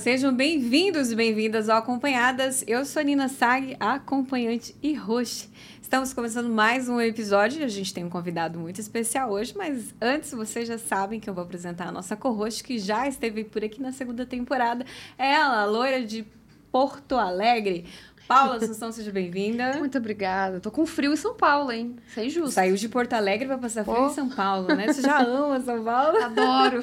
sejam 0.00 0.34
bem-vindos 0.34 1.12
e 1.12 1.14
bem-vindas 1.14 1.68
ao 1.68 1.76
Acompanhadas. 1.76 2.64
Eu 2.66 2.86
sou 2.86 3.02
Nina 3.02 3.28
Sag, 3.28 3.76
acompanhante 3.78 4.74
e 4.82 4.94
host. 4.94 5.50
Estamos 5.82 6.14
começando 6.14 6.48
mais 6.48 6.88
um 6.88 6.98
episódio. 6.98 7.62
A 7.62 7.68
gente 7.68 7.92
tem 7.92 8.02
um 8.02 8.08
convidado 8.08 8.58
muito 8.58 8.80
especial 8.80 9.30
hoje, 9.30 9.52
mas 9.54 9.94
antes 10.00 10.32
vocês 10.32 10.66
já 10.66 10.78
sabem 10.78 11.20
que 11.20 11.28
eu 11.28 11.34
vou 11.34 11.44
apresentar 11.44 11.88
a 11.88 11.92
nossa 11.92 12.16
co-host 12.16 12.64
que 12.64 12.78
já 12.78 13.06
esteve 13.06 13.44
por 13.44 13.62
aqui 13.62 13.82
na 13.82 13.92
segunda 13.92 14.24
temporada. 14.24 14.86
É 15.18 15.34
ela, 15.34 15.60
a 15.60 15.64
loira 15.66 16.02
de 16.02 16.24
Porto 16.72 17.16
Alegre. 17.16 17.84
Paula 18.26 18.56
Assunção, 18.56 18.90
seja 18.92 19.12
bem-vinda. 19.12 19.76
Muito 19.76 19.98
obrigada. 19.98 20.60
Tô 20.60 20.70
com 20.70 20.86
frio 20.86 21.12
em 21.12 21.16
São 21.16 21.34
Paulo, 21.34 21.70
hein? 21.70 21.96
Isso 22.08 22.20
é 22.20 22.24
injusto. 22.24 22.52
Saiu 22.52 22.74
de 22.74 22.88
Porto 22.88 23.12
Alegre 23.12 23.46
para 23.46 23.58
passar 23.58 23.84
frio 23.84 24.06
em 24.06 24.14
São 24.14 24.30
Paulo, 24.30 24.74
né? 24.74 24.90
Você 24.90 25.02
já 25.02 25.20
ama 25.20 25.60
São 25.60 25.84
Paulo? 25.84 26.16
Adoro. 26.24 26.80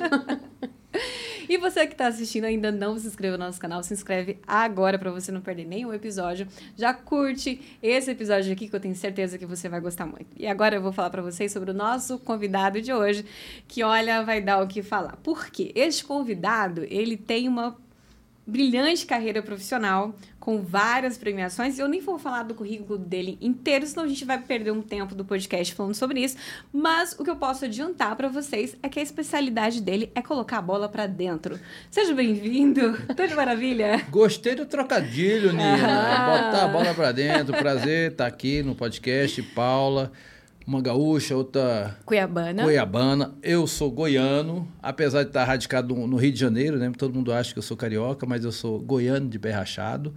E 1.50 1.58
você 1.58 1.88
que 1.88 1.94
está 1.94 2.08
assistindo 2.08 2.44
ainda 2.44 2.74
não 2.74 3.00
se 3.00 3.08
inscreveu 3.08 3.38
no 3.38 3.46
nosso 3.46 3.60
canal, 3.60 3.82
se 3.82 3.94
inscreve 3.94 4.38
agora 4.46 5.00
para 5.00 5.12
você 5.12 5.32
não 5.32 5.40
perder 5.40 5.66
nenhum 5.66 5.94
episódio. 5.94 6.46
Já 6.76 6.94
curte 6.94 7.62
esse 7.82 8.12
episódio 8.12 8.52
aqui 8.52 8.68
que 8.68 8.76
eu 8.76 8.80
tenho 8.82 8.96
certeza 8.96 9.38
que 9.38 9.46
você 9.46 9.70
vai 9.70 9.80
gostar 9.80 10.06
muito. 10.06 10.28
E 10.36 10.46
agora 10.46 10.76
eu 10.76 10.82
vou 10.82 10.92
falar 10.92 11.10
para 11.10 11.22
vocês 11.22 11.52
sobre 11.54 11.72
o 11.72 11.74
nosso 11.74 12.20
convidado 12.20 12.82
de 12.82 12.92
hoje, 12.92 13.26
que 13.66 13.82
olha, 13.82 14.24
vai 14.24 14.42
dar 14.42 14.62
o 14.62 14.68
que 14.68 14.84
falar. 14.84 15.16
Por 15.24 15.50
quê? 15.50 15.72
Este 15.74 16.04
convidado, 16.04 16.86
ele 16.90 17.16
tem 17.16 17.48
uma 17.48 17.78
brilhante 18.48 19.06
carreira 19.06 19.42
profissional, 19.44 20.16
com 20.40 20.62
várias 20.62 21.18
premiações. 21.18 21.78
Eu 21.78 21.90
nem 21.90 22.00
vou 22.00 22.18
falar 22.18 22.44
do 22.44 22.56
currículo 22.56 22.98
dele 22.98 23.38
inteiro, 23.42 23.86
senão 23.86 24.06
a 24.06 24.08
gente 24.08 24.24
vai 24.24 24.42
perder 24.42 24.72
um 24.72 24.82
tempo 24.82 25.14
do 25.14 25.26
podcast 25.26 25.76
falando 25.76 25.94
sobre 25.94 26.22
isso. 26.22 26.38
Mas 26.72 27.14
o 27.20 27.24
que 27.26 27.30
eu 27.30 27.36
posso 27.36 27.66
adiantar 27.66 28.16
para 28.16 28.30
vocês 28.30 28.78
é 28.82 28.88
que 28.88 28.98
a 28.98 29.04
especialidade 29.04 29.82
dele 29.82 30.10
é 30.16 30.22
colocar 30.22 30.60
a 30.60 30.62
bola 30.62 30.88
para 30.88 31.06
dentro. 31.06 31.60
Seja 31.92 32.14
bem-vindo. 32.14 32.98
Tudo 33.14 33.36
maravilha? 33.36 34.06
Gostei 34.10 34.56
do 34.56 34.66
trocadilho, 34.66 35.52
Nina. 35.52 35.86
Ah. 35.86 36.50
Botar 36.50 36.64
a 36.64 36.68
bola 36.70 36.94
para 36.94 37.12
dentro. 37.12 37.58
Prazer 37.58 38.12
estar 38.12 38.26
aqui 38.26 38.64
no 38.64 38.74
podcast, 38.74 39.44
Paula 39.44 40.14
uma 40.68 40.82
gaúcha, 40.82 41.34
outra 41.34 41.98
Cuiabana. 42.06 42.64
Cuiabana. 42.64 43.34
Eu 43.42 43.66
sou 43.66 43.90
goiano, 43.90 44.68
apesar 44.84 45.24
de 45.24 45.30
estar 45.30 45.46
radicado 45.46 45.96
no 45.96 46.18
Rio 46.18 46.34
de 46.34 46.40
Janeiro, 46.40 46.78
né? 46.78 46.92
Todo 46.96 47.16
mundo 47.16 47.32
acha 47.32 47.54
que 47.54 47.60
eu 47.60 47.64
sou 47.64 47.78
carioca, 47.78 48.26
mas 48.26 48.44
eu 48.44 48.52
sou 48.52 48.78
goiano 48.78 49.30
de 49.30 49.40
Berrachado. 49.40 50.14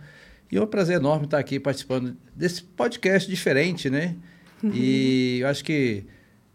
E 0.50 0.56
é 0.56 0.60
um 0.60 0.66
prazer 0.66 0.96
enorme 0.96 1.26
estar 1.26 1.38
aqui 1.38 1.60
participando 1.60 2.16
desse 2.34 2.64
podcast 2.64 3.30
diferente, 3.30 3.88
né? 3.88 4.16
E 4.74 5.38
eu 5.40 5.48
acho 5.48 5.64
que 5.64 6.04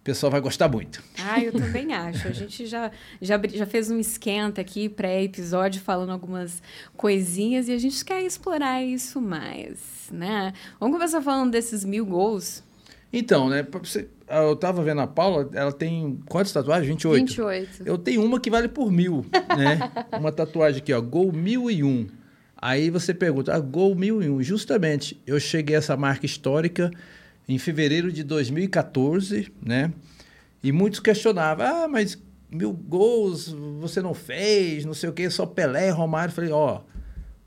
o 0.01 0.03
pessoal 0.03 0.31
vai 0.31 0.39
gostar 0.39 0.69
muito. 0.69 1.01
Ah, 1.17 1.43
eu 1.43 1.51
também 1.57 1.91
acho. 1.91 2.27
A 2.27 2.31
gente 2.31 2.67
já, 2.67 2.91
já, 3.19 3.41
já 3.51 3.65
fez 3.65 3.89
um 3.89 3.99
esquenta 3.99 4.61
aqui, 4.61 4.87
pré-episódio, 4.87 5.81
falando 5.81 6.11
algumas 6.11 6.61
coisinhas 6.95 7.67
e 7.67 7.71
a 7.71 7.79
gente 7.79 8.05
quer 8.05 8.21
explorar 8.21 8.83
isso 8.83 9.19
mais, 9.19 9.79
né? 10.11 10.53
Vamos 10.79 10.97
começar 10.97 11.19
falando 11.19 11.49
desses 11.49 11.83
mil 11.83 12.05
gols 12.05 12.63
então, 13.19 13.49
né? 13.49 13.65
Você, 13.81 14.07
eu 14.27 14.55
tava 14.55 14.83
vendo 14.83 15.01
a 15.01 15.07
Paula, 15.07 15.49
ela 15.53 15.71
tem 15.71 16.19
quantas 16.27 16.51
tatuagens? 16.51 16.87
28? 16.87 17.25
28. 17.27 17.83
Eu 17.85 17.97
tenho 17.97 18.23
uma 18.23 18.39
que 18.39 18.49
vale 18.49 18.67
por 18.67 18.91
mil, 18.91 19.25
né? 19.57 19.91
uma 20.19 20.31
tatuagem 20.31 20.81
aqui, 20.81 20.93
ó, 20.93 21.01
Gol 21.01 21.31
1001. 21.31 22.07
Aí 22.57 22.89
você 22.89 23.13
pergunta, 23.13 23.53
ah, 23.53 23.59
Gol 23.59 23.95
1001. 23.95 24.41
Justamente, 24.41 25.21
eu 25.25 25.39
cheguei 25.39 25.75
a 25.75 25.79
essa 25.79 25.95
marca 25.95 26.25
histórica 26.25 26.91
em 27.47 27.57
fevereiro 27.57 28.11
de 28.11 28.23
2014, 28.23 29.51
né? 29.61 29.93
E 30.63 30.71
muitos 30.71 30.99
questionavam, 30.99 31.65
ah, 31.65 31.87
mas 31.87 32.17
mil 32.49 32.73
gols 32.73 33.55
você 33.79 34.01
não 34.01 34.13
fez, 34.13 34.83
não 34.85 34.93
sei 34.93 35.09
o 35.09 35.13
quê, 35.13 35.29
só 35.29 35.45
Pelé 35.45 35.89
e 35.89 35.91
Romário. 35.91 36.31
Eu 36.31 36.35
falei, 36.35 36.51
ó, 36.51 36.81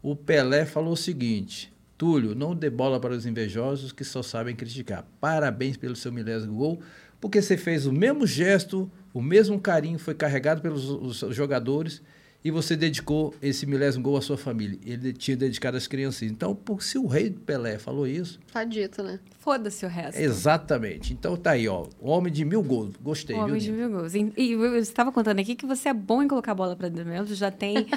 o 0.03 0.15
Pelé 0.15 0.65
falou 0.65 0.93
o 0.93 0.97
seguinte, 0.97 1.73
Túlio, 1.99 2.33
não 2.33 2.55
dê 2.55 2.71
bola 2.71 3.01
para 3.01 3.13
os 3.13 3.27
invejosos 3.27 3.91
que 3.91 4.05
só 4.05 4.23
sabem 4.23 4.55
criticar. 4.55 5.05
Parabéns 5.21 5.77
pelo 5.77 5.97
seu 5.97 6.13
milésimo 6.13 6.55
gol, 6.57 6.81
porque 7.21 7.43
você 7.43 7.57
fez 7.57 7.87
o 7.87 7.93
mesmo 7.93 8.25
gesto, 8.25 8.89
o 9.13 9.21
mesmo 9.21 9.61
carinho 9.61 9.99
foi 9.99 10.15
carregado 10.15 10.63
pelos 10.63 11.19
jogadores 11.35 12.01
e 12.45 12.51
você 12.51 12.77
dedicou 12.77 13.35
esse 13.43 13.67
milésimo 13.67 14.05
gol 14.05 14.17
à 14.17 14.23
sua 14.23 14.39
família. 14.39 14.79
Ele 14.87 15.13
tinha 15.13 15.37
dedicado 15.37 15.77
às 15.77 15.89
crianças. 15.89 16.23
Então, 16.23 16.55
por, 16.55 16.83
se 16.83 16.97
o 16.97 17.07
rei 17.07 17.31
Pelé 17.31 17.79
falou 17.79 18.07
isso. 18.07 18.39
Tá 18.53 18.63
dito, 18.63 19.03
né? 19.03 19.19
Foda-se 19.41 19.85
o 19.85 19.89
resto. 19.89 20.21
Exatamente. 20.21 21.13
Então 21.13 21.37
tá 21.37 21.53
aí, 21.53 21.67
ó. 21.67 21.87
O 22.01 22.11
homem 22.11 22.33
de 22.33 22.45
mil 22.45 22.63
gols. 22.63 22.95
Gostei, 23.01 23.35
o 23.35 23.41
homem 23.41 23.59
viu? 23.59 23.73
de 23.73 23.73
mil 23.73 23.91
gols. 23.91 24.15
E, 24.15 24.33
e 24.37 24.55
você 24.55 24.79
estava 24.79 25.11
contando 25.11 25.41
aqui 25.41 25.57
que 25.57 25.67
você 25.67 25.89
é 25.89 25.95
bom 25.95 26.23
em 26.23 26.29
colocar 26.29 26.53
a 26.53 26.55
bola 26.55 26.77
para 26.77 26.89
dentro 26.89 27.09
mesmo. 27.09 27.35
Já 27.35 27.51
tem. 27.51 27.75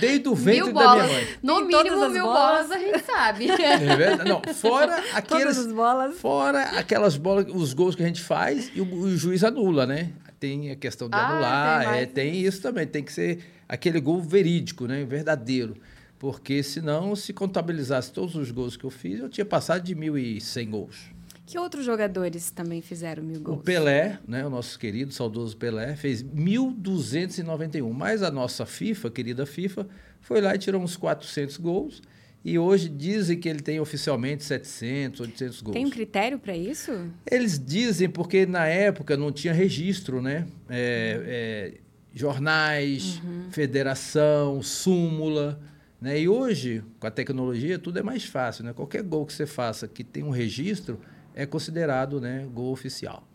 Desde 0.00 0.28
o 0.28 0.34
ventre 0.34 0.64
mil 0.64 0.72
da 0.72 0.94
minha 0.94 1.06
mãe. 1.06 1.26
No 1.42 1.66
mínimo, 1.66 2.08
mil 2.08 2.24
bolas. 2.24 2.68
bolas 2.68 2.70
a 2.70 2.78
gente 2.78 3.04
sabe. 3.04 3.48
É 3.60 3.96
verdade? 3.96 4.28
Não, 4.28 4.42
fora 4.54 4.96
aquelas. 5.12 5.56
Todas 5.56 5.58
as 5.58 5.72
bolas. 5.72 6.18
Fora 6.18 6.62
aquelas 6.78 7.16
bolas, 7.16 7.46
os 7.52 7.74
gols 7.74 7.94
que 7.94 8.02
a 8.02 8.06
gente 8.06 8.22
faz 8.22 8.70
e 8.74 8.80
o, 8.80 8.94
o 8.94 9.16
juiz 9.16 9.44
anula, 9.44 9.86
né? 9.86 10.10
Tem 10.40 10.70
a 10.70 10.76
questão 10.76 11.08
de 11.08 11.14
ah, 11.14 11.28
anular, 11.28 11.84
tem, 11.84 12.00
é, 12.00 12.06
tem 12.06 12.40
isso 12.40 12.62
também, 12.62 12.86
tem 12.86 13.04
que 13.04 13.12
ser 13.12 13.44
aquele 13.68 14.00
gol 14.00 14.20
verídico, 14.22 14.86
né, 14.86 15.04
verdadeiro. 15.04 15.76
Porque 16.18 16.62
senão, 16.62 17.14
se 17.14 17.32
contabilizasse 17.32 18.12
todos 18.12 18.34
os 18.34 18.50
gols 18.50 18.76
que 18.76 18.84
eu 18.84 18.90
fiz, 18.90 19.20
eu 19.20 19.28
tinha 19.28 19.44
passado 19.44 19.82
de 19.82 19.94
1.100 19.94 20.70
gols. 20.70 21.10
Que 21.46 21.58
outros 21.58 21.84
jogadores 21.84 22.50
também 22.50 22.80
fizeram 22.80 23.22
mil 23.22 23.40
gols? 23.40 23.58
O 23.58 23.62
Pelé, 23.62 24.18
né, 24.26 24.46
o 24.46 24.50
nosso 24.50 24.78
querido, 24.78 25.12
saudoso 25.12 25.56
Pelé, 25.56 25.96
fez 25.96 26.22
1.291. 26.22 27.92
Mas 27.92 28.22
a 28.22 28.30
nossa 28.30 28.64
FIFA, 28.64 29.10
querida 29.10 29.44
FIFA, 29.44 29.86
foi 30.20 30.40
lá 30.40 30.54
e 30.54 30.58
tirou 30.58 30.80
uns 30.80 30.96
400 30.96 31.56
gols. 31.56 32.02
E 32.42 32.58
hoje 32.58 32.88
dizem 32.88 33.38
que 33.38 33.48
ele 33.48 33.60
tem 33.60 33.78
oficialmente 33.80 34.44
700, 34.44 35.20
800 35.20 35.60
gols. 35.60 35.74
Tem 35.74 35.84
um 35.84 35.90
critério 35.90 36.38
para 36.38 36.56
isso? 36.56 36.90
Eles 37.30 37.58
dizem 37.58 38.08
porque 38.08 38.46
na 38.46 38.66
época 38.66 39.16
não 39.16 39.30
tinha 39.30 39.52
registro, 39.52 40.22
né? 40.22 40.46
É, 40.68 41.22
é, 41.26 41.80
jornais, 42.14 43.20
uhum. 43.22 43.50
federação, 43.50 44.62
súmula. 44.62 45.60
Né? 46.00 46.20
E 46.20 46.28
hoje, 46.28 46.82
com 46.98 47.06
a 47.06 47.10
tecnologia, 47.10 47.78
tudo 47.78 47.98
é 47.98 48.02
mais 48.02 48.24
fácil. 48.24 48.64
Né? 48.64 48.72
Qualquer 48.72 49.02
gol 49.02 49.26
que 49.26 49.34
você 49.34 49.46
faça 49.46 49.86
que 49.86 50.02
tem 50.02 50.22
um 50.22 50.30
registro 50.30 50.98
é 51.34 51.44
considerado 51.44 52.20
né, 52.20 52.48
gol 52.52 52.72
oficial. 52.72 53.28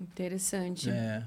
Interessante. 0.00 0.88
É. 0.88 1.22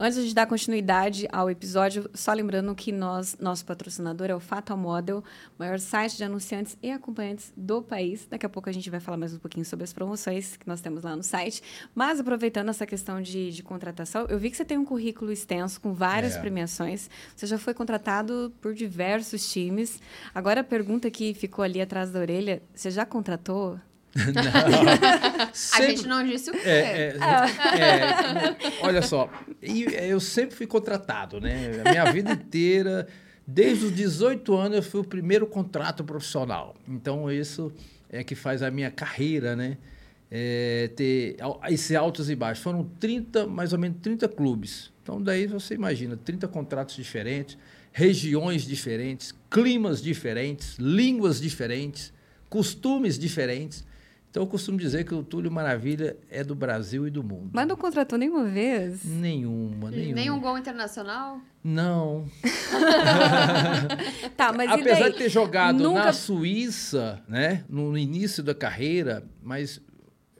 Antes 0.00 0.28
de 0.28 0.32
dar 0.32 0.46
continuidade 0.46 1.26
ao 1.32 1.50
episódio, 1.50 2.08
só 2.14 2.32
lembrando 2.32 2.72
que 2.72 2.92
nós, 2.92 3.36
nosso 3.40 3.66
patrocinador 3.66 4.28
é 4.30 4.34
o 4.34 4.38
Fatal 4.38 4.76
Model, 4.76 5.24
maior 5.58 5.80
site 5.80 6.16
de 6.16 6.22
anunciantes 6.22 6.78
e 6.80 6.92
acompanhantes 6.92 7.52
do 7.56 7.82
país. 7.82 8.24
Daqui 8.30 8.46
a 8.46 8.48
pouco 8.48 8.68
a 8.68 8.72
gente 8.72 8.88
vai 8.90 9.00
falar 9.00 9.16
mais 9.16 9.34
um 9.34 9.40
pouquinho 9.40 9.64
sobre 9.64 9.82
as 9.82 9.92
promoções 9.92 10.56
que 10.56 10.68
nós 10.68 10.80
temos 10.80 11.02
lá 11.02 11.16
no 11.16 11.24
site. 11.24 11.60
Mas 11.96 12.20
aproveitando 12.20 12.68
essa 12.68 12.86
questão 12.86 13.20
de, 13.20 13.50
de 13.50 13.60
contratação, 13.60 14.24
eu 14.28 14.38
vi 14.38 14.52
que 14.52 14.56
você 14.56 14.64
tem 14.64 14.78
um 14.78 14.84
currículo 14.84 15.32
extenso 15.32 15.80
com 15.80 15.92
várias 15.92 16.36
é. 16.36 16.40
premiações. 16.40 17.10
Você 17.34 17.48
já 17.48 17.58
foi 17.58 17.74
contratado 17.74 18.52
por 18.60 18.74
diversos 18.74 19.50
times. 19.50 20.00
Agora 20.32 20.60
a 20.60 20.64
pergunta 20.64 21.10
que 21.10 21.34
ficou 21.34 21.64
ali 21.64 21.80
atrás 21.80 22.12
da 22.12 22.20
orelha, 22.20 22.62
você 22.72 22.88
já 22.88 23.04
contratou 23.04 23.80
sempre... 25.52 25.86
A 25.86 25.90
gente 25.90 26.06
não 26.06 26.24
disse 26.24 26.50
o 26.50 26.52
quê. 26.52 26.60
É, 26.64 26.70
é, 26.70 27.78
é, 27.80 28.56
olha 28.82 29.02
só, 29.02 29.30
eu 29.62 30.20
sempre 30.20 30.54
fui 30.56 30.66
contratado, 30.66 31.40
né? 31.40 31.82
A 31.84 31.90
minha 31.90 32.12
vida 32.12 32.32
inteira, 32.32 33.06
desde 33.46 33.86
os 33.86 33.94
18 33.94 34.54
anos, 34.54 34.76
eu 34.76 34.82
fui 34.82 35.00
o 35.00 35.04
primeiro 35.04 35.46
contrato 35.46 36.04
profissional. 36.04 36.74
Então, 36.86 37.30
isso 37.30 37.72
é 38.10 38.22
que 38.22 38.34
faz 38.34 38.62
a 38.62 38.70
minha 38.70 38.90
carreira, 38.90 39.54
né? 39.56 39.78
É, 40.30 40.90
ter 40.94 41.36
esses 41.70 41.96
altos 41.96 42.28
e 42.28 42.36
baixos. 42.36 42.62
Foram 42.62 42.84
30, 43.00 43.46
mais 43.46 43.72
ou 43.72 43.78
menos 43.78 43.98
30 44.02 44.28
clubes. 44.28 44.92
Então, 45.02 45.22
daí 45.22 45.46
você 45.46 45.74
imagina, 45.74 46.18
30 46.22 46.46
contratos 46.48 46.94
diferentes, 46.94 47.56
regiões 47.92 48.62
diferentes, 48.66 49.34
climas 49.50 50.02
diferentes, 50.02 50.76
línguas 50.78 51.40
diferentes, 51.40 52.12
costumes 52.50 53.18
diferentes. 53.18 53.86
Então 54.30 54.42
eu 54.42 54.46
costumo 54.46 54.78
dizer 54.78 55.04
que 55.04 55.14
o 55.14 55.22
Túlio 55.22 55.50
Maravilha 55.50 56.16
é 56.30 56.44
do 56.44 56.54
Brasil 56.54 57.06
e 57.06 57.10
do 57.10 57.24
mundo. 57.24 57.50
Mas 57.52 57.66
não 57.66 57.76
contratou 57.76 58.18
nenhuma 58.18 58.44
vez? 58.44 59.04
Nenhuma, 59.04 59.90
nenhuma. 59.90 60.14
Nenhum 60.14 60.40
gol 60.40 60.58
internacional? 60.58 61.40
Não. 61.64 62.26
tá, 64.36 64.52
mas 64.52 64.70
Apesar 64.70 65.08
de 65.08 65.16
ter 65.16 65.28
jogado 65.30 65.82
Nunca... 65.82 66.04
na 66.04 66.12
Suíça, 66.12 67.22
né, 67.26 67.64
no 67.68 67.96
início 67.96 68.42
da 68.42 68.54
carreira, 68.54 69.24
mas 69.42 69.80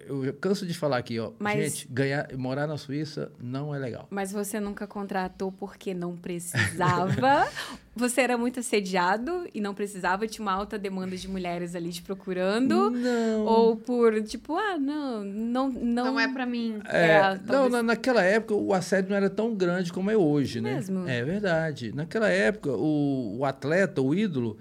eu 0.08 0.32
canso 0.34 0.66
de 0.66 0.74
falar 0.74 0.98
aqui, 0.98 1.18
ó. 1.18 1.32
Mas, 1.38 1.74
gente, 1.74 1.88
ganhar, 1.88 2.28
morar 2.36 2.66
na 2.66 2.76
Suíça 2.76 3.30
não 3.40 3.74
é 3.74 3.78
legal. 3.78 4.06
Mas 4.10 4.32
você 4.32 4.58
nunca 4.58 4.86
contratou 4.86 5.52
porque 5.52 5.92
não 5.92 6.16
precisava? 6.16 7.48
você 7.94 8.22
era 8.22 8.38
muito 8.38 8.60
assediado 8.60 9.46
e 9.54 9.60
não 9.60 9.74
precisava? 9.74 10.26
Tinha 10.26 10.44
uma 10.44 10.52
alta 10.52 10.78
demanda 10.78 11.16
de 11.16 11.28
mulheres 11.28 11.74
ali 11.74 11.90
te 11.90 12.02
procurando? 12.02 12.90
Não. 12.90 13.44
Ou 13.44 13.76
por, 13.76 14.22
tipo, 14.22 14.56
ah, 14.56 14.78
não, 14.78 15.22
não... 15.22 15.68
Não, 15.70 16.04
não 16.06 16.20
é 16.20 16.32
para 16.32 16.46
mim. 16.46 16.80
É, 16.86 17.16
é 17.16 17.40
não, 17.46 17.68
na, 17.68 17.82
naquela 17.82 18.22
época 18.22 18.54
o 18.54 18.72
assédio 18.72 19.10
não 19.10 19.16
era 19.16 19.28
tão 19.28 19.54
grande 19.54 19.92
como 19.92 20.10
é 20.10 20.16
hoje, 20.16 20.60
né? 20.60 20.74
Mesmo? 20.74 21.06
É 21.06 21.22
verdade. 21.22 21.92
Naquela 21.94 22.28
época, 22.28 22.70
o, 22.70 23.38
o 23.38 23.44
atleta, 23.44 24.00
o 24.00 24.14
ídolo 24.14 24.58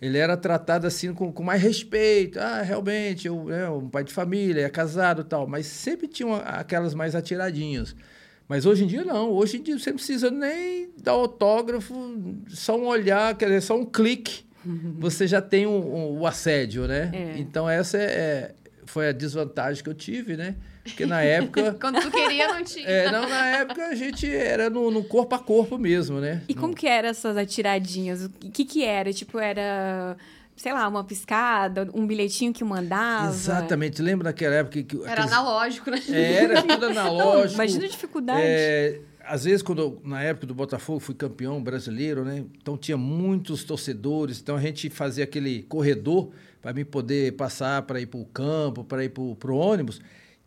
ele 0.00 0.16
era 0.16 0.36
tratado 0.36 0.86
assim 0.86 1.12
com, 1.12 1.30
com 1.30 1.42
mais 1.42 1.60
respeito. 1.60 2.38
Ah, 2.38 2.62
realmente, 2.62 3.26
eu, 3.26 3.52
é 3.52 3.68
um 3.68 3.88
pai 3.88 4.02
de 4.02 4.12
família, 4.12 4.62
é 4.62 4.68
casado 4.70 5.24
tal. 5.24 5.46
Mas 5.46 5.66
sempre 5.66 6.08
tinham 6.08 6.34
aquelas 6.34 6.94
mais 6.94 7.14
atiradinhas. 7.14 7.94
Mas 8.48 8.64
hoje 8.64 8.84
em 8.84 8.86
dia 8.86 9.04
não. 9.04 9.30
Hoje 9.30 9.58
em 9.58 9.62
dia 9.62 9.78
você 9.78 9.90
não 9.90 9.96
precisa 9.96 10.30
nem 10.30 10.90
dar 11.02 11.12
autógrafo, 11.12 11.94
só 12.48 12.78
um 12.78 12.86
olhar, 12.86 13.36
quer 13.36 13.46
dizer, 13.46 13.60
só 13.60 13.78
um 13.78 13.84
clique. 13.84 14.44
Você 14.98 15.26
já 15.26 15.40
tem 15.40 15.64
o 15.64 15.70
um, 15.70 15.94
um, 15.94 16.20
um, 16.20 16.26
assédio, 16.26 16.86
né? 16.86 17.10
É. 17.14 17.38
Então 17.38 17.68
essa 17.68 17.96
é, 17.96 18.02
é, 18.02 18.54
foi 18.84 19.08
a 19.08 19.12
desvantagem 19.12 19.82
que 19.82 19.88
eu 19.88 19.94
tive, 19.94 20.36
né? 20.36 20.54
Porque 20.82 21.06
na 21.06 21.22
época. 21.22 21.76
Quando 21.80 22.00
tu 22.00 22.10
queria, 22.10 22.48
não 22.48 22.64
tinha. 22.64 22.86
É, 22.86 23.10
não, 23.10 23.28
na 23.28 23.46
época 23.48 23.86
a 23.86 23.94
gente 23.94 24.30
era 24.30 24.70
no, 24.70 24.90
no 24.90 25.04
corpo 25.04 25.34
a 25.34 25.38
corpo 25.38 25.78
mesmo, 25.78 26.20
né? 26.20 26.42
E 26.48 26.54
no... 26.54 26.60
como 26.60 26.74
que 26.74 26.86
eram 26.86 27.08
essas 27.08 27.36
atiradinhas? 27.36 28.24
O 28.24 28.30
que 28.50 28.64
que 28.64 28.84
era? 28.84 29.12
Tipo, 29.12 29.38
era 29.38 30.16
sei 30.60 30.74
lá, 30.74 30.86
uma 30.86 31.02
piscada, 31.02 31.88
um 31.94 32.06
bilhetinho 32.06 32.52
que 32.52 32.62
mandava. 32.62 33.30
Exatamente. 33.30 34.02
Lembra 34.02 34.24
daquela 34.24 34.56
época 34.56 34.82
que. 34.82 34.96
Era 35.02 35.12
aqueles... 35.12 35.32
analógico, 35.32 35.90
né? 35.90 36.02
É, 36.10 36.44
era 36.44 36.62
tudo 36.62 36.84
analógico. 36.86 37.46
Não, 37.46 37.54
imagina 37.54 37.84
a 37.86 37.88
dificuldade. 37.88 38.42
É, 38.42 39.00
às 39.24 39.44
vezes, 39.44 39.62
quando 39.62 40.00
na 40.04 40.22
época 40.22 40.46
do 40.46 40.54
Botafogo, 40.54 41.00
fui 41.00 41.14
campeão 41.14 41.62
brasileiro, 41.62 42.24
né? 42.24 42.44
Então 42.60 42.76
tinha 42.76 42.98
muitos 42.98 43.64
torcedores, 43.64 44.38
então 44.40 44.56
a 44.56 44.60
gente 44.60 44.90
fazia 44.90 45.24
aquele 45.24 45.62
corredor 45.62 46.30
para 46.60 46.74
mim 46.74 46.84
poder 46.84 47.32
passar 47.36 47.80
para 47.82 47.98
ir 47.98 48.06
para 48.06 48.20
o 48.20 48.26
campo, 48.26 48.84
para 48.84 49.02
ir 49.02 49.08
para 49.08 49.22
o 49.22 49.56
ônibus. 49.56 50.00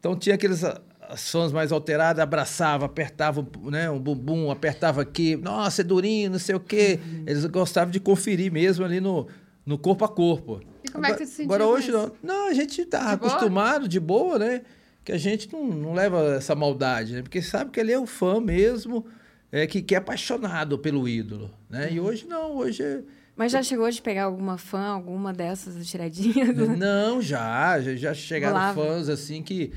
Então 0.04 0.18
tinha 0.18 0.36
aqueles 0.36 0.66
as 0.66 1.32
fãs 1.32 1.54
mais 1.54 1.72
alteradas, 1.72 2.22
abraçava, 2.22 2.88
apertava 2.88 3.48
né, 3.72 3.90
um 3.90 3.98
bumbum, 3.98 4.52
apertava 4.52 5.02
aqui, 5.02 5.38
nossa, 5.38 5.80
é 5.80 5.84
durinho, 5.86 6.32
não 6.32 6.40
sei 6.40 6.56
o 6.56 6.60
quê. 6.60 7.00
Uhum. 7.02 7.24
Eles 7.26 7.46
gostavam 7.46 7.90
de 7.90 8.02
conferir 8.02 8.52
mesmo 8.52 8.84
ali 8.84 9.00
no, 9.00 9.30
no 9.66 9.78
corpo 9.78 10.04
a 10.04 10.10
corpo. 10.10 10.60
E 10.84 10.92
como 10.92 11.06
agora, 11.06 11.14
é 11.14 11.18
que 11.18 11.26
você 11.26 11.32
se 11.32 11.38
sentiu? 11.38 11.56
Agora 11.56 11.66
hoje 11.66 11.90
não. 11.90 12.12
Não, 12.22 12.50
a 12.50 12.54
gente 12.54 12.84
tá 12.84 13.08
de 13.08 13.14
acostumado, 13.14 13.80
boa? 13.80 13.88
de 13.88 14.00
boa, 14.02 14.40
né? 14.40 14.62
Que 15.06 15.14
a 15.14 15.18
gente 15.18 15.50
não, 15.54 15.68
não 15.68 15.94
leva 15.94 16.36
essa 16.36 16.54
maldade, 16.54 17.14
né? 17.14 17.22
Porque 17.22 17.42
sabe 17.42 17.72
que 17.72 17.80
ele 17.80 17.94
é 17.94 18.00
o 18.00 18.06
fã 18.06 18.42
mesmo, 18.42 19.06
é, 19.54 19.66
que, 19.66 19.82
que 19.82 19.96
é 19.96 20.00
apaixonado 20.00 20.78
pelo 20.78 21.08
ídolo, 21.08 21.50
né? 21.70 21.88
Uhum. 21.88 21.94
E 21.94 22.00
hoje 22.02 22.28
não, 22.28 22.58
hoje 22.58 22.84
é 22.84 23.04
mas 23.36 23.52
já 23.52 23.64
chegou 23.64 23.90
de 23.90 24.02
pegar 24.02 24.26
alguma 24.26 24.58
fã, 24.58 24.90
alguma 24.90 25.34
dessas 25.34 25.88
tiradinhas? 25.88 26.56
Não, 26.78 27.22
já. 27.22 27.82
Já, 27.82 27.96
já 27.96 28.14
chegaram 28.14 28.56
Olá. 28.56 28.74
fãs 28.74 29.10
assim 29.10 29.42
que. 29.42 29.72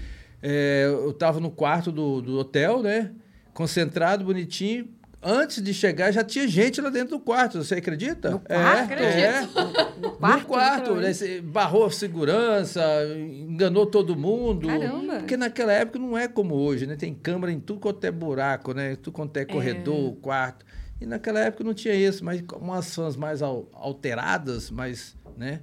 É, 0.48 0.84
eu 0.84 1.12
tava 1.12 1.40
no 1.40 1.50
quarto 1.50 1.90
do, 1.90 2.22
do 2.22 2.38
hotel, 2.38 2.80
né? 2.80 3.10
Concentrado, 3.52 4.24
bonitinho. 4.24 4.88
Antes 5.20 5.60
de 5.60 5.74
chegar, 5.74 6.12
já 6.12 6.22
tinha 6.22 6.46
gente 6.46 6.80
lá 6.80 6.88
dentro 6.88 7.18
do 7.18 7.20
quarto, 7.20 7.64
você 7.64 7.74
acredita? 7.74 8.30
No 8.30 8.38
quarto? 8.38 8.92
É, 8.92 9.20
é. 9.22 9.40
No 10.00 10.12
quarto? 10.12 10.40
No 10.40 10.46
quarto, 10.46 10.94
né? 10.94 11.12
barrou 11.42 11.86
a 11.86 11.90
segurança, 11.90 12.80
enganou 13.18 13.86
todo 13.86 14.14
mundo. 14.14 14.68
Caramba! 14.68 15.16
Porque 15.16 15.36
naquela 15.36 15.72
época 15.72 15.98
não 15.98 16.16
é 16.16 16.28
como 16.28 16.54
hoje, 16.54 16.86
né? 16.86 16.94
Tem 16.94 17.12
câmera 17.12 17.50
em 17.50 17.58
tudo 17.58 17.80
quanto 17.80 18.04
é 18.04 18.12
buraco, 18.12 18.72
né? 18.72 18.94
Tudo 18.94 19.14
quanto 19.14 19.36
é 19.38 19.44
corredor, 19.44 20.12
é. 20.12 20.20
quarto. 20.20 20.64
E 21.00 21.06
naquela 21.06 21.40
época 21.40 21.64
não 21.64 21.74
tinha 21.74 21.94
isso, 21.94 22.24
mas 22.24 22.40
umas 22.60 22.94
fãs 22.94 23.16
mais 23.16 23.42
alteradas, 23.42 24.70
mais, 24.70 25.16
né? 25.36 25.60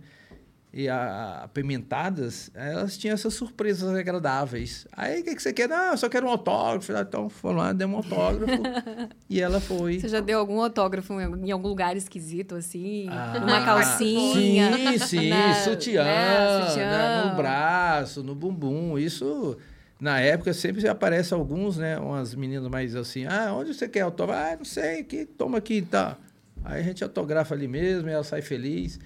E 0.75 0.89
apimentadas, 0.89 2.49
elas 2.55 2.97
tinham 2.97 3.13
essas 3.13 3.35
surpresas 3.35 3.95
agradáveis. 3.95 4.87
Aí, 4.91 5.21
o 5.21 5.23
que, 5.23 5.35
que 5.35 5.41
você 5.43 5.53
quer? 5.53 5.71
Ah, 5.71 5.89
eu 5.91 5.97
só 5.97 6.09
quero 6.09 6.25
um 6.25 6.29
autógrafo. 6.31 6.91
Então, 6.91 7.29
foi 7.29 7.53
lá, 7.53 7.71
deu 7.71 7.87
um 7.87 7.97
autógrafo. 7.97 8.63
e 9.29 9.39
ela 9.39 9.59
foi. 9.59 9.99
Você 9.99 10.07
já 10.07 10.19
deu 10.19 10.39
algum 10.39 10.59
autógrafo 10.63 11.13
em 11.21 11.51
algum 11.51 11.67
lugar 11.67 11.95
esquisito, 11.95 12.55
assim? 12.55 13.07
Ah, 13.11 13.39
uma 13.43 13.63
calcinha? 13.63 14.75
Sim, 14.75 14.97
sim. 14.97 15.29
Na, 15.29 15.53
sutiã, 15.53 16.03
né, 16.03 16.65
sutiã. 16.65 16.89
Né, 16.89 17.23
no 17.29 17.35
braço, 17.35 18.23
no 18.23 18.33
bumbum. 18.33 18.97
Isso 18.97 19.55
na 19.99 20.19
época 20.21 20.53
sempre 20.53 20.87
aparece 20.87 21.35
alguns, 21.35 21.77
né? 21.77 21.99
Umas 21.99 22.33
meninas 22.33 22.67
mais 22.67 22.95
assim, 22.95 23.25
ah, 23.27 23.53
onde 23.53 23.75
você 23.75 23.87
quer 23.87 24.01
autógrafo? 24.01 24.41
Ah, 24.41 24.55
não 24.57 24.65
sei, 24.65 25.03
que 25.03 25.23
toma 25.23 25.59
aqui, 25.59 25.83
tá. 25.83 26.17
Aí 26.65 26.81
a 26.81 26.83
gente 26.83 27.03
autografa 27.03 27.53
ali 27.53 27.67
mesmo, 27.67 28.09
ela 28.09 28.23
sai 28.23 28.41
feliz. 28.41 28.99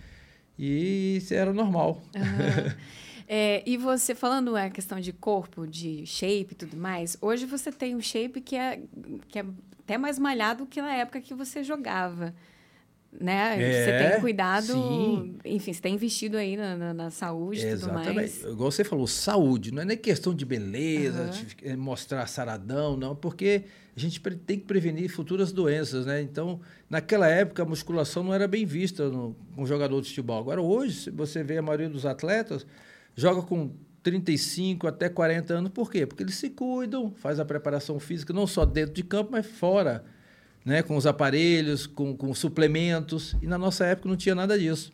E 0.57 1.18
isso 1.18 1.33
era 1.33 1.54
normal. 1.54 2.01
Uhum. 2.15 2.88
É, 3.30 3.62
e 3.65 3.75
você, 3.75 4.15
falando 4.15 4.56
a 4.56 4.69
questão 4.69 5.01
de 5.01 5.12
corpo, 5.12 5.68
de 5.68 6.06
shape 6.06 6.54
e 6.54 6.56
tudo 6.56 6.77
mais, 6.77 7.18
hoje 7.21 7.45
você 7.45 7.74
tem 7.74 7.94
um 7.94 8.00
shape 8.00 8.39
que 8.39 8.56
é, 8.56 8.81
que 9.27 9.39
é 9.39 9.45
até 9.80 9.98
mais 9.98 10.18
malhado 10.18 10.65
que 10.65 10.81
na 10.81 10.94
época 10.94 11.19
que 11.19 11.33
você 11.33 11.62
jogava 11.62 12.33
né? 13.12 13.56
É, 13.62 13.86
você 13.86 14.09
tem 14.12 14.21
cuidado, 14.21 14.74
sim. 14.74 15.36
enfim, 15.45 15.74
você 15.74 15.81
tem 15.81 15.95
investido 15.95 16.38
aí 16.38 16.56
na, 16.56 16.75
na, 16.75 16.94
na 16.94 17.09
saúde 17.09 17.65
e 17.65 17.77
tudo 17.77 17.94
mais. 17.94 18.44
Igual 18.44 18.71
você 18.71 18.83
falou, 18.83 19.07
saúde, 19.07 19.74
não 19.74 19.81
é 19.81 19.86
nem 19.86 19.98
questão 19.98 20.33
de 20.33 20.45
beleza, 20.45 21.24
uhum. 21.24 21.30
de 21.30 21.56
eh, 21.63 21.75
mostrar 21.75 22.27
saradão, 22.27 22.95
não, 22.95 23.15
porque 23.15 23.63
a 23.95 24.00
gente 24.00 24.19
tem 24.19 24.59
que 24.59 24.65
prevenir 24.65 25.09
futuras 25.09 25.51
doenças, 25.51 26.06
né? 26.06 26.21
Então, 26.21 26.59
naquela 26.89 27.27
época, 27.27 27.63
a 27.63 27.65
musculação 27.65 28.24
não 28.24 28.33
era 28.33 28.48
bem 28.48 28.65
vista 28.65 29.09
no, 29.09 29.36
com 29.56 29.65
jogador 29.65 30.00
de 30.01 30.09
futebol. 30.09 30.39
Agora, 30.39 30.62
hoje, 30.62 31.09
você 31.09 31.44
vê 31.44 31.57
a 31.57 31.62
maioria 31.62 31.89
dos 31.89 32.06
atletas 32.06 32.65
joga 33.15 33.42
com 33.42 33.71
35 34.04 34.88
até 34.88 35.09
40 35.09 35.54
anos, 35.56 35.71
por 35.71 35.92
quê? 35.92 36.06
Porque 36.06 36.24
eles 36.24 36.36
se 36.36 36.51
cuidam, 36.51 37.12
faz 37.15 37.39
a 37.39 37.45
preparação 37.45 38.00
física, 38.00 38.31
não 38.31 38.45
só 38.45 38.63
dentro 38.63 38.94
de 38.94 39.04
campo, 39.04 39.31
mas 39.31 39.45
fora 39.45 40.06
né, 40.67 40.83
com 40.83 40.97
os 40.97 41.07
aparelhos, 41.07 41.87
com, 41.87 42.13
com 42.13 42.33
suplementos. 42.33 43.37
E 43.41 43.47
na 43.47 43.57
nossa 43.57 43.85
época 43.85 44.09
não 44.09 44.17
tinha 44.17 44.35
nada 44.35 44.59
disso. 44.59 44.91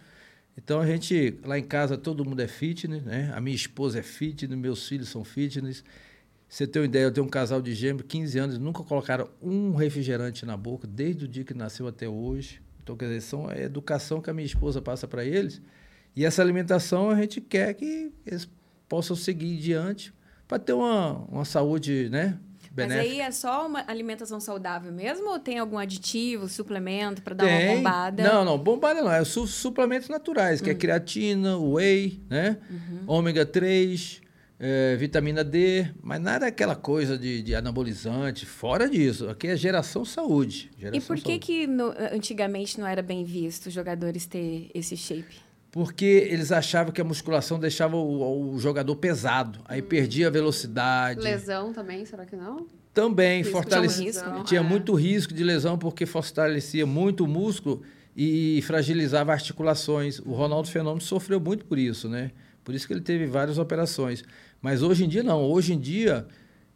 Então 0.56 0.80
a 0.80 0.86
gente, 0.86 1.40
lá 1.44 1.58
em 1.58 1.64
casa, 1.64 1.98
todo 1.98 2.24
mundo 2.24 2.40
é 2.42 2.48
fitness, 2.48 3.02
né? 3.02 3.32
A 3.34 3.42
minha 3.42 3.56
esposa 3.56 3.98
é 3.98 4.04
fitness, 4.04 4.56
meus 4.56 4.88
filhos 4.88 5.10
são 5.10 5.24
fitness. 5.24 5.84
Você 6.48 6.68
tem 6.68 6.80
uma 6.80 6.86
ideia, 6.86 7.06
eu 7.06 7.12
tenho 7.12 7.26
um 7.26 7.30
casal 7.30 7.60
de 7.60 7.74
gêmeos, 7.74 8.06
15 8.08 8.38
anos, 8.38 8.58
nunca 8.60 8.84
colocaram 8.84 9.28
um 9.42 9.74
refrigerante 9.74 10.46
na 10.46 10.56
boca, 10.56 10.88
desde 10.88 11.26
o 11.26 11.28
dia 11.28 11.44
que 11.44 11.56
nasceu 11.56 11.88
até 11.88 12.08
hoje. 12.08 12.62
Então, 12.84 12.96
quer 12.96 13.06
dizer, 13.06 13.22
são 13.22 13.50
a 13.50 13.58
educação 13.58 14.22
que 14.22 14.30
a 14.30 14.34
minha 14.34 14.46
esposa 14.46 14.80
passa 14.80 15.08
para 15.08 15.26
eles. 15.26 15.60
E 16.16 16.24
essa 16.24 16.44
alimentação 16.44 17.10
a 17.10 17.16
gente 17.16 17.42
quer 17.42 17.74
que 17.74 18.12
eles 18.28 18.48
possam 18.88 19.16
seguir 19.16 19.58
diante 19.58 20.14
para 20.48 20.60
ter 20.60 20.74
uma, 20.74 21.14
uma 21.30 21.46
saúde, 21.46 22.10
né? 22.12 22.38
Benéfica. 22.74 23.04
Mas 23.04 23.12
aí 23.12 23.22
é 23.22 23.32
só 23.32 23.68
uma 23.68 23.84
alimentação 23.88 24.40
saudável 24.40 24.92
mesmo 24.92 25.30
ou 25.30 25.38
tem 25.38 25.60
algum 25.60 25.78
aditivo, 25.78 26.50
suplemento 26.50 27.22
para 27.22 27.36
dar 27.36 27.46
tem. 27.46 27.68
uma 27.68 27.76
bombada? 27.76 28.24
Não, 28.24 28.44
não, 28.44 28.58
bombada 28.58 29.00
não. 29.00 29.12
É 29.12 29.24
su 29.24 29.46
suplementos 29.46 30.10
naturais, 30.10 30.60
que 30.60 30.72
é 30.72 30.74
hum. 30.74 30.78
creatina, 30.78 31.58
whey, 31.58 32.20
né? 32.28 32.58
Uhum. 32.68 33.04
Ômega 33.06 33.46
3, 33.46 34.22
é, 34.60 34.96
vitamina 34.96 35.44
D, 35.44 35.88
mas 36.02 36.20
nada 36.20 36.46
é 36.46 36.50
aquela 36.50 36.76
coisa 36.76 37.16
de, 37.16 37.44
de, 37.44 37.54
anabolizante, 37.54 38.46
fora 38.46 38.90
disso. 38.90 39.30
Aqui 39.30 39.48
é 39.48 39.56
geração 39.56 40.04
saúde. 40.04 40.72
Geração 40.76 40.98
e 40.98 41.02
por 41.02 41.18
que, 41.18 41.24
saúde. 41.24 41.40
que 41.40 41.68
no, 41.68 41.94
antigamente 42.12 42.80
não 42.80 42.88
era 42.88 43.04
bem 43.04 43.24
visto 43.24 43.68
os 43.68 43.74
jogadores 43.74 44.26
ter 44.26 44.72
esse 44.74 44.98
shape? 44.98 45.36
Porque 45.74 46.28
eles 46.30 46.52
achavam 46.52 46.94
que 46.94 47.02
a 47.02 47.04
musculação 47.04 47.60
deixava 47.60 47.98
o, 47.98 48.54
o 48.54 48.60
jogador 48.60 48.96
pesado, 48.96 49.60
aí 49.66 49.82
hum. 49.82 49.86
perdia 49.86 50.28
a 50.28 50.30
velocidade. 50.30 51.20
Lesão 51.20 51.74
também, 51.74 52.06
será 52.06 52.28
que 52.28 52.36
não? 52.36 52.68
Também 52.94 53.44
fortalecia. 53.44 54.12
Tinha 54.46 54.62
é. 54.62 54.64
muito 54.64 54.94
risco 54.94 55.34
de 55.34 55.44
lesão 55.44 55.76
porque 55.76 56.06
fortalecia 56.06 56.86
muito 56.86 57.24
o 57.24 57.28
músculo 57.28 57.82
e 58.16 58.62
fragilizava 58.68 59.32
articulações. 59.32 60.20
O 60.20 60.34
Ronaldo 60.34 60.70
Fenômeno 60.70 61.02
sofreu 61.02 61.40
muito 61.40 61.66
por 61.66 61.80
isso, 61.80 62.08
né? 62.08 62.30
Por 62.64 62.76
isso 62.76 62.86
que 62.86 62.94
ele 62.94 63.02
teve 63.02 63.26
várias 63.26 63.58
operações. 63.58 64.24
Mas 64.62 64.84
hoje 64.84 65.06
em 65.06 65.08
dia 65.10 65.24
não. 65.24 65.42
Hoje 65.42 65.74
em 65.74 65.80
dia 65.80 66.28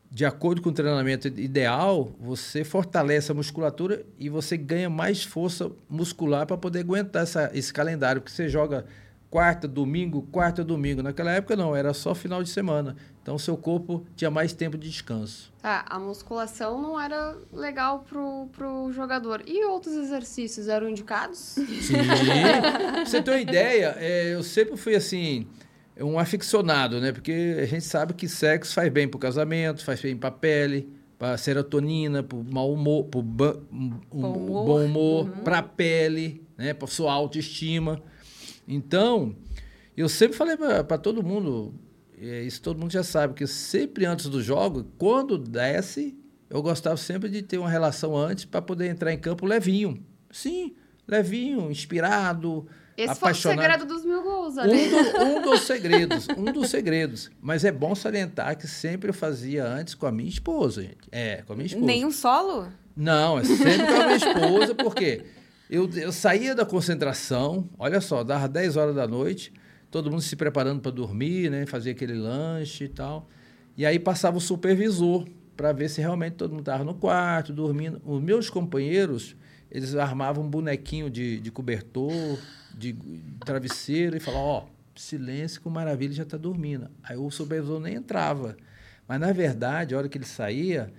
de 0.09 0.25
acordo 0.25 0.61
com 0.61 0.69
o 0.69 0.73
treinamento 0.73 1.27
ideal, 1.27 2.11
você 2.19 2.63
fortalece 2.63 3.31
a 3.31 3.35
musculatura 3.35 4.05
e 4.17 4.29
você 4.29 4.55
ganha 4.55 4.89
mais 4.89 5.23
força 5.23 5.71
muscular 5.89 6.45
para 6.45 6.57
poder 6.57 6.79
aguentar 6.79 7.23
essa, 7.23 7.51
esse 7.53 7.73
calendário, 7.73 8.21
que 8.21 8.31
você 8.31 8.47
joga 8.47 8.85
quarta, 9.29 9.67
domingo, 9.67 10.21
quarta, 10.31 10.63
domingo. 10.63 11.03
Naquela 11.03 11.31
época 11.31 11.55
não, 11.55 11.75
era 11.75 11.93
só 11.93 12.15
final 12.15 12.41
de 12.41 12.49
semana. 12.49 12.95
Então 13.21 13.37
seu 13.37 13.57
corpo 13.57 14.05
tinha 14.15 14.31
mais 14.31 14.53
tempo 14.53 14.77
de 14.77 14.89
descanso. 14.89 15.51
Tá, 15.61 15.85
a 15.89 15.99
musculação 15.99 16.81
não 16.81 16.99
era 16.99 17.35
legal 17.51 18.05
pro, 18.07 18.47
pro 18.53 18.91
jogador. 18.93 19.43
E 19.45 19.65
outros 19.65 19.95
exercícios 19.95 20.69
eram 20.69 20.87
indicados? 20.87 21.37
Sim. 21.37 21.95
pra 22.93 23.05
você 23.05 23.21
ter 23.21 23.31
uma 23.31 23.39
ideia, 23.39 23.95
é, 23.99 24.33
eu 24.33 24.43
sempre 24.43 24.77
fui 24.77 24.95
assim 24.95 25.45
é 25.51 25.66
um 26.03 26.19
aficionado, 26.19 26.99
né? 26.99 27.11
Porque 27.11 27.57
a 27.61 27.65
gente 27.65 27.83
sabe 27.83 28.13
que 28.13 28.27
sexo 28.27 28.73
faz 28.73 28.91
bem 28.91 29.07
para 29.07 29.17
o 29.17 29.19
casamento, 29.19 29.83
faz 29.83 30.01
bem 30.01 30.15
para 30.15 30.29
a 30.29 30.31
pele, 30.31 30.89
para 31.17 31.37
serotonina, 31.37 32.21
para 32.21 32.37
o 32.37 32.43
mau 32.43 32.71
humor, 32.71 33.05
para 33.05 33.19
o 33.19 33.23
bom 33.23 33.53
humor, 34.11 34.65
bom 34.65 34.85
humor 34.85 35.25
uhum. 35.25 35.43
para 35.43 35.59
a 35.59 35.63
pele, 35.63 36.45
né? 36.57 36.73
para 36.73 36.87
sua 36.87 37.11
autoestima. 37.11 38.01
Então, 38.67 39.35
eu 39.95 40.07
sempre 40.07 40.37
falei 40.37 40.55
para 40.57 40.97
todo 40.97 41.23
mundo, 41.23 41.73
isso 42.17 42.61
todo 42.61 42.79
mundo 42.79 42.91
já 42.91 43.03
sabe, 43.03 43.33
que 43.33 43.47
sempre 43.47 44.05
antes 44.05 44.27
do 44.27 44.43
jogo, 44.43 44.85
quando 44.97 45.37
desce, 45.37 46.15
eu 46.49 46.61
gostava 46.61 46.97
sempre 46.97 47.29
de 47.29 47.41
ter 47.41 47.57
uma 47.57 47.69
relação 47.69 48.15
antes 48.15 48.45
para 48.45 48.61
poder 48.61 48.87
entrar 48.87 49.11
em 49.11 49.17
campo 49.17 49.45
levinho. 49.45 50.03
Sim, 50.31 50.75
levinho, 51.07 51.71
inspirado, 51.71 52.67
esse 52.97 53.11
apaixonado. 53.11 53.57
foi 53.57 53.65
o 53.65 53.71
segredo 53.71 53.93
dos 53.93 54.05
mil 54.05 54.23
gols, 54.23 54.57
ali. 54.57 54.87
Um, 54.87 54.89
do, 54.89 55.19
um 55.19 55.41
dos 55.51 55.61
segredos, 55.61 56.27
um 56.35 56.45
dos 56.45 56.69
segredos. 56.69 57.29
Mas 57.39 57.63
é 57.63 57.71
bom 57.71 57.93
salientar 57.93 58.57
que 58.57 58.67
sempre 58.67 59.09
eu 59.09 59.13
fazia 59.13 59.65
antes 59.65 59.93
com 59.93 60.07
a 60.07 60.11
minha 60.11 60.29
esposa, 60.29 60.81
gente. 60.81 61.07
É, 61.11 61.43
com 61.43 61.53
a 61.53 61.55
minha 61.55 61.67
esposa. 61.67 61.85
Nenhum 61.85 62.11
solo? 62.11 62.67
Não, 62.95 63.37
é 63.37 63.43
sempre 63.43 63.85
com 63.85 64.01
a 64.01 64.05
minha 64.05 64.17
esposa, 64.17 64.75
porque 64.75 65.23
eu, 65.69 65.87
eu 65.95 66.11
saía 66.11 66.55
da 66.55 66.65
concentração, 66.65 67.69
olha 67.77 68.01
só, 68.01 68.23
dava 68.23 68.47
10 68.47 68.75
horas 68.75 68.95
da 68.95 69.07
noite, 69.07 69.53
todo 69.91 70.09
mundo 70.09 70.21
se 70.21 70.35
preparando 70.35 70.81
para 70.81 70.91
dormir, 70.91 71.51
né? 71.51 71.65
Fazia 71.65 71.91
aquele 71.91 72.15
lanche 72.15 72.85
e 72.85 72.89
tal. 72.89 73.29
E 73.77 73.85
aí 73.85 73.99
passava 73.99 74.37
o 74.37 74.41
supervisor 74.41 75.27
para 75.55 75.71
ver 75.71 75.89
se 75.89 76.01
realmente 76.01 76.33
todo 76.33 76.51
mundo 76.51 76.61
estava 76.61 76.83
no 76.83 76.95
quarto, 76.95 77.53
dormindo. 77.53 78.01
Os 78.05 78.21
meus 78.21 78.49
companheiros, 78.49 79.35
eles 79.77 79.93
armavam 79.93 80.43
um 80.43 80.49
bonequinho 80.49 81.07
de, 81.07 81.39
de 81.39 81.51
cobertor, 81.51 82.39
de 82.75 82.95
travesseiro 83.45 84.17
e 84.17 84.19
falava, 84.19 84.43
ó, 84.43 84.63
oh, 84.63 84.99
silêncio 84.99 85.61
que 85.61 85.67
o 85.67 85.71
Maravilha 85.71 86.13
já 86.13 86.23
está 86.23 86.35
dormindo. 86.35 86.89
Aí 87.03 87.15
o 87.15 87.29
supervisor 87.29 87.79
nem 87.79 87.93
entrava. 87.93 88.57
Mas, 89.07 89.19
na 89.19 89.31
verdade, 89.31 89.93
a 89.93 89.99
hora 89.99 90.09
que 90.09 90.17
ele 90.17 90.25
saía, 90.25 90.91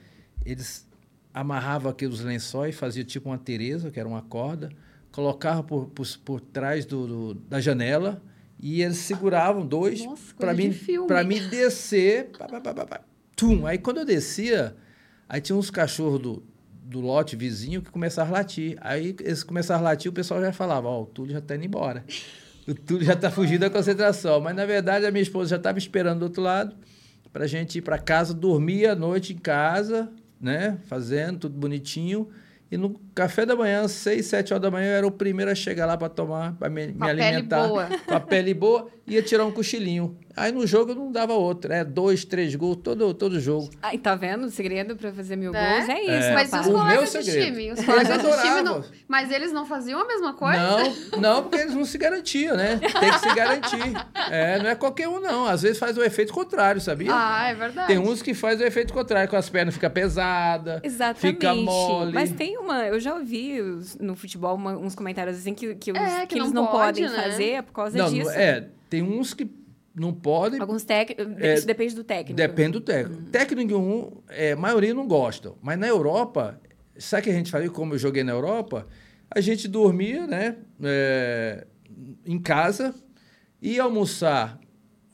eles 0.46 0.88
amarravam 1.34 1.90
aqueles 1.90 2.20
lençóis, 2.20 2.76
faziam 2.76 3.04
tipo 3.04 3.28
uma 3.28 3.36
Tereza, 3.36 3.90
que 3.90 3.98
era 3.98 4.08
uma 4.08 4.22
corda, 4.22 4.70
colocavam 5.10 5.64
por, 5.64 5.88
por, 5.88 6.06
por 6.24 6.40
trás 6.40 6.86
do, 6.86 7.08
do, 7.08 7.34
da 7.34 7.60
janela 7.60 8.22
e 8.60 8.80
eles 8.80 8.98
seguravam 8.98 9.66
dois 9.66 10.06
para 10.38 10.54
mim, 10.54 10.72
para 11.08 11.24
mim 11.24 11.48
descer. 11.48 12.30
Pá, 12.38 12.46
pá, 12.46 12.72
pá, 12.72 13.00
tum. 13.34 13.66
Aí, 13.66 13.76
quando 13.76 13.96
eu 13.96 14.04
descia, 14.04 14.76
aí 15.28 15.40
tinha 15.40 15.56
uns 15.56 15.68
cachorros 15.68 16.20
do, 16.20 16.42
do 16.88 17.00
lote 17.00 17.36
vizinho 17.36 17.82
que 17.82 17.90
começaram 17.90 18.30
a 18.30 18.32
latir. 18.38 18.78
Aí 18.80 19.14
eles 19.20 19.44
começaram 19.44 19.80
a 19.80 19.90
latir, 19.90 20.10
o 20.10 20.14
pessoal 20.14 20.40
já 20.40 20.52
falava, 20.52 20.88
ó, 20.88 21.00
oh, 21.00 21.02
o 21.02 21.06
Túlio 21.06 21.32
já 21.32 21.38
está 21.38 21.54
indo 21.54 21.66
embora. 21.66 22.02
O 22.66 22.74
Túlio 22.74 23.04
já 23.04 23.12
está 23.12 23.30
fugindo 23.30 23.60
da 23.60 23.70
concentração. 23.70 24.40
Mas, 24.40 24.56
na 24.56 24.64
verdade, 24.64 25.04
a 25.04 25.10
minha 25.10 25.22
esposa 25.22 25.50
já 25.50 25.56
estava 25.56 25.78
esperando 25.78 26.20
do 26.20 26.22
outro 26.24 26.42
lado 26.42 26.74
para 27.32 27.44
a 27.44 27.46
gente 27.46 27.78
ir 27.78 27.82
para 27.82 27.98
casa, 27.98 28.32
dormir 28.32 28.86
a 28.86 28.94
noite 28.94 29.34
em 29.34 29.38
casa, 29.38 30.10
né? 30.40 30.78
Fazendo 30.86 31.40
tudo 31.40 31.58
bonitinho. 31.58 32.28
E 32.70 32.76
no 32.76 32.90
café 33.18 33.44
da 33.44 33.56
manhã, 33.56 33.88
seis, 33.88 34.26
sete 34.26 34.52
horas 34.52 34.62
da 34.62 34.70
manhã, 34.70 34.92
eu 34.92 34.96
era 34.98 35.06
o 35.06 35.10
primeiro 35.10 35.50
a 35.50 35.54
chegar 35.54 35.86
lá 35.86 35.96
para 35.96 36.08
tomar, 36.08 36.52
para 36.52 36.70
me, 36.70 36.86
me 36.86 37.10
alimentar. 37.10 37.62
Pele 37.62 37.68
boa. 37.68 37.88
Com 38.06 38.14
a 38.14 38.20
pele 38.20 38.54
boa, 38.54 38.88
ia 39.08 39.20
tirar 39.20 39.44
um 39.44 39.50
cochilinho. 39.50 40.16
Aí 40.36 40.52
no 40.52 40.64
jogo 40.64 40.94
não 40.94 41.10
dava 41.10 41.32
outro, 41.32 41.72
é 41.72 41.84
dois, 41.84 42.24
três 42.24 42.54
gols, 42.54 42.76
todo, 42.76 43.12
todo 43.12 43.40
jogo. 43.40 43.70
Aí 43.82 43.98
tá 43.98 44.14
vendo? 44.14 44.44
O 44.44 44.50
segredo 44.50 44.94
para 44.94 45.12
fazer 45.12 45.34
mil 45.34 45.52
é? 45.52 45.78
gols 45.78 45.88
é 45.88 46.00
isso. 46.00 46.28
É. 46.28 46.34
Mas 46.34 46.52
os 46.52 46.66
colegas 46.66 47.12
de 47.12 47.44
time? 47.44 47.72
Os 47.72 47.84
colegas 47.84 48.22
de 48.22 48.42
time 48.42 48.62
não. 48.62 48.84
Mas 49.08 49.32
eles 49.32 49.50
não 49.50 49.66
faziam 49.66 50.00
a 50.00 50.06
mesma 50.06 50.34
coisa? 50.34 50.60
Não, 50.60 51.20
não, 51.20 51.42
porque 51.42 51.56
eles 51.56 51.74
não 51.74 51.84
se 51.84 51.98
garantiam, 51.98 52.56
né? 52.56 52.78
Tem 52.78 53.10
que 53.10 53.18
se 53.18 53.34
garantir. 53.34 54.08
É, 54.30 54.58
não 54.62 54.70
é 54.70 54.76
qualquer 54.76 55.08
um, 55.08 55.18
não. 55.18 55.46
Às 55.46 55.62
vezes 55.62 55.78
faz 55.78 55.98
o 55.98 56.04
efeito 56.04 56.32
contrário, 56.32 56.80
sabia? 56.80 57.10
Ah, 57.12 57.48
é 57.48 57.54
verdade. 57.54 57.88
Tem 57.88 57.98
uns 57.98 58.22
que 58.22 58.32
faz 58.32 58.60
o 58.60 58.64
efeito 58.64 58.92
contrário, 58.92 59.28
com 59.28 59.36
as 59.36 59.48
pernas 59.48 59.74
fica 59.74 59.90
pesada, 59.90 60.80
Exatamente. 60.84 61.34
fica 61.34 61.52
mole. 61.54 62.12
Mas 62.12 62.30
tem 62.30 62.56
uma. 62.58 62.86
Eu 62.86 63.00
já 63.00 63.07
ouvi 63.10 63.58
no 64.00 64.14
futebol 64.14 64.54
uma, 64.54 64.76
uns 64.76 64.94
comentários 64.94 65.36
assim 65.36 65.54
que, 65.54 65.74
que, 65.74 65.92
os, 65.92 65.98
é, 65.98 66.20
que, 66.20 66.34
que 66.34 66.40
eles 66.40 66.52
não, 66.52 66.66
pode, 66.66 67.02
podem 67.02 67.16
né? 67.16 67.22
fazer 67.22 67.62
por 67.62 67.72
causa 67.72 67.98
não, 67.98 68.10
disso. 68.10 68.30
É, 68.30 68.68
tem 68.88 69.02
uns 69.02 69.34
que 69.34 69.50
não 69.94 70.12
podem. 70.12 70.60
Alguns 70.60 70.84
técnicos. 70.84 71.26
É, 71.38 71.54
isso 71.54 71.66
depende 71.66 71.94
do 71.94 72.04
técnico. 72.04 72.36
Depende 72.36 72.72
do 72.72 72.80
técnico. 72.80 73.22
Hum. 73.22 73.30
Técnico 73.30 73.76
um, 73.76 74.22
é, 74.28 74.52
a 74.52 74.56
maioria 74.56 74.94
não 74.94 75.06
gosta. 75.06 75.52
Mas 75.60 75.78
na 75.78 75.88
Europa, 75.88 76.60
sabe 76.96 77.20
o 77.20 77.24
que 77.24 77.30
a 77.30 77.34
gente 77.34 77.50
fazia? 77.50 77.70
Como 77.70 77.94
eu 77.94 77.98
joguei 77.98 78.22
na 78.22 78.32
Europa, 78.32 78.86
a 79.30 79.40
gente 79.40 79.68
dormia, 79.68 80.26
né? 80.26 80.56
É, 80.82 81.66
em 82.24 82.38
casa, 82.38 82.94
ia 83.60 83.82
almoçar 83.82 84.58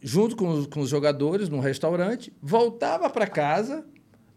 junto 0.03 0.37
com 0.37 0.49
os, 0.49 0.67
com 0.67 0.81
os 0.81 0.91
jogadores 0.91 1.49
num 1.49 1.61
restaurante, 1.61 2.31
voltava 2.43 3.09
para 3.09 3.27
casa, 3.27 3.87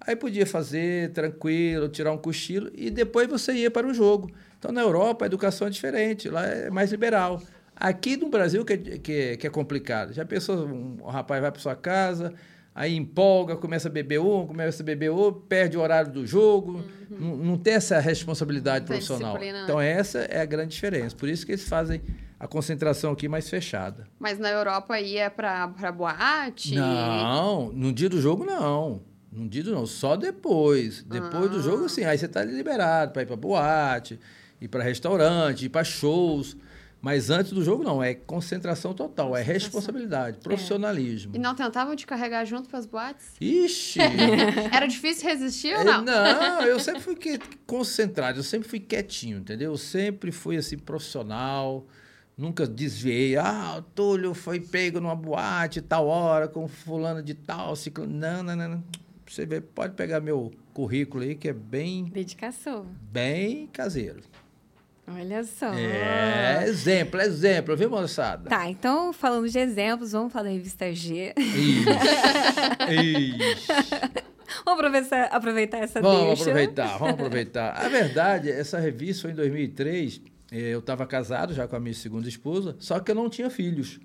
aí 0.08 0.16
podia 0.16 0.46
fazer 0.46 1.12
tranquilo, 1.12 1.90
tirar 1.90 2.14
um 2.14 2.18
cochilo 2.18 2.72
e 2.74 2.90
depois 2.90 3.28
você 3.28 3.52
ia 3.52 3.70
para 3.70 3.86
o 3.86 3.94
jogo. 3.94 4.32
Então 4.58 4.72
na 4.72 4.82
Europa 4.82 5.26
a 5.26 5.28
educação 5.28 5.68
é 5.68 5.70
diferente, 5.70 6.30
lá 6.30 6.46
é 6.48 6.70
mais 6.70 6.90
liberal. 6.90 7.42
Aqui 7.76 8.16
no 8.16 8.30
Brasil 8.30 8.64
que 8.64 8.74
é, 8.74 8.78
que 8.78 9.12
é, 9.12 9.38
que 9.38 9.46
é 9.46 9.50
complicado. 9.50 10.14
Já 10.14 10.26
pensou, 10.26 10.66
um, 10.66 10.98
um 11.04 11.10
rapaz 11.10 11.42
vai 11.42 11.52
para 11.52 11.62
sua 11.62 11.76
casa, 11.76 12.34
aí 12.74 12.96
empolga, 12.96 13.58
começa 13.58 13.90
a 13.90 13.92
beber 13.92 14.20
um, 14.20 14.48
começa 14.48 14.82
a 14.82 14.86
beber 14.86 15.10
outro, 15.10 15.42
perde 15.42 15.78
o 15.78 15.82
horário 15.82 16.12
do 16.12 16.26
jogo, 16.26 16.84
uhum. 17.12 17.18
não, 17.20 17.38
não, 17.38 17.58
tem 17.58 17.74
essa 17.74 18.00
responsabilidade 18.00 18.82
não 18.82 18.88
profissional. 18.88 19.38
Então 19.44 19.80
essa 19.80 20.20
é 20.20 20.40
a 20.40 20.46
grande 20.46 20.74
diferença. 20.74 21.14
Por 21.16 21.28
isso 21.28 21.46
que 21.46 21.52
eles 21.52 21.68
fazem 21.68 22.02
a 22.40 22.48
concentração 22.48 23.12
aqui 23.12 23.28
mais 23.28 23.50
fechada. 23.50 24.08
Mas 24.18 24.40
na 24.40 24.50
Europa 24.50 24.94
aí 24.94 25.18
é 25.18 25.30
para 25.30 25.92
boate? 25.92 26.76
Não, 26.76 27.74
no 27.74 27.92
dia 27.92 28.08
do 28.08 28.22
jogo 28.22 28.46
não. 28.46 29.02
No 29.38 29.48
dia 29.48 29.64
do 29.64 29.72
não, 29.72 29.86
só 29.86 30.16
depois. 30.16 31.04
Depois 31.04 31.46
ah. 31.46 31.48
do 31.48 31.62
jogo, 31.62 31.88
sim. 31.88 32.04
Aí 32.04 32.18
você 32.18 32.26
está 32.26 32.44
liberado 32.44 33.12
para 33.12 33.22
ir 33.22 33.28
para 33.28 33.36
boate, 33.36 34.20
ir 34.60 34.68
para 34.68 34.84
restaurante, 34.84 35.66
ir 35.66 35.70
para 35.70 35.84
shows. 35.84 36.58
Mas 37.00 37.30
antes 37.30 37.52
do 37.52 37.64
jogo, 37.64 37.84
não. 37.84 38.02
É 38.02 38.16
concentração 38.16 38.96
total, 38.96 39.38
é 39.38 39.44
responsabilidade, 39.44 40.40
profissionalismo. 40.40 41.36
É. 41.36 41.38
E 41.38 41.40
não 41.40 41.54
tentavam 41.54 41.96
te 41.96 42.08
carregar 42.08 42.46
junto 42.46 42.68
para 42.68 42.80
as 42.80 42.88
boates? 42.88 43.36
Ixi! 43.40 44.00
Era 44.74 44.88
difícil 44.88 45.30
resistir 45.30 45.78
ou 45.78 45.86
não? 45.86 46.02
Não, 46.02 46.64
eu 46.64 46.80
sempre 46.80 47.02
fui 47.02 47.16
concentrado, 47.68 48.40
eu 48.40 48.44
sempre 48.44 48.68
fui 48.68 48.80
quietinho, 48.80 49.38
entendeu? 49.38 49.72
Eu 49.72 49.78
sempre 49.78 50.32
fui 50.32 50.58
assim, 50.58 50.80
profissional. 50.80 51.86
Nunca 52.36 52.66
desviei. 52.68 53.36
Ah, 53.36 53.76
o 53.78 53.82
Túlio 53.82 54.34
foi 54.34 54.60
pego 54.60 55.00
numa 55.00 55.16
boate 55.16 55.82
tal 55.82 56.08
hora 56.08 56.48
com 56.48 56.68
fulano 56.68 57.22
de 57.22 57.36
tal, 57.36 57.76
ciclo. 57.76 58.08
Não, 58.08 58.42
não, 58.42 58.56
não. 58.56 58.84
Você 59.28 59.46
vê, 59.46 59.60
pode 59.62 59.94
pegar 59.94 60.20
meu 60.20 60.52
currículo 60.74 61.24
aí, 61.24 61.36
que 61.36 61.50
é 61.50 61.54
bem. 61.54 62.06
Dedicação. 62.06 62.86
Bem 63.12 63.68
caseiro. 63.68 64.22
Olha 65.10 65.42
só. 65.44 65.74
É, 65.74 66.66
exemplo, 66.68 67.22
exemplo, 67.22 67.78
viu, 67.78 67.90
moçada? 67.90 68.50
Tá, 68.50 68.70
então, 68.70 69.14
falando 69.14 69.48
de 69.48 69.58
exemplos, 69.58 70.12
vamos 70.12 70.34
falar 70.34 70.46
da 70.46 70.50
revista 70.52 70.94
G. 70.94 71.34
Isso. 71.38 71.90
Isso. 73.48 73.74
vamos 74.66 74.80
aproveitar, 74.80 75.24
aproveitar 75.26 75.78
essa 75.78 76.02
vamos 76.02 76.18
deixa. 76.18 76.28
Vamos 76.28 76.42
aproveitar, 76.42 76.98
vamos 76.98 77.14
aproveitar. 77.16 77.86
A 77.86 77.88
verdade, 77.88 78.52
essa 78.52 78.80
revista 78.80 79.24
foi 79.24 79.32
em 79.32 79.36
2003. 79.36 80.22
Eh, 80.52 80.74
eu 80.74 80.80
estava 80.80 81.06
casado 81.06 81.54
já 81.54 81.66
com 81.68 81.78
a 81.78 81.80
minha 81.80 81.94
segunda 81.94 82.28
esposa, 82.28 82.76
só 82.78 83.00
que 83.00 83.10
eu 83.10 83.16
não 83.16 83.30
tinha 83.30 83.50
filhos. 83.50 84.00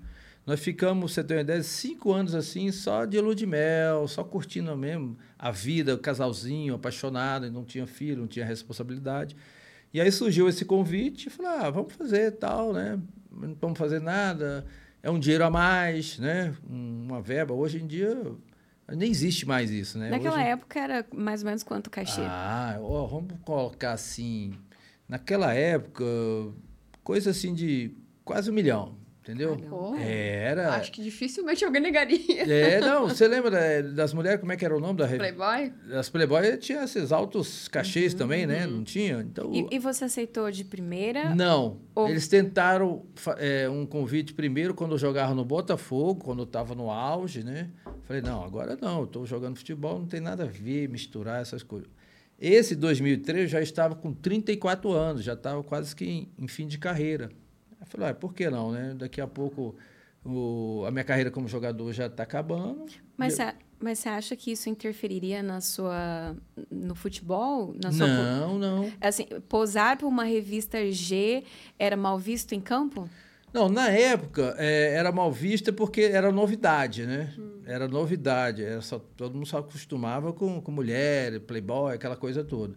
Nós 0.45 0.59
ficamos, 0.59 1.13
você 1.13 1.23
tem 1.23 1.37
uma 1.37 1.43
ideia, 1.43 1.63
cinco 1.63 2.11
anos 2.11 2.35
assim, 2.35 2.71
só 2.71 3.05
de 3.05 3.19
lua 3.19 3.33
de 3.33 3.45
mel, 3.45 4.07
só 4.07 4.23
curtindo 4.23 4.75
mesmo 4.75 5.17
a 5.39 5.51
vida, 5.51 5.95
o 5.95 5.97
casalzinho, 5.97 6.75
apaixonado, 6.75 7.49
não 7.49 7.63
tinha 7.63 7.87
filho, 7.87 8.21
não 8.21 8.27
tinha 8.27 8.45
responsabilidade. 8.45 9.35
E 9.93 10.01
aí 10.01 10.11
surgiu 10.11 10.49
esse 10.49 10.65
convite, 10.65 11.29
falei, 11.29 11.51
ah, 11.51 11.69
vamos 11.69 11.93
fazer 11.93 12.31
tal, 12.31 12.73
né? 12.73 12.99
Não 13.31 13.55
vamos 13.59 13.79
fazer 13.79 14.01
nada, 14.01 14.65
é 15.01 15.09
um 15.09 15.17
dinheiro 15.17 15.45
a 15.45 15.49
mais, 15.49 16.19
né? 16.19 16.53
Uma 16.69 17.21
verba. 17.21 17.53
Hoje 17.53 17.81
em 17.81 17.87
dia 17.87 18.17
nem 18.91 19.09
existe 19.09 19.45
mais 19.45 19.71
isso, 19.71 19.97
né? 19.97 20.09
Naquela 20.09 20.35
Hoje... 20.35 20.47
época 20.47 20.79
era 20.79 21.05
mais 21.13 21.41
ou 21.41 21.45
menos 21.45 21.63
quanto 21.63 21.89
cachê? 21.89 22.21
Ah, 22.21 22.77
ó, 22.81 23.05
vamos 23.05 23.33
colocar 23.45 23.93
assim, 23.93 24.53
naquela 25.07 25.53
época, 25.53 26.03
coisa 27.03 27.29
assim 27.29 27.53
de 27.53 27.95
quase 28.25 28.51
um 28.51 28.53
milhão. 28.53 29.02
Entendeu? 29.23 29.57
Era. 29.97 30.75
Acho 30.75 30.91
que 30.91 31.01
dificilmente 31.01 31.63
alguém 31.63 31.81
negaria. 31.81 32.43
É, 32.43 32.81
não, 32.81 33.07
você 33.07 33.25
lembra 33.25 33.81
das 33.81 34.13
mulheres, 34.13 34.41
como 34.41 34.51
é 34.51 34.57
que 34.57 34.65
era 34.65 34.75
o 34.75 34.81
nome 34.81 34.99
da 34.99 35.07
Playboy? 35.07 35.71
As 35.97 36.09
Playboy 36.09 36.57
tinha 36.57 36.83
esses 36.83 37.09
altos 37.09 37.69
cachês 37.69 38.11
uhum, 38.11 38.19
também, 38.19 38.45
né? 38.45 38.67
Uhum. 38.67 38.73
Não 38.73 38.83
tinha? 38.83 39.21
Então, 39.21 39.49
e, 39.53 39.65
e, 39.71 39.79
você 39.79 40.03
aceitou 40.03 40.51
de 40.51 40.65
primeira? 40.65 41.33
Não. 41.33 41.79
Ou... 41.95 42.09
Eles 42.09 42.27
tentaram 42.27 43.05
é, 43.37 43.69
um 43.69 43.85
convite 43.85 44.33
primeiro 44.33 44.73
quando 44.73 44.91
eu 44.91 44.97
jogava 44.97 45.33
no 45.33 45.45
Botafogo, 45.45 46.21
quando 46.21 46.39
eu 46.39 46.45
estava 46.45 46.75
no 46.75 46.91
auge, 46.91 47.43
né? 47.43 47.69
Falei, 48.03 48.21
não, 48.21 48.43
agora 48.43 48.77
não, 48.81 48.99
eu 48.99 49.05
estou 49.05 49.25
jogando 49.25 49.55
futebol, 49.55 49.99
não 49.99 50.05
tem 50.05 50.19
nada 50.19 50.43
a 50.43 50.47
ver 50.47 50.89
misturar 50.89 51.41
essas 51.41 51.63
coisas. 51.63 51.87
Esse 52.37 52.75
2003 52.75 53.43
eu 53.43 53.47
já 53.47 53.61
estava 53.61 53.95
com 53.95 54.11
34 54.11 54.91
anos, 54.91 55.23
já 55.23 55.31
estava 55.31 55.63
quase 55.63 55.95
que 55.95 56.03
em, 56.03 56.29
em 56.37 56.47
fim 56.49 56.67
de 56.67 56.77
carreira. 56.77 57.29
Eu 57.83 57.87
falei, 57.87 58.09
ah, 58.09 58.13
por 58.13 58.33
que 58.33 58.49
não, 58.49 58.71
né? 58.71 58.95
Daqui 58.97 59.19
a 59.19 59.27
pouco 59.27 59.75
o, 60.25 60.83
a 60.87 60.91
minha 60.91 61.03
carreira 61.03 61.29
como 61.29 61.47
jogador 61.47 61.91
já 61.91 62.07
está 62.07 62.23
acabando. 62.23 62.85
Mas 63.17 63.33
você 63.33 63.53
mas 63.79 63.99
você 63.99 64.07
acha 64.07 64.35
que 64.37 64.49
isso 64.53 64.69
interferiria 64.69 65.43
na 65.43 65.59
sua 65.59 66.37
no 66.71 66.95
futebol? 66.95 67.75
Na 67.83 67.91
sua, 67.91 68.07
não, 68.07 68.57
não. 68.57 68.91
Assim, 69.01 69.27
posar 69.49 69.97
para 69.97 70.07
uma 70.07 70.23
revista 70.23 70.89
G 70.89 71.43
era 71.77 71.97
mal 71.97 72.17
visto 72.17 72.55
em 72.55 72.61
campo? 72.61 73.09
Não, 73.51 73.67
na 73.67 73.89
época 73.89 74.55
é, 74.57 74.95
era 74.95 75.11
mal 75.11 75.29
vista 75.31 75.73
porque 75.73 76.01
era 76.01 76.31
novidade, 76.31 77.05
né? 77.05 77.33
Hum. 77.37 77.61
Era 77.65 77.87
novidade. 77.87 78.63
Era 78.63 78.81
só, 78.81 78.97
todo 78.97 79.35
mundo 79.35 79.45
só 79.45 79.57
acostumava 79.57 80.31
com, 80.31 80.61
com 80.61 80.71
mulher, 80.71 81.41
playboy, 81.41 81.93
aquela 81.93 82.15
coisa 82.15 82.41
toda. 82.41 82.75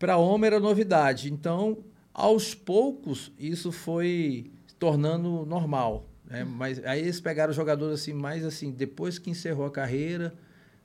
Para 0.00 0.16
homem 0.16 0.48
era 0.48 0.58
novidade. 0.58 1.32
Então, 1.32 1.78
aos 2.20 2.54
poucos, 2.54 3.32
isso 3.38 3.72
foi 3.72 4.50
tornando 4.78 5.44
normal. 5.46 6.08
Né? 6.24 6.44
Mas 6.44 6.84
aí 6.84 7.00
eles 7.00 7.20
pegaram 7.20 7.52
jogadores 7.52 8.00
assim, 8.00 8.12
mais 8.12 8.44
assim, 8.44 8.70
depois 8.70 9.18
que 9.18 9.30
encerrou 9.30 9.66
a 9.66 9.70
carreira, 9.70 10.34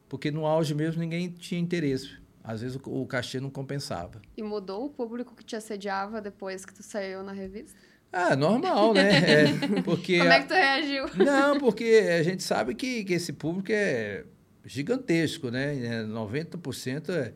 porque 0.07 0.31
no 0.31 0.45
auge 0.45 0.73
mesmo 0.73 1.01
ninguém 1.01 1.29
tinha 1.29 1.59
interesse. 1.59 2.17
Às 2.43 2.61
vezes 2.61 2.77
o, 2.77 3.01
o 3.01 3.05
cachê 3.05 3.39
não 3.39 3.49
compensava. 3.49 4.21
E 4.37 4.43
mudou 4.43 4.85
o 4.85 4.89
público 4.89 5.35
que 5.35 5.43
te 5.43 5.55
assediava 5.55 6.21
depois 6.21 6.65
que 6.65 6.73
tu 6.73 6.83
saiu 6.83 7.23
na 7.23 7.31
revista? 7.31 7.77
Ah, 8.11 8.35
normal, 8.35 8.93
né? 8.93 9.09
É, 9.77 9.81
porque 9.81 10.19
Como 10.19 10.31
é 10.31 10.39
que 10.41 10.47
tu 10.47 10.53
reagiu? 10.53 11.05
Não, 11.17 11.59
porque 11.59 12.07
a 12.17 12.23
gente 12.23 12.43
sabe 12.43 12.73
que, 12.73 13.03
que 13.03 13.13
esse 13.13 13.33
público 13.33 13.71
é 13.71 14.23
gigantesco, 14.63 15.49
né? 15.49 15.75
90% 16.05 17.09
é 17.09 17.33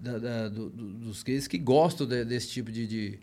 da, 0.00 0.18
da, 0.18 0.48
do, 0.48 0.70
dos 0.70 1.22
gays 1.22 1.46
que 1.48 1.58
gostam 1.58 2.06
de, 2.06 2.24
desse 2.24 2.48
tipo 2.48 2.70
de, 2.70 2.86
de, 2.86 3.18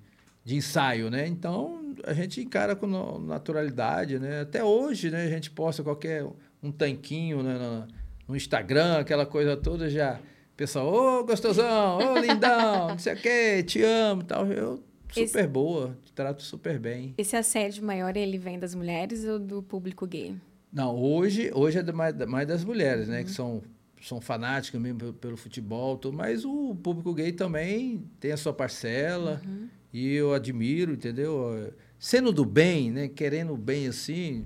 de 0.46 0.56
ensaio, 0.56 1.10
né? 1.10 1.28
Então, 1.28 1.94
a 2.06 2.14
gente 2.14 2.40
encara 2.40 2.76
com 2.76 2.88
naturalidade, 3.20 4.20
né? 4.20 4.42
Até 4.42 4.64
hoje, 4.64 5.12
né? 5.12 5.24
A 5.26 5.30
gente 5.30 5.52
posta 5.52 5.84
qualquer 5.84 6.26
um 6.64 6.72
tanquinho 6.72 7.44
né? 7.44 7.58
no, 7.58 7.88
no 8.30 8.36
Instagram, 8.38 9.00
aquela 9.00 9.26
coisa 9.26 9.58
toda 9.58 9.90
já... 9.90 10.20
Pessoal, 10.58 10.88
ô, 10.88 11.20
oh, 11.20 11.26
gostosão, 11.26 11.98
ô, 11.98 12.14
oh, 12.14 12.18
lindão, 12.18 12.88
não 12.88 12.98
sei 12.98 13.14
o 13.14 13.18
quê, 13.18 13.62
te 13.62 13.84
amo 13.84 14.24
tal. 14.24 14.48
Eu, 14.48 14.82
super 15.12 15.40
esse, 15.40 15.48
boa, 15.48 15.98
te 16.06 16.14
trato 16.14 16.44
super 16.44 16.80
bem. 16.80 17.14
Esse 17.18 17.36
assédio 17.36 17.84
maior, 17.84 18.16
ele 18.16 18.38
vem 18.38 18.58
das 18.58 18.74
mulheres 18.74 19.26
ou 19.26 19.38
do 19.38 19.62
público 19.62 20.08
gay? 20.08 20.34
Não, 20.72 20.96
hoje, 20.96 21.52
hoje 21.54 21.80
é 21.80 21.92
mais, 21.92 22.16
mais 22.26 22.48
das 22.48 22.64
mulheres, 22.64 23.10
né? 23.10 23.20
Uhum. 23.20 23.26
Que 23.26 23.32
são, 23.32 23.62
são 24.02 24.22
fanáticas 24.22 24.80
mesmo 24.80 24.98
pelo, 24.98 25.14
pelo 25.14 25.36
futebol, 25.36 25.98
tudo, 25.98 26.16
mas 26.16 26.46
o 26.46 26.74
público 26.76 27.14
gay 27.14 27.34
também 27.34 28.06
tem 28.18 28.32
a 28.32 28.38
sua 28.38 28.54
parcela. 28.54 29.42
Uhum. 29.46 29.68
E 29.96 30.14
eu 30.14 30.34
admiro, 30.34 30.92
entendeu? 30.92 31.74
Sendo 31.98 32.34
do 32.34 32.44
bem, 32.44 32.92
né? 32.92 33.08
Querendo 33.08 33.54
o 33.54 33.58
bem 33.58 33.88
assim, 33.88 34.46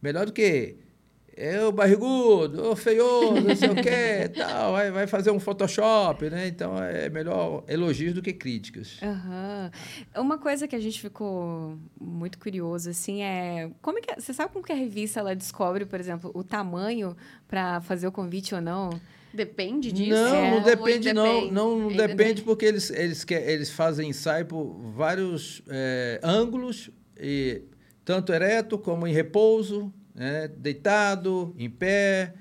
melhor 0.00 0.24
do 0.24 0.32
que 0.32 0.76
é 1.36 1.64
o 1.64 1.72
barrigudo, 1.72 2.70
o 2.70 2.76
feioso, 2.76 3.40
não 3.40 3.56
sei 3.56 3.70
o 3.70 3.74
quê, 3.74 4.28
tal, 4.38 4.70
vai, 4.70 4.92
vai 4.92 5.08
fazer 5.08 5.32
um 5.32 5.40
Photoshop, 5.40 6.30
né? 6.30 6.46
Então 6.46 6.80
é 6.80 7.08
melhor 7.08 7.64
elogios 7.66 8.14
do 8.14 8.22
que 8.22 8.32
críticas. 8.32 9.00
Uhum. 9.02 10.22
Uma 10.22 10.38
coisa 10.38 10.68
que 10.68 10.76
a 10.76 10.80
gente 10.80 11.00
ficou 11.00 11.76
muito 12.00 12.38
curioso, 12.38 12.88
assim, 12.88 13.20
é 13.20 13.72
como 13.82 13.98
é 13.98 14.00
que 14.00 14.20
você 14.20 14.32
sabe 14.32 14.52
como 14.52 14.64
que 14.64 14.72
a 14.72 14.76
revista 14.76 15.18
ela 15.18 15.34
descobre, 15.34 15.84
por 15.84 15.98
exemplo, 15.98 16.30
o 16.32 16.44
tamanho 16.44 17.16
para 17.48 17.80
fazer 17.80 18.06
o 18.06 18.12
convite 18.12 18.54
ou 18.54 18.60
não? 18.60 18.90
Depende 19.34 19.90
disso? 19.90 20.10
Não, 20.10 20.36
é, 20.36 20.50
não 20.52 20.62
depende, 20.62 21.12
não. 21.12 21.50
Não, 21.50 21.78
não 21.80 21.88
depende, 21.88 22.06
depende 22.06 22.42
porque 22.42 22.64
eles, 22.64 22.88
eles, 22.90 23.24
quer, 23.24 23.50
eles 23.50 23.68
fazem 23.68 24.10
ensaio 24.10 24.46
por 24.46 24.64
vários 24.94 25.60
é, 25.68 26.20
ângulos, 26.22 26.88
e, 27.18 27.62
tanto 28.04 28.32
ereto 28.32 28.78
como 28.78 29.08
em 29.08 29.12
repouso, 29.12 29.92
né? 30.14 30.48
deitado, 30.56 31.52
em 31.58 31.68
pé. 31.68 32.34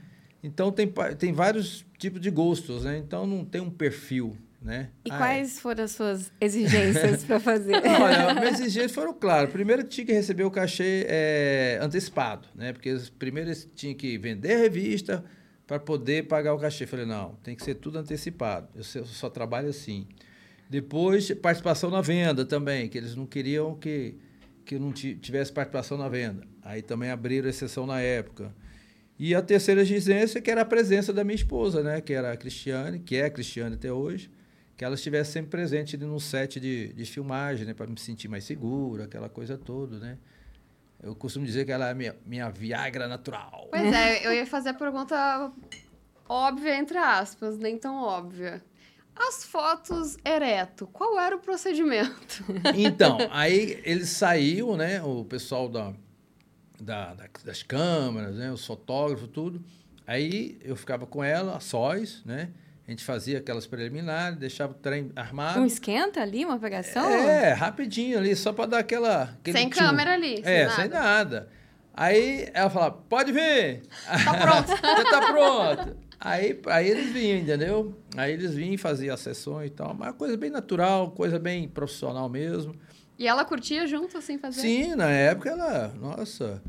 Então, 0.43 0.71
tem, 0.71 0.91
tem 1.17 1.33
vários 1.33 1.83
tipos 1.97 2.21
de 2.21 2.29
gostos, 2.29 2.83
né? 2.83 2.97
Então, 2.97 3.25
não 3.25 3.43
tem 3.43 3.59
um 3.59 3.71
perfil, 3.71 4.37
né? 4.61 4.89
E 5.03 5.11
ah, 5.11 5.17
quais 5.17 5.57
é. 5.57 5.61
foram 5.61 5.83
as 5.85 5.91
suas 5.91 6.31
exigências 6.39 7.23
para 7.23 7.39
fazer? 7.39 7.73
Olha, 7.83 8.35
minhas 8.35 8.59
exigências 8.59 8.91
foram 8.91 9.13
claras. 9.13 9.49
Primeiro, 9.49 9.83
tinha 9.83 10.05
que 10.05 10.13
receber 10.13 10.43
o 10.43 10.51
cachê 10.51 11.07
é, 11.07 11.79
antecipado, 11.81 12.47
né? 12.53 12.71
Porque 12.71 12.95
primeiro 13.17 13.49
eles 13.49 13.67
tinham 13.73 13.95
que 13.95 14.15
vender 14.19 14.53
a 14.53 14.57
revista 14.59 15.25
para 15.65 15.79
poder 15.79 16.27
pagar 16.27 16.53
o 16.53 16.59
cachê. 16.59 16.85
Falei, 16.85 17.05
não, 17.05 17.35
tem 17.43 17.55
que 17.55 17.63
ser 17.63 17.75
tudo 17.75 17.97
antecipado. 17.97 18.67
Eu 18.75 18.83
só, 18.83 19.29
trabalho 19.29 19.69
assim. 19.69 20.07
Depois, 20.69 21.31
participação 21.31 21.89
na 21.89 22.01
venda 22.01 22.45
também, 22.45 22.89
que 22.89 22.97
eles 22.97 23.15
não 23.15 23.25
queriam 23.25 23.75
que, 23.75 24.15
que 24.65 24.75
eu 24.75 24.79
não 24.79 24.91
tivesse 24.91 25.51
participação 25.51 25.97
na 25.97 26.09
venda. 26.09 26.43
Aí 26.61 26.81
também 26.81 27.09
abriram 27.09 27.49
exceção 27.49 27.85
na 27.85 28.01
época. 28.01 28.53
E 29.17 29.35
a 29.35 29.41
terceira 29.41 29.81
exigência, 29.81 30.41
que 30.41 30.49
era 30.49 30.61
a 30.61 30.65
presença 30.65 31.13
da 31.13 31.23
minha 31.23 31.35
esposa, 31.35 31.83
né? 31.83 32.01
Que 32.01 32.13
era 32.13 32.31
a 32.31 32.37
Cristiane, 32.37 32.99
que 32.99 33.15
é 33.15 33.25
a 33.25 33.29
Cristiane 33.29 33.75
até 33.75 33.91
hoje, 33.91 34.29
que 34.75 34.83
ela 34.83 34.95
estivesse 34.95 35.31
sempre 35.31 35.51
presente 35.51 35.95
no 35.97 36.19
set 36.19 36.59
de, 36.59 36.91
de 36.93 37.05
filmagem, 37.05 37.65
né? 37.65 37.73
Para 37.73 37.87
me 37.87 37.99
sentir 37.99 38.27
mais 38.27 38.43
seguro, 38.43 39.03
aquela 39.03 39.29
coisa 39.29 39.57
toda, 39.57 39.99
né? 39.99 40.17
Eu 41.03 41.13
costumo 41.13 41.45
dizer 41.45 41.65
que 41.65 41.71
ela 41.71 41.89
é 41.89 41.93
minha, 41.93 42.15
minha 42.25 42.49
Viagra 42.49 43.09
natural. 43.09 43.67
Pois 43.69 43.93
é, 43.93 44.25
eu 44.25 44.33
ia 44.33 44.45
fazer 44.45 44.69
a 44.69 44.73
pergunta 44.73 45.51
óbvia, 46.29 46.77
entre 46.77 46.97
aspas, 46.97 47.57
nem 47.57 47.77
tão 47.77 48.01
óbvia. 48.01 48.63
As 49.13 49.43
fotos 49.43 50.17
ereto, 50.25 50.87
qual 50.87 51.19
era 51.19 51.35
o 51.35 51.39
procedimento? 51.39 52.43
Então, 52.75 53.17
aí 53.31 53.81
eles 53.83 54.09
saíam, 54.09 54.77
né? 54.77 55.03
O 55.03 55.25
pessoal 55.25 55.67
da, 55.67 55.93
da, 56.79 57.13
da, 57.13 57.25
das 57.43 57.61
câmeras, 57.61 58.35
né? 58.35 58.51
Os 58.51 58.65
fotógrafos, 58.65 59.27
tudo. 59.27 59.63
Aí 60.07 60.57
eu 60.63 60.75
ficava 60.75 61.05
com 61.05 61.23
ela, 61.23 61.59
sós, 61.59 62.23
né? 62.25 62.49
A 62.85 62.91
gente 62.91 63.03
fazia 63.03 63.37
aquelas 63.37 63.65
preliminares, 63.65 64.37
deixava 64.37 64.73
o 64.73 64.75
trem 64.75 65.09
armado. 65.15 65.61
Um 65.61 65.65
esquenta 65.65 66.21
ali, 66.21 66.43
uma 66.43 66.59
pegação? 66.59 67.09
É, 67.09 67.53
rapidinho 67.53 68.17
ali, 68.17 68.35
só 68.35 68.51
para 68.51 68.65
dar 68.65 68.79
aquela. 68.79 69.37
Sem 69.45 69.69
tio. 69.69 69.77
câmera 69.77 70.13
ali. 70.13 70.43
Sem 70.43 70.53
é, 70.53 70.65
nada. 70.65 70.75
sem 70.75 70.89
nada. 70.89 71.49
Aí 71.93 72.49
ela 72.53 72.69
falava, 72.69 72.97
pode 73.07 73.31
vir! 73.31 73.83
Tá 74.25 74.33
pronto. 74.33 74.67
Já 74.81 75.03
tá 75.03 75.31
pronto. 75.31 75.97
Aí, 76.19 76.59
aí 76.67 76.89
eles 76.89 77.11
vinham, 77.11 77.37
entendeu? 77.37 77.97
Aí 78.17 78.33
eles 78.33 78.53
vinham 78.53 78.77
fazer 78.77 79.09
as 79.09 79.19
sessões 79.19 79.67
e 79.67 79.73
tal. 79.73 79.93
Mas 79.93 80.15
coisa 80.15 80.35
bem 80.35 80.49
natural, 80.49 81.11
coisa 81.11 81.37
bem 81.39 81.67
profissional 81.67 82.27
mesmo. 82.27 82.75
E 83.17 83.27
ela 83.27 83.45
curtia 83.45 83.85
junto, 83.87 84.17
assim, 84.17 84.37
fazer? 84.37 84.61
Sim, 84.61 84.95
na 84.95 85.09
época 85.09 85.49
ela, 85.49 85.93
nossa, 85.99 86.61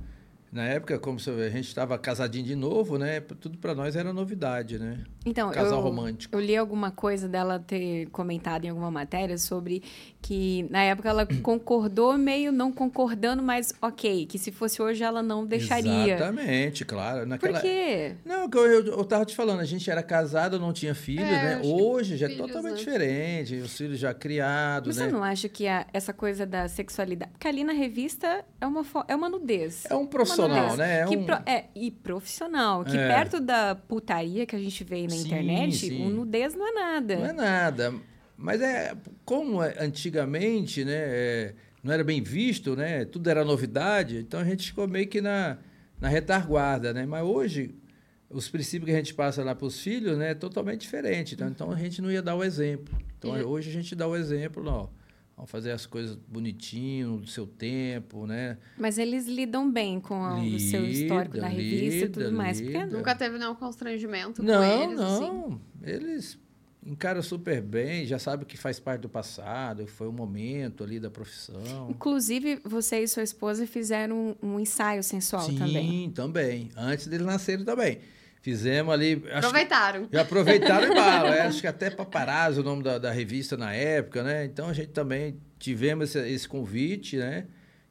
na 0.54 0.62
época, 0.66 1.00
como 1.00 1.18
a 1.18 1.48
gente 1.48 1.66
estava 1.66 1.98
casadinho 1.98 2.44
de 2.44 2.54
novo, 2.54 2.96
né? 2.96 3.18
Tudo 3.20 3.58
para 3.58 3.74
nós 3.74 3.96
era 3.96 4.12
novidade, 4.12 4.78
né? 4.78 5.00
Então, 5.26 5.50
Casal 5.50 5.80
eu, 5.80 5.84
romântico. 5.84 6.32
Eu 6.32 6.40
li 6.40 6.56
alguma 6.56 6.92
coisa 6.92 7.28
dela 7.28 7.58
ter 7.58 8.06
comentado 8.10 8.64
em 8.64 8.68
alguma 8.68 8.88
matéria 8.88 9.36
sobre 9.36 9.82
que 10.22 10.64
na 10.70 10.80
época 10.84 11.08
ela 11.08 11.26
concordou 11.42 12.16
meio 12.16 12.52
não 12.52 12.70
concordando, 12.70 13.42
mas 13.42 13.74
ok, 13.82 14.26
que 14.26 14.38
se 14.38 14.52
fosse 14.52 14.80
hoje 14.80 15.02
ela 15.02 15.24
não 15.24 15.44
deixaria. 15.44 16.14
Exatamente, 16.14 16.84
claro. 16.84 17.26
Naquela... 17.26 17.58
Por 17.58 17.62
quê? 17.62 18.14
Não, 18.24 18.48
eu, 18.54 18.66
eu, 18.66 18.86
eu 18.86 19.04
tava 19.04 19.24
te 19.24 19.34
falando, 19.34 19.58
a 19.58 19.64
gente 19.64 19.90
era 19.90 20.04
casado, 20.04 20.60
não 20.60 20.72
tinha 20.72 20.94
filhos, 20.94 21.26
é, 21.26 21.56
né? 21.56 21.62
Hoje 21.64 22.16
já 22.16 22.26
é 22.30 22.36
totalmente 22.36 22.74
né? 22.74 22.78
diferente, 22.78 23.56
os 23.56 23.76
filhos 23.76 23.98
já 23.98 24.14
criados, 24.14 24.94
Você 24.94 25.06
né? 25.06 25.10
não 25.10 25.24
acha 25.24 25.48
que 25.48 25.66
a, 25.66 25.84
essa 25.92 26.12
coisa 26.12 26.46
da 26.46 26.68
sexualidade... 26.68 27.32
Porque 27.32 27.48
ali 27.48 27.64
na 27.64 27.72
revista 27.72 28.44
é 28.60 28.66
uma, 28.68 28.86
é 29.08 29.16
uma 29.16 29.28
nudez. 29.28 29.84
É 29.90 29.96
um 29.96 30.06
profissional, 30.48 30.76
né? 30.76 31.00
É, 31.00 31.06
um... 31.06 31.24
pro, 31.24 31.34
é, 31.46 31.64
e 31.74 31.90
profissional, 31.90 32.84
que 32.84 32.96
é. 32.96 33.08
perto 33.08 33.40
da 33.40 33.74
putaria 33.74 34.46
que 34.46 34.54
a 34.56 34.58
gente 34.58 34.84
vê 34.84 35.02
na 35.02 35.10
sim, 35.10 35.26
internet, 35.26 35.76
sim. 35.76 36.06
o 36.06 36.10
nudez 36.10 36.54
não 36.54 36.68
é 36.68 36.72
nada. 36.72 37.16
Não 37.16 37.26
é 37.26 37.32
nada. 37.32 37.94
Mas 38.36 38.60
é 38.60 38.94
como 39.24 39.62
é, 39.62 39.76
antigamente, 39.78 40.84
né, 40.84 40.92
é, 40.94 41.54
não 41.82 41.92
era 41.92 42.02
bem 42.02 42.22
visto, 42.22 42.74
né? 42.74 43.04
Tudo 43.04 43.28
era 43.28 43.44
novidade, 43.44 44.18
então 44.18 44.40
a 44.40 44.44
gente 44.44 44.66
ficou 44.66 44.88
meio 44.88 45.06
que 45.06 45.20
na, 45.20 45.58
na 46.00 46.08
retaguarda, 46.08 46.92
né? 46.92 47.06
Mas 47.06 47.24
hoje 47.24 47.74
os 48.30 48.48
princípios 48.48 48.86
que 48.86 48.94
a 48.94 48.98
gente 48.98 49.14
passa 49.14 49.44
lá 49.44 49.54
para 49.54 49.66
os 49.66 49.80
filhos, 49.80 50.18
né, 50.18 50.30
é 50.30 50.34
totalmente 50.34 50.80
diferente. 50.80 51.34
Então, 51.34 51.48
então 51.48 51.70
a 51.70 51.76
gente 51.76 52.02
não 52.02 52.10
ia 52.10 52.20
dar 52.20 52.34
o 52.34 52.42
exemplo. 52.42 52.96
Então 53.18 53.30
hoje 53.48 53.70
a 53.70 53.72
gente 53.72 53.94
dá 53.94 54.06
o 54.08 54.16
exemplo, 54.16 54.62
não. 54.62 54.90
Vamos 55.36 55.50
fazer 55.50 55.72
as 55.72 55.84
coisas 55.84 56.16
bonitinho, 56.28 57.18
do 57.18 57.26
seu 57.26 57.46
tempo, 57.46 58.26
né? 58.26 58.56
Mas 58.78 58.98
eles 58.98 59.26
lidam 59.26 59.70
bem 59.70 59.98
com 60.00 60.38
lida, 60.40 60.56
o 60.56 60.60
seu 60.60 60.86
histórico 60.86 61.38
da 61.38 61.48
revista 61.48 62.04
e 62.04 62.08
tudo 62.08 62.32
mais. 62.32 62.60
Porque 62.60 62.86
nunca 62.86 63.14
teve 63.16 63.36
nenhum 63.36 63.54
constrangimento 63.54 64.42
não, 64.42 64.54
com 64.54 64.82
eles, 64.82 64.96
Não, 64.96 65.14
assim? 65.14 65.26
não. 65.26 65.60
Eles 65.82 66.38
encara 66.86 67.22
super 67.22 67.62
bem, 67.62 68.06
já 68.06 68.18
sabe 68.18 68.44
que 68.44 68.56
faz 68.56 68.78
parte 68.78 69.02
do 69.02 69.08
passado, 69.08 69.86
foi 69.86 70.06
um 70.06 70.12
momento 70.12 70.84
ali 70.84 71.00
da 71.00 71.10
profissão. 71.10 71.88
Inclusive, 71.90 72.60
você 72.62 73.02
e 73.02 73.08
sua 73.08 73.22
esposa 73.22 73.66
fizeram 73.66 74.36
um, 74.42 74.50
um 74.54 74.60
ensaio 74.60 75.02
sensual 75.02 75.42
Sim, 75.42 75.56
também. 75.56 75.90
Sim, 75.90 76.10
também. 76.14 76.70
Antes 76.76 77.06
deles 77.06 77.26
nascerem 77.26 77.64
também. 77.64 78.00
Fizemos 78.44 78.92
ali. 78.92 79.24
Aproveitaram. 79.32 80.06
já 80.12 80.20
aproveitaram 80.20 80.92
e 80.92 80.94
bala. 80.94 81.34
É, 81.34 81.46
acho 81.46 81.62
que 81.62 81.66
até 81.66 81.88
Paparazzo, 81.88 82.60
o 82.60 82.62
nome 82.62 82.82
da, 82.82 82.98
da, 82.98 83.10
revista 83.10 83.56
na 83.56 83.72
época, 83.72 84.22
né? 84.22 84.44
Então 84.44 84.68
a 84.68 84.74
gente 84.74 84.88
também 84.88 85.40
tivemos 85.58 86.14
esse, 86.14 86.28
esse 86.28 86.46
convite, 86.46 87.16
né? 87.16 87.46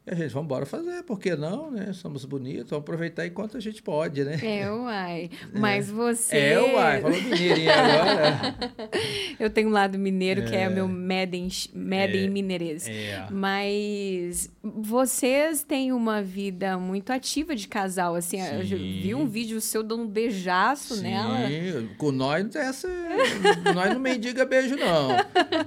E 0.06 0.12
a 0.12 0.16
gente, 0.16 0.32
vamos 0.34 0.46
embora 0.48 0.66
fazer, 0.66 1.02
por 1.04 1.18
que 1.18 1.34
não, 1.34 1.72
né? 1.72 1.94
Somos 1.94 2.26
bonitos, 2.26 2.70
vamos 2.72 2.84
aproveitar 2.84 3.26
enquanto 3.26 3.56
a 3.56 3.60
gente 3.62 3.82
pode, 3.82 4.24
né? 4.26 4.38
É, 4.44 4.70
uai. 4.70 5.30
Mas 5.54 5.90
você... 5.90 6.36
É, 6.38 6.62
uai, 6.62 7.02
falou 7.02 7.22
mineirinho 7.22 7.72
agora. 7.72 8.56
Eu 9.40 9.50
tenho 9.50 9.70
um 9.70 9.72
lado 9.72 9.98
mineiro, 9.98 10.44
que 10.46 10.56
é 10.56 10.68
o 10.68 10.72
meu 10.72 10.88
Meden, 10.90 11.48
Meden 11.74 12.26
É. 12.26 12.30
Mineirês. 12.30 12.88
É. 12.88 13.26
Mas 13.32 14.52
vocês 14.62 15.64
têm 15.64 15.94
uma 15.94 16.22
vida 16.22 16.78
muito 16.78 17.12
ativa 17.12 17.56
de 17.56 17.68
casal, 17.68 18.16
assim. 18.16 18.42
Eu 18.42 18.62
Sim. 18.66 19.00
vi 19.02 19.16
um 19.16 19.26
vídeo 19.26 19.62
seu 19.62 19.82
dando 19.84 20.04
um 20.04 20.08
beijaço 20.08 21.02
nela. 21.02 21.48
Sim, 21.48 21.90
com 21.98 22.12
nós 22.12 22.44
não 22.44 22.50
tem 22.50 22.62
essa. 22.62 22.90
nós 23.74 23.94
não 23.94 24.00
mendiga 24.00 24.44
beijo, 24.46 24.76
não. 24.76 25.12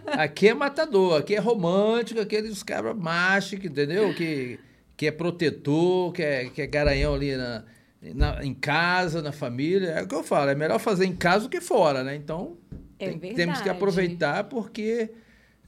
Aqui 0.06 0.48
é 0.48 0.54
matador, 0.54 1.18
aqui 1.20 1.34
é 1.34 1.38
romântico, 1.38 2.20
aqueles 2.20 2.62
cabras 2.62 2.96
machos, 2.96 3.58
que- 3.58 3.66
entendeu? 3.68 4.12
Que, 4.14 4.25
que 4.96 5.06
é 5.06 5.10
protetor, 5.10 6.12
que 6.12 6.22
é, 6.22 6.44
que 6.50 6.62
é 6.62 6.66
garanhão 6.66 7.14
ali 7.14 7.36
na, 7.36 7.64
na- 8.14 8.44
em 8.44 8.54
casa, 8.54 9.20
na 9.22 9.32
família. 9.32 9.88
É 9.90 10.02
o 10.02 10.08
que 10.08 10.14
eu 10.14 10.24
falo, 10.24 10.50
é 10.50 10.54
melhor 10.54 10.78
fazer 10.78 11.04
em 11.06 11.14
casa 11.14 11.44
do 11.44 11.50
que 11.50 11.60
fora, 11.60 12.02
né? 12.02 12.14
Então, 12.16 12.56
É 12.98 13.10
tem- 13.10 13.34
temos 13.34 13.60
que 13.60 13.68
aproveitar 13.68 14.44
porque. 14.44 15.10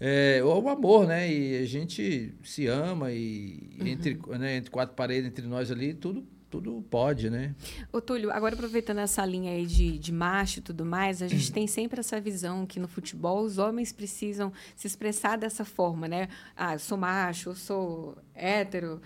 É 0.01 0.41
o 0.45 0.69
amor, 0.69 1.09
né? 1.09 1.29
E 1.29 1.59
a 1.61 1.67
gente 1.67 2.33
se 2.45 2.69
ama 2.69 3.11
e 3.11 3.69
Uhum. 3.81 3.87
entre, 3.89 4.19
né, 4.39 4.57
entre 4.59 4.71
quatro 4.71 4.95
paredes, 4.95 5.27
entre 5.29 5.45
nós 5.45 5.73
ali, 5.73 5.93
tudo, 5.93 6.25
tudo 6.49 6.85
pode, 6.89 7.29
né? 7.29 7.53
Ô, 7.93 8.01
Túlio, 8.01 8.31
agora 8.31 8.55
aproveitando 8.55 8.99
essa 8.99 9.27
linha 9.27 9.51
aí 9.51 9.67
de, 9.67 9.99
de 9.99 10.13
macho 10.13 10.61
e 10.61 10.63
tudo 10.63 10.85
mais, 10.85 11.21
a 11.21 11.25
Uhum. 11.25 11.31
gente 11.31 11.51
tem 11.53 11.67
sempre 11.67 11.99
essa 11.99 12.21
visão 12.21 12.65
que 12.65 12.79
no 12.79 12.87
futebol 12.87 13.43
os 13.43 13.59
homens 13.59 13.93
precisam 13.93 14.53
se 14.77 14.87
expressar 14.87 15.37
dessa 15.37 15.65
forma, 15.65 16.07
né? 16.07 16.29
Ah, 16.57 16.75
eu 16.75 16.79
sou 16.79 16.97
macho, 16.97 17.51
eu 17.51 17.57
sou 17.57 18.17
hétero. 18.39 19.01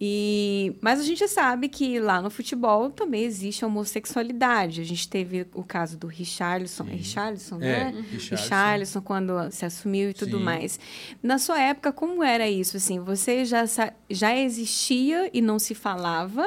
E, 0.00 0.76
mas 0.80 1.00
a 1.00 1.02
gente 1.02 1.26
sabe 1.28 1.68
que 1.68 1.98
lá 1.98 2.20
no 2.20 2.30
futebol 2.30 2.90
também 2.90 3.24
existe 3.24 3.64
a 3.64 3.68
homossexualidade. 3.68 4.80
A 4.80 4.84
gente 4.84 5.08
teve 5.08 5.46
o 5.54 5.62
caso 5.64 5.96
do 5.96 6.06
Richarlison, 6.06 6.84
é 6.88 6.92
Richarlison, 6.94 7.56
É, 7.56 7.60
né? 7.60 8.04
Richarlison. 8.10 8.36
Richarlison, 8.36 9.00
quando 9.00 9.50
se 9.50 9.64
assumiu 9.64 10.10
e 10.10 10.14
tudo 10.14 10.38
Sim. 10.38 10.44
mais. 10.44 10.78
Na 11.22 11.38
sua 11.38 11.60
época, 11.60 11.92
como 11.92 12.22
era 12.22 12.48
isso? 12.48 12.76
Assim, 12.76 12.98
você 13.00 13.44
já, 13.44 13.64
já 14.10 14.36
existia 14.36 15.30
e 15.32 15.40
não 15.40 15.58
se 15.58 15.74
falava? 15.74 16.44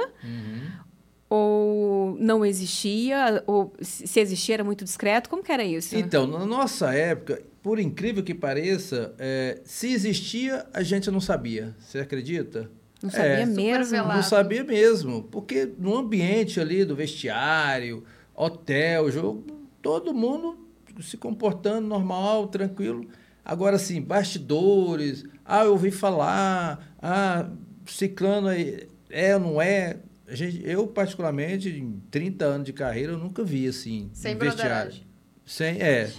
Ou 1.29 2.15
não 2.21 2.45
existia? 2.45 3.43
Ou 3.45 3.73
se 3.81 4.07
se 4.07 4.19
existia, 4.19 4.55
era 4.55 4.63
muito 4.63 4.85
discreto? 4.85 5.29
Como 5.29 5.43
que 5.43 5.51
era 5.51 5.63
isso? 5.63 5.95
Então, 5.97 6.25
na 6.25 6.45
nossa 6.45 6.93
época, 6.93 7.41
por 7.67 7.79
incrível 7.79 8.23
que 8.23 8.33
pareça, 8.33 9.13
é, 9.19 9.59
se 9.65 9.91
existia, 9.91 10.65
a 10.73 10.81
gente 10.81 11.11
não 11.11 11.19
sabia. 11.19 11.75
Você 11.77 11.99
acredita? 11.99 12.71
não 13.03 13.09
sabia 13.09 13.41
é, 13.41 13.45
mesmo? 13.45 13.97
Não 14.07 14.23
sabia 14.23 14.63
mesmo. 14.63 15.23
Porque 15.23 15.69
no 15.77 15.97
ambiente 15.97 16.61
ali 16.61 16.85
do 16.85 16.95
vestiário, 16.95 18.05
hotel, 18.33 19.11
jogo, 19.11 19.43
todo 19.81 20.13
mundo 20.13 20.57
se 21.01 21.17
comportando 21.17 21.85
normal, 21.89 22.47
tranquilo. 22.47 23.05
Agora, 23.43 23.75
assim, 23.75 24.01
bastidores, 24.01 25.25
ah, 25.43 25.65
eu 25.65 25.71
ouvi 25.71 25.91
falar, 25.91 26.95
ah, 27.01 27.49
ciclano 27.85 28.47
aí, 28.47 28.87
é 29.09 29.35
ou 29.35 29.41
não 29.41 29.61
é? 29.61 29.97
A 30.25 30.35
gente, 30.35 30.61
eu, 30.63 30.87
particularmente, 30.87 31.67
em 31.67 32.01
30 32.09 32.45
anos 32.45 32.65
de 32.65 32.71
carreira, 32.71 33.11
eu 33.11 33.17
nunca 33.17 33.43
vi, 33.43 33.67
assim, 33.67 34.09
Sem 34.13 34.35
em 34.35 34.37
vestiário. 34.37 34.55
broderagem. 34.55 35.06
Sem, 35.47 35.81
é. 35.81 36.11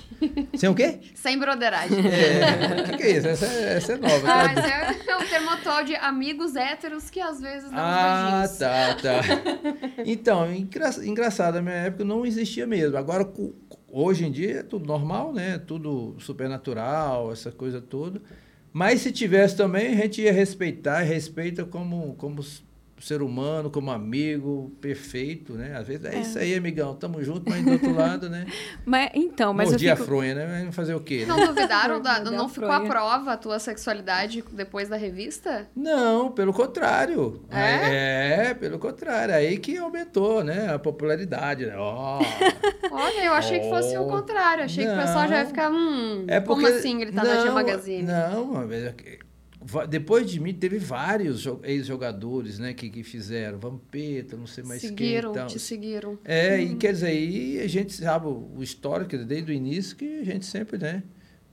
Sem 0.56 0.70
o 0.70 0.74
quê? 0.74 1.00
Sem 1.14 1.38
broderagem. 1.38 1.98
É, 1.98 2.80
o 2.80 2.84
que, 2.84 2.96
que 2.96 3.02
é 3.02 3.10
isso? 3.18 3.28
Essa, 3.28 3.44
é- 3.46 3.74
essa 3.76 3.92
é 3.92 3.96
nova. 3.98 4.26
Ah, 4.26 4.54
tá? 4.54 4.92
esse 4.94 5.10
é, 5.10 5.16
um 5.18 5.26
termo 5.28 5.50
atual 5.50 5.84
de 5.84 5.94
amigos 5.96 6.56
héteros 6.56 7.10
que 7.10 7.20
às 7.20 7.38
vezes 7.38 7.70
dão 7.70 7.78
Ah, 7.78 8.40
beijinhos. 8.46 8.58
tá, 8.58 8.94
tá. 8.94 10.02
Então, 10.06 10.50
engra, 10.50 10.88
engraçado, 11.04 11.56
na 11.56 11.62
minha 11.62 11.74
época 11.74 12.04
não 12.04 12.24
existia 12.24 12.66
mesmo. 12.66 12.96
Agora, 12.96 13.30
hoje 13.92 14.24
em 14.24 14.32
dia 14.32 14.60
é 14.60 14.62
tudo 14.62 14.86
normal, 14.86 15.30
né? 15.34 15.58
Tudo 15.58 16.16
supernatural, 16.18 17.30
essa 17.30 17.52
coisa 17.52 17.82
toda. 17.82 18.22
Mas 18.72 19.02
se 19.02 19.12
tivesse 19.12 19.56
também, 19.56 19.88
a 19.88 19.94
gente 19.96 20.22
ia 20.22 20.32
respeitar, 20.32 21.04
e 21.04 21.06
respeita 21.06 21.64
como, 21.66 22.14
como 22.14 22.42
ser 23.00 23.22
humano, 23.22 23.70
como 23.70 23.90
amigo, 23.90 24.72
perfeito, 24.80 25.52
né? 25.54 25.76
Às 25.76 25.86
vezes 25.86 26.04
é, 26.04 26.18
isso 26.18 26.38
aí, 26.38 26.54
amigão, 26.54 26.94
tamo 26.94 27.22
junto, 27.22 27.48
mas 27.48 27.64
do 27.64 27.72
outro 27.72 27.94
lado, 27.94 28.28
né? 28.28 28.46
Mas, 28.84 29.10
então, 29.14 29.52
mas 29.52 29.68
Mordi 29.70 29.86
eu 29.86 29.92
a 29.92 29.96
fico... 29.96 30.06
fronha, 30.08 30.34
né? 30.34 30.62
Mas 30.64 30.74
fazer 30.74 30.94
o 30.94 31.00
quê? 31.00 31.20
né? 31.20 31.26
Não 31.26 31.46
duvidaram? 31.46 32.00
da- 32.02 32.20
não 32.20 32.46
a 32.46 32.48
ficou 32.48 32.70
à 32.70 32.80
prova 32.80 33.32
a 33.32 33.36
tua 33.36 33.58
sexualidade 33.58 34.42
depois 34.52 34.88
da 34.88 34.96
revista? 34.96 35.68
Não, 35.76 36.30
pelo 36.32 36.52
contrário. 36.52 37.42
É? 37.50 38.46
É, 38.48 38.54
pelo 38.54 38.78
contrário. 38.78 39.34
Aí 39.34 39.58
que 39.58 39.76
aumentou, 39.76 40.42
né? 40.42 40.72
A 40.72 40.78
popularidade, 40.78 41.66
né? 41.66 41.74
Ó. 41.76 42.20
Olha, 42.90 43.24
eu 43.24 43.32
achei 43.34 43.60
que 43.60 43.68
fosse 43.68 43.96
o 43.96 44.02
Oh. 44.02 44.06
contrário. 44.08 44.64
Achei 44.64 44.86
que 44.86 44.92
o 44.92 44.96
pessoal 44.96 45.28
já 45.28 45.36
ia 45.36 45.40
Não. 45.42 45.48
ficar, 45.48 45.70
hum, 45.70 46.24
É 46.28 46.40
porque, 46.40 46.62
como 46.64 46.76
assim 46.78 46.98
Tia 46.98 47.10
Não, 47.12 47.54
Magazine? 47.54 48.02
Não, 48.02 48.46
mas 48.46 48.72
é 48.84 48.94
depois 49.88 50.30
de 50.30 50.38
mim 50.40 50.54
teve 50.54 50.78
vários 50.78 51.40
jo- 51.40 51.60
ex-jogadores, 51.64 52.58
né, 52.58 52.72
que, 52.72 52.88
que 52.88 53.02
fizeram 53.02 53.58
Vampeta, 53.58 54.36
não 54.36 54.46
sei 54.46 54.62
mais 54.64 54.80
seguiram, 54.80 55.32
quem. 55.32 55.40
e 55.40 55.44
tal. 55.44 55.46
te 55.48 55.58
seguiram. 55.58 56.18
É, 56.24 56.60
e 56.60 56.74
quer 56.76 56.92
dizer, 56.92 57.12
e 57.18 57.60
a 57.60 57.66
gente 57.66 57.92
sabe 57.92 58.26
o 58.26 58.62
histórico 58.62 59.16
desde 59.18 59.50
o 59.50 59.54
início 59.54 59.96
que 59.96 60.20
a 60.20 60.24
gente 60.24 60.46
sempre, 60.46 60.78
né, 60.78 61.02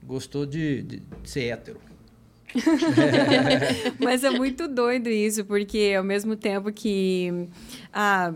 gostou 0.04 0.46
de, 0.46 0.82
de 0.82 1.02
ser 1.24 1.44
hétero. 1.48 1.80
Mas 3.98 4.24
é 4.24 4.30
muito 4.30 4.68
doido 4.68 5.08
isso, 5.08 5.44
porque 5.44 5.94
ao 5.96 6.04
mesmo 6.04 6.36
tempo 6.36 6.72
que 6.72 7.48
ah, 7.92 8.32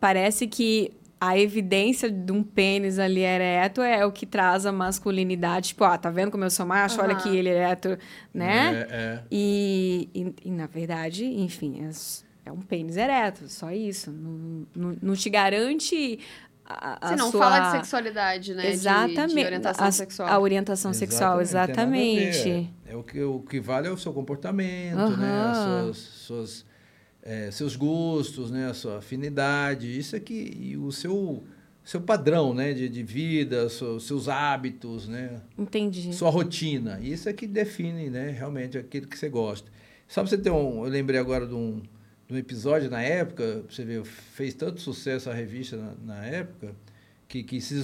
parece 0.00 0.46
que 0.46 0.92
a 1.20 1.36
evidência 1.38 2.10
de 2.10 2.32
um 2.32 2.42
pênis 2.42 2.98
ali 2.98 3.20
ereto 3.20 3.80
é 3.82 4.04
o 4.06 4.12
que 4.12 4.24
traz 4.24 4.64
a 4.66 4.72
masculinidade. 4.72 5.68
Tipo, 5.68 5.84
ah, 5.84 5.98
tá 5.98 6.10
vendo 6.10 6.30
como 6.30 6.44
eu 6.44 6.50
sou 6.50 6.64
macho? 6.66 7.00
Olha 7.00 7.12
Aham. 7.12 7.18
aqui, 7.20 7.36
ele 7.36 7.48
é 7.48 7.52
ereto, 7.52 7.98
né? 8.32 8.82
É, 8.82 8.86
é. 8.90 9.22
E, 9.30 10.08
e, 10.14 10.34
e, 10.44 10.50
na 10.50 10.66
verdade, 10.66 11.24
enfim, 11.24 11.84
é, 11.84 11.90
é 12.48 12.52
um 12.52 12.60
pênis 12.60 12.96
ereto, 12.96 13.48
só 13.48 13.70
isso. 13.72 14.10
Não, 14.12 14.66
não, 14.74 14.96
não 15.02 15.14
te 15.14 15.28
garante 15.28 16.20
a, 16.64 16.98
a 17.00 17.08
Você 17.08 17.16
não 17.16 17.30
sua... 17.30 17.40
fala 17.40 17.60
de 17.60 17.70
sexualidade, 17.78 18.54
né? 18.54 18.62
De- 18.62 18.68
Exatamente. 18.68 19.34
De, 19.34 19.44
orientação 19.44 19.86
a, 19.86 19.90
sexual. 19.90 20.28
A 20.28 20.38
orientação 20.38 20.92
sexual, 20.92 21.40
Exatamente, 21.40 22.16
ver. 22.20 22.28
exatamente. 22.28 22.74
É 22.86 22.96
o 22.96 23.02
que, 23.02 23.22
o 23.22 23.40
que 23.40 23.58
vale 23.58 23.88
é 23.88 23.90
o 23.90 23.96
seu 23.96 24.12
comportamento, 24.12 24.98
Aham. 24.98 25.16
né? 25.16 25.50
As 25.50 25.56
suas, 25.56 25.96
suas, 25.96 26.66
é, 27.22 27.50
seus 27.50 27.76
gostos, 27.76 28.50
né? 28.50 28.68
A 28.70 28.74
sua 28.74 28.98
afinidade. 28.98 29.98
Isso 29.98 30.16
aqui, 30.16 30.56
e 30.58 30.76
o 30.76 30.90
seu, 30.90 31.42
seu 31.84 32.00
padrão, 32.00 32.54
né? 32.54 32.72
De, 32.72 32.88
de 32.88 33.02
vida, 33.02 33.68
seus, 33.68 34.06
seus 34.06 34.28
hábitos, 34.28 35.06
né? 35.08 35.40
Entendi. 35.58 36.12
Sua 36.12 36.30
rotina. 36.30 36.98
Isso 37.00 37.28
é 37.28 37.32
que 37.32 37.46
define, 37.46 38.08
né? 38.08 38.30
Realmente 38.30 38.78
aquilo 38.78 39.06
que 39.06 39.18
você 39.18 39.28
gosta. 39.28 39.70
Só 40.06 40.24
você 40.24 40.38
ter 40.38 40.50
um... 40.50 40.84
Eu 40.84 40.90
lembrei 40.90 41.20
agora 41.20 41.46
de 41.46 41.54
um, 41.54 41.82
de 42.26 42.34
um 42.34 42.38
episódio 42.38 42.88
na 42.90 43.02
época, 43.02 43.62
você 43.68 43.84
ver, 43.84 44.02
fez 44.04 44.54
tanto 44.54 44.80
sucesso 44.80 45.28
a 45.28 45.34
revista 45.34 45.76
na, 45.76 45.94
na 46.14 46.24
época, 46.24 46.74
que, 47.28 47.42
que 47.42 47.60
se 47.60 47.74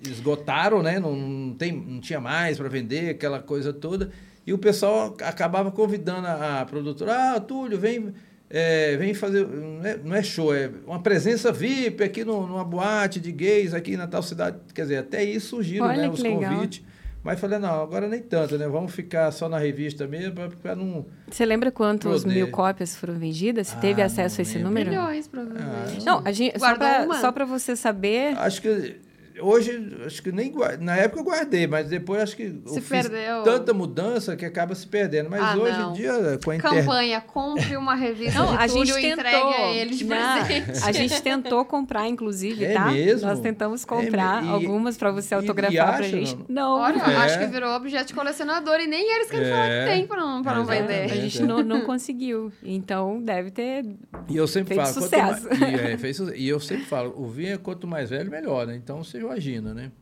esgotaram, 0.00 0.82
né? 0.82 0.98
Não, 0.98 1.14
não, 1.14 1.54
tem, 1.54 1.70
não 1.70 2.00
tinha 2.00 2.20
mais 2.20 2.56
para 2.56 2.68
vender, 2.68 3.10
aquela 3.10 3.40
coisa 3.40 3.72
toda. 3.72 4.10
E 4.44 4.52
o 4.52 4.58
pessoal 4.58 5.16
acabava 5.22 5.70
convidando 5.70 6.26
a, 6.26 6.62
a 6.62 6.64
produtora, 6.64 7.34
ah, 7.34 7.40
Túlio, 7.40 7.78
vem... 7.78 8.12
é, 8.50 8.96
vem 8.96 9.12
fazer, 9.14 9.46
não 9.46 9.84
é, 9.86 9.96
não 10.02 10.16
é 10.16 10.22
show, 10.22 10.54
é 10.54 10.70
uma 10.86 11.00
presença 11.00 11.52
VIP 11.52 12.02
aqui 12.02 12.24
no, 12.24 12.46
numa 12.46 12.64
boate 12.64 13.20
de 13.20 13.30
gays 13.32 13.74
aqui 13.74 13.96
na 13.96 14.06
tal 14.06 14.22
cidade. 14.22 14.58
Quer 14.74 14.82
dizer, 14.82 14.96
até 14.98 15.18
aí 15.18 15.38
surgiram 15.38 15.86
Olha 15.86 16.02
né, 16.02 16.08
os 16.08 16.20
legal. 16.20 16.52
convites. 16.54 16.82
Mas 17.22 17.40
falei, 17.40 17.58
não, 17.58 17.82
agora 17.82 18.08
nem 18.08 18.22
tanto, 18.22 18.56
né? 18.56 18.66
Vamos 18.68 18.94
ficar 18.94 19.30
só 19.32 19.48
na 19.48 19.58
revista 19.58 20.06
mesmo, 20.06 20.34
para 20.62 20.76
não. 20.76 21.04
Você 21.28 21.44
lembra 21.44 21.70
quantos 21.70 22.22
Poder. 22.22 22.32
mil 22.34 22.50
cópias 22.50 22.96
foram 22.96 23.18
vendidas? 23.18 23.66
Você 23.66 23.76
teve 23.80 24.00
Ah, 24.00 24.06
acesso 24.06 24.40
a 24.40 24.42
esse 24.42 24.54
lembro. 24.54 24.68
número? 24.68 24.90
Milhões, 24.90 25.26
provavelmente. 25.26 26.06
Não, 26.06 26.22
a 26.24 26.32
gente, 26.32 26.58
só 26.58 26.74
Guardou 26.74 27.32
pra 27.32 27.44
você 27.44 27.74
saber. 27.74 28.38
Acho 28.38 28.62
que 28.62 28.96
hoje, 29.40 29.96
acho 30.06 30.22
que 30.22 30.32
nem 30.32 30.52
na 30.80 30.96
época 30.96 31.20
eu 31.20 31.24
guardei, 31.24 31.66
mas 31.66 31.88
depois 31.88 32.22
acho 32.22 32.36
que 32.36 32.42
eu 32.64 32.72
Se 32.74 32.80
fiz 32.80 33.08
perdeu. 33.08 33.42
tanta 33.42 33.72
mudança 33.74 34.36
que 34.36 34.44
acaba 34.44 34.74
se 34.74 34.86
perdendo. 34.86 35.30
Mas 35.30 35.40
Ah, 35.42 35.56
hoje 35.56 35.78
não. 35.78 35.90
em 35.90 35.92
dia, 35.94 36.12
com 36.44 36.50
a 36.50 36.56
internet. 36.56 36.80
Campanha, 36.84 37.20
compre 37.20 37.76
uma 37.76 37.94
revista 37.94 38.38
Não, 38.38 38.56
de 38.56 38.62
a 38.62 38.66
gente 38.66 38.78
Túlio 38.92 38.94
tentou. 38.94 39.10
entregue 39.12 39.54
a 39.54 39.70
ele 39.72 39.94
de 39.94 40.04
Não, 40.04 40.44
presente. 40.44 40.84
a 40.84 40.92
gente 40.92 41.22
tentou 41.22 41.64
comprar, 41.64 42.06
inclusive, 42.08 42.64
É 42.64 42.72
tá? 42.74 42.90
mesmo? 42.90 43.28
Nós 43.28 43.40
tentamos 43.40 43.82
É 43.84 43.86
comprar 43.86 44.44
e- 44.44 44.48
algumas 44.48 44.96
pra 44.96 45.10
você 45.10 45.34
autografar 45.34 45.72
pra 45.96 45.96
acha, 45.98 46.08
gente. 46.08 46.36
não? 46.48 46.68
Não. 46.68 46.80
Olha, 46.80 46.98
É. 46.98 47.16
acho 47.16 47.38
que 47.38 47.46
virou 47.46 47.74
objeto 47.74 48.08
de 48.08 48.14
colecionador 48.14 48.80
e 48.80 48.86
nem 48.86 49.14
eles 49.16 49.30
querem 49.30 49.48
falar 49.48 49.66
É. 49.66 49.84
que 49.84 49.90
tem 49.92 50.06
pra 50.06 50.16
não, 50.18 50.42
pra 50.42 50.54
não 50.54 50.62
Exatamente. 50.62 50.92
A 50.92 51.06
vender. 51.06 51.20
gente 51.22 51.42
não, 51.42 51.62
não 51.62 51.80
conseguiu. 51.82 52.52
Então, 52.62 53.20
deve 53.22 53.50
ter. 53.50 53.84
E 54.28 54.36
eu 54.36 54.46
sempre 54.46 54.74
falo. 54.74 54.88
sucesso. 54.92 55.48
Mais, 55.48 55.60
e, 55.62 55.74
é, 55.92 55.96
fez 55.98 56.16
sucesso. 56.16 56.36
e 56.38 56.48
eu 56.48 56.60
sempre 56.60 56.84
falo, 56.84 57.14
o 57.16 57.26
vinho 57.28 57.54
é 57.54 57.56
quanto 57.58 57.86
mais 57.86 58.10
velho, 58.10 58.30
melhor, 58.30 58.66
né? 58.66 58.76
Então 58.76 59.02
você 59.28 59.50
imagina, 59.50 59.74
né? 59.74 59.92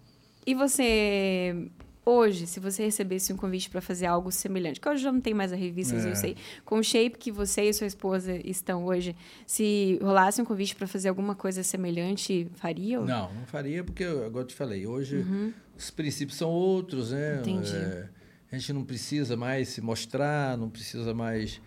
E 0.46 0.54
você 0.54 1.68
hoje, 2.04 2.46
se 2.46 2.60
você 2.60 2.84
recebesse 2.84 3.32
um 3.32 3.36
convite 3.36 3.68
para 3.68 3.80
fazer 3.80 4.06
algo 4.06 4.30
semelhante, 4.30 4.80
que 4.80 4.88
hoje 4.88 5.02
já 5.02 5.10
não 5.10 5.20
tem 5.20 5.34
mais 5.34 5.52
a 5.52 5.56
revista, 5.56 5.96
É. 5.96 6.08
eu 6.10 6.14
sei, 6.14 6.36
com 6.64 6.78
o 6.78 6.82
shape 6.84 7.18
que 7.18 7.32
você 7.32 7.62
e 7.68 7.72
sua 7.74 7.88
esposa 7.88 8.36
estão 8.48 8.84
hoje, 8.84 9.16
se 9.44 9.98
rolasse 10.00 10.40
um 10.40 10.44
convite 10.44 10.76
para 10.76 10.86
fazer 10.86 11.08
alguma 11.08 11.34
coisa 11.34 11.64
semelhante, 11.64 12.46
fariam? 12.54 13.04
Não, 13.04 13.34
não 13.34 13.44
faria, 13.46 13.82
porque, 13.82 14.04
agora 14.04 14.44
eu 14.44 14.46
te 14.46 14.54
falei, 14.54 14.86
hoje 14.86 15.26
os 15.76 15.90
princípios 15.90 16.38
são 16.38 16.48
outros, 16.50 17.10
né? 17.10 17.34
Uhum. 17.34 17.40
Entendi. 17.40 17.74
É, 17.74 18.08
a 18.52 18.56
gente 18.56 18.72
não 18.72 18.84
precisa 18.84 19.36
mais 19.36 19.68
se 19.70 19.80
mostrar, 19.80 20.56
não 20.56 20.70
precisa 20.70 21.12
mais. 21.12 21.60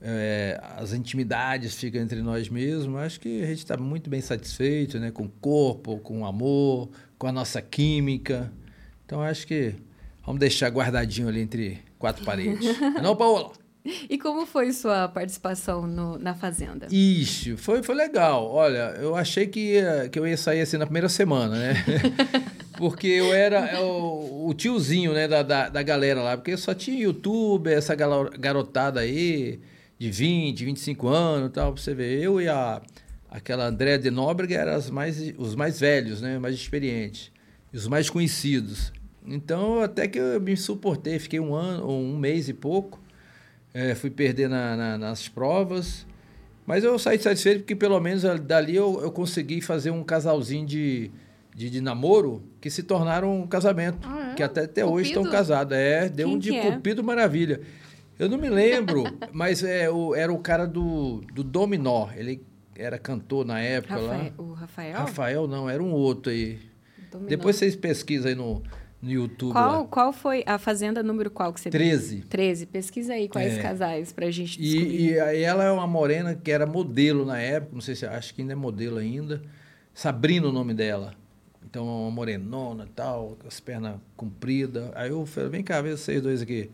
É, 0.00 0.60
as 0.76 0.92
intimidades 0.92 1.74
ficam 1.74 2.00
entre 2.00 2.20
nós 2.22 2.48
mesmos. 2.48 3.00
Acho 3.00 3.20
que 3.20 3.42
a 3.42 3.46
gente 3.46 3.58
está 3.58 3.76
muito 3.76 4.08
bem 4.10 4.20
satisfeito 4.20 4.98
né? 4.98 5.10
com 5.10 5.24
o 5.24 5.28
corpo, 5.40 5.98
com 5.98 6.22
o 6.22 6.26
amor, 6.26 6.90
com 7.18 7.26
a 7.26 7.32
nossa 7.32 7.60
química. 7.62 8.52
Então 9.04 9.22
acho 9.22 9.46
que 9.46 9.74
vamos 10.24 10.40
deixar 10.40 10.68
guardadinho 10.68 11.28
ali 11.28 11.40
entre 11.40 11.78
quatro 11.98 12.24
paredes. 12.24 12.76
não, 13.02 13.16
Paola? 13.16 13.52
E 14.10 14.18
como 14.18 14.44
foi 14.46 14.72
sua 14.72 15.06
participação 15.06 15.86
no- 15.86 16.18
na 16.18 16.34
Fazenda? 16.34 16.88
Ixi, 16.90 17.56
foi, 17.56 17.84
foi 17.84 17.94
legal. 17.94 18.44
Olha, 18.50 18.96
eu 19.00 19.14
achei 19.14 19.46
que, 19.46 19.74
ia- 19.74 20.08
que 20.08 20.18
eu 20.18 20.26
ia 20.26 20.36
sair 20.36 20.60
assim 20.60 20.76
na 20.76 20.86
primeira 20.86 21.08
semana, 21.08 21.56
né? 21.56 21.74
porque 22.76 23.06
eu 23.06 23.32
era 23.32 23.80
o, 23.80 24.48
o 24.48 24.54
tiozinho, 24.54 25.12
né, 25.14 25.28
da, 25.28 25.42
da, 25.44 25.68
da 25.68 25.82
galera 25.84 26.20
lá. 26.20 26.36
Porque 26.36 26.56
só 26.56 26.74
tinha 26.74 26.98
YouTube, 27.00 27.72
essa 27.72 27.94
garotada 27.94 28.98
aí, 29.00 29.60
de 29.98 30.10
20, 30.10 30.64
25 30.64 31.08
anos 31.08 31.50
tal, 31.52 31.72
pra 31.72 31.82
você 31.82 31.94
ver. 31.94 32.20
Eu 32.22 32.40
e 32.40 32.48
a, 32.48 32.82
aquela 33.30 33.66
Andréa 33.66 33.98
de 33.98 34.10
Nóbrega 34.10 34.54
eram 34.56 34.80
mais, 34.92 35.18
os 35.38 35.54
mais 35.54 35.80
velhos, 35.80 36.20
né, 36.20 36.38
mais 36.38 36.54
experientes. 36.54 37.30
Os 37.72 37.86
mais 37.88 38.08
conhecidos. 38.08 38.92
Então, 39.26 39.80
até 39.82 40.06
que 40.06 40.18
eu 40.18 40.40
me 40.40 40.56
suportei. 40.56 41.18
Fiquei 41.18 41.40
um 41.40 41.54
ano, 41.54 41.86
ou 41.86 42.00
um 42.00 42.16
mês 42.16 42.48
e 42.48 42.54
pouco. 42.54 43.00
É, 43.74 43.94
fui 43.94 44.08
perder 44.08 44.48
na- 44.48 44.76
na- 44.76 44.98
nas 44.98 45.28
provas. 45.28 46.06
Mas 46.64 46.82
eu 46.84 46.98
saí 46.98 47.18
satisfeito 47.18 47.58
porque 47.60 47.76
pelo 47.76 48.00
menos 48.00 48.22
dali 48.40 48.74
eu, 48.74 49.00
eu 49.02 49.10
consegui 49.12 49.60
fazer 49.60 49.90
um 49.90 50.02
casalzinho 50.02 50.64
de, 50.66 51.10
de, 51.54 51.68
de 51.70 51.80
namoro 51.80 52.42
que 52.60 52.70
se 52.70 52.82
tornaram 52.82 53.40
um 53.42 53.46
casamento. 53.46 53.98
Ah, 54.08 54.30
é? 54.32 54.34
Que 54.34 54.42
até, 54.42 54.62
até 54.62 54.84
hoje 54.84 55.08
estão 55.10 55.24
casados. 55.24 55.76
É, 55.76 56.08
deu 56.08 56.28
Quem 56.28 56.36
um 56.36 56.38
de 56.38 56.54
é? 56.54 56.72
Cupido 56.72 57.04
Maravilha. 57.04 57.60
Eu 58.18 58.28
não 58.28 58.38
me 58.38 58.48
lembro, 58.48 59.04
mas 59.32 59.62
é, 59.62 59.90
o, 59.90 60.14
era 60.14 60.32
o 60.32 60.38
cara 60.38 60.66
do, 60.66 61.22
do 61.34 61.44
Dominó. 61.44 62.08
Ele 62.14 62.42
era 62.74 62.98
cantor 62.98 63.44
na 63.44 63.60
época 63.60 63.94
Rafael, 63.94 64.32
lá. 64.36 64.44
o 64.44 64.52
Rafael? 64.52 64.96
Rafael 64.96 65.46
não, 65.48 65.68
era 65.68 65.82
um 65.82 65.92
outro 65.92 66.30
aí. 66.30 66.58
Dominó. 67.10 67.28
Depois 67.28 67.56
vocês 67.56 67.76
pesquisam 67.76 68.28
aí 68.28 68.34
no, 68.34 68.62
no 69.00 69.10
YouTube. 69.10 69.52
Qual, 69.52 69.82
lá. 69.82 69.88
qual 69.88 70.12
foi 70.12 70.42
a 70.46 70.58
Fazenda 70.58 71.02
número 71.02 71.30
qual 71.30 71.52
que 71.52 71.60
você 71.60 71.70
13. 71.70 72.22
13. 72.22 72.66
Pesquisa 72.66 73.14
aí 73.14 73.28
quais 73.28 73.58
É. 73.58 73.62
casais 73.62 74.12
pra 74.12 74.30
gente 74.30 74.60
descobrir. 74.60 75.00
E, 75.00 75.10
e 75.12 75.20
aí 75.20 75.42
ela 75.42 75.64
é 75.64 75.70
uma 75.70 75.86
morena 75.86 76.34
que 76.34 76.50
era 76.50 76.66
modelo 76.66 77.24
na 77.24 77.38
época, 77.38 77.74
não 77.74 77.80
sei 77.80 77.94
se 77.94 78.06
acho 78.06 78.34
que 78.34 78.40
ainda 78.42 78.52
é 78.52 78.56
modelo 78.56 78.98
ainda. 78.98 79.42
Sabrina 79.94 80.48
o 80.48 80.52
nome 80.52 80.74
dela. 80.74 81.14
Então, 81.64 81.86
uma 81.86 82.10
morenona 82.10 82.84
e 82.84 82.90
tal, 82.90 83.36
com 83.40 83.48
as 83.48 83.60
pernas 83.60 83.96
compridas. 84.16 84.90
Aí 84.94 85.10
eu 85.10 85.26
falei, 85.26 85.50
vem 85.50 85.62
cá, 85.62 85.80
vê 85.82 85.96
vocês 85.96 86.22
dois 86.22 86.40
aqui. 86.40 86.70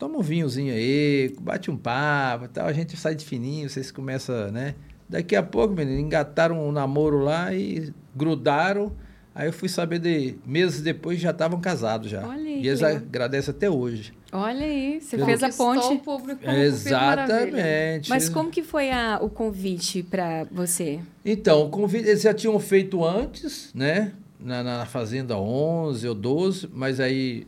Toma 0.00 0.18
um 0.18 0.22
vinhozinho 0.22 0.72
aí, 0.72 1.32
bate 1.40 1.70
um 1.70 1.76
papo 1.76 2.46
e 2.46 2.48
tal, 2.48 2.66
a 2.66 2.72
gente 2.72 2.96
sai 2.96 3.14
de 3.14 3.22
fininho, 3.24 3.68
vocês 3.68 3.92
começam, 3.92 4.50
né? 4.50 4.74
Daqui 5.06 5.36
a 5.36 5.42
pouco, 5.42 5.74
menino, 5.74 6.00
engataram 6.00 6.66
um 6.66 6.72
namoro 6.72 7.18
lá 7.20 7.52
e 7.54 7.92
grudaram. 8.16 8.92
Aí 9.34 9.46
eu 9.46 9.52
fui 9.52 9.68
saber 9.68 9.98
de 9.98 10.36
meses 10.46 10.80
depois 10.80 11.20
já 11.20 11.30
estavam 11.32 11.60
casados 11.60 12.10
já. 12.10 12.26
Olha 12.26 12.34
aí, 12.40 12.62
e 12.62 12.66
eles 12.68 12.82
agradecem 12.82 13.52
até 13.54 13.68
hoje. 13.68 14.12
Olha 14.32 14.64
aí, 14.64 15.00
você 15.02 15.16
Pelo- 15.16 15.26
fez 15.26 15.42
a 15.42 15.50
ponte. 15.50 15.84
o 15.86 15.98
público 15.98 16.40
com 16.42 16.50
o 16.50 16.54
Cupido 16.54 16.90
Maravilha. 16.96 17.36
Exatamente. 17.36 18.08
Mas 18.10 18.28
como 18.30 18.50
que 18.50 18.62
foi 18.62 18.90
a- 18.90 19.18
o 19.20 19.28
convite 19.28 20.02
pra 20.02 20.44
você? 20.50 21.00
Então, 21.24 21.66
o 21.66 21.68
convite, 21.68 22.08
eles 22.08 22.22
já 22.22 22.32
tinham 22.32 22.58
feito 22.58 23.04
antes, 23.04 23.70
né? 23.74 24.12
Na, 24.40 24.62
na 24.62 24.86
Fazenda 24.86 25.36
11 25.36 26.08
ou 26.08 26.14
12, 26.14 26.68
mas 26.72 26.98
aí 27.00 27.46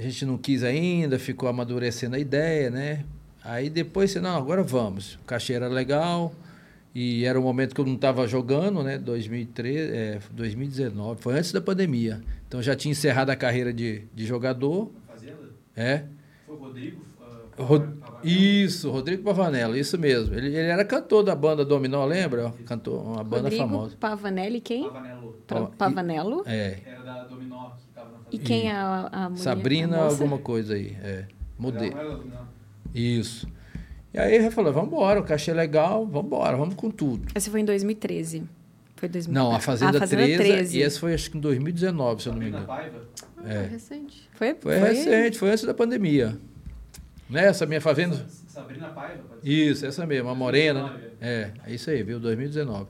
a 0.00 0.02
gente 0.02 0.24
não 0.26 0.36
quis 0.38 0.62
ainda, 0.64 1.18
ficou 1.18 1.48
amadurecendo 1.48 2.16
a 2.16 2.18
ideia, 2.18 2.70
né? 2.70 3.04
Aí 3.44 3.70
depois, 3.70 4.14
não, 4.16 4.36
agora 4.36 4.62
vamos. 4.62 5.14
O 5.14 5.20
cachê 5.26 5.54
era 5.54 5.68
legal 5.68 6.32
e 6.94 7.24
era 7.24 7.38
um 7.38 7.42
momento 7.42 7.74
que 7.74 7.80
eu 7.80 7.86
não 7.86 7.94
estava 7.94 8.26
jogando, 8.26 8.82
né? 8.82 8.98
2013, 8.98 9.92
é, 9.92 10.18
2019, 10.32 11.20
foi 11.22 11.34
antes 11.38 11.52
da 11.52 11.60
pandemia. 11.60 12.20
Então 12.48 12.60
já 12.62 12.74
tinha 12.76 12.92
encerrado 12.92 13.30
a 13.30 13.36
carreira 13.36 13.72
de, 13.72 14.02
de 14.14 14.26
jogador, 14.26 14.90
Fazenda? 15.06 15.50
é. 15.76 16.04
Foi 16.46 16.56
o 16.56 16.58
Rodrigo? 16.58 17.00
ah, 17.22 17.62
Rod- 17.62 17.82
Pavanello? 18.00 18.20
Isso, 18.26 18.90
Rodrigo 18.90 19.22
Pavanello, 19.22 19.76
isso 19.76 19.96
mesmo. 19.98 20.34
Ele, 20.34 20.48
ele 20.48 20.56
era 20.68 20.84
cantor 20.84 21.22
da 21.22 21.34
banda 21.34 21.64
Dominó, 21.64 22.04
lembra? 22.04 22.52
Cantor, 22.66 23.02
uma 23.06 23.24
banda 23.24 23.42
Rodrigo 23.44 23.62
famosa. 23.62 23.96
Pavanelli, 23.98 24.60
quem? 24.60 24.84
Pavanello. 24.84 25.40
Pavanello? 25.78 26.42
É, 26.46 26.78
Era 26.84 27.02
da 27.02 27.24
Dominó 27.24 27.70
E 28.32 28.38
quem 28.38 28.68
é 28.68 28.72
a, 28.72 29.08
a 29.12 29.28
mulher? 29.30 29.42
Sabrina, 29.42 29.98
a 29.98 30.04
alguma 30.04 30.38
coisa 30.38 30.74
aí. 30.74 30.96
É, 31.02 31.24
modelo. 31.58 31.94
Da 31.94 32.02
Dominó. 32.02 32.36
Isso. 32.94 33.48
E 34.12 34.18
aí 34.18 34.34
ele 34.34 34.50
falou: 34.50 34.72
vamos 34.72 34.88
embora, 34.88 35.20
o 35.20 35.24
cachê 35.24 35.50
é 35.50 35.54
legal, 35.54 36.06
vamos 36.06 36.26
embora, 36.26 36.56
vamos 36.56 36.74
com 36.74 36.90
tudo. 36.90 37.28
Essa 37.34 37.50
foi 37.50 37.60
em 37.60 37.64
2013. 37.64 38.42
Foi 38.96 39.08
2000... 39.08 39.32
Não, 39.34 39.54
a 39.54 39.60
Fazenda, 39.60 39.96
a 39.96 40.00
Fazenda 40.00 40.22
13, 40.26 40.78
e 40.78 40.82
esse 40.82 40.98
foi 41.00 41.14
acho 41.14 41.30
que 41.30 41.38
em 41.38 41.40
2019, 41.40 42.22
se 42.22 42.28
eu 42.28 42.32
não 42.34 42.40
me 42.40 42.48
engano. 42.48 42.66
Paiva? 42.66 43.00
Ah, 43.38 43.48
É. 43.50 43.66
recente. 43.68 44.28
Foi, 44.34 44.54
Foi 44.60 44.76
recente, 44.78 45.38
foi 45.38 45.50
antes 45.50 45.64
da 45.64 45.72
pandemia. 45.72 46.36
Né, 47.30 47.46
essa 47.46 47.64
minha 47.64 47.80
fazenda? 47.80 48.16
Sa- 48.28 48.60
Sabrina 48.60 48.88
Paiva? 48.88 49.22
pode 49.26 49.40
ser? 49.42 49.48
Isso, 49.48 49.86
essa 49.86 50.04
mesmo, 50.04 50.28
a 50.28 50.34
morena. 50.34 50.82
né? 50.82 50.88
2019, 50.88 51.16
É, 51.22 51.50
é 51.70 51.74
isso 51.74 51.88
aí, 51.88 52.02
viu? 52.02 52.20
2019. 52.20 52.86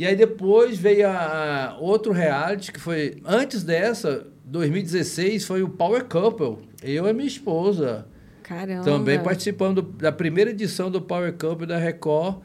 E 0.00 0.06
aí 0.06 0.16
depois 0.16 0.78
veio 0.78 1.06
a, 1.06 1.72
a 1.72 1.78
outro 1.78 2.10
reality 2.10 2.72
que 2.72 2.80
foi 2.80 3.18
antes 3.22 3.62
dessa, 3.62 4.26
2016, 4.46 5.44
foi 5.44 5.62
o 5.62 5.68
Power 5.68 6.06
Couple. 6.06 6.56
Eu 6.82 7.06
e 7.06 7.12
minha 7.12 7.26
esposa 7.28 8.06
Caramba. 8.42 8.82
também 8.82 9.22
participando 9.22 9.82
do- 9.82 9.92
da 9.92 10.10
primeira 10.10 10.52
edição 10.52 10.90
do 10.90 11.02
Power 11.02 11.34
Couple 11.34 11.66
da 11.66 11.76
Record. 11.76 12.38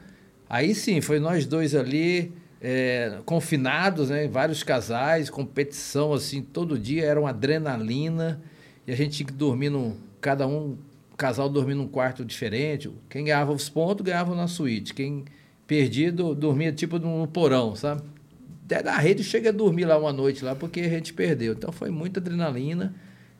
Aí 0.50 0.74
sim, 0.74 1.00
foi 1.00 1.18
nós 1.18 1.46
dois 1.46 1.74
ali 1.74 2.30
é, 2.60 3.20
confinados, 3.24 4.10
né? 4.10 4.28
Vários 4.28 4.62
casais, 4.62 5.30
competição 5.30 6.12
assim 6.12 6.42
todo 6.42 6.78
dia 6.78 7.06
era 7.06 7.18
uma 7.18 7.30
adrenalina 7.30 8.38
e 8.86 8.92
a 8.92 8.94
gente 8.94 9.16
tinha 9.16 9.26
que 9.28 9.32
dormir 9.32 9.70
num 9.70 9.96
cada 10.20 10.46
um 10.46 10.76
casal 11.16 11.48
dormir 11.48 11.72
num 11.72 11.88
quarto 11.88 12.22
diferente. 12.22 12.90
Quem 13.08 13.24
ganhava 13.24 13.50
os 13.50 13.70
pontos 13.70 14.04
ganhava 14.04 14.34
na 14.34 14.46
suíte. 14.46 14.92
Quem 14.92 15.24
perdia 15.66 16.12
do- 16.12 16.34
dormia 16.34 16.72
tipo 16.72 16.98
no 16.98 17.26
porão, 17.26 17.74
sabe? 17.74 18.02
Até 18.64 18.82
da 18.82 18.96
rede 18.96 19.22
chega 19.22 19.50
a 19.50 19.52
dormir 19.52 19.84
lá 19.84 19.96
uma 19.98 20.12
noite 20.12 20.44
lá 20.44 20.54
porque 20.54 20.80
a 20.80 20.88
gente 20.88 21.12
perdeu. 21.12 21.52
Então 21.52 21.70
foi 21.72 21.90
muita 21.90 22.20
adrenalina 22.20 22.94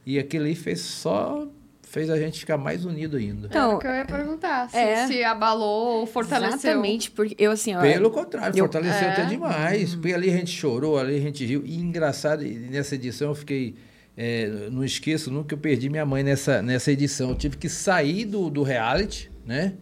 e 0.04 0.18
aquilo 0.18 0.44
ali 0.44 0.54
fez 0.54 0.80
só 0.80 1.46
fez 1.82 2.10
a 2.10 2.18
gente 2.18 2.40
ficar 2.40 2.58
mais 2.58 2.84
unido 2.84 3.16
ainda. 3.16 3.46
Então, 3.46 3.76
o 3.76 3.78
que 3.78 3.86
eu 3.86 3.92
ia 3.94 4.04
perguntar. 4.04 4.68
Se, 4.68 4.76
é. 4.76 5.06
se 5.06 5.22
abalou 5.24 6.00
ou 6.00 6.06
fortaleceu. 6.06 6.58
Exatamente, 6.72 7.10
porque 7.12 7.34
eu 7.38 7.52
assim, 7.52 7.74
ó, 7.74 7.80
Pelo 7.80 8.10
contrário, 8.10 8.52
eu- 8.58 8.64
fortaleceu 8.64 9.08
é. 9.08 9.12
até 9.12 9.24
demais. 9.24 9.94
Porque 9.94 10.12
ali 10.12 10.28
a 10.28 10.32
gente 10.36 10.50
chorou, 10.50 10.98
ali 10.98 11.16
a 11.16 11.20
gente 11.20 11.44
riu. 11.46 11.62
E 11.64 11.76
engraçado, 11.78 12.42
nessa 12.44 12.96
edição 12.96 13.28
eu 13.28 13.34
fiquei. 13.34 13.76
é, 14.16 14.68
não 14.70 14.84
esqueço 14.84 15.30
nunca 15.30 15.48
que 15.48 15.54
eu 15.54 15.58
perdi 15.58 15.88
minha 15.88 16.04
mãe 16.04 16.22
nessa, 16.22 16.60
nessa 16.60 16.90
edição. 16.92 17.30
Eu 17.30 17.36
tive 17.36 17.56
que 17.56 17.68
sair 17.68 18.24
do, 18.24 18.50
do 18.50 18.62
reality, 18.62 19.30
né? 19.46 19.74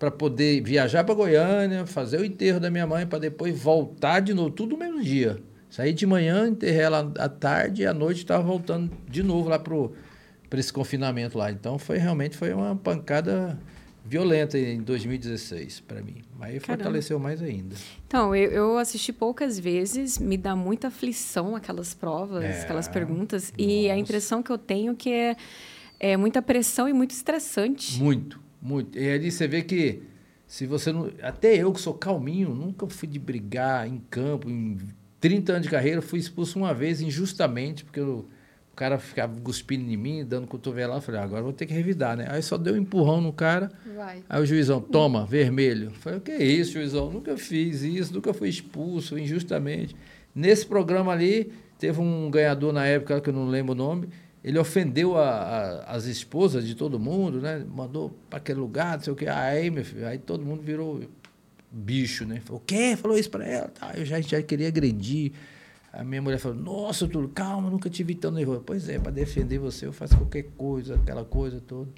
Para 0.00 0.10
poder 0.10 0.62
viajar 0.62 1.04
para 1.04 1.14
Goiânia, 1.14 1.86
fazer 1.86 2.18
o 2.18 2.24
enterro 2.24 2.58
da 2.58 2.70
minha 2.70 2.86
mãe, 2.86 3.06
para 3.06 3.18
depois 3.18 3.56
voltar 3.56 4.20
de 4.20 4.32
novo, 4.34 4.50
tudo 4.50 4.72
no 4.72 4.78
mesmo 4.78 5.02
dia. 5.02 5.38
Saí 5.68 5.92
de 5.92 6.06
manhã, 6.06 6.48
enterrei 6.48 6.80
ela 6.80 7.12
à 7.18 7.28
tarde 7.28 7.82
e 7.82 7.86
à 7.86 7.92
noite 7.94 8.18
estava 8.18 8.42
voltando 8.42 8.90
de 9.08 9.22
novo 9.22 9.48
lá 9.50 9.58
para 9.58 10.58
esse 10.58 10.72
confinamento 10.72 11.36
lá. 11.38 11.52
Então 11.52 11.78
foi 11.78 11.98
realmente 11.98 12.36
foi 12.36 12.52
uma 12.52 12.74
pancada 12.74 13.56
violenta 14.04 14.58
em 14.58 14.80
2016 14.82 15.80
para 15.80 16.02
mim. 16.02 16.22
Mas 16.38 16.60
Caramba. 16.62 16.82
fortaleceu 16.84 17.18
mais 17.18 17.42
ainda. 17.42 17.76
Então, 18.06 18.34
eu, 18.34 18.50
eu 18.50 18.78
assisti 18.78 19.12
poucas 19.12 19.58
vezes, 19.58 20.18
me 20.18 20.36
dá 20.36 20.56
muita 20.56 20.88
aflição 20.88 21.54
aquelas 21.54 21.94
provas, 21.94 22.42
É, 22.42 22.62
aquelas 22.62 22.88
perguntas, 22.88 23.52
e 23.58 23.86
a 23.86 23.90
nossa. 23.90 24.00
impressão 24.00 24.42
que 24.42 24.50
eu 24.50 24.58
tenho 24.58 24.96
que 24.96 25.12
é, 25.12 25.36
é 26.00 26.16
muita 26.16 26.40
pressão 26.42 26.88
e 26.88 26.92
muito 26.92 27.10
estressante. 27.12 27.98
Muito, 28.02 28.40
muito. 28.60 28.98
E 28.98 29.08
ali 29.10 29.30
você 29.30 29.46
vê 29.48 29.62
que 29.62 30.02
se 30.46 30.66
você 30.66 30.92
não. 30.92 31.10
Até 31.22 31.56
eu 31.56 31.72
que 31.72 31.80
sou 31.80 31.94
calminho, 31.94 32.54
nunca 32.54 32.86
fui 32.88 33.08
de 33.08 33.18
brigar 33.18 33.86
em 33.88 33.98
campo. 34.10 34.48
Em 34.50 34.78
30 35.20 35.52
anos 35.52 35.64
de 35.64 35.70
carreira, 35.70 36.00
fui 36.02 36.18
expulso 36.18 36.58
uma 36.58 36.72
vez 36.74 37.00
injustamente, 37.00 37.84
porque 37.84 38.00
eu- 38.00 38.26
o 38.72 38.76
cara 38.80 38.98
ficava 38.98 39.38
cuspindo 39.40 39.90
em 39.90 39.96
mim, 39.96 40.24
dando 40.24 40.46
cotovelada. 40.46 40.98
Eu 40.98 41.02
falei, 41.02 41.20
"Ah, 41.20 41.24
agora 41.24 41.42
vou 41.42 41.52
ter 41.52 41.66
que 41.66 41.74
revidar, 41.74 42.16
né? 42.16 42.26
Aí 42.30 42.42
só 42.42 42.56
deu 42.56 42.72
um 42.74 42.78
empurrão 42.78 43.20
no 43.20 43.32
cara. 43.32 43.70
Vai. 43.94 44.22
Aí 44.28 44.42
o 44.42 44.46
juizão, 44.46 44.80
toma, 44.80 45.26
vermelho. 45.26 45.86
Eu 45.88 45.90
falei, 45.92 46.18
o 46.18 46.22
que 46.22 46.30
é 46.30 46.42
isso, 46.42 46.72
juizão? 46.72 47.10
Nunca 47.10 47.36
fiz 47.36 47.82
isso, 47.82 48.14
nunca 48.14 48.32
fui 48.32 48.48
expulso 48.48 49.18
injustamente. 49.18 49.94
Nesse 50.34 50.64
programa 50.64 51.12
ali, 51.12 51.52
teve 51.78 52.00
um 52.00 52.30
ganhador 52.30 52.72
na 52.72 52.86
época, 52.86 53.20
que 53.20 53.28
eu 53.28 53.34
não 53.34 53.46
lembro 53.48 53.72
o 53.72 53.76
nome, 53.76 54.08
ele 54.42 54.58
ofendeu 54.58 55.16
a- 55.16 55.28
a- 55.30 55.82
as 55.96 56.04
esposas 56.06 56.66
de 56.66 56.74
todo 56.74 56.98
mundo, 56.98 57.40
né? 57.40 57.64
Mandou 57.68 58.10
para 58.28 58.38
aquele 58.38 58.58
lugar, 58.60 58.96
não 58.96 59.04
sei 59.04 59.12
o 59.12 59.16
quê. 59.16 59.26
Aí, 59.26 59.70
meu 59.70 59.84
filho, 59.84 60.06
aí 60.06 60.18
todo 60.18 60.44
mundo 60.44 60.62
virou 60.62 61.02
bicho, 61.70 62.24
né? 62.24 62.40
Falou, 62.44 62.60
o 62.60 62.64
quê? 62.64 62.96
Falou 62.96 63.16
isso 63.18 63.30
para 63.30 63.46
ela. 63.46 63.68
Tá, 63.68 63.92
eu 63.96 64.04
já, 64.04 64.20
já 64.20 64.42
queria 64.42 64.68
agredir. 64.68 65.32
A 65.92 66.04
minha 66.04 66.22
mulher 66.22 66.38
falou, 66.38 66.56
nossa, 66.56 67.06
Túlio, 67.08 67.28
calma, 67.30 67.68
nunca 67.68 67.90
te 67.90 68.02
vi 68.04 68.14
tão 68.14 68.30
nervoso. 68.30 68.62
Pois 68.64 68.88
é, 68.88 68.98
para 68.98 69.10
defender 69.10 69.58
você 69.58 69.86
eu 69.86 69.92
faço 69.92 70.16
qualquer 70.16 70.44
coisa, 70.56 70.94
aquela 70.94 71.24
coisa 71.24 71.60
toda. 71.60 71.90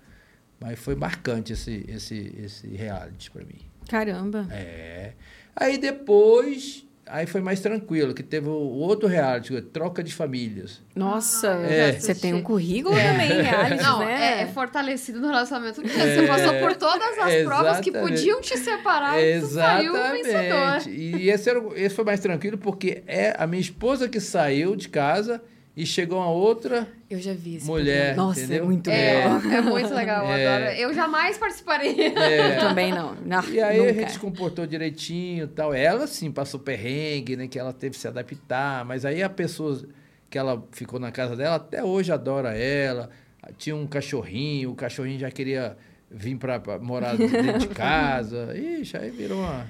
Mas 0.58 0.78
foi 0.78 0.94
marcante 0.94 1.52
esse, 1.52 1.84
esse, 1.88 2.32
esse 2.42 2.66
reality 2.68 3.30
para 3.30 3.44
mim. 3.44 3.58
Caramba. 3.88 4.46
É. 4.50 5.12
Aí 5.54 5.76
depois, 5.76 6.86
aí 7.06 7.26
foi 7.26 7.40
mais 7.40 7.60
tranquilo, 7.60 8.14
que 8.14 8.22
teve 8.22 8.48
o 8.48 8.52
outro 8.52 9.08
reality, 9.08 9.60
Troca 9.60 10.02
de 10.02 10.14
Famílias. 10.14 10.80
Nossa, 10.94 11.48
É. 11.48 11.92
você 11.92 12.14
tem 12.14 12.32
um 12.34 12.42
currículo 12.42 12.94
também, 12.94 13.28
reality, 13.42 13.82
Não, 13.82 14.00
né? 14.00 14.38
é, 14.38 14.42
é 14.42 14.46
fortalecido 14.46 15.20
no 15.20 15.26
relacionamento 15.28 15.82
porque 15.82 15.96
você 15.96 16.26
passou 16.26 16.54
por 16.60 16.74
todas 16.76 17.18
as 17.18 17.42
provas 17.44 17.80
que 17.80 17.90
exatamente. 17.90 18.16
podiam 18.18 18.40
te 18.40 18.56
separar 18.58 19.20
e 19.22 19.40
tu 19.40 19.46
saiu 19.46 19.92
vencedor. 19.92 20.40
Exatamente. 20.42 20.90
E 20.90 21.30
esse, 21.30 21.50
era, 21.50 21.60
esse 21.76 21.94
foi 21.94 22.04
mais 22.04 22.20
tranquilo 22.20 22.56
porque 22.58 23.02
é 23.06 23.34
a 23.38 23.46
minha 23.46 23.60
esposa 23.60 24.08
que 24.08 24.20
saiu 24.20 24.76
de 24.76 24.88
casa 24.88 25.42
e 25.76 25.86
chegou 25.86 26.18
uma 26.18 26.30
outra. 26.30 26.86
Eu 27.08 27.18
já 27.20 27.32
vi 27.32 27.56
esse 27.56 27.66
Mulher, 27.66 28.06
programa. 28.14 28.28
Nossa, 28.28 28.40
entendeu? 28.40 28.62
é 28.62 28.66
muito 28.66 28.90
É, 28.90 29.14
legal. 29.24 29.52
é 29.52 29.60
muito 29.62 29.94
legal, 29.94 30.24
eu 30.26 30.32
É. 30.32 30.46
adoro. 30.56 30.70
Eu 30.80 30.94
jamais 30.94 31.38
participaria. 31.38 32.08
Eu 32.08 32.60
também 32.60 32.92
não. 32.92 33.14
não 33.14 33.42
E 33.48 33.60
aí 33.60 33.78
nunca. 33.78 33.90
a 33.90 33.94
gente 33.94 34.12
se 34.12 34.18
comportou 34.18 34.66
direitinho 34.66 35.44
e 35.44 35.48
tal. 35.48 35.72
Ela, 35.72 36.06
sim, 36.06 36.30
passou 36.30 36.60
perrengue, 36.60 37.36
né? 37.36 37.48
Que 37.48 37.58
ela 37.58 37.72
teve 37.72 37.94
que 37.94 38.00
se 38.00 38.08
adaptar. 38.08 38.84
Mas 38.84 39.04
aí 39.04 39.22
a 39.22 39.30
pessoa 39.30 39.82
que 40.28 40.36
ela 40.38 40.62
ficou 40.72 40.98
na 41.00 41.10
casa 41.12 41.36
dela, 41.36 41.56
até 41.56 41.82
hoje 41.82 42.12
adora 42.12 42.56
ela. 42.56 43.10
Tinha 43.58 43.74
um 43.74 43.86
cachorrinho, 43.86 44.70
o 44.70 44.74
cachorrinho 44.74 45.18
já 45.18 45.30
queria 45.30 45.76
vir 46.10 46.36
para 46.36 46.60
morar 46.80 47.16
dentro 47.16 47.58
de 47.58 47.68
casa. 47.74 48.56
Ixi, 48.56 48.96
aí 48.96 49.10
virou 49.10 49.38
uma, 49.38 49.66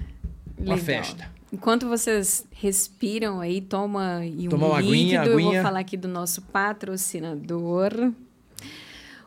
uma 0.59 0.75
Legal. 0.75 0.79
festa. 0.79 1.31
Enquanto 1.53 1.87
vocês 1.87 2.47
respiram 2.51 3.39
aí, 3.41 3.61
toma 3.61 4.21
um 4.21 4.49
Toma 4.49 4.67
uma 4.69 4.79
aguinha, 4.79 5.21
líquido, 5.21 5.25
eu 5.31 5.39
vou 5.39 5.49
aguinha. 5.49 5.63
falar 5.63 5.81
aqui 5.81 5.97
do 5.99 6.09
nosso 6.09 6.41
patrocinador. 6.43 7.93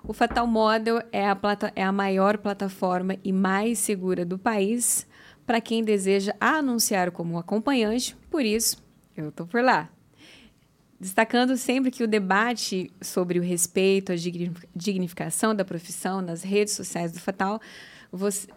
O 0.03 0.11
Fatal 0.13 0.47
Model 0.47 1.01
é 1.11 1.27
a, 1.29 1.35
plata- 1.35 1.71
é 1.75 1.83
a 1.83 1.91
maior 1.91 2.37
plataforma 2.39 3.15
e 3.23 3.31
mais 3.31 3.77
segura 3.79 4.25
do 4.25 4.37
país 4.39 5.05
para 5.45 5.61
quem 5.61 5.83
deseja 5.83 6.33
anunciar 6.39 7.11
como 7.11 7.37
acompanhante, 7.37 8.15
por 8.31 8.43
isso 8.43 8.83
eu 9.15 9.31
tô 9.31 9.45
por 9.45 9.63
lá. 9.63 9.89
Destacando 10.99 11.55
sempre 11.57 11.91
que 11.91 12.03
o 12.03 12.07
debate 12.07 12.91
sobre 13.01 13.37
o 13.37 13.43
respeito, 13.43 14.11
a 14.11 14.15
digni- 14.15 14.51
dignificação 14.75 15.53
da 15.53 15.63
profissão 15.65 16.21
nas 16.21 16.41
redes 16.41 16.73
sociais 16.73 17.11
do 17.11 17.19
Fatal, 17.19 17.59
você... 18.11 18.47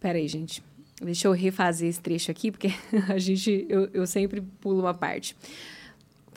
Peraí, 0.00 0.26
gente. 0.28 0.62
Deixa 1.00 1.28
eu 1.28 1.32
refazer 1.32 1.88
esse 1.88 2.00
trecho 2.00 2.30
aqui, 2.30 2.50
porque 2.50 2.68
a 3.08 3.18
gente, 3.18 3.66
eu, 3.68 3.88
eu 3.92 4.06
sempre 4.06 4.40
pulo 4.40 4.80
uma 4.80 4.94
parte. 4.94 5.36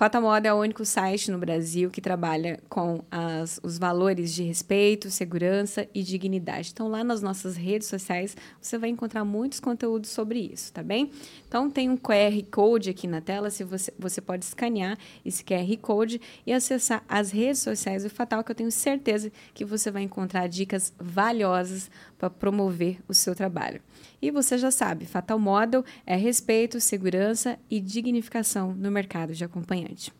Fata 0.02 0.19
Moda 0.19 0.47
é 0.47 0.54
o 0.54 0.58
único 0.58 0.84
site 0.84 1.30
no 1.30 1.38
Brasil 1.38 1.91
que 1.91 2.02
trabalha 2.02 2.60
com 2.67 3.04
as, 3.12 3.60
os 3.62 3.78
valores 3.78 4.34
de 4.34 4.41
respeito, 4.41 5.12
segurança 5.12 5.88
e 5.93 6.02
dignidade. 6.02 6.71
Então, 6.74 6.88
lá 6.88 7.04
nas 7.04 7.21
nossas 7.21 7.56
redes 7.56 7.88
sociais, 7.88 8.36
você 8.60 8.80
vai 8.80 8.89
encontrar 8.89 9.24
muitos 9.24 9.60
conteúdos 9.60 10.10
sobre 10.10 10.39
isso, 10.39 10.74
tá 10.74 10.82
bem? 10.82 11.12
Então, 11.47 11.69
tem 11.69 11.88
um 11.88 11.95
QR 11.95 12.43
Code 12.50 12.89
aqui 12.89 13.06
na 13.06 13.21
tela, 13.21 13.52
se 13.52 13.63
você, 13.63 13.93
você 14.00 14.19
pode 14.19 14.43
escanear 14.43 14.97
esse 15.24 15.43
QR 15.43 15.78
Code 15.80 16.19
e 16.47 16.52
acessar 16.52 17.04
as 17.08 17.30
redes 17.30 17.62
sociais 17.62 18.02
do 18.02 18.10
Fatal, 18.10 18.43
que 18.43 18.50
eu 18.50 18.56
tenho 18.56 18.71
certeza 18.71 19.32
que 19.54 19.63
você 19.63 19.91
vai 19.91 20.02
encontrar 20.02 20.47
dicas 20.47 20.91
valiosas 21.00 21.91
para 22.17 22.28
promover 22.28 22.97
o 23.08 23.13
seu 23.13 23.36
trabalho. 23.36 23.80
E 24.22 24.32
você 24.32 24.58
já 24.58 24.72
sabe, 24.72 25.06
Fatal 25.06 25.40
Model 25.40 25.84
é 26.06 26.16
respeito, 26.16 26.80
segurança 26.80 27.58
e 27.70 27.80
dignificação 27.80 28.74
no 28.74 28.92
mercado 28.92 29.34
de 29.34 29.44
acompanhante. 29.44 30.14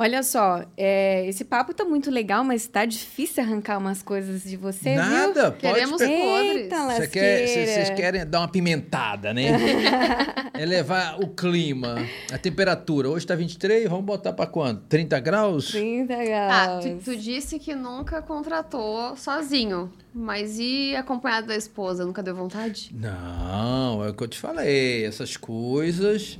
Olha 0.00 0.22
só, 0.22 0.64
é, 0.76 1.26
esse 1.26 1.44
papo 1.44 1.74
tá 1.74 1.84
muito 1.84 2.08
legal, 2.08 2.44
mas 2.44 2.68
tá 2.68 2.84
difícil 2.84 3.42
arrancar 3.42 3.78
umas 3.78 4.00
coisas 4.00 4.44
de 4.44 4.56
você, 4.56 4.90
viu? 4.90 4.94
Nada, 5.02 5.50
pode 5.50 5.58
Queremos 5.74 5.98
pe- 6.00 6.06
podres. 6.20 6.56
Eita, 6.62 6.84
Você 6.86 7.08
quer, 7.08 7.46
vocês 7.48 7.90
querem 7.90 8.24
dar 8.24 8.38
uma 8.42 8.48
pimentada, 8.48 9.34
né? 9.34 9.42
Elevar 10.56 11.20
o 11.20 11.26
clima, 11.28 11.96
a 12.32 12.38
temperatura. 12.38 13.08
Hoje 13.10 13.26
tá 13.26 13.34
23, 13.34 13.88
vamos 13.88 14.04
botar 14.04 14.32
pra 14.32 14.46
quanto? 14.46 14.82
30 14.88 15.18
graus? 15.18 15.72
30 15.72 16.14
Ah, 16.14 16.24
graus. 16.24 16.84
tu, 16.84 16.98
tu 17.04 17.16
disse 17.16 17.58
que 17.58 17.74
nunca 17.74 18.22
contratou 18.22 19.16
sozinho, 19.16 19.92
mas 20.14 20.58
e 20.60 20.94
acompanhado 20.94 21.48
da 21.48 21.56
esposa? 21.56 22.04
Nunca 22.04 22.22
deu 22.22 22.36
vontade? 22.36 22.94
Não, 22.94 24.04
é 24.04 24.10
o 24.10 24.14
que 24.14 24.22
eu 24.22 24.28
te 24.28 24.38
falei. 24.38 25.04
Essas 25.04 25.36
coisas, 25.36 26.38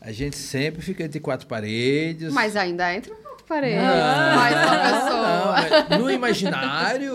a 0.00 0.12
gente 0.12 0.36
sempre 0.36 0.80
fica 0.82 1.04
entre 1.04 1.20
quatro 1.20 1.46
paredes. 1.46 2.32
Mas 2.32 2.56
ainda 2.56 2.94
entra 2.94 3.12
um 3.12 3.16
pouco 3.22 3.44
parede. 3.44 3.76
Não, 3.76 4.36
Mais 4.36 4.54
uma 4.54 4.78
pessoa. 4.80 5.88
não, 5.90 5.98
no 5.98 6.10
imaginário, 6.10 7.14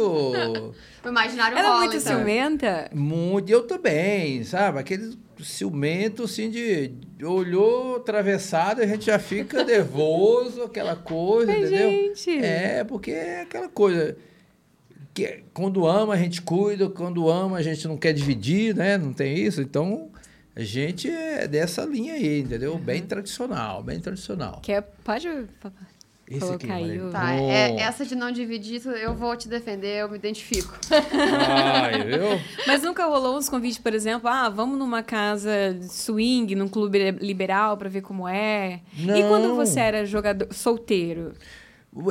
O 1.03 1.07
imaginário 1.07 1.57
Ela 1.57 1.67
é 1.67 1.69
rola, 1.71 1.79
muito 1.81 1.97
então. 1.97 2.15
ciumenta? 2.17 2.89
muito, 2.93 3.49
eu 3.49 3.63
também, 3.65 4.43
sabe? 4.43 4.79
Aquele 4.79 5.17
ciumento, 5.39 6.23
assim, 6.23 6.49
de 6.49 6.91
olhou 7.23 7.97
atravessado, 7.97 8.81
a 8.81 8.87
gente 8.87 9.05
já 9.05 9.17
fica 9.19 9.63
nervoso, 9.65 10.63
aquela 10.63 10.95
coisa, 10.95 11.51
Ai, 11.51 11.59
entendeu? 11.61 11.89
gente. 11.91 12.37
É, 12.37 12.83
porque 12.83 13.11
é 13.11 13.41
aquela 13.41 13.67
coisa 13.69 14.15
que 15.13 15.43
quando 15.53 15.87
ama 15.87 16.13
a 16.13 16.17
gente 16.17 16.41
cuida, 16.41 16.89
quando 16.89 17.29
ama 17.29 17.57
a 17.57 17.61
gente 17.61 17.87
não 17.87 17.97
quer 17.97 18.13
dividir, 18.13 18.75
né? 18.75 18.97
Não 18.97 19.13
tem 19.13 19.35
isso, 19.37 19.61
então 19.61 20.09
a 20.55 20.63
gente 20.63 21.09
é 21.09 21.47
dessa 21.47 21.83
linha 21.85 22.13
aí, 22.13 22.39
entendeu? 22.41 22.77
Bem 22.77 23.01
tradicional, 23.03 23.83
bem 23.83 23.99
tradicional. 23.99 24.59
Quer, 24.63 24.81
pode 25.03 25.27
Esse 26.27 26.39
colocar 26.39 26.73
aí 26.73 26.87
Maria. 26.87 27.05
o- 27.05 27.11
Tá, 27.11 27.25
Bom. 27.35 27.51
é, 27.51 27.75
essa 27.81 28.05
de 28.05 28.15
não 28.15 28.31
dividir, 28.31 28.81
eu 28.85 29.13
vou 29.13 29.35
te 29.35 29.47
defender, 29.47 30.01
eu 30.01 30.09
me 30.09 30.15
identifico. 30.17 30.73
Ai, 30.91 32.03
viu? 32.07 32.41
Mas 32.65 32.81
nunca 32.81 33.05
rolou 33.05 33.37
uns 33.37 33.47
convites, 33.49 33.77
por 33.77 33.93
exemplo, 33.93 34.27
ah, 34.29 34.49
vamos 34.49 34.79
numa 34.79 35.03
casa 35.03 35.51
swing, 35.83 36.55
num 36.55 36.67
clube 36.67 37.11
liberal 37.21 37.77
pra 37.77 37.89
ver 37.89 38.01
como 38.01 38.27
é. 38.27 38.79
E 38.97 39.05
Não. 39.05 39.27
quando 39.27 39.55
você 39.55 39.79
era 39.79 40.05
jogador 40.05 40.47
solteiro? 40.53 41.33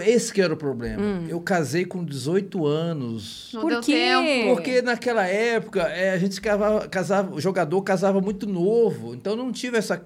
Esse 0.02 0.32
que 0.32 0.40
era 0.40 0.54
o 0.54 0.56
problema. 0.56 1.02
Hum. 1.02 1.26
Eu 1.28 1.40
casei 1.40 1.84
com 1.84 2.04
18 2.04 2.66
anos. 2.66 3.50
Não 3.52 3.60
Por 3.60 3.80
quê? 3.80 3.92
tempo. 3.92 4.54
Porque 4.54 4.82
naquela 4.82 5.26
época 5.26 5.82
é, 5.82 6.12
a 6.12 6.18
gente 6.18 6.40
casava, 6.40 6.88
casava, 6.88 7.34
o 7.34 7.40
jogador 7.40 7.82
casava 7.82 8.20
muito 8.20 8.46
novo, 8.46 9.14
então 9.14 9.36
não 9.36 9.52
tive 9.52 9.76
essa 9.76 10.02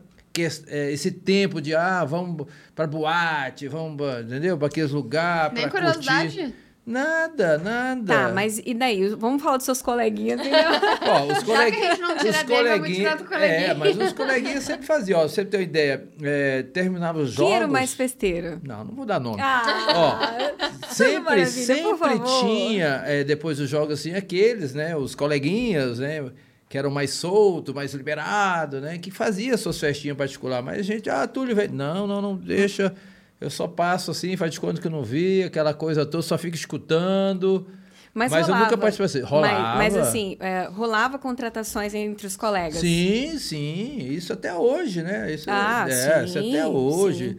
é, 0.68 0.92
esse 0.92 1.10
tempo 1.10 1.60
de 1.60 1.74
ah, 1.74 2.04
vamos 2.04 2.46
para 2.74 2.86
boate, 2.86 3.66
vamos, 3.66 4.00
entendeu? 4.24 4.56
Para 4.56 4.68
aqueles 4.68 4.92
lugares, 4.92 5.52
Nem 5.54 5.68
para 5.68 5.80
curiosidade? 5.80 6.36
curtir. 6.36 6.54
Nada, 6.88 7.58
nada. 7.58 8.14
Tá, 8.14 8.32
mas 8.32 8.62
e 8.64 8.72
daí? 8.72 9.08
Vamos 9.10 9.42
falar 9.42 9.58
dos 9.58 9.66
seus 9.66 9.82
coleguinhas, 9.82 10.40
entendeu? 10.40 10.70
Ó, 11.06 11.32
os 11.32 11.42
coleguinhas. 11.42 11.90
gente 11.90 12.00
não 12.00 12.16
tira 12.16 12.30
os 12.30 12.42
dele, 12.44 12.68
vamos 12.70 13.28
coleguinha. 13.28 13.66
É, 13.68 13.74
mas 13.74 13.98
os 13.98 14.12
coleguinhas 14.14 14.64
sempre 14.64 14.86
faziam, 14.86 15.20
ó, 15.20 15.28
você 15.28 15.44
ter 15.44 15.58
uma 15.58 15.62
ideia, 15.62 16.08
é, 16.22 16.62
terminava 16.62 17.18
os 17.18 17.28
Quem 17.36 17.44
jogos. 17.44 17.52
era 17.54 17.66
o 17.66 17.70
mais 17.70 17.92
festeiro? 17.92 18.58
Não, 18.64 18.84
não 18.84 18.94
vou 18.94 19.04
dar 19.04 19.20
nome. 19.20 19.38
Ah, 19.38 20.48
Sempre, 20.88 21.20
maravilha, 21.20 21.46
sempre 21.50 21.96
favor. 21.98 22.40
tinha, 22.40 23.02
é, 23.04 23.22
depois 23.22 23.58
dos 23.58 23.68
jogos, 23.68 24.00
assim, 24.00 24.14
aqueles, 24.14 24.72
né? 24.72 24.96
Os 24.96 25.14
coleguinhas, 25.14 25.98
né? 25.98 26.24
Que 26.70 26.78
eram 26.78 26.90
mais 26.90 27.10
soltos, 27.10 27.74
mais 27.74 27.92
liberados, 27.92 28.80
né? 28.80 28.96
Que 28.96 29.10
fazia 29.10 29.56
suas 29.58 29.78
festinhas 29.78 30.16
particulares. 30.16 30.64
Mas 30.64 30.78
a 30.78 30.82
gente, 30.82 31.10
ah, 31.10 31.26
Túlio, 31.26 31.54
velho, 31.54 31.74
não, 31.74 32.06
não, 32.06 32.22
não, 32.22 32.34
deixa. 32.34 32.94
Eu 33.40 33.50
só 33.50 33.68
passo 33.68 34.10
assim, 34.10 34.36
faz 34.36 34.50
de 34.52 34.60
conta 34.60 34.80
que 34.80 34.86
eu 34.86 34.90
não 34.90 35.02
vi, 35.04 35.42
aquela 35.44 35.72
coisa 35.72 36.04
toda, 36.04 36.22
só 36.22 36.36
fico 36.36 36.56
escutando. 36.56 37.66
mas, 38.12 38.32
Mas 38.32 38.48
eu 38.48 38.54
rolava. 38.54 38.64
nunca 38.64 38.76
participei 38.78 39.06
assim. 39.06 39.20
Mas, 39.20 39.30
Rolava. 39.30 39.76
mas 39.78 39.96
assim, 39.96 40.36
é, 40.40 40.64
rolava 40.72 41.18
contratações 41.18 41.94
entre 41.94 42.26
os 42.26 42.36
colegas. 42.36 42.78
Sim, 42.80 43.38
sim. 43.38 43.98
Isso 44.10 44.32
até 44.32 44.52
hoje, 44.54 45.02
né? 45.02 45.32
Isso, 45.32 45.46
Ah, 45.48 45.86
é, 45.88 46.18
sim, 46.20 46.24
isso 46.24 46.38
até 46.38 46.66
hoje. 46.66 47.30
sim. 47.30 47.36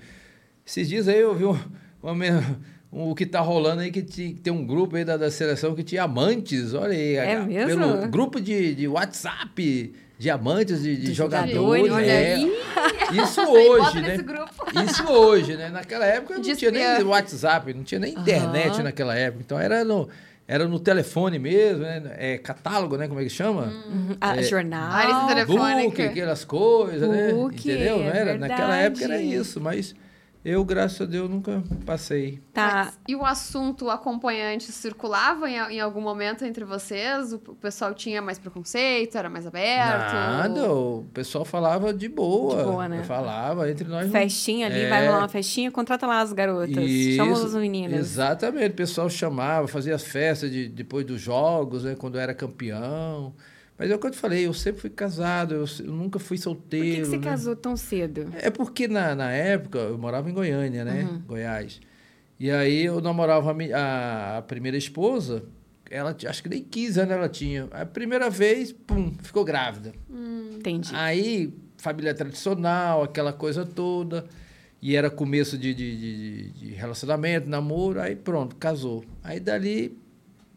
Esses 0.66 0.88
dias 0.88 1.08
aí 1.08 1.20
eu 1.20 1.36
vi 1.36 1.46
um, 1.46 1.58
uma, 2.02 2.14
um- 2.94 3.10
o 3.10 3.16
que 3.16 3.26
tá 3.26 3.40
rolando 3.42 3.82
aí, 3.82 3.92
que 3.92 4.02
tem 4.36 4.54
um 4.54 4.66
grupo 4.66 4.96
aí 4.96 5.04
da, 5.04 5.18
da 5.18 5.30
seleção 5.30 5.76
que 5.76 5.84
tinha 5.84 6.04
amantes, 6.04 6.74
olha 6.74 6.94
aí. 6.94 7.16
É 7.16 7.36
a- 7.36 7.44
mesmo? 7.46 7.82
Pelo 7.82 8.08
grupo 8.08 8.40
de, 8.40 8.74
de 8.76 8.88
WhatsApp, 8.88 9.94
de 10.20 10.30
amantes, 10.30 10.84
de, 10.84 10.98
de 10.98 11.14
jogadores. 11.14 11.56
jogadores, 11.56 11.92
olha 11.94 12.12
é. 12.12 12.34
aí. 12.36 12.54
Isso 13.24 13.42
hoje, 13.50 14.02
né? 14.02 14.18
Isso 14.86 15.08
hoje, 15.08 15.56
né? 15.56 15.70
Naquela 15.70 16.06
época 16.06 16.36
não 16.36 16.42
tinha 16.42 16.70
nem. 16.72 17.04
WhatsApp, 17.04 17.74
não 17.74 17.84
tinha 17.84 18.00
nem 18.00 18.12
internet 18.12 18.74
Aham. 18.76 18.84
naquela 18.84 19.16
época. 19.16 19.42
Então 19.46 19.58
era 19.58 19.86
no, 19.86 20.10
era 20.46 20.68
no 20.68 20.78
telefone 20.78 21.40
mesmo, 21.40 21.84
né? 21.84 22.04
É 22.18 22.38
catálogo, 22.38 22.98
né? 22.98 23.08
Como 23.08 23.22
é 23.22 23.24
que 23.24 23.30
chama? 23.30 23.68
Uhum. 23.88 24.18
A 24.20 24.36
É. 24.36 24.44
jornal. 24.44 24.90
Ah, 24.92 25.04
esse 25.10 25.28
telefone. 25.28 25.58
Book, 25.58 25.70
Telefônica. 25.96 26.06
aquelas 26.06 26.44
coisas, 26.44 27.10
né? 27.10 27.32
Book, 27.32 27.56
Entendeu? 27.56 28.00
Não 28.00 28.12
é 28.12 28.18
era? 28.18 28.38
Naquela 28.38 28.76
época 28.76 29.06
era 29.06 29.22
isso, 29.22 29.62
mas 29.62 29.96
eu, 30.44 30.64
graças 30.64 31.02
a 31.02 31.06
Deus, 31.06 31.30
nunca 31.30 31.62
passei. 31.86 32.40
Tá. 32.54 32.86
Mas, 32.86 33.00
e 33.08 33.16
o 33.16 33.26
assunto 33.26 33.90
acompanhante 33.90 34.72
circulava 34.72 35.50
em, 35.50 35.56
em 35.56 35.80
algum 35.82 36.00
momento 36.02 36.46
entre 36.46 36.64
vocês? 36.64 37.34
O, 37.34 37.40
pessoal 37.40 37.94
tinha 37.94 38.22
mais 38.22 38.40
preconceito? 38.40 39.18
Era 39.18 39.30
mais 39.30 39.46
aberto? 39.46 40.14
Nada, 40.14 40.72
o 40.72 41.06
pessoal 41.14 41.44
falava 41.44 41.94
de 41.94 42.08
boa. 42.08 42.58
De 42.58 42.64
boa, 42.64 42.88
né? 42.88 43.04
Falava 43.04 43.70
entre 43.70 43.88
nós. 43.88 44.06
não- 44.06 44.12
Festinha 44.12 44.68
ali, 44.68 44.80
É. 44.82 44.90
vai 44.90 45.06
rolar 45.06 45.20
uma 45.20 45.28
festinha, 45.30 45.70
contrata 45.72 46.08
lá 46.08 46.22
as 46.22 46.32
garotas. 46.32 46.74
Chama 46.74 47.34
Isso, 47.34 47.46
as 47.46 47.56
meninas. 47.56 48.00
Exatamente, 48.00 48.72
o 48.72 48.76
pessoal 48.76 49.10
chamava, 49.10 49.68
fazia 49.68 49.94
as 49.94 50.04
festas 50.04 50.50
de, 50.50 50.70
depois 50.70 51.06
dos 51.06 51.20
jogos, 51.20 51.84
né, 51.84 51.96
quando 51.96 52.16
eu 52.16 52.22
era 52.22 52.34
campeão. 52.34 53.34
Mas 53.80 53.90
é 53.90 53.96
o 53.96 54.00
que 54.00 54.08
eu 54.08 54.12
te 54.12 54.18
falei, 54.18 54.46
eu 54.46 54.54
sempre 54.54 54.82
fui 54.82 54.90
casado, 54.90 55.56
eu, 55.56 55.66
eu 55.86 55.94
nunca 55.94 56.20
fui 56.20 56.36
Por 56.38 56.44
solteiro. 56.44 56.86
que, 56.98 57.02
que 57.04 57.06
você 57.08 57.18
né? 57.18 57.24
casou 57.24 57.56
tão 57.56 57.78
cedo? 57.78 58.28
É 58.34 58.50
porque 58.50 58.90
na, 58.90 59.16
na 59.16 59.32
época 59.32 59.80
eu 59.80 59.98
morava 59.98 60.30
em 60.30 60.34
Goiânia, 60.34 60.84
né? 60.84 61.04
Uhum. 61.10 61.20
Goiás. 61.26 61.80
E 62.38 62.52
aí 62.52 62.84
eu 62.86 63.00
namorava 63.00 63.56
a, 63.74 64.38
a, 64.38 64.42
primeira 64.42 64.78
esposa, 64.78 65.44
ela 65.90 66.14
acho 66.28 66.44
que 66.44 66.50
nem 66.50 66.62
15 66.62 67.00
anos 67.00 67.14
ela 67.14 67.30
tinha. 67.30 67.70
A 67.72 67.86
primeira 67.86 68.30
vez, 68.30 68.74
pum, 68.74 69.14
ficou 69.24 69.46
grávida. 69.46 69.94
Entendi. 70.54 70.92
Aí, 70.94 71.54
família 71.78 72.14
tradicional, 72.14 73.04
aquela 73.04 73.32
coisa 73.32 73.66
toda. 73.66 74.26
E 74.82 74.96
era 74.96 75.10
começo 75.10 75.58
de, 75.58 75.74
de, 75.74 75.98
de- 75.98 76.50
de 76.52 76.68
relacionamento, 76.74 77.50
namoro, 77.50 78.02
aí 78.02 78.16
pronto, 78.16 78.56
casou. 78.58 79.04
Aí 79.24 79.40
dali 79.40 79.98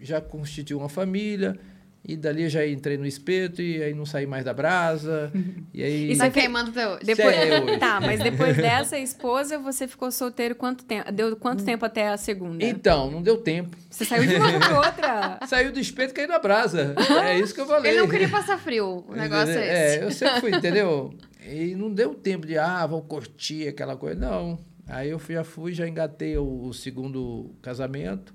já 0.00 0.20
constituiu 0.20 0.78
uma 0.78 0.88
família, 0.88 1.58
e 2.04 2.16
dali 2.16 2.42
eu 2.42 2.48
já 2.50 2.66
entrei 2.66 2.96
no 2.96 3.06
espeto, 3.06 3.62
e 3.62 3.82
aí 3.82 3.94
não 3.94 4.04
saí 4.04 4.26
mais 4.26 4.44
da 4.44 4.52
brasa. 4.52 5.30
E 5.74 5.82
aí. 5.82 6.10
Isso 6.10 6.18
Tá 6.20 6.26
é 6.26 6.30
que- 6.30 6.40
queimando 6.40 6.68
até 6.70 6.86
hoje. 6.86 7.04
Depois... 7.04 7.28
Isso 7.34 7.44
é 7.54 7.60
hoje. 7.62 7.78
Tá, 7.78 7.98
mas 8.00 8.20
depois 8.22 8.56
dessa 8.56 8.98
esposa, 8.98 9.58
você 9.58 9.88
ficou 9.88 10.10
solteiro 10.12 10.54
quanto 10.54 10.84
tempo? 10.84 11.10
Deu 11.10 11.34
quanto 11.36 11.64
tempo 11.64 11.84
até 11.86 12.08
a 12.08 12.16
segunda? 12.18 12.62
Então, 12.62 13.10
não 13.10 13.22
deu 13.22 13.38
tempo. 13.38 13.74
Você 13.88 14.04
saiu 14.04 14.26
de 14.26 14.34
uma 14.34 14.58
pra 14.60 14.76
outra. 14.84 15.38
Saiu 15.46 15.72
do 15.72 15.80
espeto 15.80 16.10
e 16.10 16.14
caiu 16.14 16.28
na 16.28 16.38
brasa. 16.38 16.94
É 17.24 17.38
isso 17.38 17.54
que 17.54 17.60
eu 17.62 17.66
falei. 17.66 17.92
Ele 17.92 18.00
não 18.00 18.08
queria 18.08 18.28
passar 18.28 18.58
frio. 18.58 19.02
O 19.08 19.14
negócio 19.14 19.54
é 19.54 19.86
esse. 19.92 19.98
É, 20.00 20.04
eu 20.04 20.10
sempre 20.10 20.40
fui, 20.40 20.54
entendeu? 20.54 21.14
E 21.48 21.74
não 21.74 21.90
deu 21.90 22.14
tempo 22.14 22.46
de, 22.46 22.58
ah, 22.58 22.86
vou 22.86 23.00
curtir 23.00 23.66
aquela 23.68 23.96
coisa. 23.96 24.20
Não. 24.20 24.58
Aí 24.86 25.08
eu 25.08 25.18
fui- 25.18 25.34
já 25.36 25.44
fui, 25.44 25.72
já 25.72 25.88
engatei 25.88 26.36
o 26.36 26.70
segundo 26.74 27.54
casamento. 27.62 28.34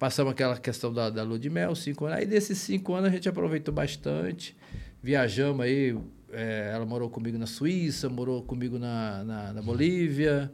Passamos 0.00 0.32
aquela 0.32 0.56
questão 0.56 0.90
da, 0.90 1.10
da 1.10 1.22
lua 1.22 1.38
de 1.38 1.50
mel, 1.50 1.74
cinco 1.74 2.06
anos. 2.06 2.20
Aí 2.20 2.24
desses 2.26 2.56
cinco 2.56 2.94
anos 2.94 3.10
a 3.10 3.12
gente 3.12 3.28
aproveitou 3.28 3.72
bastante. 3.72 4.56
Viajamos 5.02 5.60
aí. 5.62 5.94
é, 6.32 6.70
ela 6.74 6.86
morou 6.86 7.10
comigo 7.10 7.36
na 7.36 7.46
Suíça, 7.46 8.08
morou 8.08 8.42
comigo 8.42 8.78
na, 8.78 9.22
na, 9.22 9.52
na 9.52 9.60
Bolívia. 9.60 10.50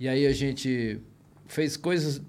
E 0.00 0.08
aí 0.08 0.26
a 0.26 0.32
gente 0.32 0.98
fez 1.46 1.76
coisas 1.76 2.20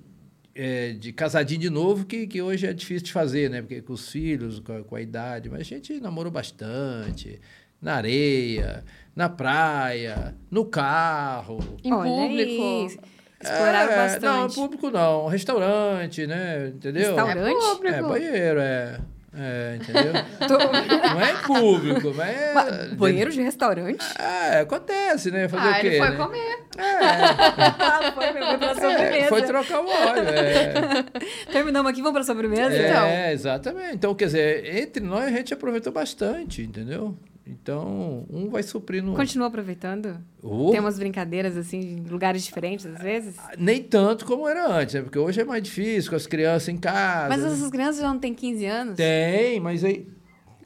é, 0.54 0.92
de 0.94 1.12
casadinho 1.12 1.62
de 1.62 1.70
novo 1.72 2.06
que, 2.06 2.28
que 2.28 2.40
hoje 2.44 2.68
é 2.68 2.74
difícil 2.74 3.06
de 3.06 3.12
fazer, 3.12 3.50
né? 3.50 3.64
Porque 3.64 3.82
com 3.82 3.94
os 3.94 4.08
filhos, 4.08 4.60
com 4.60 4.72
a, 4.72 4.84
com 4.84 4.96
a 4.96 5.02
idade. 5.02 5.50
Mas 5.50 5.62
a 5.62 5.64
gente 5.64 6.00
namorou 6.00 6.32
bastante. 6.32 7.42
Na 7.82 7.96
areia, 7.96 8.86
na 9.16 9.30
praia, 9.30 10.36
no 10.52 10.66
carro. 10.66 11.58
Em 11.84 11.92
Olha 11.92 12.08
público. 12.08 12.64
aí, 12.64 13.15
Exploraram 13.52 13.92
É, 13.92 13.96
bastante. 13.96 14.26
Não, 14.26 14.50
público 14.50 14.90
não. 14.92 15.28
Restaurante, 15.28 16.28
né? 16.28 16.68
Entendeu? 16.74 17.16
Restaurante? 17.16 17.56
É 17.56 17.60
público. 17.74 17.96
É, 17.96 18.02
banheiro, 18.02 18.60
é. 18.60 19.00
É, 19.38 19.76
entendeu? 19.82 20.14
Não 21.14 21.20
é 21.22 21.34
público, 21.46 22.14
mas 22.16 22.30
é... 22.30 22.88
Banheiro 22.96 23.30
de 23.30 23.42
restaurante? 23.42 24.00
É, 24.18 24.62
acontece, 24.62 25.30
né? 25.30 25.50
Fazer 25.50 25.68
Ah, 25.68 25.72
o 25.78 25.82
quê, 25.82 25.88
ele 25.88 25.98
foi 25.98 26.10
né? 26.10 26.16
comer. 26.16 26.60
Ah, 26.80 28.12
foi, 28.14 28.28
foi 28.32 28.58
pra 28.58 28.68
É, 28.70 28.74
sobremesa. 28.76 29.28
foi 29.28 29.42
trocar 29.42 29.82
o 29.82 29.88
óleo, 29.90 30.30
é. 30.30 31.04
Terminamos 31.52 31.92
aqui, 31.92 32.02
vamos 32.02 32.14
pra 32.14 32.24
sobremesa? 32.24 32.74
É, 32.76 32.90
Então. 32.90 33.08
exatamente. 33.34 33.96
Então, 33.96 34.16
quer 34.16 34.26
dizer, 34.28 34.78
entre 34.78 35.04
nós 35.04 35.26
a 35.26 35.30
gente 35.32 35.54
aproveitou 35.54 35.92
bastante, 35.92 36.62
entendeu? 36.62 37.14
Então, 37.48 38.26
um 38.30 38.50
vai 38.50 38.64
suprindo. 38.64 39.14
Continua 39.14 39.48
aproveitando? 39.48 40.18
Oh, 40.42 40.72
Tem 40.72 40.80
umas 40.80 40.98
brincadeiras, 40.98 41.56
assim, 41.56 41.80
em 41.80 42.04
lugares 42.10 42.44
diferentes, 42.44 42.88
às 42.88 42.98
vezes? 43.00 43.36
Nem 43.58 43.84
tanto 43.84 44.26
como 44.26 44.48
era 44.48 44.68
antes, 44.68 44.96
né? 44.96 45.02
Porque 45.04 45.20
hoje 45.20 45.42
é 45.42 45.44
mais 45.46 45.62
difícil 45.62 46.10
com 46.10 46.16
as 46.16 46.26
crianças 46.26 46.70
em 46.70 46.78
casa. 46.78 47.30
Mas 47.30 47.44
essas 47.44 47.70
crianças 47.70 48.02
já 48.02 48.08
não 48.08 48.18
têm 48.20 48.34
15 48.34 48.66
anos? 48.66 48.96
Tem, 48.96 49.60
mas 49.60 49.84
aí. 49.84 50.08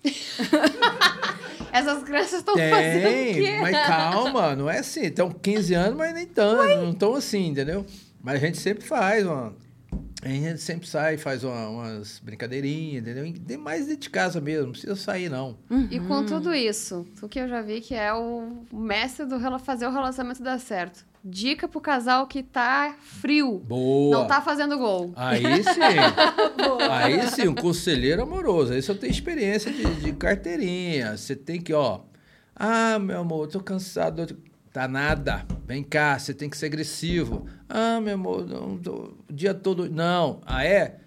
Essas 1.71 2.03
crianças 2.03 2.39
estão 2.39 2.55
fazendo 2.55 3.07
o 3.07 3.09
Tem, 3.11 3.33
quê? 3.35 3.57
mas 3.61 3.87
calma, 3.87 4.55
não 4.55 4.69
é 4.69 4.79
assim. 4.79 5.01
Estão 5.01 5.29
15 5.29 5.73
anos, 5.75 5.97
mas 5.97 6.13
nem 6.13 6.25
tanto. 6.25 6.63
Não 6.63 6.91
estão 6.91 7.13
assim, 7.13 7.47
entendeu? 7.47 7.85
Mas 8.23 8.35
a 8.41 8.45
gente 8.45 8.57
sempre 8.57 8.83
faz 8.85 9.25
uma. 9.25 9.53
A 10.21 10.27
gente 10.27 10.57
sempre 10.57 10.85
sai, 10.85 11.17
faz 11.17 11.45
uma- 11.45 11.69
umas 11.69 12.19
brincadeirinhas, 12.19 13.01
entendeu? 13.03 13.25
E 13.25 13.57
Mais 13.57 13.85
dentro 13.85 14.01
de 14.01 14.09
casa 14.09 14.41
mesmo, 14.41 14.65
não 14.65 14.71
precisa 14.73 14.95
sair, 14.95 15.29
não. 15.29 15.57
E 15.89 15.97
com 15.99 16.25
tudo 16.25 16.53
isso, 16.53 17.07
o 17.21 17.29
que 17.29 17.39
eu 17.39 17.47
já 17.47 17.61
vi 17.61 17.79
que 17.79 17.95
é 17.95 18.13
o 18.13 18.63
mestre 18.71 19.25
do 19.25 19.39
fazer 19.59 19.87
o 19.87 19.91
relacionamento 19.91 20.43
dar 20.43 20.59
certo. 20.59 21.05
Dica 21.23 21.67
pro 21.67 21.79
casal 21.81 22.27
que 22.27 22.43
tá 22.43 22.95
frio. 23.01 23.59
Boa! 23.59 24.17
Não 24.19 24.27
tá 24.27 24.41
fazendo 24.41 24.77
gol. 24.77 25.11
Aí 25.15 25.41
sim. 25.63 25.79
Aí 26.91 27.27
sim, 27.29 27.47
um 27.47 27.55
conselheiro 27.55 28.21
amoroso. 28.23 28.73
Aí 28.73 28.81
você 28.81 28.93
tem 28.95 29.09
experiência 29.09 29.71
de, 29.71 29.83
de 29.95 30.13
carteirinha. 30.13 31.17
Você 31.17 31.35
tem 31.35 31.61
que, 31.61 31.73
ó. 31.73 32.01
Ah, 32.55 32.97
meu 32.99 33.19
amor, 33.19 33.45
eu 33.45 33.49
tô 33.51 33.59
cansado. 33.61 34.37
Tá 34.71 34.87
nada. 34.87 35.45
Vem 35.65 35.83
cá, 35.83 36.17
você 36.17 36.33
tem 36.33 36.49
que 36.49 36.57
ser 36.57 36.67
agressivo. 36.67 37.47
Ah, 37.67 37.99
meu 38.01 38.13
amor, 38.13 38.45
não, 38.47 38.77
tô- 38.77 39.13
o 39.29 39.33
dia 39.33 39.53
todo. 39.53 39.89
Não. 39.89 40.41
Ah, 40.45 40.63
é? 40.65 40.97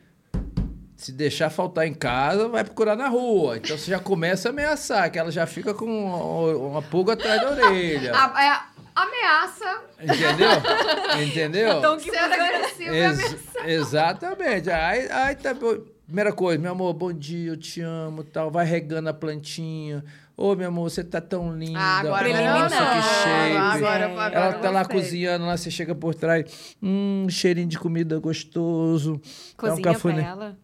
Se 0.97 1.11
deixar 1.13 1.51
faltar 1.51 1.87
em 1.87 1.95
casa, 1.95 2.49
vai 2.49 2.63
procurar 2.65 2.95
na 2.97 3.09
rua. 3.09 3.57
Então 3.57 3.77
você 3.77 3.91
já 3.91 3.99
começa 3.99 4.49
a 4.49 4.53
ameaçar, 4.53 5.11
que 5.11 5.19
ela 5.19 5.31
já 5.33 5.47
fica 5.47 5.75
com 5.75 5.85
uma, 5.87 6.69
uma 6.69 6.83
pulga 6.83 7.15
atrás 7.15 7.41
da 7.41 7.51
orelha. 7.51 8.13
A, 8.15 8.45
é 8.45 8.61
ameaça, 8.95 9.81
Entendeu? 10.01 10.51
Entendeu? 11.27 11.79
Então, 11.79 11.97
que 11.99 12.11
ser 12.11 12.19
agressivo 12.19 12.95
e 12.95 12.99
Ex- 12.99 13.19
ameaçar. 13.19 13.69
exatamente. 13.69 14.71
Aí, 14.71 15.11
aí 15.11 15.35
tá 15.37 15.55
bom. 15.55 15.79
Primeira 16.07 16.33
coisa, 16.33 16.61
meu 16.61 16.73
amor, 16.73 16.93
bom 16.93 17.13
dia, 17.13 17.51
eu 17.53 17.57
te 17.57 17.81
amo, 17.81 18.23
tal. 18.23 18.51
Vai 18.51 18.67
regando 18.67 19.09
a 19.09 19.15
plantinha. 19.15 20.05
Ô, 20.43 20.57
meu 20.57 20.67
amor, 20.69 20.91
você 20.91 21.05
tá 21.05 21.21
tão 21.21 21.57
linda. 21.57 21.79
Ah, 21.79 22.01
agora. 22.01 22.29
Nossa, 22.29 22.77
que 22.77 23.03
shape. 23.03 23.57
Agora, 23.57 24.05
É. 24.05 24.05
agora 24.13 24.35
Ela 24.35 24.53
tá 24.55 24.71
lá 24.71 24.85
cozinhando, 24.85 25.47
lá 25.47 25.57
você 25.57 25.71
chega 25.71 25.95
por 25.95 26.17
trás. 26.17 26.75
Hum, 26.83 27.29
cheirinho 27.31 27.69
de 27.69 27.79
comida 27.79 28.19
gostoso. 28.19 29.13
Dá 29.13 29.19
um 29.19 29.69
Cozinha 29.69 29.83
pra 29.83 29.93
cafuné. 29.93 30.23
ela. 30.23 30.59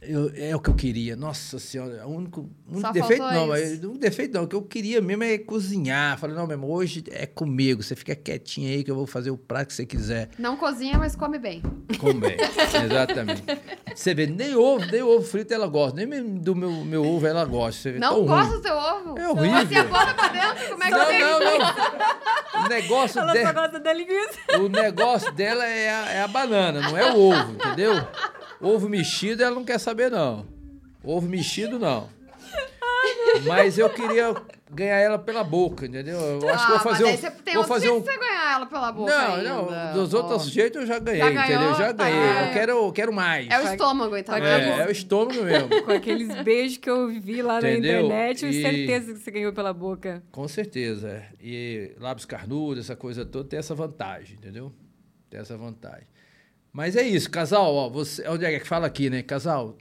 Eu- 0.00 0.30
é 0.36 0.54
o 0.54 0.60
que 0.60 0.70
eu 0.70 0.74
queria. 0.74 1.16
Nossa 1.16 1.58
senhora, 1.58 2.06
o 2.06 2.14
único, 2.14 2.48
único 2.70 2.92
defeito 2.92 3.20
não, 3.20 3.56
isso. 3.56 3.80
mas 3.80 3.84
um 3.84 3.96
defeito 3.98 4.32
não, 4.32 4.44
o 4.44 4.46
que 4.46 4.54
eu 4.54 4.62
queria 4.62 5.00
mesmo 5.00 5.24
é 5.24 5.36
cozinhar. 5.38 6.16
Falei, 6.18 6.36
não, 6.36 6.46
meu 6.46 6.54
irmão, 6.54 6.70
hoje 6.70 7.02
é 7.10 7.26
comigo, 7.26 7.82
você 7.82 7.96
fica 7.96 8.14
quietinho 8.14 8.68
aí 8.70 8.84
que 8.84 8.90
eu 8.92 8.94
vou 8.94 9.08
fazer 9.08 9.32
o 9.32 9.36
prato 9.36 9.66
que 9.66 9.74
você 9.74 9.84
quiser. 9.84 10.28
Não 10.38 10.56
cozinha, 10.56 10.96
mas 10.98 11.16
come 11.16 11.36
bem. 11.36 11.62
Come 11.98 12.20
bem, 12.20 12.36
exatamente. 12.84 13.42
Você 13.92 14.14
vê, 14.14 14.28
nem 14.28 14.54
ovo, 14.54 14.86
nem 14.86 15.02
ovo 15.02 15.24
frito 15.26 15.52
ela 15.52 15.66
gosta, 15.66 15.96
nem 15.96 16.06
mesmo 16.06 16.38
do 16.38 16.54
meu, 16.54 16.70
meu 16.70 17.04
ovo 17.04 17.26
ela 17.26 17.44
gosta. 17.44 17.82
Você 17.82 17.92
vê, 17.92 17.98
Não 17.98 18.24
gosta 18.24 18.52
do 18.56 18.62
teu 18.62 18.76
ovo? 18.76 19.18
É 19.18 19.28
horrível. 19.28 19.66
Você 19.66 19.82
bota 19.82 20.14
pra 20.14 20.28
dentro, 20.28 20.68
como 20.68 20.84
é 20.84 20.86
que 20.86 20.92
Não, 20.94 21.06
tem? 21.06 21.20
não, 21.20 21.40
não. 21.40 22.64
O 22.64 22.68
negócio, 22.68 23.18
Ela 23.20 23.32
de- 23.32 23.42
só 23.44 23.52
gosta 23.52 23.80
da 23.80 23.92
linguiça. 23.92 24.38
o 24.60 24.68
negócio 24.68 25.32
dela 25.32 25.66
é 25.66 25.90
a, 25.90 26.12
é 26.12 26.22
a 26.22 26.28
banana, 26.28 26.80
não 26.82 26.96
é 26.96 27.12
o 27.12 27.18
ovo, 27.18 27.52
entendeu? 27.52 27.94
Ovo 28.60 28.88
mexido 28.88 29.42
ela 29.42 29.54
não 29.54 29.64
quer 29.64 29.78
saber, 29.78 30.10
não. 30.10 30.46
Ovo 31.04 31.26
mexido, 31.28 31.78
não. 31.78 32.08
Mas 33.46 33.78
eu 33.78 33.88
queria 33.90 34.34
ganhar 34.70 34.96
ela 34.96 35.18
pela 35.18 35.44
boca, 35.44 35.86
entendeu? 35.86 36.18
Eu 36.18 36.48
acho 36.48 36.66
que 36.66 36.72
Ah, 36.72 36.76
vou 36.76 36.78
fazer 36.80 37.04
mas 37.04 37.14
um. 37.14 37.16
você 37.18 37.30
tem 37.30 37.54
vou 37.54 37.62
outro 37.62 37.74
fazer 37.74 37.86
jeito 37.86 37.96
um 37.98 38.00
de 38.02 38.10
você 38.10 38.18
ganhar 38.18 38.54
ela 38.56 38.66
pela 38.66 38.92
boca 38.92 39.12
não, 39.16 39.34
ainda. 39.36 39.48
não, 39.48 39.92
dos 39.94 40.12
Ó. 40.14 40.18
outros 40.22 40.50
jeitos 40.50 40.80
eu 40.80 40.86
já 40.86 40.98
ganhei, 40.98 41.20
Já 41.20 41.30
ganhou? 41.30 41.44
entendeu? 41.44 41.74
Já 41.76 41.94
Tá. 41.94 42.04
ganhei. 42.04 42.48
Eu 42.48 42.52
quero, 42.52 42.72
eu 42.72 42.92
quero 42.92 43.12
mais. 43.12 43.48
É 43.48 43.60
o 43.60 43.72
estômago, 43.72 44.16
então. 44.16 44.34
Tá 44.38 44.44
É, 44.44 44.80
é 44.80 44.86
o 44.86 44.90
estômago 44.90 45.42
mesmo. 45.42 45.82
Com 45.84 45.92
aqueles 45.92 46.42
beijos 46.42 46.78
que 46.78 46.90
eu 46.90 47.08
vi 47.08 47.40
lá 47.42 47.60
na 47.60 47.70
Entendeu? 47.70 48.06
internet, 48.06 48.44
eu 48.44 48.50
tenho 48.50 48.60
E- 48.60 48.62
certeza 48.86 49.12
que 49.14 49.18
você 49.20 49.30
ganhou 49.30 49.52
pela 49.52 49.72
boca. 49.72 50.22
Com 50.32 50.48
certeza. 50.48 51.08
é. 51.08 51.28
E 51.40 51.92
lábios 52.00 52.26
carnudos, 52.26 52.84
essa 52.84 52.96
coisa 52.96 53.24
toda, 53.24 53.48
tem 53.48 53.58
essa 53.58 53.74
vantagem, 53.74 54.36
entendeu? 54.36 54.72
Tem 55.30 55.38
essa 55.40 55.56
vantagem. 55.56 56.06
Mas 56.72 56.96
é 56.96 57.02
isso, 57.02 57.30
casal, 57.30 57.74
ó, 57.74 57.88
você, 57.88 58.26
onde 58.28 58.44
é 58.44 58.58
que 58.58 58.66
fala 58.66 58.86
aqui, 58.86 59.10
né? 59.10 59.22
Casal, 59.22 59.76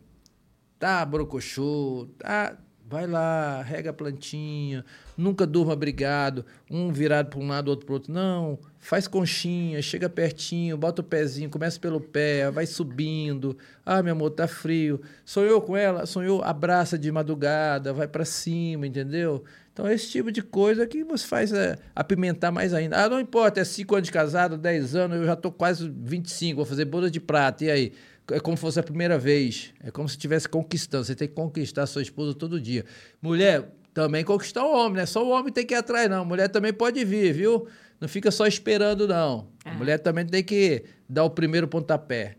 tá 0.79 1.05
brocochô, 1.05 2.07
tá, 2.17 2.57
Vai 2.89 3.05
lá, 3.05 3.61
rega 3.63 3.89
a 3.89 3.93
plantinha, 3.93 4.85
nunca 5.17 5.45
durma 5.45 5.75
brigado, 5.75 6.45
um 6.71 6.89
virado 6.89 7.29
para 7.29 7.39
um 7.39 7.45
lado, 7.45 7.67
outro 7.67 7.85
para 7.85 7.93
outro. 7.95 8.13
Não, 8.13 8.57
faz 8.79 9.09
conchinha, 9.09 9.81
chega 9.81 10.07
pertinho, 10.07 10.77
bota 10.77 11.01
o 11.01 11.03
pezinho, 11.03 11.49
começa 11.49 11.77
pelo 11.77 11.99
pé, 11.99 12.49
vai 12.49 12.65
subindo. 12.65 13.57
Ah, 13.85 14.01
meu 14.01 14.13
amor, 14.13 14.29
tá 14.29 14.47
frio. 14.47 15.01
Sonhou 15.25 15.59
com 15.61 15.75
ela? 15.75 16.05
Sonhou, 16.05 16.41
abraça 16.41 16.97
de 16.97 17.11
madrugada, 17.11 17.91
vai 17.91 18.07
para 18.07 18.23
cima, 18.23 18.87
entendeu? 18.87 19.43
Então, 19.77 19.91
esse 19.91 20.09
tipo 20.09 20.31
de 20.31 20.41
coisa 20.41 20.87
que 20.87 21.03
você 21.03 21.27
faz 21.27 21.53
é, 21.53 21.77
apimentar 21.95 22.51
mais 22.51 22.73
ainda. 22.73 22.97
Ah, 22.97 23.07
não 23.07 23.19
importa, 23.19 23.59
é 23.59 23.63
5 23.63 23.93
anos 23.93 24.07
de 24.07 24.11
casado, 24.11 24.57
10 24.57 24.95
anos, 24.95 25.17
eu 25.17 25.25
já 25.27 25.35
tô 25.35 25.51
quase 25.51 25.87
25, 25.95 26.55
vou 26.55 26.65
fazer 26.65 26.83
boda 26.85 27.11
de 27.11 27.19
prata, 27.19 27.63
e 27.63 27.69
aí? 27.69 27.93
é 28.31 28.39
como 28.39 28.57
se 28.57 28.61
fosse 28.61 28.79
a 28.79 28.83
primeira 28.83 29.19
vez. 29.19 29.71
É 29.83 29.91
como 29.91 30.09
se 30.09 30.15
estivesse 30.15 30.49
conquistando. 30.49 31.05
Você 31.05 31.13
tem 31.15 31.27
que 31.27 31.35
conquistar 31.35 31.85
sua 31.85 32.01
esposa 32.01 32.33
todo 32.33 32.59
dia. 32.59 32.83
Mulher, 33.21 33.69
também 33.93 34.23
conquistar 34.23 34.65
o 34.65 34.73
homem, 34.75 34.97
né? 34.97 35.05
Só 35.05 35.23
o 35.23 35.29
homem 35.29 35.53
tem 35.53 35.63
que 35.65 35.73
ir 35.75 35.77
atrás, 35.77 36.09
não. 36.09 36.25
Mulher 36.25 36.49
também 36.49 36.73
pode 36.73 37.05
vir, 37.05 37.31
viu? 37.31 37.67
Não 38.01 38.07
fica 38.09 38.29
só 38.31 38.45
esperando, 38.47 39.07
não. 39.07 39.47
A 39.63 39.69
Ah. 39.69 39.73
mulher 39.75 39.99
também 39.99 40.25
tem 40.25 40.43
que 40.43 40.83
dar 41.07 41.23
o 41.23 41.29
primeiro 41.29 41.67
pontapé. 41.69 42.35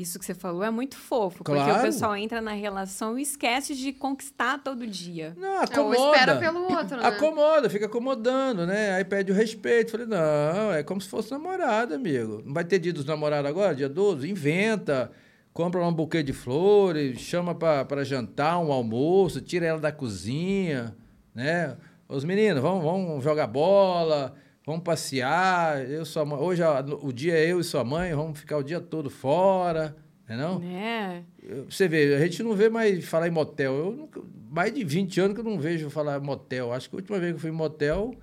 Isso 0.00 0.18
que 0.18 0.24
você 0.24 0.34
falou 0.34 0.62
é 0.62 0.70
muito 0.70 0.96
fofo, 0.96 1.38
porque 1.44 1.52
Claro. 1.60 1.78
o 1.80 1.82
pessoal 1.82 2.16
entra 2.16 2.40
na 2.40 2.52
relação 2.52 3.18
e 3.18 3.22
esquece 3.22 3.74
de 3.74 3.92
conquistar 3.92 4.58
todo 4.62 4.86
dia. 4.86 5.34
Não, 5.36 5.48
Ou 5.56 5.58
acomoda. 5.62 5.96
espera 6.12 6.36
pelo 6.36 6.62
outro, 6.72 6.96
né? 6.96 7.06
Acomoda, 7.06 7.68
fica 7.68 7.86
acomodando, 7.86 8.66
né? 8.66 8.92
Aí 8.94 9.04
pede 9.04 9.32
o 9.32 9.34
respeito. 9.34 9.90
Falei, 9.90 10.06
não, 10.06 10.72
é 10.72 10.82
como 10.82 11.00
se 11.00 11.08
fosse 11.08 11.30
namorada, 11.30 11.96
amigo. 11.96 12.42
Não 12.44 12.54
vai 12.54 12.64
ter 12.64 12.78
dia 12.78 12.92
dos 12.92 13.04
namorados 13.04 13.48
agora, 13.50 13.74
dia 13.74 13.88
12? 13.88 14.30
Inventa. 14.30 15.10
Compra 15.52 15.84
um 15.84 15.92
buquê 15.92 16.22
de 16.22 16.32
flores, 16.32 17.18
chama 17.18 17.52
para 17.54 18.04
jantar, 18.04 18.58
um 18.60 18.70
almoço, 18.70 19.40
tira 19.40 19.66
ela 19.66 19.80
da 19.80 19.90
cozinha, 19.90 20.94
né? 21.34 21.76
Os 22.08 22.22
meninos, 22.24 22.62
vamos, 22.62 22.84
vamos 22.84 23.24
jogar 23.24 23.48
bola, 23.48 24.34
vamos 24.68 24.82
passear. 24.82 25.88
Eu, 25.90 26.04
sua 26.04 26.26
mãe, 26.26 26.38
hoje 26.38 26.62
o 27.00 27.10
dia 27.10 27.32
é 27.34 27.46
eu 27.50 27.58
e 27.58 27.64
sua 27.64 27.82
mãe, 27.82 28.14
vamos 28.14 28.38
ficar 28.38 28.58
o 28.58 28.62
dia 28.62 28.78
todo 28.80 29.08
fora, 29.08 29.96
né? 30.28 30.36
Não? 30.36 30.58
Né? 30.58 31.24
Eu- 31.42 31.64
Você 31.70 31.88
vê, 31.88 32.14
a 32.14 32.18
gente 32.20 32.42
não 32.42 32.54
vê 32.54 32.68
mais 32.68 33.02
falar 33.06 33.28
em 33.28 33.30
motel. 33.30 33.72
Eu 33.74 33.92
nunca- 33.92 34.20
mais 34.50 34.72
de 34.74 34.84
20 34.84 35.18
anos 35.20 35.34
que 35.34 35.40
eu 35.40 35.44
não 35.44 35.58
vejo 35.58 35.88
falar 35.88 36.20
motel. 36.20 36.70
Acho 36.72 36.90
que 36.90 36.96
a 36.96 36.98
última 36.98 37.18
vez 37.18 37.32
que 37.32 37.36
eu 37.36 37.40
fui 37.40 37.50
em 37.50 37.54
motel 37.54 38.14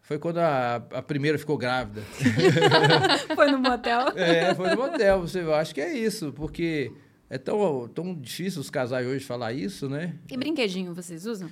foi 0.00 0.20
quando 0.20 0.38
a, 0.38 0.76
a 0.76 1.02
primeira 1.02 1.36
ficou 1.36 1.58
grávida. 1.58 2.00
Foi 3.34 3.50
no 3.50 3.58
motel. 3.58 4.06
é, 4.16 4.54
foi 4.54 4.70
no 4.70 4.76
motel. 4.76 5.20
Você, 5.20 5.40
eu 5.40 5.52
acho 5.54 5.74
que 5.74 5.80
é 5.80 5.92
isso, 5.92 6.32
porque 6.32 6.90
é 7.28 7.36
tão, 7.36 7.86
tão 7.88 8.14
difícil 8.14 8.60
os 8.60 8.70
casais 8.70 9.06
hoje 9.06 9.24
falar 9.24 9.52
isso, 9.52 9.88
né? 9.88 10.14
E 10.30 10.36
brinquedinho 10.36 10.94
vocês 10.94 11.26
usam? 11.26 11.50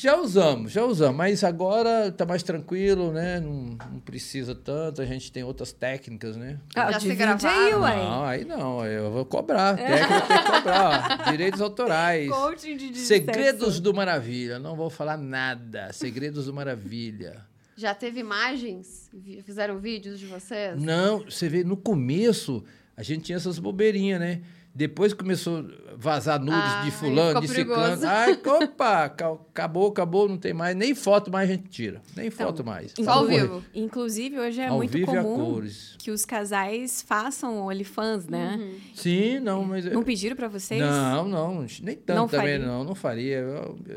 Já 0.00 0.16
usamos, 0.16 0.70
já 0.70 0.84
usamos, 0.84 1.16
mas 1.16 1.42
agora 1.42 2.12
tá 2.12 2.24
mais 2.24 2.44
tranquilo, 2.44 3.10
né? 3.10 3.40
Não, 3.40 3.76
não 3.90 3.98
precisa 3.98 4.54
tanto, 4.54 5.02
a 5.02 5.04
gente 5.04 5.32
tem 5.32 5.42
outras 5.42 5.72
técnicas, 5.72 6.36
né? 6.36 6.60
Ah, 6.76 6.92
Já 6.92 7.00
se 7.00 7.10
aí, 7.10 7.16
gravaram? 7.16 7.80
ué. 7.80 7.96
Não, 7.96 8.24
aí 8.24 8.44
não, 8.44 8.86
eu 8.86 9.10
vou 9.10 9.24
cobrar. 9.24 9.74
Técnica 9.76 10.20
tem 10.20 10.38
que 10.38 10.52
cobrar. 10.52 11.18
ó. 11.26 11.30
Direitos 11.32 11.60
autorais. 11.60 12.30
Coaching 12.30 12.76
de, 12.76 12.96
Segredos 12.96 13.80
do 13.80 13.92
Maravilha. 13.92 14.60
Não 14.60 14.76
vou 14.76 14.88
falar 14.88 15.16
nada. 15.16 15.92
Segredos 15.92 16.46
do 16.46 16.54
Maravilha. 16.54 17.44
Já 17.76 17.92
teve 17.92 18.20
imagens? 18.20 19.10
Fizeram 19.44 19.80
vídeos 19.80 20.20
de 20.20 20.26
vocês? 20.26 20.80
Não, 20.80 21.24
você 21.24 21.48
vê, 21.48 21.64
no 21.64 21.76
começo 21.76 22.62
a 22.96 23.02
gente 23.02 23.24
tinha 23.24 23.36
essas 23.36 23.58
bobeirinhas, 23.58 24.20
né? 24.20 24.42
Depois 24.78 25.12
começou 25.12 25.58
a 25.58 25.96
vazar 25.96 26.38
nudes 26.38 26.54
Ah, 26.62 26.82
de 26.84 26.92
fulano, 26.92 27.40
de 27.40 27.48
ciclano. 27.48 28.06
Ai, 28.06 28.38
opa, 28.62 29.08
ca- 29.08 29.32
acabou, 29.32 29.88
acabou, 29.88 30.28
não 30.28 30.36
tem 30.38 30.54
mais. 30.54 30.76
Nem 30.76 30.94
foto 30.94 31.32
mais 31.32 31.50
a 31.50 31.52
gente 31.52 31.68
tira. 31.68 32.00
Nem 32.16 32.30
foto 32.30 32.64
mais. 32.64 32.92
Só 33.02 33.10
ao 33.10 33.26
vivo. 33.26 33.64
Inclusive, 33.74 34.38
hoje 34.38 34.60
é 34.60 34.68
Ao 34.68 34.76
muito 34.76 34.96
comum 35.04 35.52
cores. 35.52 35.96
que 35.98 36.12
os 36.12 36.24
casais 36.24 37.02
façam 37.02 37.58
OnlyFans, 37.66 38.28
né? 38.28 38.56
Uhum. 38.56 38.74
Sim, 38.94 39.40
não, 39.40 39.64
mas... 39.64 39.84
Não 39.86 40.04
pediram 40.04 40.36
pra 40.36 40.46
vocês? 40.46 40.80
Não, 40.80 41.26
não, 41.26 41.66
nem 41.82 41.96
tanto 41.96 42.16
Não 42.16 42.28
também, 42.28 42.52
faria? 42.52 42.58
não, 42.64 42.84
não 42.84 42.94
faria. 42.94 43.44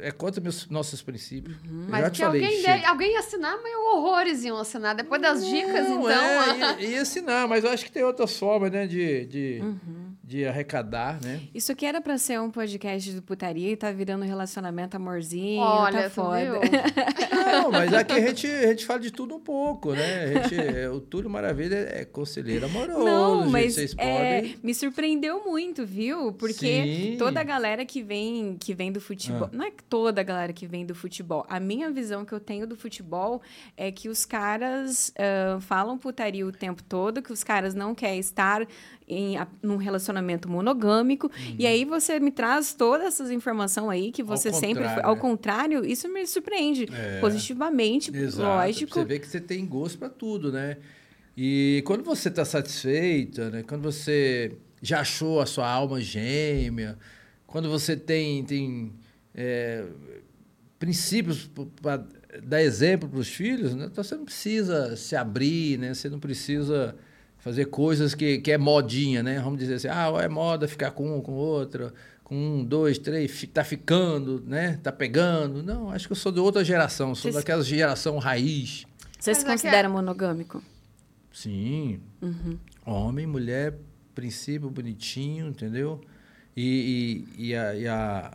É 0.02 0.10
contra 0.10 0.42
meus, 0.42 0.68
nossos 0.68 1.04
princípios. 1.04 1.58
Uhum. 1.64 1.86
Mas 1.90 2.02
já 2.06 2.10
que 2.10 2.18
falei, 2.24 2.44
alguém, 2.44 2.60
chega. 2.60 2.78
de- 2.80 2.86
alguém 2.86 3.12
ia 3.14 3.20
assinar, 3.20 3.56
mas 3.62 3.72
horrores 3.76 4.44
iam 4.44 4.58
assinar. 4.58 4.96
Depois 4.96 5.22
das 5.22 5.46
dicas, 5.46 5.88
Não, 5.88 6.02
então. 6.02 6.12
É, 6.12 6.58
ia, 6.58 6.90
ia 6.90 7.02
assinar, 7.04 7.48
mas 7.48 7.64
eu 7.64 7.70
acho 7.70 7.86
que 7.86 7.92
tem 7.92 8.04
outras 8.04 8.36
formas, 8.36 8.72
né, 8.72 8.88
de, 8.88 9.28
de, 9.28 9.60
Uhum. 9.62 10.11
De 10.32 10.46
arrecadar, 10.46 11.20
né? 11.22 11.42
Isso 11.54 11.74
aqui 11.74 11.86
era 11.86 12.00
pra 12.00 12.18
ser 12.18 12.40
um 12.40 12.50
podcast 12.50 13.12
do 13.12 13.22
putaria 13.22 13.70
e 13.70 13.76
tá 13.76 13.92
virando 13.92 14.24
relacionamento 14.24 14.96
amorzinho, 14.96 15.62
Olha, 15.62 16.04
tá 16.04 16.10
foda. 16.10 16.62
Não, 17.52 17.70
mas 17.70 17.94
aqui 17.94 18.14
a 18.14 18.28
gente, 18.28 18.48
a 18.48 18.68
gente 18.68 18.86
fala 18.86 19.02
de 19.02 19.12
tudo 19.12 19.36
um 19.36 19.42
pouco, 19.42 19.92
né? 19.92 20.24
A 20.24 20.28
gente, 20.28 20.56
é, 20.56 20.90
o 20.90 21.02
Túlio 21.02 21.30
Maravilha 21.30 21.76
é 21.76 22.06
conselheiro 22.06 22.66
amoroso, 22.66 23.04
Não, 23.04 23.42
gente, 23.42 23.52
mas 23.52 23.74
vocês 23.74 23.94
é, 23.98 24.38
podem... 24.38 24.56
me 24.64 24.74
surpreendeu 24.74 25.44
muito, 25.44 25.86
viu? 25.86 26.32
Porque 26.32 26.56
Sim. 26.56 27.16
toda 27.20 27.42
a 27.42 27.44
galera 27.44 27.84
que 27.84 28.02
vem, 28.02 28.56
que 28.58 28.74
vem 28.74 28.90
do 28.90 29.02
futebol. 29.02 29.50
Ah. 29.52 29.58
Não 29.58 29.66
é 29.66 29.72
que 29.72 29.84
toda 29.84 30.22
a 30.22 30.24
galera 30.24 30.54
que 30.54 30.66
vem 30.66 30.86
do 30.86 30.96
futebol. 30.96 31.46
A 31.50 31.60
minha 31.60 31.92
visão 31.92 32.24
que 32.24 32.32
eu 32.32 32.40
tenho 32.40 32.66
do 32.66 32.78
futebol 32.78 33.42
é 33.76 33.92
que 33.92 34.08
os 34.08 34.24
caras 34.24 35.12
ah, 35.20 35.60
falam 35.60 35.98
putaria 35.98 36.48
o 36.48 36.54
tempo 36.54 36.82
todo, 36.84 37.22
que 37.22 37.34
os 37.34 37.44
caras 37.44 37.76
não 37.76 37.94
querem 37.94 38.20
estar 38.20 38.66
em 39.14 39.38
a- 39.38 39.48
num 39.62 39.76
relacionamento 39.76 40.50
monogâmico. 40.50 41.30
E 41.60 41.68
aí 41.68 41.84
você 41.86 42.20
me 42.20 42.32
traz 42.32 42.74
todas 42.74 43.06
essas 43.08 43.30
informações 43.32 43.90
aí 43.90 44.12
que 44.12 44.22
Ao 44.22 44.28
você 44.28 44.52
sempre. 44.54 44.84
contrário, 44.84 45.06
Ao 45.06 45.16
né? 45.16 45.22
contrário, 45.22 45.86
isso 45.86 46.08
me 46.08 46.26
surpreende. 46.26 46.88
É. 46.94 47.20
Positivamente, 47.20 48.16
Exato. 48.16 48.44
lógico. 48.48 48.94
Você 48.94 49.06
vê 49.06 49.20
que 49.20 49.28
você 49.28 49.42
tem 49.42 49.66
gosto 49.66 49.98
para 50.00 50.10
tudo, 50.10 50.52
né? 50.52 50.78
E 51.36 51.82
quando 51.86 52.04
você 52.04 52.30
está 52.30 52.46
satisfeita, 52.46 53.50
né? 53.50 53.64
Quando 53.64 53.82
você 53.84 54.54
já 54.82 55.02
achou 55.02 55.40
a 55.42 55.46
sua 55.46 55.70
alma 55.70 56.00
gêmea, 56.02 56.98
quando 57.46 57.70
você 57.70 57.96
tem, 57.96 58.44
tem 58.44 58.94
é, 59.36 59.86
princípios 60.80 61.50
para 61.82 62.04
dar 62.44 62.62
exemplo 62.62 63.10
para 63.10 63.20
os 63.20 63.28
filhos, 63.28 63.76
né? 63.76 63.88
Então 63.92 64.04
você 64.04 64.16
não 64.16 64.26
precisa 64.26 64.96
se 64.96 65.16
abrir, 65.16 65.78
né? 65.78 65.94
Você 65.94 66.10
não 66.10 66.20
precisa 66.20 66.96
fazer 67.42 67.66
coisas 67.66 68.16
que, 68.16 68.38
que 68.38 68.52
é 68.52 68.58
modinha, 68.58 69.22
né? 69.22 69.40
Vamos 69.42 69.60
dizer 69.60 69.74
assim, 69.74 69.88
ah, 69.90 70.10
é 70.22 70.28
moda 70.30 70.68
ficar 70.68 70.92
com 70.92 71.18
um, 71.18 71.22
com 71.22 71.34
outro, 71.34 71.92
com 72.24 72.36
um, 72.36 72.64
dois, 72.64 72.98
três, 72.98 73.46
tá 73.54 73.64
ficando, 73.64 74.42
né? 74.48 74.80
Tá 74.82 74.92
pegando. 74.92 75.62
Não, 75.62 75.90
acho 75.92 76.08
que 76.08 76.14
eu 76.14 76.16
sou 76.18 76.32
de 76.32 76.40
outra 76.40 76.64
geração, 76.64 77.14
sou 77.14 77.24
Vocês- 77.32 77.36
daquela 77.36 77.64
geração 77.64 78.18
raiz. 78.20 78.86
Você 79.20 79.32
Mas 79.32 79.38
se 79.40 79.46
é 79.46 79.50
considera 79.50 79.90
monogâmico? 79.90 80.64
Sim. 81.34 82.00
Uhum. 82.22 82.58
Homem, 82.86 83.26
mulher, 83.28 83.76
princípio 84.16 84.70
bonitinho, 84.70 85.48
entendeu? 85.48 86.02
E, 86.56 87.26
e, 87.38 87.48
e 87.50 87.56
a, 87.56 87.76
e 87.76 87.88
a- 87.88 88.32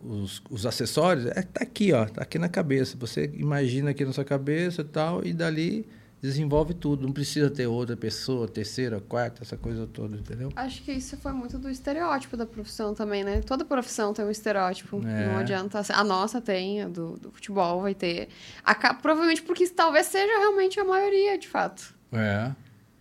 os, 0.00 0.42
os 0.50 0.66
acessórios, 0.66 1.26
é, 1.26 1.42
tá 1.42 1.62
aqui, 1.62 1.92
ó, 1.92 2.04
tá 2.06 2.22
aqui 2.22 2.38
na 2.38 2.48
cabeça. 2.48 2.96
Você 2.98 3.30
imagina 3.34 3.90
aqui 3.90 4.04
na 4.04 4.12
sua 4.12 4.24
cabeça 4.24 4.82
e 4.82 4.84
tal, 4.84 5.24
e 5.24 5.32
dali 5.32 5.86
desenvolve 6.24 6.72
tudo. 6.72 7.04
Não 7.06 7.12
precisa 7.12 7.50
ter 7.50 7.66
outra 7.66 7.94
pessoa, 7.96 8.48
terceira, 8.48 8.98
quarta, 8.98 9.42
essa 9.42 9.58
coisa 9.58 9.86
toda, 9.86 10.16
entendeu? 10.16 10.50
Acho 10.56 10.82
que 10.82 10.90
isso 10.92 11.18
foi 11.18 11.32
muito 11.32 11.58
do 11.58 11.68
estereótipo 11.68 12.34
da 12.34 12.46
profissão 12.46 12.94
também, 12.94 13.22
né? 13.22 13.42
Toda 13.42 13.62
profissão 13.64 14.14
tem 14.14 14.24
um 14.24 14.30
estereótipo. 14.30 15.02
É. 15.06 15.26
Não 15.28 15.36
adianta. 15.38 15.82
A 15.92 16.02
nossa 16.02 16.40
tem, 16.40 16.80
a 16.80 16.88
do, 16.88 17.18
do 17.18 17.30
futebol 17.30 17.82
vai 17.82 17.94
ter. 17.94 18.28
Aca- 18.64 18.94
provavelmente 18.94 19.42
porque 19.42 19.68
talvez 19.68 20.06
seja 20.06 20.38
realmente 20.38 20.80
a 20.80 20.84
maioria, 20.84 21.36
de 21.38 21.46
fato. 21.46 21.94
É. 22.10 22.50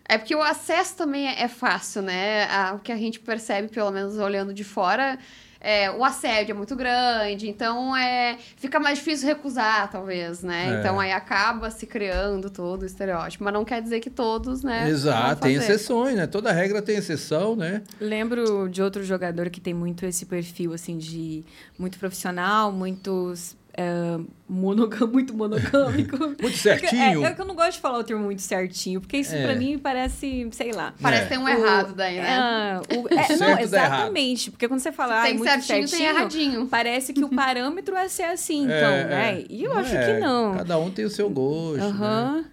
É 0.06 0.18
porque 0.18 0.36
o 0.36 0.42
acesso 0.44 0.98
também 0.98 1.26
é, 1.30 1.44
é 1.44 1.48
fácil, 1.48 2.02
né? 2.02 2.44
A- 2.52 2.74
o 2.74 2.80
que 2.80 2.92
a 2.92 2.98
gente 2.98 3.22
percebe, 3.22 3.70
pelo 3.70 3.90
menos 3.90 4.18
olhando 4.18 4.54
de 4.54 4.66
fora, 4.66 5.18
é, 5.64 5.90
o 5.90 6.04
assédio 6.04 6.52
é 6.52 6.56
muito 6.56 6.76
grande, 6.76 7.48
então 7.48 7.96
é, 7.96 8.38
fica 8.58 8.82
mais 8.82 8.98
difícil 8.98 9.26
recusar, 9.26 9.90
talvez, 9.90 10.44
né? 10.44 10.76
É. 10.76 10.80
Então 10.80 11.00
aí 11.00 11.14
acaba 11.14 11.72
se 11.72 11.88
criando 11.88 12.50
todo 12.50 12.82
o 12.82 12.86
estereótipo. 12.86 13.46
Mas 13.46 13.54
não 13.54 13.64
quer 13.64 13.82
dizer 13.82 14.02
que 14.02 14.10
todos, 14.10 14.62
né? 14.62 14.90
Exato, 14.90 15.44
tem 15.44 15.56
exceções, 15.56 16.18
né? 16.18 16.28
Toda 16.28 16.52
regra 16.52 16.82
tem 16.82 16.98
exceção, 16.98 17.56
né? 17.56 17.82
Lembro 18.00 18.68
de 18.68 18.84
outro 18.84 19.06
jogador 19.06 19.50
que 19.50 19.62
tem 19.62 19.74
muito 19.74 20.06
esse 20.06 20.26
perfil, 20.26 20.74
assim, 20.74 20.98
de 20.98 21.46
muito 21.80 21.98
profissional, 21.98 22.70
muito 22.70 23.34
é, 23.76 24.20
monogâmico, 24.48 25.08
muito 25.12 25.34
monogâmico. 25.36 26.18
Muito 26.42 26.58
certinho. 26.58 27.24
É, 27.26 27.30
é 27.30 27.34
que 27.34 27.42
eu 27.42 27.46
não 27.46 27.56
gosto 27.56 27.74
de 27.74 27.80
falar 27.80 27.98
o 28.00 28.04
termo 28.04 28.24
muito 28.24 28.42
certinho, 28.42 29.00
porque 29.02 29.18
isso 29.18 29.34
É. 29.36 29.44
pra 29.44 29.56
mim 29.56 29.78
parece, 29.80 30.48
sei 30.52 30.72
lá. 30.72 30.94
Parece 31.02 31.22
É. 31.22 31.26
que 31.26 31.30
tem 31.30 31.38
um 31.40 31.46
O- 31.46 31.50
errado 31.50 31.94
daí, 31.96 32.18
né? 32.18 32.80
O- 32.96 33.08
é, 33.14 33.24
certo 33.24 33.40
não, 33.40 33.40
dá 33.40 33.52
errado. 33.54 33.62
exatamente. 33.64 34.52
Porque 34.52 34.68
quando 34.68 34.80
você 34.80 34.92
fala 34.92 35.22
ah, 35.22 35.24
tem 35.24 35.38
muito 35.38 35.50
certinho, 35.50 35.88
certinho, 35.88 36.10
tem 36.14 36.18
erradinho. 36.20 36.68
parece 36.68 37.14
que 37.14 37.24
o 37.24 37.30
parâmetro 37.30 37.96
é 37.96 38.08
ser 38.08 38.24
assim, 38.24 38.64
então, 38.66 38.74
É, 38.76 39.04
né? 39.06 39.40
é. 39.40 39.46
E 39.50 39.64
eu 39.64 39.74
acho 39.78 39.96
É, 39.96 40.14
que 40.16 40.20
não. 40.20 40.54
Cada 40.56 40.78
um 40.78 40.92
tem 40.92 41.06
o 41.06 41.10
seu 41.10 41.30
gosto, 41.30 41.94
né? 41.94 42.46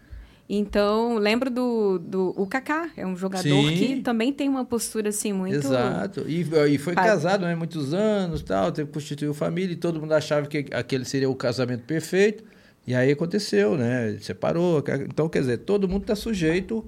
Então, 0.53 1.16
lembro 1.16 1.48
do, 1.48 1.98
do 2.01 2.34
o 2.36 2.44
Kaká, 2.46 2.90
é 2.96 3.07
um 3.07 3.14
jogador 3.16 3.42
Sim. 3.44 3.76
que 3.76 4.01
também 4.03 4.32
tem 4.32 4.48
uma 4.48 4.64
postura 4.64 5.11
assim 5.11 5.32
muito 5.32 5.55
Exato. 5.55 6.24
E, 6.28 6.40
e 6.70 6.78
foi 6.78 6.94
Pa- 6.94 7.05
casado, 7.05 7.46
né? 7.46 7.55
Muitos 7.55 7.94
anos, 7.94 8.42
tal, 8.42 8.72
teve 8.72 8.90
constituiu 8.90 9.32
família 9.32 9.72
e 9.74 9.76
todo 9.76 10.01
mundo 10.01 10.12
achava 10.12 10.48
que 10.48 10.66
aquele 10.72 11.05
seria 11.05 11.30
o 11.30 11.34
casamento 11.36 11.84
perfeito. 11.84 12.42
E 12.86 12.94
aí 12.94 13.12
aconteceu, 13.12 13.76
né? 13.76 14.09
Ele 14.09 14.20
Separou. 14.20 14.82
Então, 15.09 15.28
quer 15.28 15.40
dizer, 15.40 15.59
todo 15.59 15.88
mundo 15.88 16.03
está 16.03 16.16
sujeito 16.16 16.84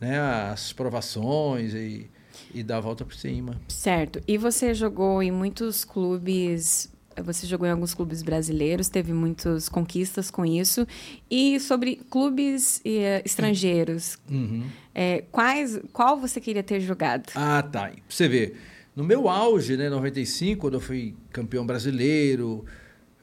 né, 0.00 0.18
às 0.18 0.72
provações 0.72 1.74
e, 1.74 2.08
e 2.54 2.62
dar 2.62 2.78
a 2.78 2.80
volta 2.80 3.04
por 3.04 3.14
cima. 3.14 3.60
certo. 3.68 4.20
E 4.26 4.38
você 4.38 4.72
jogou 4.74 5.22
em 5.22 5.30
muitos 5.30 5.84
clubes, 5.84 6.91
você 7.24 7.46
jogou 7.46 7.66
em 7.66 7.70
alguns 7.70 7.94
clubes 7.94 8.22
brasileiros, 8.22 8.88
teve 8.88 9.12
muitas 9.12 9.68
conquistas 9.68 10.30
com 10.30 10.44
isso. 10.46 10.86
E 11.30 11.58
sobre 11.60 11.96
clubes 12.10 12.80
eh, 12.84 13.22
estrangeiros, 13.24 14.18
Uhum. 14.30 14.64
eh, 14.94 15.24
quais, 15.32 15.78
qual 15.92 16.18
você 16.18 16.40
queria 16.40 16.62
ter 16.62 16.80
jogado? 16.80 17.30
Ah, 17.34 17.62
tá. 17.62 17.88
Pra 17.88 17.92
você 18.08 18.28
ver, 18.28 18.56
no 18.94 19.04
meu 19.04 19.28
auge, 19.28 19.76
né, 19.76 19.88
95, 19.90 20.60
quando 20.60 20.74
eu 20.74 20.80
fui 20.80 21.14
campeão 21.30 21.64
brasileiro, 21.66 22.64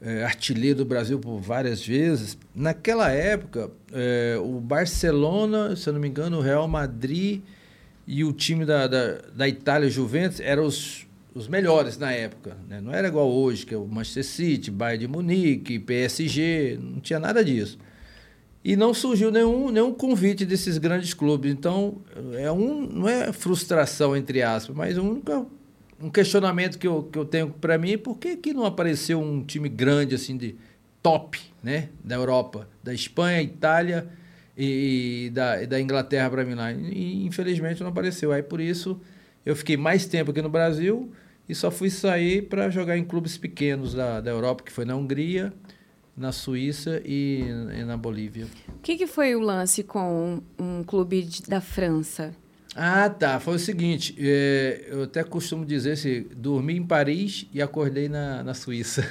eh, 0.01 0.23
artilheiro 0.23 0.79
do 0.79 0.85
Brasil 0.85 1.19
por 1.19 1.39
várias 1.39 1.85
vezes, 1.85 2.37
naquela 2.55 3.09
época, 3.11 3.69
o 4.43 4.59
Barcelona, 4.59 5.75
se 5.75 5.87
eu 5.89 5.93
não 5.93 5.99
me 5.99 6.07
engano, 6.07 6.37
o 6.37 6.41
Real 6.41 6.67
Madrid 6.67 7.41
e 8.07 8.23
o 8.23 8.33
time 8.33 8.65
da, 8.65 8.87
da, 8.87 9.19
da 9.35 9.47
Itália, 9.47 9.87
Juventus, 9.89 10.39
eram 10.39 10.65
os, 10.65 11.05
os 11.33 11.47
melhores 11.47 11.97
na 11.97 12.11
época. 12.11 12.57
Né? 12.67 12.81
Não 12.81 12.93
era 12.93 13.07
igual 13.07 13.29
hoje, 13.29 13.65
que 13.65 13.73
é 13.73 13.77
o 13.77 13.85
Manchester 13.85 14.25
City, 14.25 14.71
Bayern 14.71 15.05
de 15.05 15.07
Munique, 15.07 15.79
PSG, 15.79 16.79
não 16.81 16.99
tinha 16.99 17.19
nada 17.19 17.43
disso. 17.43 17.77
E 18.63 18.75
não 18.75 18.93
surgiu 18.93 19.31
nenhum, 19.31 19.69
nenhum 19.69 19.93
convite 19.93 20.45
desses 20.45 20.77
grandes 20.77 21.13
clubes. 21.13 21.51
Então, 21.51 21.97
é 22.33 22.51
um, 22.51 22.81
não 22.81 23.07
é 23.07 23.31
frustração, 23.31 24.15
entre 24.17 24.41
aspas, 24.41 24.75
mas 24.75 24.97
um, 24.97 25.21
um 26.01 26.09
questionamento 26.09 26.77
que 26.77 26.87
eu, 26.87 27.03
que 27.03 27.17
eu 27.17 27.25
tenho 27.25 27.49
para 27.49 27.77
mim 27.77 27.93
é 27.93 27.97
por 27.97 28.17
que, 28.17 28.35
que 28.35 28.53
não 28.53 28.65
apareceu 28.65 29.21
um 29.21 29.43
time 29.43 29.69
grande, 29.69 30.15
assim, 30.15 30.35
de 30.35 30.55
top, 31.01 31.39
né? 31.63 31.89
Da 32.03 32.15
Europa, 32.15 32.67
da 32.83 32.93
Espanha, 32.93 33.41
Itália 33.41 34.09
e, 34.57 35.27
e 35.27 35.29
da, 35.29 35.63
e 35.63 35.67
da 35.67 35.79
Inglaterra 35.79 36.29
para 36.29 36.43
mim 36.43 36.55
lá. 36.55 36.71
E, 36.73 37.25
infelizmente, 37.25 37.81
não 37.81 37.89
apareceu. 37.89 38.33
Aí, 38.33 38.43
por 38.43 38.59
isso, 38.59 38.99
eu 39.49 39.55
fiquei 39.55 39.75
mais 39.75 40.05
tempo 40.05 40.29
aqui 40.29 40.41
no 40.43 40.49
Brasil 40.49 41.11
e 41.47 41.55
só 41.55 41.71
fui 41.71 41.89
sair 41.89 42.43
para 42.43 42.69
jogar 42.69 42.95
em 42.97 43.03
clubes 43.03 43.35
pequenos 43.35 43.95
da, 43.95 44.21
da 44.21 44.29
Europa, 44.29 44.63
que 44.63 44.71
foi 44.71 44.85
na 44.85 44.95
Hungria, 44.95 45.51
na 46.15 46.31
Suíça 46.31 47.01
e, 47.03 47.41
e 47.75 47.83
na 47.83 47.97
Bolívia. 47.97 48.45
O 48.67 48.79
que, 48.83 48.95
que 48.95 49.07
foi 49.07 49.33
o 49.35 49.39
lance 49.39 49.81
com 49.81 50.39
um 50.59 50.83
clube 50.83 51.23
de- 51.23 51.41
da 51.43 51.59
França? 51.59 52.31
Ah, 52.75 53.09
tá. 53.09 53.39
Foi 53.39 53.55
o 53.55 53.59
seguinte, 53.59 54.15
é, 54.19 54.85
eu 54.91 55.03
até 55.03 55.23
costumo 55.23 55.65
dizer 55.65 55.97
se 55.97 56.21
dormi 56.35 56.75
em 56.77 56.83
Paris 56.83 57.47
e 57.51 57.59
acordei 57.59 58.07
na, 58.07 58.43
na 58.43 58.53
Suíça. 58.53 59.03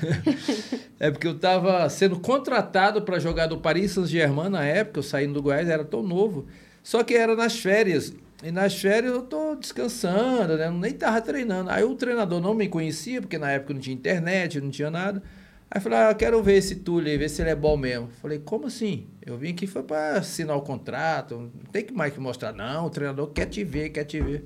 é 1.01 1.11
porque 1.11 1.27
eu 1.27 1.33
estava 1.35 1.89
sendo 1.91 2.21
contratado 2.21 3.03
para 3.03 3.19
jogar 3.19 3.49
do 3.49 3.59
Paris 3.59 3.91
Saint-Germain 3.91 4.51
na 4.51 4.65
época, 4.65 5.01
eu 5.01 5.03
saindo 5.03 5.35
do 5.35 5.43
Goiás, 5.43 5.69
era 5.69 5.85
tão 5.85 6.05
novo. 6.05 6.47
Só 6.85 7.03
que 7.03 7.15
era 7.15 7.35
nas 7.35 7.59
férias. 7.59 8.15
E 8.43 8.53
nas 8.53 8.81
férias 8.81 9.13
eu 9.13 9.23
tô 9.23 9.57
descansando, 9.57 10.57
né? 10.57 10.71
Nem 10.71 10.93
tava 10.93 11.21
treinando. 11.21 11.71
Aí 11.71 11.83
o 11.83 11.95
treinador 11.97 12.41
não 12.41 12.55
me 12.55 12.69
conhecia, 12.69 13.21
porque 13.21 13.37
na 13.37 13.51
época 13.51 13.75
não 13.75 13.81
tinha 13.81 13.95
internet, 13.95 14.61
não 14.61 14.71
tinha 14.71 14.91
nada. 14.91 15.23
Aí 15.71 15.79
eu 15.79 15.83
falei, 15.83 15.99
ah, 15.99 16.11
eu 16.11 16.15
quero 16.15 16.43
ver 16.43 16.55
esse 16.55 16.77
Túlio 16.77 17.11
aí, 17.11 17.19
ver 17.19 17.29
se 17.29 17.43
ele 17.43 17.51
é 17.51 17.55
bom 17.55 17.77
mesmo. 17.77 18.09
Falei, 18.23 18.39
como 18.39 18.67
assim? 18.67 19.09
Eu 19.27 19.37
vim 19.37 19.51
aqui 19.51 19.67
foi 19.67 19.83
para 19.83 20.19
assinar 20.19 20.57
o 20.57 20.63
contrato, 20.63 21.37
não 21.37 21.71
tem 21.73 21.85
que 21.85 21.93
mais 21.93 22.13
que 22.15 22.21
mostrar. 22.21 22.53
Não, 22.53 22.87
o 22.87 22.91
treinador 22.91 23.29
quer 23.33 23.47
te 23.47 23.65
ver, 23.65 23.91
quer 23.91 24.05
te 24.05 24.21
ver. 24.21 24.45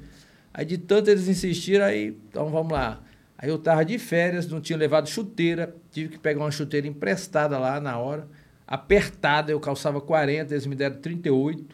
Aí 0.55 0.65
de 0.65 0.79
tanto 0.79 1.11
eles 1.11 1.29
insistiram, 1.29 1.85
aí, 1.85 2.17
então 2.29 2.51
vamos 2.51 2.73
lá. 2.73 3.03
Aí 3.39 3.49
eu 3.49 3.59
tava 3.59 3.85
de 3.85 3.99
férias, 3.99 4.49
não 4.49 4.61
tinha 4.61 4.79
levado 4.79 5.09
chuteira, 5.09 5.75
tive 5.91 6.11
que 6.11 6.19
pegar 6.19 6.41
uma 6.41 6.51
chuteira 6.51 6.87
emprestada 6.87 7.59
lá 7.59 7.81
na 7.81 7.99
hora, 7.99 8.27
apertada, 8.67 9.53
eu 9.53 9.61
calçava 9.61 10.01
40, 10.01 10.53
eles 10.53 10.67
me 10.67 10.75
deram 10.75 10.97
38. 10.97 11.65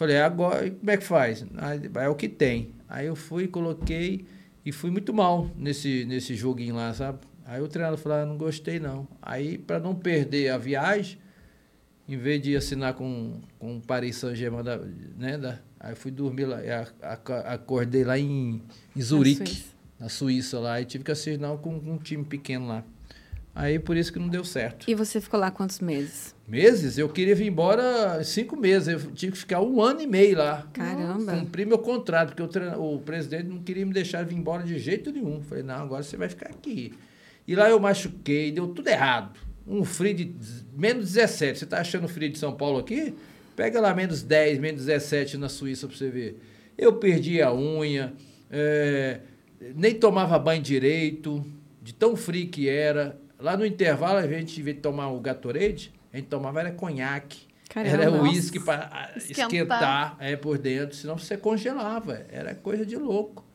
Falei, 0.00 0.16
agora, 0.16 0.70
como 0.70 0.90
é 0.90 0.96
que 0.96 1.04
faz? 1.04 1.44
Aí, 1.58 1.78
é 1.96 2.08
o 2.08 2.14
que 2.14 2.26
tem. 2.26 2.70
Aí 2.88 3.06
eu 3.06 3.14
fui, 3.14 3.46
coloquei 3.46 4.24
e 4.64 4.72
fui 4.72 4.90
muito 4.90 5.12
mal 5.12 5.50
nesse, 5.58 6.06
nesse 6.06 6.34
joguinho 6.34 6.74
lá, 6.74 6.94
sabe? 6.94 7.18
Aí 7.44 7.60
o 7.60 7.68
treinador 7.68 7.98
falou, 7.98 8.16
ah, 8.16 8.24
não 8.24 8.38
gostei 8.38 8.80
não. 8.80 9.06
Aí, 9.20 9.58
para 9.58 9.78
não 9.78 9.94
perder 9.94 10.48
a 10.48 10.56
viagem, 10.56 11.18
em 12.08 12.16
vez 12.16 12.40
de 12.40 12.56
assinar 12.56 12.94
com, 12.94 13.42
com 13.58 13.76
o 13.76 13.80
Paris 13.82 14.16
Saint-Germain, 14.16 14.62
da- 14.64 14.78
né, 15.18 15.36
da, 15.36 15.58
aí 15.78 15.94
fui 15.94 16.10
dormir 16.10 16.46
lá, 16.46 16.60
a- 17.02 17.12
a- 17.12 17.52
acordei 17.52 18.02
lá 18.02 18.18
em, 18.18 18.62
em 18.96 19.02
Zurique, 19.02 19.46
Suíça. 19.46 19.64
na 19.98 20.08
Suíça 20.08 20.58
lá, 20.58 20.80
e 20.80 20.86
tive 20.86 21.04
que 21.04 21.10
assinar 21.12 21.54
com, 21.58 21.78
com 21.78 21.92
um 21.92 21.98
time 21.98 22.24
pequeno 22.24 22.66
lá. 22.68 22.82
Aí 23.54 23.78
por 23.78 23.96
isso 23.96 24.12
que 24.12 24.18
não 24.18 24.28
deu 24.28 24.44
certo. 24.44 24.88
E 24.88 24.94
você 24.94 25.20
ficou 25.20 25.38
lá 25.38 25.50
quantos 25.50 25.80
meses? 25.80 26.34
Meses? 26.46 26.98
Eu 26.98 27.08
queria 27.08 27.34
vir 27.34 27.46
embora 27.46 28.18
em 28.20 28.24
cinco 28.24 28.56
meses. 28.56 28.88
Eu 28.88 29.12
tive 29.12 29.32
que 29.32 29.38
ficar 29.38 29.60
um 29.60 29.82
ano 29.82 30.00
e 30.00 30.06
meio 30.06 30.38
lá. 30.38 30.66
Caramba. 30.72 31.32
Cumprir 31.32 31.66
meu 31.66 31.78
contrato, 31.78 32.34
porque 32.34 32.58
o, 32.58 32.94
o 32.94 32.98
presidente 33.00 33.48
não 33.48 33.58
queria 33.58 33.84
me 33.84 33.92
deixar 33.92 34.24
vir 34.24 34.36
embora 34.36 34.62
de 34.62 34.78
jeito 34.78 35.10
nenhum. 35.10 35.42
Falei, 35.42 35.64
não, 35.64 35.76
agora 35.76 36.02
você 36.02 36.16
vai 36.16 36.28
ficar 36.28 36.48
aqui. 36.48 36.94
E 37.46 37.54
lá 37.54 37.68
eu 37.68 37.80
machuquei, 37.80 38.52
deu 38.52 38.68
tudo 38.68 38.88
errado. 38.88 39.38
Um 39.66 39.84
frio 39.84 40.14
de 40.14 40.34
menos 40.72 41.12
17. 41.12 41.58
Você 41.58 41.66
tá 41.66 41.80
achando 41.80 42.08
frio 42.08 42.30
de 42.30 42.38
São 42.38 42.52
Paulo 42.52 42.78
aqui? 42.78 43.14
Pega 43.56 43.80
lá 43.80 43.94
menos 43.94 44.22
10, 44.22 44.58
menos 44.58 44.86
17 44.86 45.36
na 45.36 45.48
Suíça 45.48 45.86
pra 45.86 45.96
você 45.96 46.08
ver. 46.08 46.40
Eu 46.78 46.94
perdi 46.94 47.42
a 47.42 47.52
unha, 47.52 48.14
é, 48.50 49.20
nem 49.74 49.94
tomava 49.94 50.38
banho 50.38 50.62
direito, 50.62 51.44
de 51.82 51.92
tão 51.92 52.16
frio 52.16 52.48
que 52.48 52.68
era. 52.68 53.18
Lá 53.40 53.56
no 53.56 53.64
intervalo, 53.64 54.18
a 54.18 54.26
gente, 54.26 54.60
em 54.60 54.62
vez 54.62 54.76
de 54.76 54.82
tomar 54.82 55.08
o 55.08 55.20
Gatorade, 55.20 55.92
a 56.12 56.16
gente 56.16 56.28
tomava 56.28 56.60
era 56.60 56.72
conhaque. 56.72 57.48
Caramba. 57.68 58.02
Era 58.02 58.22
uísque 58.22 58.58
para 58.58 59.12
Esquentar. 59.16 60.16
é, 60.18 60.36
por 60.36 60.58
dentro, 60.58 60.96
senão 60.96 61.16
você 61.16 61.36
congelava. 61.36 62.26
Era 62.28 62.54
coisa 62.54 62.84
de 62.84 62.96
louco. 62.96 63.46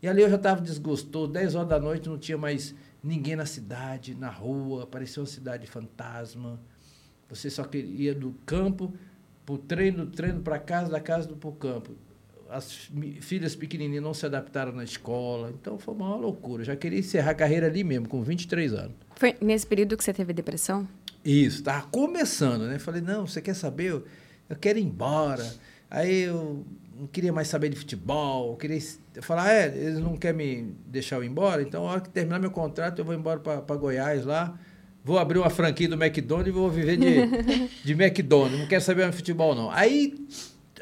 E 0.00 0.08
ali 0.08 0.22
eu 0.22 0.30
já 0.30 0.36
estava 0.36 0.60
desgostoso. 0.60 1.32
10 1.32 1.54
horas 1.56 1.68
da 1.68 1.80
noite 1.80 2.08
não 2.08 2.16
tinha 2.16 2.38
mais 2.38 2.74
ninguém 3.02 3.34
na 3.34 3.44
cidade, 3.44 4.14
na 4.14 4.30
rua. 4.30 4.86
Parecia 4.86 5.20
uma 5.20 5.26
cidade 5.26 5.66
fantasma. 5.66 6.60
Você 7.28 7.50
só 7.50 7.64
queria 7.64 8.14
do 8.14 8.32
campo 8.46 8.94
pro 9.44 9.58
treino, 9.58 10.06
do 10.06 10.12
treino 10.12 10.40
para 10.42 10.60
casa, 10.60 10.90
da 10.90 11.00
casa 11.00 11.26
do 11.26 11.36
pro 11.36 11.50
campo. 11.50 11.96
As 12.50 12.90
filhas 13.20 13.54
pequenininhas 13.54 14.02
não 14.02 14.14
se 14.14 14.24
adaptaram 14.24 14.72
na 14.72 14.84
escola. 14.84 15.52
Então 15.60 15.78
foi 15.78 15.94
uma 15.94 16.14
loucura. 16.16 16.62
Eu 16.62 16.66
já 16.66 16.76
queria 16.76 16.98
encerrar 16.98 17.32
a 17.32 17.34
carreira 17.34 17.66
ali 17.66 17.82
mesmo, 17.82 18.08
com 18.08 18.22
23 18.22 18.72
anos. 18.72 18.92
Foi 19.16 19.34
nesse 19.40 19.66
período 19.66 19.96
que 19.96 20.04
você 20.04 20.12
teve 20.12 20.32
depressão? 20.32 20.86
Isso, 21.24 21.62
tava 21.62 21.86
começando, 21.88 22.68
né? 22.68 22.78
Falei, 22.78 23.02
não, 23.02 23.26
você 23.26 23.40
quer 23.40 23.54
saber? 23.54 23.90
Eu, 23.90 24.04
eu 24.48 24.56
quero 24.56 24.78
ir 24.78 24.82
embora. 24.82 25.44
Aí 25.90 26.22
eu 26.22 26.64
não 26.98 27.06
queria 27.06 27.32
mais 27.32 27.48
saber 27.48 27.68
de 27.68 27.76
futebol. 27.76 28.52
Eu 28.52 28.56
queria 28.56 28.78
eu 29.14 29.22
falar, 29.22 29.52
é, 29.52 29.66
eles 29.66 29.98
não 29.98 30.16
querem 30.16 30.36
me 30.64 30.74
deixar 30.86 31.16
eu 31.16 31.24
ir 31.24 31.28
embora, 31.28 31.62
então 31.62 31.86
a 31.86 31.92
hora 31.92 32.00
que 32.00 32.10
terminar 32.10 32.38
meu 32.38 32.50
contrato, 32.50 32.98
eu 32.98 33.04
vou 33.04 33.14
embora 33.14 33.40
para 33.40 33.76
Goiás 33.76 34.24
lá. 34.24 34.58
Vou 35.04 35.18
abrir 35.18 35.38
uma 35.38 35.50
franquia 35.50 35.88
do 35.88 35.94
McDonald's 35.94 36.48
e 36.48 36.50
vou 36.50 36.68
viver 36.68 36.96
de, 36.96 37.68
de 37.84 37.92
McDonald's. 37.92 38.58
Não 38.58 38.66
quero 38.66 38.82
saber 38.82 39.02
mais 39.02 39.12
de 39.12 39.18
futebol, 39.18 39.54
não. 39.54 39.70
Aí, 39.70 40.14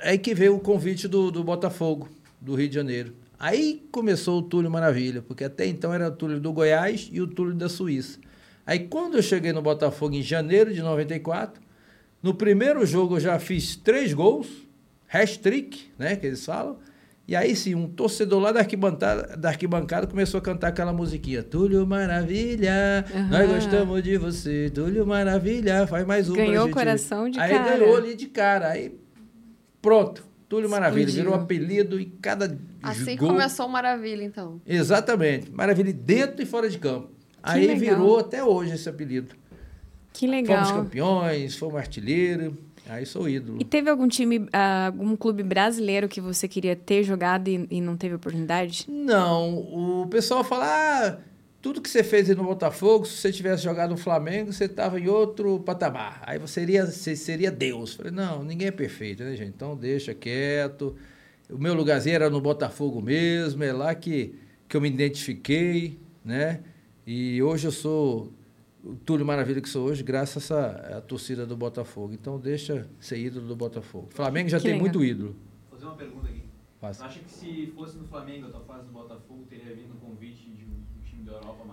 aí 0.05 0.19
que 0.19 0.35
veio 0.35 0.55
o 0.57 0.61
convite 0.61 1.09
do, 1.09 1.31
do 1.31 1.43
Botafogo, 1.43 2.09
do 2.41 2.55
Rio 2.55 2.69
de 2.69 2.75
Janeiro. 2.75 3.15
Aí 3.39 3.83
começou 3.91 4.39
o 4.39 4.43
Túlio 4.43 4.71
Maravilha, 4.71 5.21
porque 5.23 5.45
até 5.45 5.67
então 5.67 5.93
era 5.93 6.09
o 6.09 6.13
Túlio 6.13 6.41
do 6.41 6.53
Goiás 6.53 7.09
e 7.13 7.21
o 7.21 7.27
Túlio 7.27 7.55
da 7.55 7.69
Suíça. 7.69 8.19
Aí 8.67 8.81
quando 8.81 9.17
eu 9.17 9.23
cheguei 9.23 9.53
no 9.53 9.61
Botafogo 9.61 10.15
em 10.15 10.23
janeiro 10.23 10.73
de 10.73 10.81
94, 10.81 11.61
no 12.23 12.33
primeiro 12.35 12.87
jogo 12.87 13.17
eu 13.17 13.21
já 13.21 13.39
fiz 13.39 13.77
três 13.77 14.15
gols, 14.15 14.47
hat-trick, 15.13 15.91
né, 15.99 16.17
que 16.17 16.27
eles 16.27 16.45
falam. 16.45 16.79
E 17.27 17.35
aí 17.35 17.57
sim, 17.57 17.75
um 17.75 17.89
torcedor 17.89 18.39
lá 18.41 18.53
da 18.53 18.61
arquibancada, 18.61 19.37
da 19.37 19.49
arquibancada 19.49 20.07
começou 20.07 20.39
a 20.39 20.43
cantar 20.43 20.69
aquela 20.69 20.93
musiquinha. 20.93 21.43
Túlio 21.43 21.87
Maravilha, 21.87 23.05
nós 23.31 23.43
Aham. 23.49 23.55
gostamos 23.55 24.03
de 24.03 24.17
você. 24.19 24.71
Túlio 24.75 25.07
Maravilha, 25.07 25.87
faz 25.87 26.07
mais 26.07 26.29
um 26.29 26.35
pra 26.35 26.45
Ganhou 26.45 26.65
o 26.65 26.67
gente. 26.67 26.75
coração 26.75 27.29
de 27.29 27.41
aí 27.41 27.51
cara. 27.51 27.79
ganhou 27.79 27.97
ali 27.97 28.15
de 28.15 28.27
cara. 28.27 28.69
Aí 28.71 28.95
pronto, 29.85 30.27
Túlio 30.49 30.71
Maravilha. 30.71 31.05
Explodiu. 31.05 31.25
Virou 31.31 31.43
apelido 31.43 32.01
e 32.01 32.07
cada 32.07 32.59
Assim 32.83 33.17
gol... 33.17 33.29
começou 33.29 33.67
o 33.67 33.69
Maravilha, 33.69 34.25
então. 34.25 34.61
Exatamente. 34.67 35.51
Maravilha 35.53 35.93
dentro 35.93 36.43
e 36.43 36.47
fora 36.47 36.71
de 36.71 36.79
campo. 36.79 37.11
aí 37.43 37.67
legal. 37.67 37.79
virou 37.79 38.19
até 38.19 38.43
hoje 38.43 38.73
esse 38.73 38.89
apelido. 38.89 39.35
Que 40.13 40.27
Fomos 40.27 40.49
legal. 40.49 40.75
campeões, 40.75 41.57
fomos 41.57 41.77
artilheiro. 41.77 42.57
Aí 42.89 43.05
sou 43.07 43.29
ídolo. 43.29 43.59
E 43.61 43.65
teve 43.65 43.89
algum 43.91 44.07
time, 44.07 44.47
ah, 44.53 44.87
algum 44.87 45.17
clube 45.17 45.43
brasileiro 45.43 46.09
que 46.09 46.21
você 46.21 46.47
queria 46.47 46.77
ter 46.77 47.03
jogado 47.03 47.49
e, 47.49 47.67
e 47.71 47.81
não 47.81 47.97
teve 47.97 48.15
oportunidade? 48.15 48.85
Não, 48.89 49.55
o 50.03 50.07
pessoal 50.09 50.45
fala, 50.45 50.67
ah, 50.67 51.19
tudo 51.65 51.81
que 51.81 51.89
você 51.89 52.05
fez 52.05 52.29
aí 52.29 52.37
no 52.37 52.45
Botafogo, 52.45 53.07
se 53.07 53.17
você 53.17 53.33
tivesse 53.33 53.65
jogado 53.65 53.93
no 53.93 53.97
Flamengo, 53.97 54.53
você 54.53 54.67
estava 54.67 55.01
em 55.01 55.09
outro 55.09 55.59
patamar. 55.61 56.23
Aí 56.27 56.39
você 56.39 56.61
seria, 56.61 56.85
você 56.85 57.17
seria 57.17 57.51
Deus. 57.51 57.95
Falei, 57.95 58.13
não, 58.13 58.45
ninguém 58.45 58.69
é 58.69 58.71
perfeito, 58.71 59.25
né, 59.25 59.35
gente? 59.35 59.49
Então 59.49 59.75
deixa 59.75 60.13
quieto. 60.13 60.95
O 61.49 61.57
meu 61.57 61.73
lugarzinho 61.73 62.17
era 62.17 62.29
no 62.29 62.39
Botafogo 62.39 63.01
mesmo, 63.01 63.65
é 63.65 63.73
lá 63.73 63.95
que, 63.95 64.35
que 64.69 64.77
eu 64.77 64.81
me 64.83 64.91
identifiquei, 64.91 65.99
né? 66.23 66.61
E 67.07 67.43
hoje 67.43 67.67
eu 67.67 67.73
sou 67.73 68.31
o 68.85 68.95
Túlio 68.97 69.25
Maravilha 69.25 69.63
que 69.63 69.69
sou 69.71 69.87
hoje, 69.87 70.03
graças 70.03 70.53
à, 70.53 70.99
à 70.99 71.01
torcida 71.01 71.47
do 71.47 71.57
Botafogo. 71.57 72.13
Então 72.13 72.39
deixa 72.39 72.87
ser 73.01 73.17
ídolo 73.17 73.49
do 73.49 73.57
Botafogo. 73.57 74.09
Flamengo 74.11 74.51
já 74.51 74.59
Que 74.59 74.65
tem 74.65 74.73
legal. 74.73 74.83
muito 74.83 75.03
ídolo. 75.03 75.35
Vou 75.71 75.79
fazer 75.79 75.87
uma 75.87 75.97
pergunta 75.97 76.29
aqui. 76.29 76.43
Faz. 76.79 76.99
Você 76.99 77.05
acha 77.05 77.21
que 77.21 77.33
se 77.33 77.73
fosse 77.75 77.97
no 77.97 78.05
Flamengo, 78.05 78.49
a 78.49 78.51
tua 78.51 78.61
fase 78.61 78.85
do 78.85 78.93
Botafogo, 78.93 79.47
teria 79.49 79.75
vindo 79.75 79.95
um 79.95 80.11
convite 80.11 80.51
de 80.51 80.67
um, 80.67 80.77
um 80.99 81.03
time 81.03 81.14
da 81.25 81.33
Europa? 81.33 81.65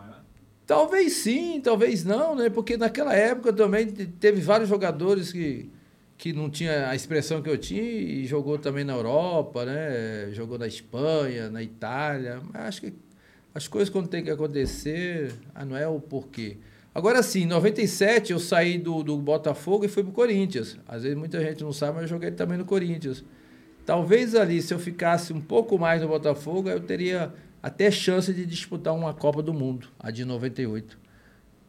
Talvez 0.65 1.13
sim, 1.13 1.59
talvez 1.61 2.03
não, 2.03 2.35
né? 2.35 2.49
Porque 2.49 2.77
naquela 2.77 3.13
época 3.13 3.51
também 3.51 3.87
te- 3.87 4.05
teve 4.05 4.39
vários 4.41 4.69
jogadores 4.69 5.31
que, 5.31 5.69
que 6.17 6.31
não 6.31 6.49
tinha 6.49 6.89
a 6.89 6.95
expressão 6.95 7.41
que 7.41 7.49
eu 7.49 7.57
tinha 7.57 7.81
e 7.81 8.25
jogou 8.25 8.57
também 8.57 8.83
na 8.85 8.93
Europa, 8.93 9.65
né? 9.65 10.29
Jogou 10.31 10.57
na 10.57 10.67
Espanha, 10.67 11.49
na 11.49 11.61
Itália. 11.61 12.41
Mas 12.53 12.61
acho 12.63 12.81
que 12.81 12.93
as 13.53 13.67
coisas 13.67 13.89
quando 13.89 14.07
tem 14.07 14.23
que 14.23 14.29
acontecer, 14.29 15.33
ah, 15.53 15.65
não 15.65 15.75
é 15.75 15.87
o 15.87 15.99
porquê. 15.99 16.57
Agora 16.95 17.21
sim, 17.23 17.41
em 17.43 17.47
97 17.47 18.31
eu 18.31 18.39
saí 18.39 18.77
do, 18.77 19.03
do 19.03 19.17
Botafogo 19.17 19.83
e 19.83 19.87
fui 19.89 20.03
pro 20.03 20.11
Corinthians. 20.13 20.77
Às 20.87 21.03
vezes 21.03 21.17
muita 21.17 21.39
gente 21.41 21.63
não 21.63 21.73
sabe, 21.73 21.93
mas 21.95 22.03
eu 22.03 22.07
joguei 22.09 22.31
também 22.31 22.57
no 22.57 22.65
Corinthians. 22.65 23.25
Talvez 23.85 24.35
ali, 24.35 24.61
se 24.61 24.73
eu 24.73 24.79
ficasse 24.79 25.33
um 25.33 25.41
pouco 25.41 25.77
mais 25.77 26.01
no 26.01 26.07
Botafogo, 26.07 26.69
eu 26.69 26.79
teria 26.79 27.33
até 27.61 27.91
chance 27.91 28.33
de 28.33 28.45
disputar 28.45 28.93
uma 28.93 29.13
Copa 29.13 29.41
do 29.41 29.53
Mundo, 29.53 29.87
a 29.99 30.11
de 30.11 30.25
98. 30.25 30.97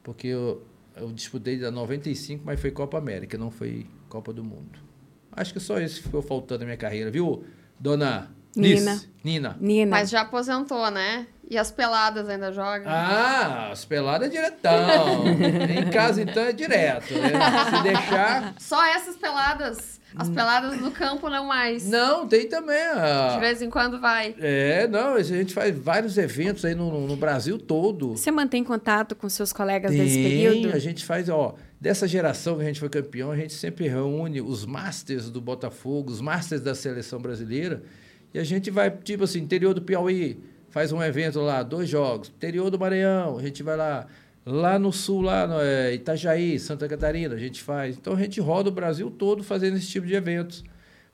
Porque 0.02 0.28
eu, 0.28 0.66
eu 0.96 1.12
disputei 1.12 1.58
da 1.58 1.70
95, 1.70 2.42
mas 2.44 2.60
foi 2.60 2.70
Copa 2.70 2.98
América, 2.98 3.36
não 3.38 3.50
foi 3.50 3.86
Copa 4.08 4.32
do 4.32 4.42
Mundo. 4.42 4.78
Acho 5.32 5.52
que 5.52 5.60
só 5.60 5.78
isso 5.80 5.96
que 5.96 6.02
ficou 6.04 6.22
faltando 6.22 6.60
na 6.60 6.66
minha 6.66 6.76
carreira, 6.76 7.10
viu, 7.10 7.44
dona 7.78 8.30
Nina. 8.54 9.00
Nina. 9.24 9.56
Nina. 9.58 9.90
Mas 9.90 10.10
já 10.10 10.22
aposentou, 10.22 10.90
né? 10.90 11.26
E 11.48 11.58
as 11.58 11.70
peladas 11.70 12.28
ainda 12.28 12.52
jogam? 12.52 12.86
Ah, 12.86 13.70
as 13.72 13.84
peladas 13.84 14.28
é 14.28 14.30
diretão. 14.30 15.24
em 15.26 15.90
casa, 15.90 16.22
então, 16.22 16.42
é 16.42 16.52
direto. 16.52 17.14
Né? 17.14 17.30
Se 17.76 17.82
deixar. 17.82 18.54
Só 18.58 18.84
essas 18.86 19.16
peladas. 19.16 20.00
As 20.16 20.28
peladas 20.28 20.80
no 20.80 20.90
campo 20.90 21.28
não 21.28 21.46
mais. 21.46 21.88
Não, 21.88 22.26
tem 22.26 22.48
também. 22.48 22.82
A... 22.82 23.34
De 23.34 23.40
vez 23.40 23.62
em 23.62 23.70
quando 23.70 24.00
vai. 24.00 24.34
É, 24.38 24.86
não, 24.88 25.14
a 25.14 25.22
gente 25.22 25.54
faz 25.54 25.76
vários 25.76 26.18
eventos 26.18 26.64
aí 26.64 26.74
no, 26.74 27.06
no 27.06 27.16
Brasil 27.16 27.58
todo. 27.58 28.10
Você 28.10 28.30
mantém 28.30 28.62
contato 28.62 29.14
com 29.14 29.28
seus 29.28 29.52
colegas 29.52 29.90
Tem, 29.90 30.00
desse 30.00 30.22
período? 30.22 30.74
a 30.74 30.78
gente 30.78 31.04
faz, 31.04 31.28
ó, 31.28 31.54
dessa 31.80 32.06
geração 32.06 32.56
que 32.56 32.62
a 32.62 32.66
gente 32.66 32.80
foi 32.80 32.88
campeão, 32.88 33.30
a 33.30 33.36
gente 33.36 33.54
sempre 33.54 33.88
reúne 33.88 34.40
os 34.40 34.64
masters 34.64 35.30
do 35.30 35.40
Botafogo, 35.40 36.10
os 36.10 36.20
masters 36.20 36.60
da 36.60 36.74
seleção 36.74 37.20
brasileira, 37.20 37.82
e 38.32 38.38
a 38.38 38.44
gente 38.44 38.70
vai, 38.70 38.90
tipo 38.90 39.24
assim, 39.24 39.40
interior 39.40 39.74
do 39.74 39.82
Piauí, 39.82 40.38
faz 40.70 40.92
um 40.92 41.02
evento 41.02 41.40
lá, 41.40 41.62
dois 41.62 41.88
jogos, 41.88 42.28
interior 42.28 42.70
do 42.70 42.78
Maranhão, 42.78 43.36
a 43.36 43.42
gente 43.42 43.62
vai 43.62 43.76
lá, 43.76 44.06
lá 44.44 44.78
no 44.78 44.92
sul, 44.92 45.22
lá 45.22 45.46
no 45.46 45.60
é, 45.60 45.94
Itajaí, 45.94 46.58
Santa 46.58 46.88
Catarina, 46.88 47.34
a 47.34 47.38
gente 47.38 47.62
faz. 47.62 47.96
Então 47.96 48.14
a 48.14 48.18
gente 48.18 48.40
roda 48.40 48.68
o 48.68 48.72
Brasil 48.72 49.10
todo 49.10 49.42
fazendo 49.42 49.76
esse 49.76 49.86
tipo 49.86 50.06
de 50.06 50.14
eventos. 50.14 50.64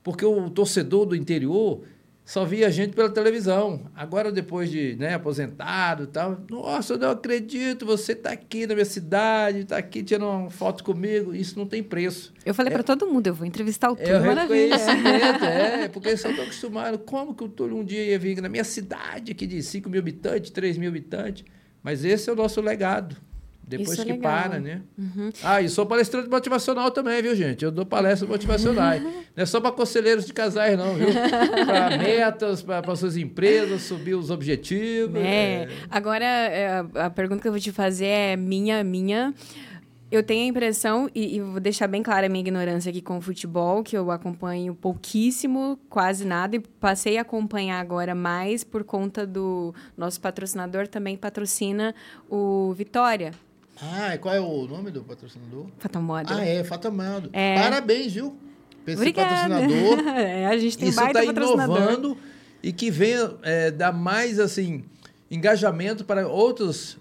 Porque 0.03 0.25
o 0.25 0.49
torcedor 0.49 1.07
do 1.07 1.15
interior 1.15 1.83
só 2.25 2.45
via 2.45 2.67
a 2.67 2.71
gente 2.71 2.95
pela 2.95 3.09
televisão. 3.09 3.91
Agora, 3.97 4.31
depois 4.31 4.71
de 4.71 4.95
né, 4.97 5.15
aposentado 5.15 6.05
e 6.05 6.07
tal, 6.07 6.39
nossa, 6.51 6.93
eu 6.93 6.99
não 6.99 7.11
acredito, 7.11 7.87
você 7.87 8.13
está 8.13 8.31
aqui 8.31 8.67
na 8.67 8.75
minha 8.75 8.85
cidade, 8.85 9.61
está 9.61 9.79
aqui 9.79 10.03
tirando 10.03 10.29
uma 10.29 10.51
foto 10.51 10.85
comigo. 10.85 11.35
Isso 11.35 11.59
não 11.59 11.67
tem 11.67 11.83
preço. 11.83 12.35
Eu 12.45 12.55
falei 12.55 12.71
pra 12.73 12.83
todo 12.83 13.07
mundo, 13.07 13.27
eu 13.29 13.35
vou 13.35 13.47
entrevistar 13.47 13.91
o 13.91 13.97
Túlio 13.97 14.15
É 14.15 14.21
Maravilha. 14.21 14.75
é, 15.43 15.89
porque 15.89 16.09
eles 16.09 16.21
só 16.21 16.29
estão 16.29 16.45
acostumados. 16.45 17.01
Como 17.07 17.35
que 17.35 17.45
o 17.45 17.49
Túlio 17.49 17.79
um 17.79 17.85
dia 17.85 18.05
ia 18.05 18.19
vir 18.19 18.41
na 18.41 18.49
minha 18.49 18.65
cidade, 18.65 19.33
aqui 19.33 19.47
de 19.47 19.63
5 19.63 19.89
mil 19.89 20.01
habitantes, 20.01 20.51
3 20.51 20.77
mil 20.77 20.91
habitantes? 20.91 21.45
Mas 21.89 22.05
esse 22.05 22.29
é 22.29 22.33
o 22.35 22.37
nosso 22.37 22.61
legado. 22.61 23.17
Depois 23.67 23.93
Isso 23.93 24.03
é 24.03 24.05
que 24.05 24.13
legal. 24.13 24.43
para, 24.43 24.61
né? 24.61 24.83
Ah, 25.43 25.63
e 25.63 25.71
sou 25.71 25.87
palestrante 25.87 26.29
motivacional 26.29 26.91
também, 26.91 27.23
viu, 27.23 27.35
gente? 27.35 27.65
Eu 27.65 27.71
dou 27.71 27.87
palestras 27.87 28.29
motivacionais. 28.29 29.03
não 29.35 29.43
é 29.43 29.47
só 29.47 29.59
para 29.59 29.73
conselheiros 29.73 30.27
de 30.27 30.35
casais, 30.35 30.77
não, 30.77 30.95
viu? 30.95 31.09
Para 31.65 31.97
metas, 31.97 32.61
para 32.61 32.95
suas 32.95 33.17
empresas, 33.17 33.81
subir 33.81 34.15
os 34.15 34.31
objetivos. 34.31 35.19
É. 35.19 35.67
Agora, 35.91 36.27
é, 36.27 36.85
a 36.95 37.09
pergunta 37.09 37.41
que 37.41 37.49
eu 37.49 37.53
vou 37.53 37.61
te 37.61 37.73
fazer 37.73 38.05
é 38.05 38.37
minha, 38.37 38.85
minha. 38.85 39.33
Eu 40.11 40.23
tenho 40.23 40.45
a 40.47 40.49
impressão, 40.49 41.09
e, 41.15 41.37
e 41.37 41.41
vou 41.43 41.61
deixar 41.61 41.87
bem 41.87 42.03
clara 42.03 42.27
a 42.27 42.29
minha 42.31 42.41
ignorância 42.41 42.89
aqui 42.89 43.03
com 43.03 43.19
o 43.19 43.21
futebol, 43.21 43.83
que 43.83 43.97
eu 43.97 44.11
acompanho 44.11 44.75
pouquíssimo, 44.75 45.79
quase 45.91 46.25
nada, 46.25 46.57
e 46.57 46.61
passei 46.61 47.19
a 47.19 47.23
acompanhar 47.23 47.79
agora 47.79 48.15
mais 48.15 48.65
por 48.65 48.85
conta 48.85 49.27
do 49.27 49.75
nosso 49.97 50.19
patrocinador 50.21 50.89
também 50.89 51.15
patrocina 51.15 51.95
o 52.31 52.73
Vitória, 52.73 53.33
Ah, 53.83 54.15
e 54.15 54.19
qual 54.19 54.35
é 54.35 54.41
o 54.41 54.67
nome 54.67 54.91
do 54.91 55.05
patrocinador? 55.05 55.67
Fatal 55.79 56.03
Model. 56.03 56.37
Ah, 56.39 56.45
é, 56.45 56.65
Fatamado. 56.65 57.29
É. 57.33 57.61
Parabéns, 57.61 58.13
viu? 58.13 58.35
Pra 58.85 58.95
esse 58.95 59.03
Obrigada. 59.03 59.49
patrocinador. 59.61 59.99
É, 60.17 60.47
a 60.47 60.57
gente 60.57 60.79
tem 60.79 60.89
Isso 60.89 60.99
baita 60.99 61.21
está 61.21 61.33
patrocinador. 61.35 61.77
inovando 61.77 62.17
e 62.63 62.73
que 62.73 62.91
venha 62.91 63.35
é, 63.43 63.71
dar 63.71 63.93
mais 63.93 64.41
assim 64.41 64.85
engajamento 65.31 66.05
para 66.05 66.27
outras 66.27 66.97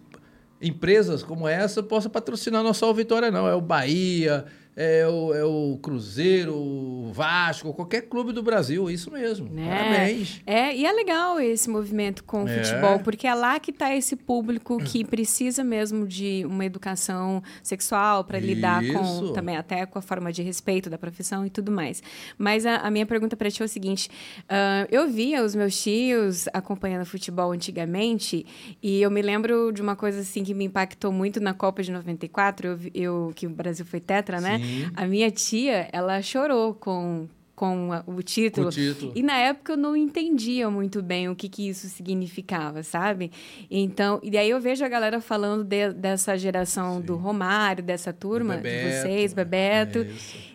empresas 0.61 1.23
como 1.23 1.47
essa 1.47 1.83
possa 1.83 2.09
patrocinar 2.09 2.63
não 2.63 2.73
só 2.73 2.89
o 2.89 2.93
Vitória 2.93 3.31
não. 3.31 3.47
É 3.47 3.53
o 3.53 3.61
Bahia 3.61 4.45
é 4.79 5.07
o, 5.07 5.33
é 5.33 5.43
o 5.43 5.79
Cruzeiro 5.81 6.53
o 6.55 7.11
Vasco 7.11 7.73
qualquer 7.73 8.01
clube 8.03 8.31
do 8.31 8.43
Brasil 8.43 8.89
isso 8.91 9.09
mesmo 9.11 9.49
Né? 9.49 9.67
parabéns 9.67 10.39
É, 10.45 10.75
e 10.75 10.85
é 10.85 10.91
legal 10.93 11.39
esse 11.39 11.67
movimento 11.67 12.23
com 12.23 12.43
o 12.43 12.47
É. 12.47 12.63
futebol, 12.63 12.99
porque 12.99 13.25
é 13.25 13.33
lá 13.33 13.59
que 13.59 13.71
está 13.71 13.95
esse 13.95 14.15
público 14.15 14.77
que 14.77 15.03
precisa 15.03 15.63
mesmo 15.63 16.05
de 16.07 16.45
uma 16.45 16.63
educação 16.63 17.41
sexual 17.63 18.23
para 18.23 18.39
lidar 18.39 18.83
com 18.93 19.31
também 19.33 19.57
até 19.57 19.85
com 19.85 19.97
a 19.97 20.01
forma 20.01 20.31
de 20.31 20.43
respeito 20.43 20.89
da 20.89 20.97
profissão 20.97 21.43
e 21.45 21.49
tudo 21.49 21.71
mais. 21.71 22.03
Mas 22.37 22.63
a, 22.65 22.75
a 22.77 22.91
minha 22.91 23.05
pergunta 23.05 23.35
para 23.35 23.49
ti 23.49 23.63
é 23.63 23.65
o 23.65 23.69
seguinte: 23.69 24.09
ah, 24.47 24.87
eu 24.91 25.07
via 25.09 25.43
os 25.43 25.55
meus 25.55 25.81
tios 25.81 26.45
acompanhando 26.53 27.03
futebol 27.05 27.51
antigamente 27.51 28.45
e 28.81 29.01
eu 29.01 29.09
me 29.09 29.21
lembro 29.21 29.71
de 29.71 29.81
uma 29.81 29.95
coisa 29.95 30.19
assim 30.21 30.43
que 30.43 30.53
me 30.53 30.65
impactou 30.65 31.11
muito 31.11 31.39
na 31.39 31.53
Copa 31.53 31.81
de 31.81 31.91
94, 31.91 32.67
eu, 32.67 32.79
eu 32.93 33.31
que 33.35 33.47
o 33.47 33.49
Brasil 33.49 33.85
foi 33.85 33.99
tetra, 33.99 34.39
né? 34.39 34.59
Sim. 34.59 34.66
A 34.95 35.05
minha 35.05 35.29
tia, 35.31 35.89
ela 35.91 36.21
chorou 36.21 36.73
com 36.73 37.27
com 37.55 37.91
a- 37.91 38.03
o 38.05 38.21
título. 38.21 38.67
O 38.67 38.71
título. 38.71 39.11
E 39.15 39.23
na 39.23 39.35
época 39.35 39.73
eu 39.73 39.77
não 39.77 39.95
entendia 39.97 40.69
muito 40.69 41.01
bem 41.01 41.27
o 41.27 41.35
que, 41.35 41.49
que 41.49 41.67
isso 41.67 41.87
significava, 41.89 42.83
sabe? 42.83 43.31
Então, 43.71 44.19
e 44.21 44.29
daí 44.29 44.47
eu 44.51 44.61
vejo 44.61 44.85
a 44.85 44.87
galera 44.87 45.19
falando 45.19 45.63
de- 45.63 45.91
dessa 45.91 46.37
geração 46.37 47.01
do 47.01 47.15
Romário, 47.15 47.83
dessa 47.83 48.13
turma, 48.13 48.57
de 48.57 48.61
Bebeto, 48.61 49.01
vocês, 49.07 49.33
Bebeto. 49.33 49.99
é. 50.01 50.07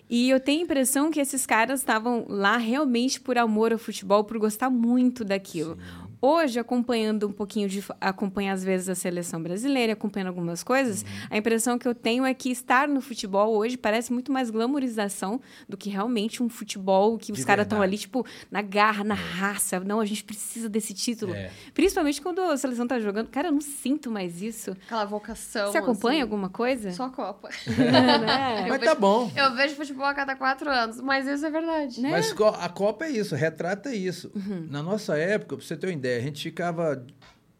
E 0.08 0.30
eu 0.30 0.38
tenho 0.38 0.60
a 0.60 0.64
impressão 0.64 1.10
que 1.10 1.18
esses 1.18 1.44
caras 1.44 1.80
estavam 1.80 2.24
lá 2.28 2.56
realmente 2.58 3.18
por 3.20 3.36
amor 3.36 3.72
ao 3.72 3.78
futebol, 3.78 4.22
por 4.22 4.38
gostar 4.38 4.70
muito 4.70 5.24
daquilo. 5.24 5.76
Hoje, 6.24 6.60
acompanhando 6.60 7.26
um 7.26 7.32
pouquinho 7.32 7.68
de. 7.68 7.82
acompanha 8.00 8.52
às 8.52 8.62
vezes 8.62 8.88
a 8.88 8.94
seleção 8.94 9.42
brasileira, 9.42 9.92
acompanhando 9.94 10.28
algumas 10.28 10.62
coisas, 10.62 11.02
Uhum. 11.02 11.08
a 11.30 11.36
impressão 11.36 11.76
que 11.76 11.88
eu 11.88 11.94
tenho 11.96 12.24
é 12.24 12.32
que 12.32 12.48
estar 12.50 12.86
no 12.86 13.00
futebol 13.00 13.56
hoje 13.56 13.76
parece 13.76 14.12
muito 14.12 14.30
mais 14.30 14.48
glamorização 14.48 15.40
do 15.68 15.76
que 15.76 15.90
realmente 15.90 16.40
um 16.40 16.48
futebol 16.48 17.18
que 17.18 17.32
os 17.32 17.38
De 17.38 17.44
caras 17.44 17.64
estão 17.66 17.82
ali, 17.82 17.98
tipo, 17.98 18.24
na 18.50 18.62
garra, 18.62 19.02
na 19.02 19.14
raça. 19.14 19.80
Não, 19.80 19.98
a 19.98 20.04
gente 20.04 20.22
precisa 20.22 20.68
desse 20.68 20.94
título. 20.94 21.34
É. 21.34 21.50
Principalmente 21.74 22.22
quando 22.22 22.40
a 22.40 22.56
seleção 22.56 22.86
tá 22.86 23.00
jogando. 23.00 23.28
Cara, 23.28 23.48
eu 23.48 23.52
não 23.52 23.60
sinto 23.60 24.08
mais 24.08 24.40
isso. 24.40 24.70
Aquela 24.86 25.04
vocação. 25.04 25.72
Você 25.72 25.78
acompanha 25.78 26.18
assim. 26.18 26.22
alguma 26.22 26.48
coisa? 26.48 26.92
Só 26.92 27.06
a 27.06 27.10
Copa. 27.10 27.48
Né? 27.82 28.66
mas 28.68 28.80
tá 28.80 28.94
bom 28.94 29.30
Eu 29.36 29.54
vejo 29.54 29.74
futebol 29.74 30.04
a 30.06 30.14
cada 30.14 30.36
quatro 30.36 30.70
anos, 30.70 31.00
mas 31.00 31.26
isso 31.26 31.44
é 31.44 31.50
verdade. 31.50 32.00
Né? 32.00 32.10
Mas 32.10 32.32
a 32.60 32.68
Copa 32.68 33.06
é 33.06 33.10
isso, 33.10 33.34
retrata 33.34 33.94
isso. 33.94 34.30
Uhum. 34.34 34.66
Na 34.70 34.82
nossa 34.82 35.16
época, 35.16 35.56
pra 35.56 35.64
você 35.66 35.76
ter 35.76 35.86
uma 35.88 35.92
ideia, 35.92 36.11
a 36.16 36.20
gente 36.20 36.42
ficava, 36.42 37.04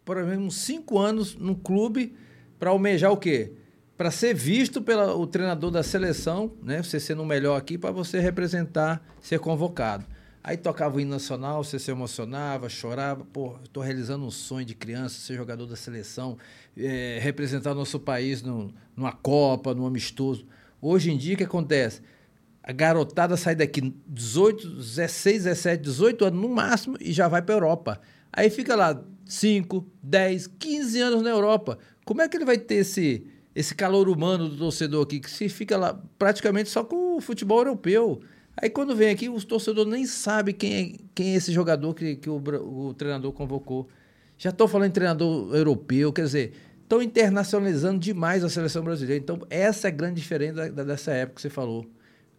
por 0.03 0.17
exemplo, 0.17 0.45
uns 0.45 0.55
cinco 0.55 0.99
anos 0.99 1.35
num 1.35 1.55
clube 1.55 2.15
para 2.59 2.69
almejar 2.69 3.11
o 3.11 3.17
quê? 3.17 3.53
Para 3.97 4.09
ser 4.09 4.33
visto 4.33 4.81
pelo 4.81 5.25
treinador 5.27 5.71
da 5.71 5.83
seleção, 5.83 6.53
né? 6.61 6.81
Você 6.81 6.99
sendo 6.99 7.21
o 7.21 7.25
melhor 7.25 7.57
aqui, 7.57 7.77
para 7.77 7.91
você 7.91 8.19
representar, 8.19 9.05
ser 9.21 9.39
convocado. 9.39 10.05
Aí 10.43 10.57
tocava 10.57 10.97
o 10.97 10.99
hino 10.99 11.11
nacional, 11.11 11.63
você 11.63 11.79
se 11.79 11.89
emocionava, 11.89 12.67
chorava. 12.67 13.23
Pô, 13.23 13.57
estou 13.63 13.81
realizando 13.81 14.25
um 14.25 14.31
sonho 14.31 14.65
de 14.65 14.75
criança, 14.75 15.17
ser 15.19 15.37
jogador 15.37 15.65
da 15.65 15.77
seleção, 15.77 16.37
eh, 16.75 17.17
representar 17.21 17.73
nosso 17.73 17.97
país 17.97 18.41
no, 18.41 18.73
numa 18.93 19.13
Copa, 19.13 19.73
num 19.73 19.85
amistoso. 19.85 20.45
Hoje 20.81 21.11
em 21.11 21.17
dia, 21.17 21.35
o 21.35 21.37
que 21.37 21.45
acontece? 21.45 22.01
A 22.61 22.73
garotada 22.73 23.37
sai 23.37 23.55
daqui 23.55 23.93
18, 24.05 24.67
16, 24.67 25.43
17, 25.45 25.81
18 25.81 26.25
anos 26.25 26.41
no 26.41 26.49
máximo 26.49 26.97
e 26.99 27.13
já 27.13 27.29
vai 27.29 27.41
para 27.41 27.55
Europa. 27.55 28.01
Aí 28.33 28.49
fica 28.49 28.75
lá 28.75 29.01
5, 29.25 29.85
10, 30.01 30.47
15 30.47 30.99
anos 30.99 31.21
na 31.21 31.29
Europa. 31.29 31.77
Como 32.03 32.21
é 32.21 32.27
que 32.27 32.35
ele 32.35 32.45
vai 32.45 32.57
ter 32.57 32.75
esse, 32.75 33.25
esse 33.55 33.73
calor 33.75 34.09
humano 34.09 34.49
do 34.49 34.57
torcedor 34.57 35.03
aqui, 35.03 35.19
que 35.19 35.29
se 35.29 35.47
fica 35.47 35.77
lá 35.77 36.01
praticamente 36.17 36.69
só 36.69 36.83
com 36.83 37.15
o 37.17 37.21
futebol 37.21 37.59
europeu? 37.59 38.19
Aí 38.57 38.69
quando 38.69 38.95
vem 38.95 39.09
aqui, 39.09 39.29
os 39.29 39.45
torcedores 39.45 39.91
nem 39.91 40.05
sabem 40.05 40.53
quem 40.53 40.73
é, 40.73 41.05
quem 41.15 41.33
é 41.33 41.35
esse 41.35 41.51
jogador 41.51 41.93
que, 41.93 42.15
que 42.15 42.29
o, 42.29 42.35
o 42.37 42.93
treinador 42.93 43.31
convocou. 43.31 43.87
Já 44.37 44.49
estou 44.49 44.67
falando 44.67 44.89
em 44.89 44.93
treinador 44.93 45.55
europeu, 45.55 46.11
quer 46.11 46.25
dizer, 46.25 46.53
estão 46.81 47.01
internacionalizando 47.01 47.99
demais 47.99 48.43
a 48.43 48.49
seleção 48.49 48.83
brasileira. 48.83 49.21
Então, 49.23 49.39
essa 49.49 49.87
é 49.87 49.89
a 49.89 49.91
grande 49.93 50.19
diferença 50.21 50.69
da- 50.71 50.83
dessa 50.83 51.11
época 51.11 51.35
que 51.35 51.41
você 51.41 51.49
falou. 51.49 51.85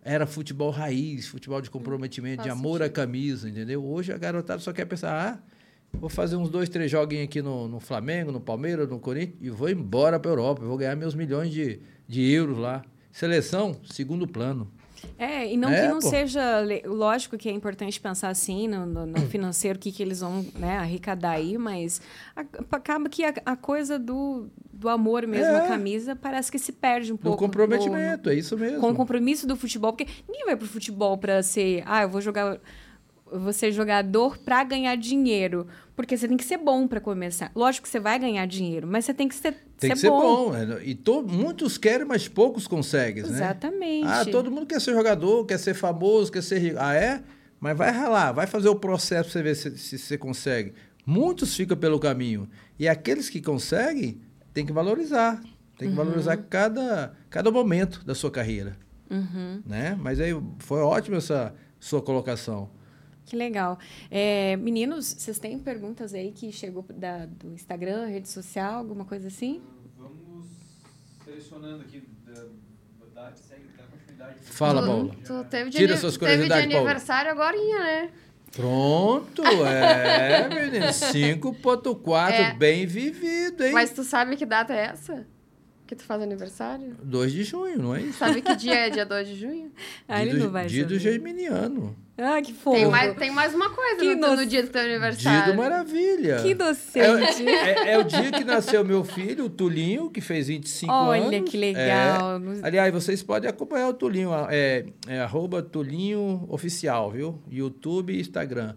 Era 0.03 0.27
futebol 0.27 0.71
raiz, 0.71 1.27
futebol 1.27 1.61
de 1.63 1.71
comprometimento, 1.71 2.43
de 2.43 2.49
amor 2.51 2.83
à 2.83 2.89
camisa, 2.91 3.49
entendeu? 3.49 3.83
Hoje 3.85 4.13
a 4.13 4.19
garotada 4.19 4.61
só 4.61 4.73
quer 4.73 4.85
pensar, 4.85 5.41
ah, 5.41 5.54
vou 6.01 6.09
fazer 6.09 6.37
uns 6.37 6.49
dois, 6.51 6.69
três 6.69 6.91
joguinhos 6.91 7.25
aqui 7.25 7.41
no, 7.43 7.69
no 7.69 7.81
Flamengo, 7.81 8.31
no 8.33 8.41
Palmeiras, 8.41 8.89
no 8.89 8.99
Corinthians 8.99 9.39
e 9.41 9.51
vou 9.51 9.69
embora 9.69 10.19
para 10.21 10.31
a 10.31 10.33
Europa. 10.33 10.65
Vou 10.65 10.77
ganhar 10.77 10.97
meus 10.97 11.15
milhões 11.15 11.51
de, 11.53 11.81
de 12.07 12.31
euros 12.33 12.59
lá. 12.59 12.83
Seleção, 13.13 13.77
segundo 13.85 14.27
plano. 14.27 14.71
É, 15.19 15.53
e 15.53 15.57
não 15.57 15.69
É, 15.69 15.83
que 15.83 15.89
não 15.89 15.99
pô. 16.01 16.09
seja. 16.09 16.43
Lógico 16.87 17.37
que 17.37 17.49
é 17.49 17.53
importante 17.53 18.01
pensar 18.01 18.31
assim 18.31 18.67
no, 18.67 18.87
no- 18.87 19.07
no 19.07 19.21
financeiro, 19.29 19.77
o 19.79 19.81
que, 19.81 19.93
que 19.93 20.03
eles 20.03 20.21
vão 20.21 20.45
né, 20.59 20.79
arrecadar 20.79 21.33
aí, 21.33 21.59
mas 21.59 22.01
a- 22.35 22.45
acaba 22.73 23.09
que 23.09 23.23
a, 23.23 23.35
a 23.45 23.55
coisa 23.55 23.99
do, 23.99 24.49
do 24.73 24.89
amor 24.89 25.27
mesmo 25.27 25.53
É. 25.53 25.65
à 25.65 25.69
camisa 25.69 26.17
parece 26.17 26.51
que 26.51 26.59
se 26.59 26.73
perde 26.73 27.13
um 27.13 27.17
No 27.17 27.19
pouco. 27.19 27.39
comprometimento, 27.39 28.31
é 28.31 28.35
isso 28.35 28.57
mesmo. 28.57 28.81
com 28.81 28.91
o 28.91 28.95
compromisso 28.95 29.47
do 29.47 29.55
futebol, 29.57 29.93
porque 29.93 30.11
ninguém 30.27 30.47
vai 30.47 30.57
pro 30.57 30.67
futebol 30.67 31.19
para 31.19 31.43
ser, 31.43 31.83
ah, 31.87 32.03
eu 32.03 32.09
vou 32.09 32.23
jogar 32.23 32.59
ser 33.53 33.73
jogador 33.73 34.39
para 34.39 34.63
ganhar 34.65 34.97
dinheiro, 34.97 35.67
porque 35.97 36.17
você 36.17 36.27
tem 36.29 36.37
que 36.37 36.45
ser 36.45 36.59
bom 36.59 36.87
para 36.87 37.01
começar. 37.01 37.51
Lógico 37.55 37.85
que 37.87 37.91
você 37.91 38.01
vai 38.01 38.19
ganhar 38.19 38.47
dinheiro, 38.47 38.87
mas 38.87 39.05
você 39.05 39.15
tem 39.15 39.29
que 39.29 39.35
ser, 39.35 39.57
Tem 39.79 39.91
que 39.91 39.97
ser 39.97 40.09
bom. 40.11 40.55
é, 40.55 40.83
E 40.85 40.95
to, 40.95 41.23
muitos 41.23 41.77
querem, 41.79 42.07
mas 42.07 42.29
poucos 42.29 42.67
conseguem, 42.67 43.23
né? 43.23 43.29
Exatamente. 43.29 44.07
Ah, 44.07 44.25
todo 44.25 44.51
mundo 44.51 44.67
quer 44.67 44.81
ser 44.81 44.93
jogador, 44.93 45.45
quer 45.47 45.59
ser 45.59 45.75
famoso, 45.75 46.31
quer 46.33 46.43
ser 46.43 46.59
rico. 46.59 46.77
Ah, 46.79 46.95
é? 46.95 47.23
Mas 47.61 47.77
vai 47.77 47.91
ralar, 47.91 48.33
vai 48.33 48.47
fazer 48.47 48.69
o 48.69 48.77
processo 48.77 49.31
pra 49.31 49.33
você 49.33 49.43
ver 49.43 49.55
se, 49.55 49.79
se 49.79 49.99
você 49.99 50.19
consegue. 50.19 50.75
Muitos 51.07 51.55
ficam 51.57 51.77
pelo 51.77 51.99
caminho. 51.99 52.49
E 52.79 52.89
aqueles 52.89 53.31
que 53.31 53.41
conseguem, 53.41 54.21
tem 54.53 54.65
que 54.67 54.73
valorizar. 54.73 55.43
Tem 55.79 55.91
que 55.91 55.97
valorizar 55.97 56.37
cada, 56.37 57.15
cada 57.29 57.51
momento 57.51 58.05
da 58.05 58.15
sua 58.15 58.31
carreira. 58.31 58.77
Uhum. 59.11 59.61
Né? 59.67 59.97
Mas 60.01 60.21
aí 60.21 60.31
foi 60.59 60.81
ótima 60.81 61.17
essa 61.17 61.55
sua 61.81 62.01
colocação. 62.01 62.71
Que 63.27 63.37
legal. 63.37 63.79
É, 64.11 64.57
meninos, 64.57 65.07
vocês 65.07 65.39
têm 65.39 65.59
perguntas 65.59 66.13
aí 66.13 66.31
que 66.33 66.53
chegou 66.53 66.85
da, 66.95 67.27
do 67.27 67.53
Instagram, 67.53 68.07
rede 68.07 68.29
social, 68.29 68.75
alguma 68.79 69.05
coisa 69.05 69.29
assim? 69.29 69.63
Vamos 69.99 70.47
selecionando 71.25 71.83
aqui 71.83 72.03
da, 72.27 72.33
da, 73.15 73.31
da 73.31 73.85
continuidade. 73.91 74.39
Fala, 74.43 74.83
tu, 74.83 74.87
Paula. 74.87 75.17
Tu 75.25 75.45
teve 75.51 75.71
de, 75.71 75.77
Tira 75.79 75.97
suas 75.97 76.17
teve 76.17 76.33
de 76.33 76.37
curiosidades, 76.49 76.75
aniversário 76.77 77.31
agora, 77.31 77.57
né? 77.57 78.11
Pronto, 78.53 79.43
é, 79.67 80.49
menino. 80.49 80.87
5.4, 80.93 82.33
É. 82.33 82.55
bem 82.55 82.87
vivido, 82.87 83.65
hein? 83.65 83.73
Mas 83.73 83.91
tu 83.91 84.05
sabe 84.05 84.37
que 84.37 84.47
data 84.47 84.73
é 84.73 84.87
essa? 84.87 85.27
Que 85.87 85.95
tu 85.95 86.03
faz 86.05 86.23
aniversário? 86.23 86.97
2 87.03 87.31
de 87.33 87.45
junho, 87.45 87.79
não 87.79 87.95
é 87.95 88.01
isso? 88.01 88.19
Sabe 88.19 88.41
que 88.41 88.57
dia 88.57 88.87
é 88.87 88.89
dia 88.91 89.05
2 89.05 89.29
de 89.29 89.35
junho? 89.39 89.71
Ah, 90.09 90.23
ele 90.23 90.31
dia 90.31 90.39
do, 90.41 90.45
não 90.47 90.53
vai 90.53 90.67
dia 90.67 90.85
do 90.85 90.99
geminiano. 90.99 91.95
Ah, 92.17 92.41
que 92.41 92.55
fofo. 92.55 92.77
Tem 92.77 92.89
mais, 92.89 93.15
tem 93.17 93.31
mais 93.31 93.55
uma 93.55 93.69
coisa 93.69 93.97
Que 94.01 94.15
no, 94.15 94.29
no 94.29 94.35
ino- 94.35 94.47
dia 94.47 94.63
do 94.63 94.69
teu 94.71 94.81
Dia 94.83 94.91
aniversário. 94.93 95.53
do 95.53 95.59
Maravilha. 95.59 96.37
Que 96.43 96.53
É, 96.53 96.55
docente. 96.55 97.47
é- 97.49 97.93
é 97.93 97.99
o 97.99 98.05
dia 98.05 98.31
que 98.33 98.45
nasceu 98.45 98.83
meu 98.85 99.05
filho, 99.05 99.45
o 99.47 99.51
Tulinho, 99.51 100.09
que 100.09 100.21
fez 100.23 100.47
25 100.47 100.91
anos. 100.93 101.27
Olha 101.27 101.43
que 101.43 101.57
legal. 101.57 102.37
É. 102.39 102.67
Aliás, 102.67 102.93
vocês 102.95 103.23
podem 103.23 103.51
acompanhar 103.51 103.89
o 103.89 103.93
Tulinho, 103.95 104.31
é, 104.49 104.87
é 105.07 105.21
arroba 105.21 105.61
Tulinho 105.61 106.47
Oficial, 106.49 107.11
viu? 107.11 107.43
YouTube 107.51 108.13
e 108.15 108.21
Instagram. 108.21 108.75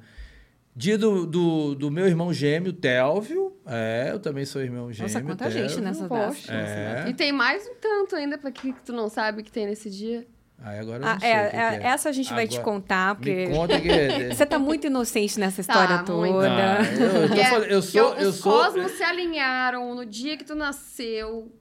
Dia 0.79 0.95
do, 0.95 1.25
do, 1.25 1.73
do 1.73 1.89
meu 1.89 2.05
irmão 2.05 2.31
gêmeo, 2.31 2.71
Telvio. 2.71 3.57
É, 3.65 4.09
eu 4.11 4.19
também 4.19 4.45
sou 4.45 4.61
irmão 4.61 4.91
gêmeo. 4.93 5.11
Nossa, 5.11 5.25
quanta 5.25 5.49
gente 5.49 5.81
nessa 5.81 6.07
data. 6.07 6.35
É. 6.53 7.05
E 7.09 7.13
tem 7.15 7.31
mais 7.31 7.65
um 7.67 7.73
tanto 7.81 8.15
ainda 8.15 8.37
pra 8.37 8.51
que, 8.51 8.71
que 8.71 8.81
tu 8.83 8.93
não 8.93 9.09
sabe 9.09 9.41
que 9.41 9.51
tem 9.51 9.65
nesse 9.65 9.89
dia. 9.89 10.27
Aí 10.59 10.77
agora 10.79 11.01
eu 11.03 11.07
Ah, 11.07 11.13
não 11.13 11.19
sei 11.19 11.29
é, 11.31 11.49
que 11.49 11.55
é, 11.55 11.69
que 11.79 11.83
é. 11.83 11.87
essa 11.87 12.09
a 12.09 12.11
gente 12.11 12.31
vai 12.31 12.47
te 12.47 12.59
Agora, 12.59 12.73
contar, 12.75 13.15
porque 13.15 13.47
Me 13.47 13.53
conta 13.55 13.81
que... 13.81 13.89
é- 13.89 14.33
você 14.35 14.45
tá 14.45 14.59
muito 14.59 14.85
inocente 14.87 15.39
nessa 15.39 15.61
história 15.61 15.97
Tá, 16.03 16.13
muito. 16.13 16.33
toda. 16.33 16.47
Ah, 16.47 16.83
eu, 16.83 17.09
eu 17.27 17.33
é- 17.41 17.45
falando- 17.45 17.65
eu 17.65 17.81
sou... 17.81 18.13
os 18.15 18.21
Eu 18.21 18.33
sou 18.33 18.51
cosmos 18.63 18.91
se 18.91 19.03
alinharam 19.03 19.95
no 19.95 20.05
dia 20.05 20.37
que 20.37 20.43
tu 20.43 20.53
nasceu. 20.53 21.51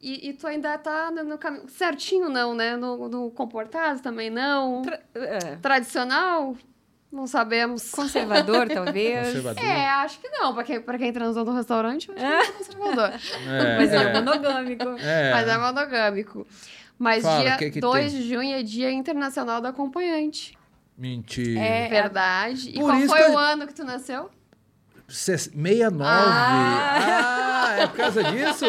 E, 0.00 0.28
e 0.28 0.32
tu 0.34 0.46
ainda 0.46 0.76
tá 0.78 1.10
no, 1.10 1.24
no 1.24 1.38
caminho. 1.38 1.68
Certinho, 1.68 2.28
não, 2.28 2.54
né? 2.54 2.76
No, 2.76 3.08
no 3.08 3.30
comportado 3.30 4.00
também 4.00 4.28
não. 4.30 4.82
Tra- 4.82 5.00
é, 5.14 5.38
Tradicional? 5.56 6.54
Não 7.12 7.26
sabemos. 7.26 7.90
Conservador, 7.90 8.66
talvez. 8.72 9.26
conservador. 9.26 9.62
É, 9.64 9.86
acho 9.90 10.18
que 10.18 10.28
não. 10.30 10.54
Pra 10.54 10.64
quem, 10.64 10.80
pra 10.80 10.96
quem 10.98 11.12
transou 11.12 11.44
no 11.44 11.52
restaurante, 11.52 12.08
eu 12.08 12.14
acho 12.14 12.24
que 12.24 12.26
não 12.26 12.40
é 12.40 12.52
conservador. 12.52 13.20
É, 13.46 13.76
Mas 13.78 13.92
é 13.92 13.96
é. 13.96 14.12
monogâmico. 14.14 14.88
É. 14.98 15.30
Mas 15.32 15.48
é 15.48 15.58
monogâmico. 15.58 16.46
Mas 16.98 17.22
Fala, 17.22 17.40
dia 17.42 17.56
que 17.58 17.70
que 17.72 17.80
2 17.80 18.12
tem? 18.12 18.20
de 18.22 18.28
junho 18.28 18.54
é 18.54 18.62
dia 18.62 18.90
internacional 18.90 19.60
do 19.60 19.66
acompanhante. 19.66 20.56
Mentira. 20.96 21.60
É 21.60 21.88
verdade. 21.88 22.70
E 22.70 22.74
Por 22.74 22.84
qual 22.90 23.00
foi 23.00 23.24
que 23.24 23.30
o 23.30 23.38
ano 23.38 23.66
que 23.66 23.74
tu 23.74 23.84
nasceu? 23.84 24.30
Ses- 25.08 25.50
69. 25.54 26.02
Ah. 26.04 27.74
Ah. 27.76 27.76
é 27.82 27.86
por 27.86 27.96
causa 27.96 28.22
disso? 28.24 28.64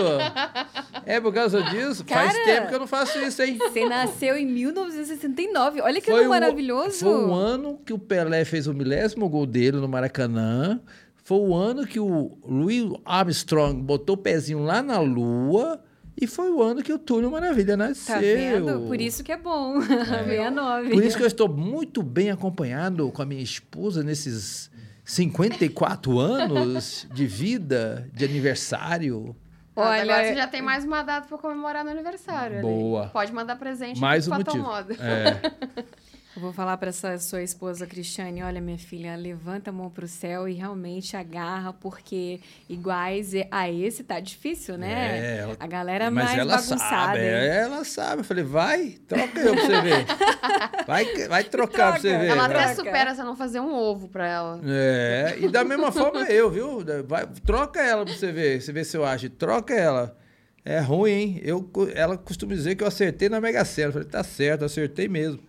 É 1.05 1.19
por 1.21 1.33
causa 1.33 1.61
disso? 1.63 2.03
Faz 2.07 2.31
Cara. 2.33 2.45
tempo 2.45 2.67
que 2.69 2.75
eu 2.75 2.79
não 2.79 2.87
faço 2.87 3.17
isso, 3.19 3.41
hein? 3.41 3.57
Você 3.57 3.85
nasceu 3.87 4.37
em 4.37 4.45
1969. 4.45 5.81
Olha 5.81 5.99
que 6.01 6.09
Foi 6.11 6.25
o- 6.25 6.29
maravilhoso. 6.29 6.99
Foi 6.99 7.25
o 7.25 7.33
ano 7.33 7.79
que 7.85 7.93
o 7.93 7.99
Pelé 7.99 8.45
fez 8.45 8.67
o 8.67 8.73
milésimo 8.73 9.27
gol 9.29 9.45
dele 9.45 9.77
no 9.77 9.87
Maracanã. 9.87 10.79
Foi 11.23 11.37
o 11.37 11.55
ano 11.55 11.85
que 11.87 11.99
o 11.99 12.37
Louis 12.45 12.89
Armstrong 13.05 13.81
botou 13.81 14.15
o 14.15 14.17
pezinho 14.17 14.63
lá 14.63 14.81
na 14.81 14.99
Lua. 14.99 15.79
E 16.19 16.27
foi 16.27 16.51
o 16.51 16.61
ano 16.61 16.83
que 16.83 16.93
o 16.93 16.99
Túlio 16.99 17.31
Maravilha 17.31 17.75
nasceu. 17.75 18.13
Tá 18.15 18.21
vendo? 18.21 18.81
Por 18.87 19.01
isso 19.01 19.23
que 19.23 19.31
é 19.31 19.37
bom. 19.37 19.81
69. 19.81 20.89
Por 20.91 21.03
isso 21.03 21.17
que 21.17 21.23
eu 21.23 21.27
estou 21.27 21.49
muito 21.49 22.03
bem 22.03 22.29
acompanhado 22.29 23.09
com 23.11 23.21
a 23.21 23.25
minha 23.25 23.41
esposa 23.41 24.03
nesses 24.03 24.69
54 25.13 26.19
anos 26.19 27.07
de 27.13 27.25
vida, 27.27 28.09
de 28.13 28.25
aniversário. 28.25 29.35
Olha, 29.75 29.89
Olha, 29.89 30.01
agora 30.03 30.27
você 30.27 30.35
já 30.35 30.47
tem 30.47 30.61
mais 30.61 30.85
uma 30.85 31.01
data 31.03 31.27
pra 31.27 31.37
comemorar 31.37 31.83
no 31.83 31.89
aniversário. 31.91 32.57
ali. 32.57 32.61
Boa. 32.61 33.07
Pode 33.07 33.31
mandar 33.31 33.55
presente 33.55 33.99
Mais 33.99 34.27
um 34.27 34.31
Fatal 34.31 34.55
motivo. 34.55 34.71
Moda. 34.71 34.93
É. 34.95 35.83
Eu 36.35 36.41
vou 36.41 36.51
falar 36.51 36.77
para 36.77 36.89
essa 36.89 37.17
sua 37.19 37.43
esposa 37.43 37.85
Cristiane, 37.85 38.41
olha 38.41 38.59
minha 38.59 38.77
filha, 38.79 39.15
levanta 39.15 39.69
a 39.69 39.73
mão 39.73 39.87
pro 39.89 40.07
céu 40.07 40.47
e 40.49 40.53
realmente 40.53 41.15
agarra, 41.15 41.71
porque 41.73 42.39
iguais 42.67 43.33
a 43.51 43.69
esse 43.69 44.03
tá 44.03 44.19
difícil, 44.19 44.75
né? 44.77 45.19
É, 45.19 45.37
ela- 45.41 45.55
a 45.59 45.67
galera 45.67 46.09
Mas 46.09 46.25
mais 46.25 46.37
ela 46.39 46.53
bagunçada. 46.55 46.79
sabe, 46.79 47.19
é, 47.19 47.57
ela 47.61 47.83
sabe. 47.83 48.21
Eu 48.21 48.23
falei, 48.25 48.43
vai, 48.43 48.89
troca 49.07 49.39
eu 49.39 49.53
pra 49.53 49.61
você 49.65 49.81
ver. 49.81 50.05
Vai, 50.85 51.27
vai 51.29 51.43
trocar 51.45 51.91
pra 51.93 52.01
você 52.01 52.09
Troca. 52.09 52.23
ver. 52.23 52.27
Ela 52.31 52.45
até 52.45 52.53
Troca. 52.65 52.75
supera 52.75 53.15
se 53.15 53.23
não 53.23 53.35
fazer 53.37 53.59
um 53.61 53.73
ovo 53.73 54.09
pra 54.09 54.27
ela. 54.27 54.59
É, 54.65 55.37
e 55.39 55.47
da 55.47 55.63
mesma 55.63 55.93
forma 55.93 56.23
eu, 56.23 56.51
viu? 56.51 56.83
Vai, 57.07 57.25
troca 57.45 57.79
ela 57.81 58.03
pra 58.03 58.13
você 58.13 58.33
ver, 58.33 58.61
você 58.61 58.73
ver 58.73 58.83
se 58.83 58.97
eu 58.97 59.05
acho. 59.05 59.29
Troca 59.29 59.73
ela. 59.73 60.17
É 60.65 60.79
ruim, 60.81 61.11
hein? 61.11 61.41
Eu, 61.41 61.63
co- 61.63 61.87
ela 61.93 62.17
costuma 62.17 62.53
dizer 62.53 62.75
que 62.75 62.83
eu 62.83 62.87
acertei 62.87 63.29
na 63.29 63.39
Mega 63.39 63.63
Sena. 63.63 63.87
Eu 63.89 63.93
falei, 63.93 64.07
tá 64.09 64.23
certo, 64.25 64.65
acertei 64.65 65.07
mesmo. 65.07 65.39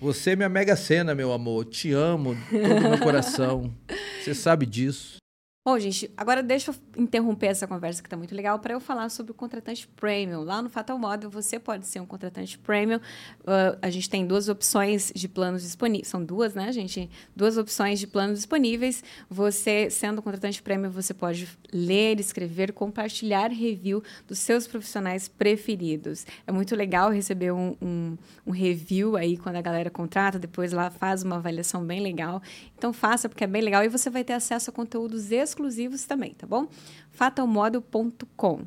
Você 0.00 0.30
é 0.30 0.36
minha 0.36 0.48
Mega 0.48 0.74
Sena, 0.76 1.14
meu 1.14 1.30
amor. 1.30 1.66
Te 1.66 1.92
amo, 1.92 2.34
todo 2.50 2.88
meu 2.88 2.98
coração. 2.98 3.70
Você 4.18 4.34
sabe 4.34 4.64
disso. 4.64 5.19
Bom, 5.62 5.78
gente, 5.78 6.10
agora 6.16 6.42
deixa 6.42 6.70
eu 6.70 6.74
interromper 6.96 7.48
essa 7.48 7.66
conversa 7.66 8.00
que 8.00 8.06
está 8.06 8.16
muito 8.16 8.34
legal 8.34 8.58
para 8.58 8.72
eu 8.72 8.80
falar 8.80 9.10
sobre 9.10 9.32
o 9.32 9.34
contratante 9.34 9.86
premium. 9.86 10.42
Lá 10.42 10.62
no 10.62 10.70
Fatal 10.70 10.98
Model, 10.98 11.28
você 11.28 11.58
pode 11.58 11.86
ser 11.86 12.00
um 12.00 12.06
contratante 12.06 12.58
premium. 12.58 12.98
Ah, 13.46 13.76
a 13.82 13.90
gente 13.90 14.08
tem 14.08 14.26
duas 14.26 14.48
opções 14.48 15.12
de 15.14 15.28
planos 15.28 15.60
disponíveis. 15.60 16.08
São 16.08 16.24
duas, 16.24 16.54
né, 16.54 16.72
gente? 16.72 17.10
Duas 17.36 17.58
opções 17.58 18.00
de 18.00 18.06
planos 18.06 18.38
disponíveis. 18.38 19.04
Você, 19.28 19.90
sendo 19.90 20.22
contratante 20.22 20.62
premium, 20.62 20.88
você 20.88 21.12
pode 21.12 21.46
ler, 21.70 22.18
escrever, 22.18 22.72
compartilhar 22.72 23.48
review 23.48 24.02
dos 24.26 24.38
seus 24.38 24.66
profissionais 24.66 25.28
preferidos. 25.28 26.24
É 26.46 26.52
muito 26.52 26.74
legal 26.74 27.10
receber 27.10 27.52
um, 27.52 27.76
um, 27.82 28.16
um 28.46 28.50
review 28.50 29.14
aí 29.14 29.36
quando 29.36 29.56
a 29.56 29.60
galera 29.60 29.90
contrata, 29.90 30.38
depois 30.38 30.72
lá 30.72 30.88
faz 30.88 31.22
uma 31.22 31.36
avaliação 31.36 31.84
bem 31.84 32.00
legal. 32.00 32.42
Então 32.78 32.94
faça, 32.94 33.28
porque 33.28 33.44
é 33.44 33.46
bem 33.46 33.60
legal. 33.60 33.84
E 33.84 33.88
você 33.90 34.08
vai 34.08 34.24
ter 34.24 34.32
acesso 34.32 34.70
a 34.70 34.72
conteúdos 34.72 35.30
exclusivos 35.50 36.04
também, 36.04 36.34
tá 36.34 36.46
bom? 36.46 36.68
fatalmodel.com. 37.10 38.64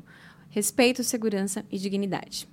Respeito, 0.50 1.02
segurança 1.02 1.64
e 1.70 1.78
dignidade. 1.78 2.48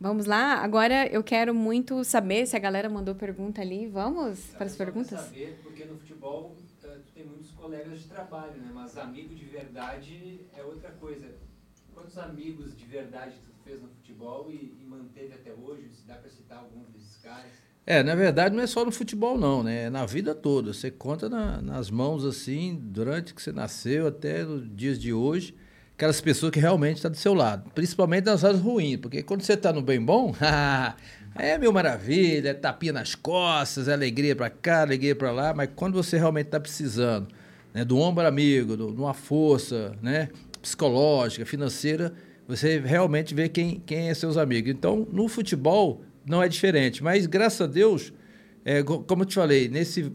Vamos 0.00 0.26
lá? 0.26 0.54
Agora 0.62 1.06
eu 1.06 1.22
quero 1.24 1.54
muito 1.54 2.04
saber 2.04 2.46
se 2.46 2.54
a 2.56 2.58
galera 2.58 2.88
mandou 2.88 3.14
pergunta 3.14 3.60
ali. 3.62 3.86
Vamos 3.86 4.40
Cara, 4.40 4.56
para 4.58 4.66
as 4.66 4.76
perguntas? 4.76 5.20
saber, 5.20 5.58
porque 5.62 5.84
no 5.84 5.96
futebol 5.96 6.56
eh, 6.84 6.98
tu 7.04 7.12
tem 7.14 7.24
muitos 7.24 7.50
colegas 7.52 7.98
de 8.00 8.06
trabalho, 8.06 8.56
né? 8.60 8.70
Mas 8.74 8.96
amigo 8.98 9.34
de 9.34 9.44
verdade 9.44 10.40
é 10.54 10.62
outra 10.62 10.90
coisa. 10.92 11.26
Quantos 11.94 12.18
amigos 12.18 12.76
de 12.76 12.84
verdade 12.84 13.36
tu 13.44 13.52
fez 13.64 13.80
no 13.80 13.88
futebol 13.88 14.50
e, 14.50 14.76
e 14.80 14.84
manteve 14.86 15.32
até 15.34 15.52
hoje? 15.54 15.88
Se 15.88 16.06
dá 16.06 16.14
pra 16.16 16.28
citar 16.30 16.58
algum 16.58 16.82
desses 16.92 17.16
caras? 17.22 17.52
É, 17.88 18.02
na 18.02 18.16
verdade 18.16 18.54
não 18.54 18.64
é 18.64 18.66
só 18.66 18.84
no 18.84 18.90
futebol 18.90 19.38
não, 19.38 19.62
né? 19.62 19.84
É 19.84 19.90
na 19.90 20.04
vida 20.04 20.34
toda. 20.34 20.72
Você 20.72 20.90
conta 20.90 21.28
na- 21.28 21.62
nas 21.62 21.88
mãos 21.88 22.24
assim, 22.24 22.76
durante 22.82 23.32
que 23.32 23.40
você 23.40 23.52
nasceu 23.52 24.08
até 24.08 24.44
os 24.44 24.68
dias 24.74 24.98
de 24.98 25.12
hoje, 25.12 25.54
aquelas 25.94 26.20
pessoas 26.20 26.50
que 26.50 26.58
realmente 26.58 26.96
estão 26.96 27.10
do 27.10 27.16
seu 27.16 27.32
lado. 27.32 27.70
Principalmente 27.74 28.24
nas 28.24 28.42
horas 28.42 28.60
ruins, 28.60 28.96
porque 28.96 29.22
quando 29.22 29.42
você 29.42 29.52
está 29.52 29.72
no 29.72 29.80
bem 29.82 30.04
bom, 30.04 30.34
é 31.36 31.56
mil 31.58 31.72
maravilha, 31.72 32.48
é 32.48 32.54
tapinha 32.54 32.92
nas 32.92 33.14
costas, 33.14 33.86
é 33.86 33.92
alegria 33.92 34.34
para 34.34 34.50
cá, 34.50 34.82
alegria 34.82 35.14
para 35.14 35.30
lá, 35.30 35.54
mas 35.54 35.70
quando 35.76 35.94
você 35.94 36.18
realmente 36.18 36.46
está 36.46 36.58
precisando, 36.58 37.28
né, 37.72 37.84
do 37.84 37.98
ombro 37.98 38.26
amigo, 38.26 38.76
de 38.76 38.82
uma 38.82 39.14
força, 39.14 39.94
né, 40.02 40.28
psicológica, 40.60 41.46
financeira, 41.46 42.12
você 42.48 42.80
realmente 42.80 43.32
vê 43.32 43.48
quem, 43.48 43.80
quem 43.86 44.08
é 44.08 44.14
seus 44.14 44.36
amigos. 44.36 44.70
Então, 44.72 45.06
no 45.12 45.28
futebol 45.28 46.02
não 46.26 46.42
é 46.42 46.48
diferente, 46.48 47.02
mas 47.02 47.24
graças 47.26 47.60
a 47.60 47.66
Deus, 47.66 48.12
é, 48.64 48.82
co- 48.82 49.00
como 49.04 49.22
eu 49.22 49.26
te 49.26 49.34
falei, 49.34 49.68
nesse 49.68 50.12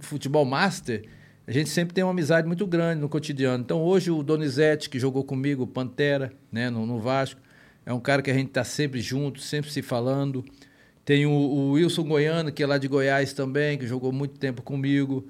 futebol 0.00 0.44
master, 0.44 1.04
a 1.46 1.52
gente 1.52 1.68
sempre 1.70 1.94
tem 1.94 2.02
uma 2.04 2.10
amizade 2.10 2.46
muito 2.46 2.66
grande 2.66 3.00
no 3.00 3.08
cotidiano. 3.08 3.62
Então, 3.62 3.80
hoje, 3.82 4.10
o 4.10 4.22
Donizete, 4.22 4.88
que 4.90 4.98
jogou 4.98 5.24
comigo, 5.24 5.62
o 5.64 5.66
Pantera, 5.66 6.32
né, 6.50 6.70
no, 6.70 6.86
no 6.86 6.98
Vasco, 7.00 7.40
é 7.84 7.92
um 7.92 8.00
cara 8.00 8.20
que 8.22 8.30
a 8.30 8.34
gente 8.34 8.48
está 8.48 8.64
sempre 8.64 9.00
junto, 9.00 9.40
sempre 9.40 9.70
se 9.70 9.80
falando. 9.82 10.44
Tem 11.04 11.24
o, 11.24 11.30
o 11.30 11.72
Wilson 11.72 12.02
Goiano, 12.04 12.50
que 12.50 12.62
é 12.62 12.66
lá 12.66 12.78
de 12.78 12.88
Goiás 12.88 13.32
também, 13.32 13.78
que 13.78 13.86
jogou 13.86 14.10
muito 14.10 14.38
tempo 14.38 14.60
comigo. 14.62 15.26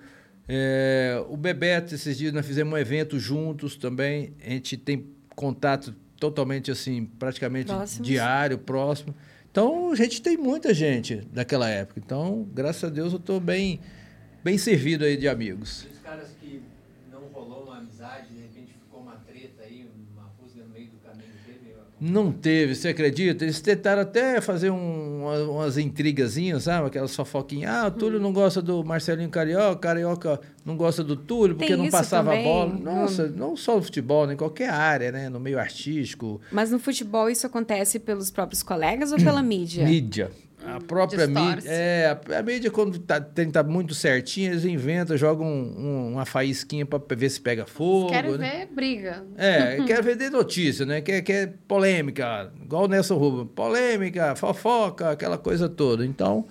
É, 0.49 1.23
o 1.29 1.37
Bebeto, 1.37 1.95
esses 1.95 2.17
dias 2.17 2.33
nós 2.33 2.47
fizemos 2.47 2.73
um 2.73 2.79
evento 2.79 3.19
juntos 3.19 3.77
também. 3.77 4.33
A 4.45 4.51
gente 4.51 4.77
tem 4.79 5.07
contato 5.35 5.95
totalmente 6.19 6.71
assim, 6.71 7.05
praticamente 7.19 7.67
Próximos. 7.67 8.07
diário, 8.09 8.57
próximo. 8.57 9.15
Então, 9.57 9.91
a 9.91 9.95
gente 9.95 10.21
tem 10.21 10.37
muita 10.37 10.75
gente 10.75 11.17
daquela 11.33 11.67
época. 11.67 11.99
Então, 11.99 12.47
graças 12.53 12.85
a 12.85 12.91
Deus, 12.91 13.15
eu 13.15 13.19
estou 13.19 13.41
bem, 13.41 13.81
bem 14.45 14.59
servido 14.59 15.03
aí 15.03 15.17
de 15.17 15.27
amigos. 15.27 15.87
Os 15.91 15.99
caras 16.01 16.29
que 16.39 16.61
não 17.11 17.23
rolou 17.29 17.65
uma 17.65 17.79
amizade, 17.79 18.29
de 18.35 18.43
repente 18.43 18.75
ficou 18.75 19.01
uma 19.01 19.17
treta 19.27 19.63
aí, 19.63 19.89
uma 20.13 20.25
rusga 20.39 20.63
no 20.63 20.69
meio 20.69 20.91
do 20.91 20.99
caminho, 20.99 21.33
teve? 21.47 21.73
Não 21.99 22.31
teve, 22.31 22.75
você 22.75 22.89
acredita? 22.89 23.43
Eles 23.43 23.59
tentaram 23.61 24.03
até 24.03 24.39
fazer 24.43 24.69
um- 24.71 25.23
uma- 25.23 25.39
umas 25.51 25.79
intrigazinhas, 25.79 26.65
sabe? 26.65 26.89
Aquelas 26.89 27.17
fofoquinhas. 27.17 27.71
Ah, 27.71 27.87
o 27.87 27.91
Túlio 27.91 28.21
não 28.21 28.35
gosta 28.35 28.61
do 28.61 28.85
Marcelinho 28.85 29.31
Carioca, 29.31 29.77
Carioca 29.77 30.39
não 30.63 30.77
gosta 30.77 31.03
do 31.03 31.17
Túlio 31.17 31.57
porque 31.57 31.73
Tem 31.75 31.83
não 31.83 31.91
passava 31.91 32.33
a 32.33 32.37
também? 32.37 32.45
bola. 32.45 32.75
Hum. 32.75 32.81
Nossa, 32.83 33.29
não 33.29 33.57
só 33.57 33.77
no 33.77 33.83
futebol, 33.83 34.27
né? 34.27 34.35
em 34.35 34.37
qualquer 34.37 34.69
área, 34.69 35.11
né? 35.11 35.31
No 35.31 35.41
meio 35.41 35.59
artístico, 35.59 36.39
Mas 36.53 36.71
no 36.71 36.79
futebol 36.79 37.31
isso 37.31 37.47
acontece 37.47 37.99
pelos 37.99 38.31
próprios 38.31 38.63
colegas 38.63 39.11
ou 39.11 39.17
pela 39.19 39.43
mídia? 39.43 39.87
mídia. 39.87 40.31
A 40.67 40.81
própria 40.81 41.27
mídia. 41.27 41.43
distorce. 41.57 41.69
É, 41.69 42.19
a, 42.35 42.39
a 42.39 42.43
mídia, 42.43 42.71
quando 42.71 42.99
tá, 42.99 43.21
tem 43.21 43.47
que 43.47 43.53
tá 43.53 43.63
muito 43.63 43.95
certinho, 43.95 44.53
eles 44.53 44.65
inventam, 44.65 45.17
jogam 45.17 45.47
um- 45.47 46.13
uma 46.15 46.25
faísquinha 46.27 46.85
para 46.85 47.01
ver 47.17 47.31
se 47.31 47.41
pega 47.41 47.67
fogo. 47.67 48.09
Querem 48.11 48.37
né? 48.37 48.67
ver 48.67 48.75
briga. 48.75 49.25
É, 49.37 49.77
quer 49.87 50.03
vender 50.03 50.31
notícia, 50.31 50.85
né? 50.85 51.01
Quer, 51.01 51.23
quer 51.23 51.55
polêmica, 51.69 52.53
igual 52.63 52.85
o 52.85 52.89
Nelson 52.89 53.17
Rubens. 53.17 53.49
Polêmica, 53.55 54.35
fofoca, 54.35 55.11
aquela 55.13 55.39
coisa 55.39 55.69
toda. 55.69 56.05
Então, 56.05 56.47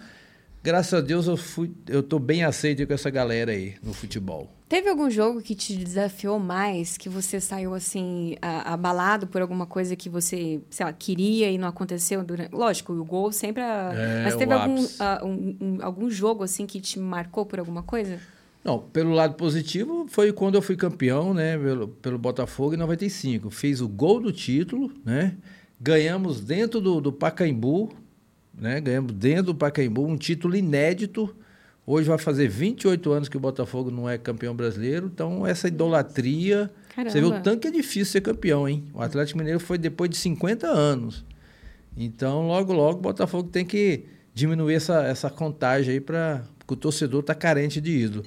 graças 0.64 0.94
a 0.94 1.02
Deus, 1.02 1.28
eu, 1.28 1.36
fui, 1.36 1.72
eu 1.88 2.02
tô 2.02 2.18
bem 2.18 2.44
aceito 2.44 2.88
com 2.88 2.94
essa 2.94 3.10
galera 3.10 3.52
aí 3.52 3.76
no 3.84 3.94
futebol. 3.94 4.50
Teve 4.68 4.90
algum 4.90 5.10
jogo 5.12 5.42
que 5.42 5.54
te 5.54 5.76
desafiou 5.76 6.40
mais, 6.40 6.98
que 6.98 7.08
você 7.08 7.40
saiu 7.40 7.76
assim, 7.76 8.36
a- 8.42 8.74
abalado 8.74 9.28
por 9.28 9.40
alguma 9.40 9.68
coisa 9.68 9.96
que 9.96 10.10
você, 10.10 10.60
sei 10.72 10.86
lá, 10.86 10.92
queria 10.92 11.52
e 11.52 11.58
não 11.58 11.68
aconteceu 11.68 12.24
durante. 12.24 12.52
Lógico, 12.54 12.92
o 12.94 13.06
gol 13.06 13.32
sempre. 13.32 13.62
a- 13.62 13.92
É, 13.96 14.24
Mas 14.24 14.36
teve 14.36 14.52
algum, 14.52 14.74
ápice. 14.74 14.96
ah, 15.00 15.22
um- 15.24 15.56
um- 15.62 15.78
algum 15.82 16.10
jogo 16.10 16.44
assim 16.44 16.66
que 16.66 16.82
te 16.82 16.98
marcou 17.00 17.46
por 17.46 17.60
alguma 17.60 17.84
coisa? 17.84 18.20
Não, 18.64 18.80
pelo 18.80 19.12
lado 19.12 19.36
positivo, 19.36 20.08
foi 20.10 20.34
quando 20.34 20.56
eu 20.56 20.62
fui 20.64 20.76
campeão, 20.76 21.32
né? 21.32 21.56
Pelo, 21.56 21.88
pelo 21.88 22.18
Botafogo 22.18 22.74
em 22.74 22.78
95. 22.78 23.52
Fiz 23.52 23.80
o 23.82 23.88
gol 23.88 24.20
do 24.20 24.32
título, 24.32 24.92
né? 25.06 25.36
Ganhamos 25.80 26.42
dentro 26.42 26.82
do, 26.82 27.00
do 27.00 27.14
Pacaembu, 27.14 27.94
né? 28.58 28.82
Ganhamos 28.82 29.12
dentro 29.14 29.54
do 29.54 29.56
Pacaembu 29.56 30.08
um 30.08 30.18
título 30.18 30.56
inédito. 30.56 31.36
Hoje 31.88 32.08
vai 32.08 32.18
fazer 32.18 32.48
28 32.48 33.12
anos 33.12 33.30
que 33.30 33.38
o 33.38 33.40
Botafogo 33.40 33.92
não 33.92 34.10
é 34.10 34.18
campeão 34.18 34.56
brasileiro. 34.56 35.06
Então, 35.14 35.46
essa 35.46 35.68
idolatria. 35.68 36.72
Caramba. 36.90 37.12
Você 37.12 37.22
vê 37.22 37.28
o 37.28 37.42
tanto 37.42 37.60
que 37.60 37.68
é 37.68 37.72
difícil 37.72 38.06
ser 38.06 38.22
campeão, 38.22 38.68
hein? 38.68 38.84
O 38.94 39.02
Atlético 39.02 39.38
Mineiro 39.38 39.60
foi 39.60 39.78
depois 39.78 40.10
de 40.10 40.18
50 40.18 40.68
anos. 40.68 41.24
Então, 41.96 42.48
logo, 42.48 42.74
logo, 42.74 43.00
o 43.00 43.02
Botafogo 43.02 43.50
tem 43.50 43.64
que 43.64 44.06
diminuir 44.34 44.76
essa, 44.76 45.04
essa 45.04 45.30
contagem 45.30 45.94
aí 45.94 46.02
para 46.02 46.44
porque 46.66 46.74
o 46.74 46.78
torcedor 46.78 47.22
tá 47.22 47.36
carente 47.36 47.80
de 47.80 47.92
ídolo. 47.92 48.26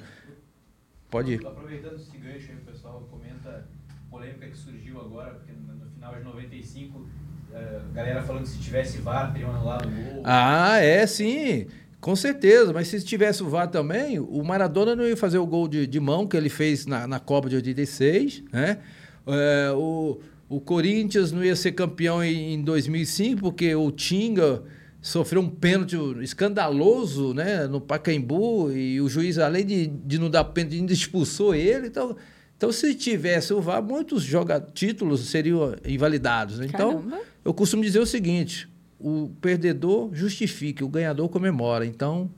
Pode 1.10 1.32
ir. 1.32 1.46
Aproveitando 1.46 1.96
esse 1.96 2.16
gancho 2.16 2.50
aí, 2.50 2.56
o 2.56 2.72
pessoal 2.72 3.08
comenta 3.10 3.66
polêmica 4.08 4.46
que 4.46 4.56
surgiu 4.56 5.00
agora, 5.00 5.34
porque 5.34 5.52
no, 5.52 5.90
final 5.90 6.14
de 6.14 6.22
95, 6.22 7.06
eh, 7.52 7.80
a 7.90 7.94
galera 7.94 8.22
falando 8.22 8.44
que 8.44 8.50
se 8.50 8.58
tivesse 8.58 8.98
VAR, 8.98 9.32
teriam 9.32 9.50
anulado 9.50 9.88
o 9.88 9.90
gol. 9.90 10.22
Ah, 10.24 10.78
é, 10.78 11.04
sim. 11.06 11.66
Com 12.00 12.14
certeza. 12.14 12.72
Mas 12.72 12.88
se 12.88 13.00
tivesse 13.02 13.42
o 13.42 13.48
VAR 13.48 13.68
também, 13.68 14.18
o 14.18 14.42
Maradona 14.42 14.94
não 14.94 15.04
ia 15.04 15.16
fazer 15.16 15.38
o 15.38 15.46
gol 15.46 15.68
de, 15.68 15.86
de 15.86 16.00
mão 16.00 16.26
que 16.26 16.36
ele 16.36 16.48
fez 16.48 16.86
na, 16.86 17.06
na 17.06 17.18
Copa 17.18 17.48
de 17.48 17.56
86, 17.56 18.44
né? 18.52 18.78
É, 19.26 19.70
o, 19.72 20.20
o 20.48 20.60
Corinthians 20.60 21.32
não 21.32 21.44
ia 21.44 21.54
ser 21.54 21.72
campeão 21.72 22.24
em, 22.24 22.54
em 22.54 22.62
2005 22.62 23.40
porque 23.40 23.74
o 23.74 23.90
Tinga 23.90 24.62
sofreu 25.00 25.42
um 25.42 25.48
pênalti 25.48 25.96
escandaloso, 26.22 27.34
né, 27.34 27.66
no 27.66 27.80
Pacaembu 27.80 28.72
e 28.72 29.00
o 29.00 29.08
juiz, 29.08 29.38
além 29.38 29.64
de, 29.64 29.86
de 29.86 30.18
não 30.18 30.28
dar 30.30 30.44
pênalti, 30.44 30.76
ainda 30.76 30.92
expulsou 30.92 31.54
ele. 31.54 31.88
Então, 31.88 32.16
então 32.56 32.72
se 32.72 32.94
tivesse 32.94 33.52
o 33.52 33.60
VAR, 33.60 33.82
muitos 33.82 34.22
joga 34.22 34.60
títulos 34.60 35.28
seriam 35.28 35.74
invalidados. 35.86 36.58
Né? 36.58 36.66
Então, 36.72 37.04
eu 37.44 37.52
costumo 37.52 37.82
dizer 37.82 38.00
o 38.00 38.06
seguinte: 38.06 38.68
o 38.98 39.30
perdedor 39.40 40.10
justifica, 40.12 40.84
o 40.84 40.88
ganhador 40.88 41.28
comemora. 41.28 41.84
Então, 41.86 42.30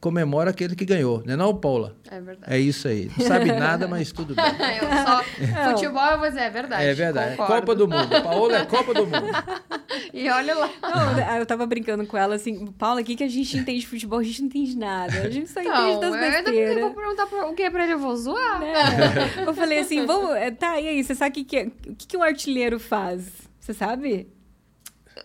comemora 0.00 0.50
aquele 0.50 0.76
que 0.76 0.84
ganhou, 0.84 1.22
não 1.26 1.34
é 1.34 1.36
não, 1.36 1.54
Paula? 1.56 1.96
É 2.10 2.20
verdade. 2.20 2.52
É 2.54 2.58
isso 2.58 2.86
aí. 2.86 3.10
Não 3.18 3.26
sabe 3.26 3.50
nada, 3.52 3.88
mas 3.88 4.12
tudo 4.12 4.34
bem. 4.34 4.44
eu 4.80 4.88
só. 5.06 5.72
Futebol, 5.72 6.04
eu 6.12 6.18
vou 6.20 6.28
dizer, 6.28 6.42
é 6.42 6.50
verdade. 6.50 6.84
É 6.84 6.94
verdade. 6.94 7.32
É 7.32 7.36
concordo. 7.36 7.54
Copa 7.60 7.74
do 7.74 7.88
Mundo. 7.88 8.22
Paola 8.22 8.56
é 8.58 8.64
Copa 8.66 8.94
do 8.94 9.06
Mundo. 9.06 9.26
E 10.12 10.28
olha 10.30 10.54
lá. 10.54 10.70
Não, 10.82 11.38
eu 11.38 11.46
tava 11.46 11.66
brincando 11.66 12.06
com 12.06 12.16
ela 12.16 12.34
assim, 12.36 12.66
Paula, 12.78 13.00
o 13.00 13.04
que, 13.04 13.14
que 13.16 13.24
a 13.24 13.28
gente 13.28 13.56
entende 13.56 13.80
de 13.80 13.86
futebol? 13.86 14.18
A 14.18 14.22
gente 14.22 14.40
não 14.40 14.46
entende 14.46 14.76
nada. 14.76 15.12
A 15.20 15.30
gente 15.30 15.48
só 15.50 15.60
entende 15.60 15.76
Não, 15.76 16.00
das 16.00 16.14
eu 16.14 16.20
ainda 16.22 16.42
besteiras. 16.50 16.80
vou 16.80 16.94
perguntar 16.94 17.26
pra- 17.26 17.46
o 17.48 17.54
que 17.54 17.62
é 17.62 17.70
pra 17.70 17.84
ele, 17.84 17.92
eu 17.94 17.98
vou 17.98 18.16
zoar. 18.16 18.62
É. 18.62 19.44
Eu 19.46 19.54
falei 19.54 19.78
assim, 19.80 20.06
vamos. 20.06 20.30
é, 20.36 20.50
Tá, 20.50 20.80
e 20.80 20.88
aí, 20.88 21.04
você 21.04 21.14
sabe 21.14 21.30
o 21.30 21.34
que, 21.34 21.44
que, 21.44 21.56
é- 21.56 21.66
o 21.88 21.94
que, 21.94 22.06
que 22.06 22.16
um 22.16 22.22
artilheiro 22.22 22.78
faz? 22.80 23.28
Você 23.60 23.74
sabe? 23.74 24.28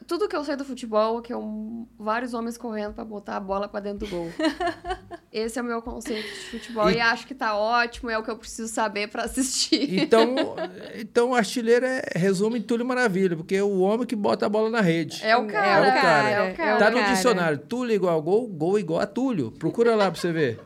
Tudo 0.08 0.28
que 0.28 0.36
eu 0.36 0.44
sei 0.44 0.56
do 0.56 0.66
futebol 0.66 1.20
é 1.20 1.22
que 1.22 1.34
é 1.34 1.38
um- 1.38 1.88
vários 2.00 2.34
homens 2.34 2.58
correndo 2.58 2.94
pra 2.94 3.04
botar 3.06 3.38
a 3.38 3.40
bola 3.40 3.68
pra 3.68 3.80
dentro 3.80 4.06
do 4.08 4.10
gol. 4.10 4.30
Esse 5.32 5.58
é 5.58 5.62
o 5.62 5.66
meu 5.66 5.82
conceito 5.82 6.28
de 6.28 6.46
futebol 6.52 6.90
e, 6.92 6.96
E- 6.98 7.02
acho 7.02 7.26
que 7.26 7.34
tá 7.34 7.56
ótimo, 7.56 8.10
é 8.10 8.18
o 8.18 8.24
que 8.24 8.30
eu 8.30 8.38
preciso 8.38 8.72
saber 8.72 9.08
pra 9.10 9.24
assistir. 9.24 10.00
Então, 10.00 10.36
então 10.96 11.32
o 11.32 11.36
artilheiro 11.36 11.86
é, 11.86 12.02
resume 12.16 12.62
Túlio 12.62 12.86
Maravilha, 12.86 13.36
porque 13.36 13.56
é 13.56 13.64
o 13.64 13.80
homem 13.80 14.06
que 14.06 14.16
bota 14.16 14.46
a 14.46 14.50
bola 14.50 14.70
na 14.70 14.82
rede. 14.82 15.22
É 15.24 15.36
o 15.36 15.48
cara, 15.48 15.88
É 15.88 15.90
o 15.98 16.02
cara. 16.02 16.30
é 16.30 16.52
o 16.54 16.56
cara. 16.56 16.78
Tá 16.78 16.92
cara. 16.92 17.02
no 17.08 17.14
dicionário. 17.16 17.58
Túlio 17.58 17.96
igual 17.96 18.22
gol, 18.22 18.48
gol 18.48 18.78
igual 18.78 19.00
a 19.02 19.08
Túlio. 19.08 19.52
Procura 19.52 19.96
lá 19.96 20.12
pra 20.12 20.20
você 20.20 20.32
ver. 20.32 20.60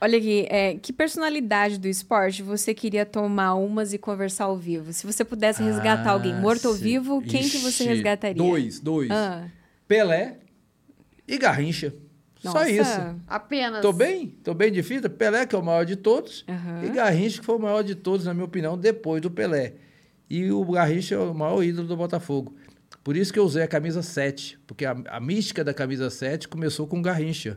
Olha 0.00 0.18
aqui, 0.18 0.46
é, 0.50 0.74
que 0.74 0.92
personalidade 0.92 1.78
do 1.78 1.88
esporte 1.88 2.42
você 2.42 2.72
queria 2.74 3.04
tomar 3.06 3.54
umas 3.54 3.92
e 3.92 3.98
conversar 3.98 4.44
ao 4.44 4.56
vivo? 4.56 4.92
Se 4.92 5.06
você 5.06 5.24
pudesse 5.24 5.62
resgatar 5.62 6.10
Ah, 6.10 6.12
alguém 6.12 6.34
morto 6.34 6.68
ou 6.68 6.74
sim. 6.74 6.82
vivo, 6.82 7.20
quem 7.22 7.42
que 7.42 7.58
você 7.58 7.84
Ixi, 7.84 7.88
resgataria? 7.88 8.34
Dois, 8.42 8.78
dois. 8.78 9.10
Ah, 9.10 9.48
Pelé 9.88 10.38
e 11.26 11.38
Garrincha. 11.38 11.92
Só 12.38 12.54
nossa. 12.54 12.70
isso. 12.70 13.16
Apenas. 13.26 13.82
Tô 13.82 13.92
bem? 13.92 14.28
Tô 14.42 14.54
bem 14.54 14.70
de 14.72 14.82
fita? 14.82 15.10
Pelé, 15.10 15.44
que 15.44 15.54
é 15.54 15.58
o 15.58 15.62
maior 15.62 15.84
de 15.84 15.96
todos. 15.96 16.44
Aham. 16.48 16.84
E 16.84 16.88
Garrincha, 16.90 17.40
que 17.40 17.44
foi 17.46 17.56
o 17.56 17.58
maior 17.58 17.82
de 17.82 17.94
todos, 17.94 18.26
na 18.26 18.32
minha 18.32 18.46
opinião, 18.46 18.78
depois 18.78 19.20
do 19.20 19.30
Pelé. 19.30 19.74
E 20.28 20.50
o 20.50 20.64
Garrincha 20.64 21.16
é 21.16 21.18
o 21.18 21.34
maior 21.34 21.62
ídolo 21.62 21.88
do 21.88 21.96
Botafogo. 21.96 22.54
Por 23.02 23.16
isso 23.16 23.32
que 23.32 23.38
eu 23.38 23.44
usei 23.44 23.62
a 23.62 23.68
camisa 23.68 24.02
7, 24.02 24.58
porque 24.66 24.84
a, 24.84 24.96
a 25.08 25.20
mística 25.20 25.64
da 25.64 25.74
camisa 25.74 26.08
7 26.10 26.48
começou 26.48 26.86
com 26.86 26.98
o 26.98 27.02
Garrincha. 27.02 27.56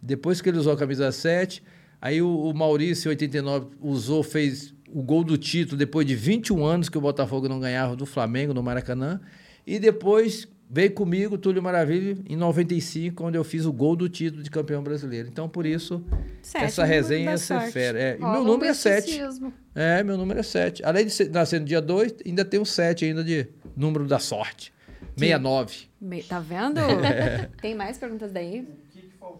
Depois 0.00 0.40
que 0.40 0.48
ele 0.48 0.58
usou 0.58 0.72
a 0.72 0.76
camisa 0.76 1.10
7, 1.12 1.62
aí 2.00 2.20
o, 2.22 2.28
o 2.28 2.54
Maurício, 2.54 3.08
em 3.08 3.10
89, 3.10 3.66
usou, 3.80 4.22
fez 4.22 4.74
o 4.90 5.02
gol 5.02 5.22
do 5.24 5.36
título 5.36 5.76
depois 5.76 6.06
de 6.06 6.14
21 6.14 6.64
anos 6.64 6.88
que 6.88 6.96
o 6.96 7.00
Botafogo 7.00 7.48
não 7.48 7.60
ganhava 7.60 7.94
do 7.96 8.06
Flamengo 8.06 8.54
no 8.54 8.62
Maracanã. 8.62 9.20
E 9.66 9.78
depois 9.78 10.48
veio 10.70 10.92
comigo, 10.92 11.36
Túlio 11.36 11.62
Maravilha, 11.62 12.16
em 12.28 12.36
95, 12.36 13.24
onde 13.24 13.36
eu 13.36 13.44
fiz 13.44 13.64
o 13.66 13.72
gol 13.72 13.96
do 13.96 14.08
título 14.08 14.42
de 14.42 14.50
campeão 14.50 14.82
brasileiro. 14.82 15.28
Então, 15.28 15.48
por 15.48 15.66
isso, 15.66 16.02
Sete, 16.42 16.64
essa 16.64 16.82
número 16.82 17.02
resenha 17.02 17.30
ia 17.32 17.38
ser 17.38 17.60
fera. 17.70 17.98
É, 17.98 18.16
Rola 18.16 18.32
meu 18.34 18.44
número 18.44 18.70
é 18.70 18.74
7. 18.74 19.06
misticismo. 19.06 19.52
É, 19.74 20.02
meu 20.02 20.16
número 20.16 20.40
é 20.40 20.42
7. 20.42 20.82
Além 20.84 21.04
de 21.06 21.10
ser, 21.12 21.30
nascer 21.30 21.60
no 21.60 21.66
dia 21.66 21.80
2, 21.82 22.16
ainda 22.24 22.44
tem 22.44 22.60
o 22.60 22.64
7 22.66 23.04
ainda 23.04 23.22
de 23.24 23.46
número 23.76 24.06
da 24.06 24.18
sorte. 24.18 24.72
69. 25.16 25.88
Me- 26.00 26.22
Tá 26.22 26.38
vendo? 26.38 26.78
É. 26.80 27.48
Tem 27.60 27.74
mais 27.74 27.98
perguntas 27.98 28.30
daí? 28.32 28.66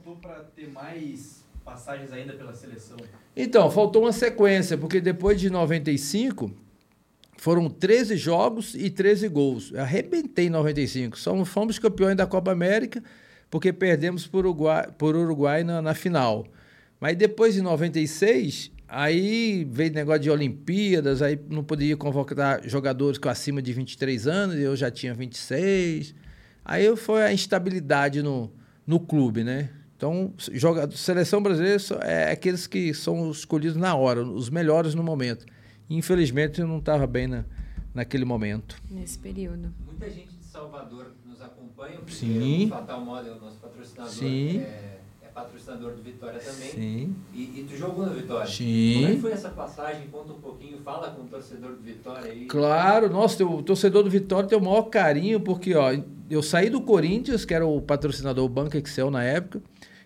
Faltou 0.08 0.16
para 0.16 0.44
ter 0.56 0.70
mais 0.70 1.44
passagens 1.62 2.10
ainda 2.12 2.32
pela 2.32 2.54
seleção? 2.54 2.96
Então, 3.36 3.70
faltou 3.70 4.04
uma 4.04 4.12
sequência, 4.12 4.78
porque 4.78 5.02
depois 5.02 5.38
de 5.38 5.50
95, 5.50 6.50
foram 7.36 7.68
13 7.68 8.16
jogos 8.16 8.74
e 8.74 8.88
13 8.88 9.28
gols. 9.28 9.70
Eu 9.70 9.82
arrebentei 9.82 10.46
em 10.46 10.50
95. 10.50 11.18
Somos, 11.18 11.48
fomos 11.50 11.78
campeões 11.78 12.16
da 12.16 12.26
Copa 12.26 12.50
América, 12.50 13.02
porque 13.50 13.70
perdemos 13.70 14.26
por 14.26 14.46
Uruguai, 14.46 14.88
por 14.96 15.14
Uruguai 15.14 15.62
na, 15.62 15.82
na 15.82 15.94
final. 15.94 16.46
Mas 16.98 17.14
depois 17.14 17.52
de 17.52 17.60
96, 17.60 18.72
aí 18.88 19.68
veio 19.70 19.92
negócio 19.92 20.22
de 20.22 20.30
Olimpíadas, 20.30 21.20
aí 21.20 21.38
não 21.50 21.62
podia 21.62 21.98
convocar 21.98 22.66
jogadores 22.66 23.18
com 23.18 23.28
acima 23.28 23.60
de 23.60 23.74
23 23.74 24.26
anos, 24.26 24.56
eu 24.56 24.74
já 24.74 24.90
tinha 24.90 25.12
26. 25.12 26.14
Aí 26.64 26.96
foi 26.96 27.24
a 27.24 27.32
instabilidade 27.32 28.22
no, 28.22 28.50
no 28.86 28.98
clube, 28.98 29.44
né? 29.44 29.68
Então, 29.98 30.32
joga, 30.52 30.88
seleção 30.92 31.42
brasileira 31.42 31.76
só- 31.80 31.96
é 31.98 32.30
aqueles 32.30 32.68
que 32.68 32.94
são 32.94 33.32
escolhidos 33.32 33.76
na 33.76 33.96
hora, 33.96 34.22
os 34.22 34.48
melhores 34.48 34.94
no 34.94 35.02
momento. 35.02 35.44
Infelizmente, 35.90 36.60
eu 36.60 36.68
não 36.68 36.78
estava 36.78 37.04
bem 37.04 37.26
na, 37.26 37.44
naquele 37.92 38.24
momento. 38.24 38.80
Nesse 38.88 39.18
período. 39.18 39.74
Muita 39.84 40.08
gente 40.08 40.28
de 40.28 40.44
Salvador 40.52 41.06
nos 41.28 41.42
acompanha, 41.42 41.96
porque 41.96 42.12
Sim. 42.14 42.66
o 42.66 42.70
Fatal 42.70 43.00
Model, 43.04 43.40
nosso 43.40 43.56
patrocinador, 43.56 44.08
Sim. 44.12 44.60
É, 44.60 45.00
é 45.22 45.26
patrocinador 45.34 45.90
do 45.94 46.02
Vitória 46.02 46.38
também. 46.38 46.70
Sim. 46.70 47.16
E, 47.34 47.42
e 47.42 47.66
tu 47.68 47.76
jogou 47.76 48.06
no 48.06 48.12
Vitória. 48.12 48.46
Sim. 48.46 48.94
Como 48.94 49.06
é 49.08 49.14
que 49.16 49.20
foi 49.20 49.32
essa 49.32 49.50
passagem? 49.50 50.06
Conta 50.12 50.32
um 50.32 50.40
pouquinho, 50.40 50.78
fala 50.84 51.10
com 51.10 51.22
o 51.22 51.26
torcedor 51.26 51.72
do 51.72 51.82
Vitória 51.82 52.30
aí. 52.30 52.44
Claro, 52.46 53.10
nossa, 53.10 53.44
o 53.44 53.64
torcedor 53.64 54.04
do 54.04 54.10
Vitória 54.10 54.48
tem 54.48 54.56
o 54.56 54.62
maior 54.62 54.82
carinho, 54.82 55.40
porque 55.40 55.74
ó, 55.74 55.90
eu 56.30 56.40
saí 56.40 56.70
do 56.70 56.80
Corinthians, 56.82 57.44
que 57.44 57.52
era 57.52 57.66
o 57.66 57.82
patrocinador 57.82 58.44
o 58.44 58.48
Banco 58.48 58.76
Excel 58.76 59.10
na 59.10 59.24
época, 59.24 59.60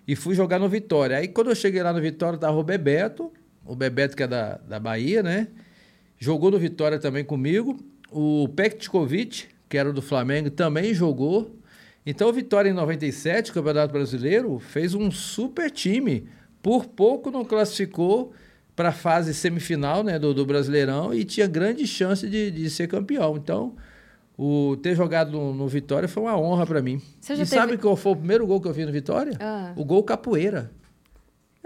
e 0.07 0.17
fui 0.17 0.35
jogar 0.35 0.59
no 0.59 0.69
Vitória. 0.69 1.17
Aí 1.17 1.29
quando 1.29 1.51
eu 1.51 1.55
cheguei 1.55 1.83
lá 1.83 1.93
no 1.93 2.01
Vitória, 2.01 2.39
tava 2.39 2.57
o 2.57 2.65
Bebeto, 2.65 3.33
o 3.65 3.75
Bebeto 3.77 4.17
que 4.17 4.23
é 4.23 4.27
da, 4.27 4.57
da 4.57 4.81
Bahia, 4.81 5.23
né? 5.23 5.49
Jogou 6.19 6.51
no 6.51 6.59
Vitória 6.59 6.99
também 6.99 7.25
comigo. 7.25 7.79
O 8.11 8.49
Pektikovic, 8.49 9.47
que 9.69 9.79
era 9.79 9.93
do 9.93 10.03
Flamengo, 10.03 10.51
também 10.51 10.93
jogou. 10.93 11.59
Então 12.05 12.29
o 12.29 12.33
Vitória 12.33 12.69
em 12.69 12.73
97, 12.73 13.53
Campeonato 13.53 13.93
Brasileiro, 13.93 14.59
fez 14.59 14.95
um 14.95 15.11
super 15.11 15.71
time. 15.71 16.29
Por 16.61 16.87
pouco 16.87 17.31
não 17.31 17.45
classificou 17.45 18.33
para 18.75 18.89
a 18.89 18.93
fase 18.93 19.35
semifinal 19.35 20.03
né, 20.03 20.19
do, 20.19 20.33
do 20.33 20.47
Brasileirão 20.47 21.13
e 21.13 21.25
tinha 21.25 21.47
grande 21.47 21.87
chance 21.87 22.29
de, 22.29 22.51
de 22.51 22.71
ser 22.71 22.89
campeão. 22.89 23.37
Então, 23.37 23.77
o, 24.43 24.77
ter 24.77 24.95
jogado 24.97 25.31
no, 25.31 25.55
no 25.55 25.69
Vitória 25.69 26.09
foi 26.09 26.23
uma 26.23 26.37
honra 26.39 26.67
para 26.67 26.83
mim. 26.83 27.01
Você 27.21 27.37
já 27.37 27.43
e 27.43 27.47
teve- 27.47 27.61
sabe 27.61 27.79
qual 27.79 27.95
foi 27.97 28.13
o 28.13 28.17
primeiro 28.17 28.47
gol 28.47 28.61
que 28.61 28.69
eu 28.69 28.75
fiz 28.75 28.87
no 28.87 28.93
Vitória? 28.93 29.37
Ah. 29.41 29.73
O 29.77 29.85
gol 29.85 30.03
capoeira. 30.03 30.71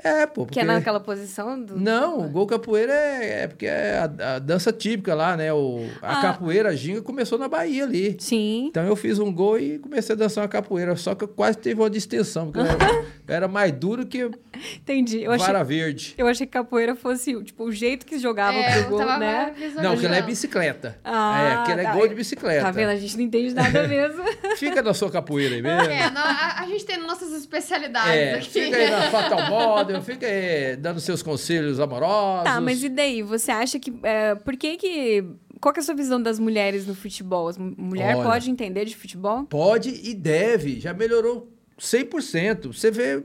É, 0.02 0.26
pô. 0.26 0.44
Que 0.44 0.60
é 0.60 0.64
naquela 0.64 1.00
posição 1.00 1.60
do. 1.60 1.78
Não, 1.78 2.20
o 2.20 2.28
gol 2.28 2.46
capoeira 2.46 2.92
é, 2.92 3.42
é 3.44 3.46
porque 3.48 3.66
é 3.66 3.98
a, 3.98 4.34
a 4.34 4.38
dança 4.38 4.70
típica 4.72 5.14
lá, 5.14 5.36
né? 5.36 5.52
O, 5.52 5.86
a 6.02 6.18
Ah. 6.18 6.22
capoeira, 6.22 6.68
a 6.68 6.74
ginga, 6.74 7.00
começou 7.00 7.38
na 7.38 7.48
Bahia 7.48 7.84
ali. 7.84 8.16
Sim. 8.20 8.66
Então 8.68 8.84
eu 8.84 8.94
fiz 8.94 9.18
um 9.18 9.32
gol 9.32 9.58
e 9.58 9.78
comecei 9.78 10.14
a 10.14 10.18
dançar 10.18 10.42
uma 10.44 10.48
capoeira. 10.48 10.94
Só 10.96 11.14
que 11.14 11.24
eu 11.24 11.28
quase 11.28 11.56
teve 11.58 11.80
uma 11.80 11.88
distensão, 11.88 12.50
porque 12.52 12.60
eu 12.60 12.66
era, 12.66 12.76
eu 13.26 13.34
era 13.34 13.48
mais 13.48 13.72
duro 13.72 14.04
que 14.06 14.30
Entendi. 14.76 15.22
Eu 15.22 15.32
achei, 15.32 15.46
vara 15.46 15.62
verde. 15.64 16.14
eu 16.16 16.26
achei 16.26 16.46
que 16.46 16.52
capoeira 16.52 16.94
fosse 16.94 17.42
tipo, 17.42 17.64
o 17.64 17.72
jeito 17.72 18.06
que 18.06 18.18
jogava 18.18 18.56
É, 18.56 18.80
pro 18.82 18.90
gol, 18.90 18.98
tava 18.98 19.18
né? 19.18 19.54
Não, 19.76 19.92
aquilo 19.92 20.14
é 20.14 20.22
bicicleta. 20.22 20.98
Ah, 21.04 21.42
é, 21.42 21.52
aquilo 21.56 21.82
tá. 21.82 21.90
é 21.90 21.92
gol 21.92 22.08
de 22.08 22.14
bicicleta. 22.14 22.62
Tá 22.62 22.70
vendo? 22.70 22.90
A 22.90 22.96
gente 22.96 23.16
não 23.16 23.24
entende 23.24 23.54
nada 23.54 23.84
mesmo. 23.88 24.22
Fica 24.56 24.82
na 24.82 24.94
sua 24.94 25.10
capoeira 25.10 25.54
aí 25.54 25.62
mesmo. 25.62 25.90
É, 25.90 26.10
não, 26.10 26.22
a, 26.22 26.60
a 26.60 26.66
gente 26.66 26.84
tem 26.86 26.98
nossas 26.98 27.32
especialidades 27.32 28.10
É, 28.14 28.34
aqui. 28.34 28.48
fica 28.50 28.76
aí 28.76 28.90
na 28.90 29.02
Fatal 29.10 29.38
Model, 29.86 30.02
fica 30.02 30.26
aí 30.26 30.76
dando 30.76 31.00
seus 31.00 31.22
conselhos 31.22 31.78
amorosos. 31.80 32.44
Tá, 32.44 32.60
mas 32.60 32.82
e 32.82 32.88
daí? 32.88 33.22
Você 33.22 33.50
acha 33.50 33.78
que. 33.78 33.92
é, 34.02 34.34
por 34.34 34.56
que 34.56 34.76
que. 34.76 35.24
Qual 35.60 35.72
que 35.72 35.80
é 35.80 35.82
a 35.82 35.84
sua 35.84 35.94
visão 35.94 36.20
das 36.20 36.38
mulheres 36.38 36.86
no 36.86 36.94
futebol? 36.94 37.48
As 37.48 37.56
mu- 37.56 37.74
mulher 37.78 38.14
Olha. 38.16 38.28
pode 38.28 38.50
entender 38.50 38.84
de 38.84 38.94
futebol? 38.94 39.44
Pode 39.44 39.88
e 39.88 40.12
deve, 40.14 40.78
já 40.80 40.92
melhorou 40.92 41.50
100%. 41.80 42.66
Você 42.74 42.90
vê, 42.90 43.22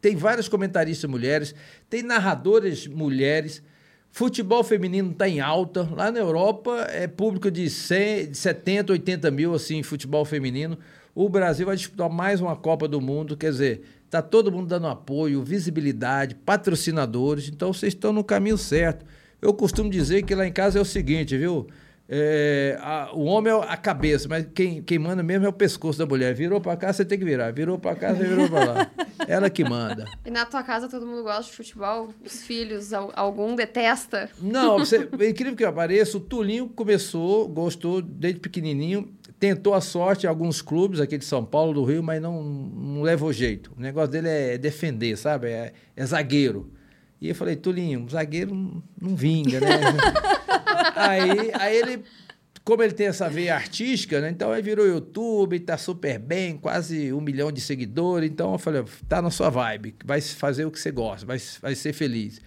tem 0.00 0.14
várias 0.16 0.48
comentaristas 0.48 1.10
mulheres, 1.10 1.54
tem 1.90 2.02
narradoras 2.02 2.86
mulheres. 2.86 3.62
Futebol 4.10 4.62
feminino 4.62 5.10
está 5.12 5.26
em 5.28 5.40
alta. 5.40 5.88
Lá 5.90 6.12
na 6.12 6.18
Europa 6.20 6.86
é 6.90 7.06
público 7.06 7.50
de 7.50 7.68
100, 7.70 8.30
de 8.32 8.36
70, 8.38 8.92
80 8.92 9.30
mil, 9.30 9.54
assim, 9.54 9.82
futebol 9.82 10.24
feminino. 10.24 10.78
O 11.14 11.28
Brasil 11.28 11.66
vai 11.66 11.76
disputar 11.76 12.08
mais 12.10 12.40
uma 12.40 12.54
Copa 12.54 12.86
do 12.86 13.00
Mundo, 13.00 13.36
quer 13.36 13.50
dizer, 13.50 13.82
tá 14.12 14.20
todo 14.20 14.52
mundo 14.52 14.66
dando 14.68 14.86
apoio, 14.88 15.42
visibilidade, 15.42 16.34
patrocinadores. 16.34 17.48
Então 17.48 17.72
vocês 17.72 17.94
estão 17.94 18.12
no 18.12 18.22
caminho 18.22 18.58
certo. 18.58 19.06
Eu 19.40 19.54
costumo 19.54 19.88
dizer 19.88 20.22
que 20.22 20.34
lá 20.34 20.46
em 20.46 20.52
casa 20.52 20.78
é 20.78 20.82
o 20.82 20.84
seguinte, 20.84 21.34
viu? 21.38 21.66
É, 22.06 22.76
a- 22.82 23.10
o 23.14 23.22
homem 23.24 23.50
é 23.50 23.56
a 23.66 23.74
cabeça, 23.76 24.28
mas 24.28 24.46
quem, 24.54 24.82
quem 24.82 24.98
manda 24.98 25.22
mesmo 25.22 25.46
é 25.46 25.48
o 25.48 25.52
pescoço 25.52 25.98
da 25.98 26.04
mulher. 26.04 26.34
Virou 26.34 26.60
pra 26.60 26.76
cá, 26.76 26.92
você 26.92 27.06
tem 27.06 27.18
que 27.18 27.24
virar. 27.24 27.50
Virou 27.52 27.78
pra 27.78 27.94
cá, 27.94 28.12
você 28.14 28.24
virou 28.24 28.50
pra 28.50 28.64
lá. 28.66 28.90
Ela 29.26 29.48
que 29.48 29.64
manda. 29.64 30.04
E 30.26 30.30
na 30.30 30.44
tua 30.44 30.62
casa 30.62 30.88
todo 30.90 31.06
mundo 31.06 31.22
gosta 31.22 31.44
de 31.50 31.56
futebol? 31.56 32.12
Os 32.22 32.42
filhos, 32.42 32.92
al- 32.92 33.12
algum 33.16 33.56
detesta? 33.56 34.28
Não, 34.42 34.78
você, 34.78 35.08
é 35.20 35.28
incrível 35.30 35.56
que 35.56 35.72
pareça, 35.72 36.18
o 36.18 36.20
Tulinho 36.20 36.68
começou, 36.68 37.48
gostou 37.48 38.02
desde 38.02 38.40
pequenininho, 38.40 39.08
tentou 39.42 39.74
a 39.74 39.80
sorte 39.80 40.24
em 40.24 40.28
alguns 40.28 40.62
clubes 40.62 41.00
aqui 41.00 41.18
de 41.18 41.24
São 41.24 41.44
Paulo, 41.44 41.74
do 41.74 41.82
Rio, 41.82 42.00
mas 42.00 42.22
não, 42.22 42.44
não 42.44 43.02
levou 43.02 43.32
jeito. 43.32 43.72
O 43.76 43.80
negócio 43.80 44.12
dele 44.12 44.28
é 44.28 44.56
defender, 44.56 45.18
sabe? 45.18 45.48
É, 45.48 45.72
é 45.96 46.06
zagueiro. 46.06 46.72
E 47.20 47.28
eu 47.28 47.34
falei, 47.34 47.56
Tulinho, 47.56 48.08
zagueiro 48.08 48.54
não, 48.54 49.16
vinga, 49.16 49.58
né? 49.58 49.68
aí, 50.94 51.50
aí 51.54 51.76
ele, 51.76 52.04
como 52.62 52.84
ele 52.84 52.92
tem 52.92 53.08
essa 53.08 53.28
veia 53.28 53.56
artística, 53.56 54.20
né? 54.20 54.30
Então 54.30 54.52
ele 54.52 54.62
virou 54.62 54.86
YouTube, 54.86 55.58
tá 55.58 55.76
super 55.76 56.20
bem, 56.20 56.56
quase 56.56 57.12
um 57.12 57.20
milhão 57.20 57.50
de 57.50 57.60
seguidores. 57.60 58.30
Então 58.30 58.52
eu 58.52 58.58
falei, 58.58 58.84
tá 59.08 59.20
na 59.20 59.30
sua 59.30 59.50
vibe, 59.50 59.96
vai 60.04 60.20
fazer 60.20 60.66
o 60.66 60.70
que 60.70 60.78
você 60.78 60.92
gosta, 60.92 61.26
vai, 61.26 61.38
vai 61.60 61.74
ser 61.74 61.92
feliz. 61.92 62.40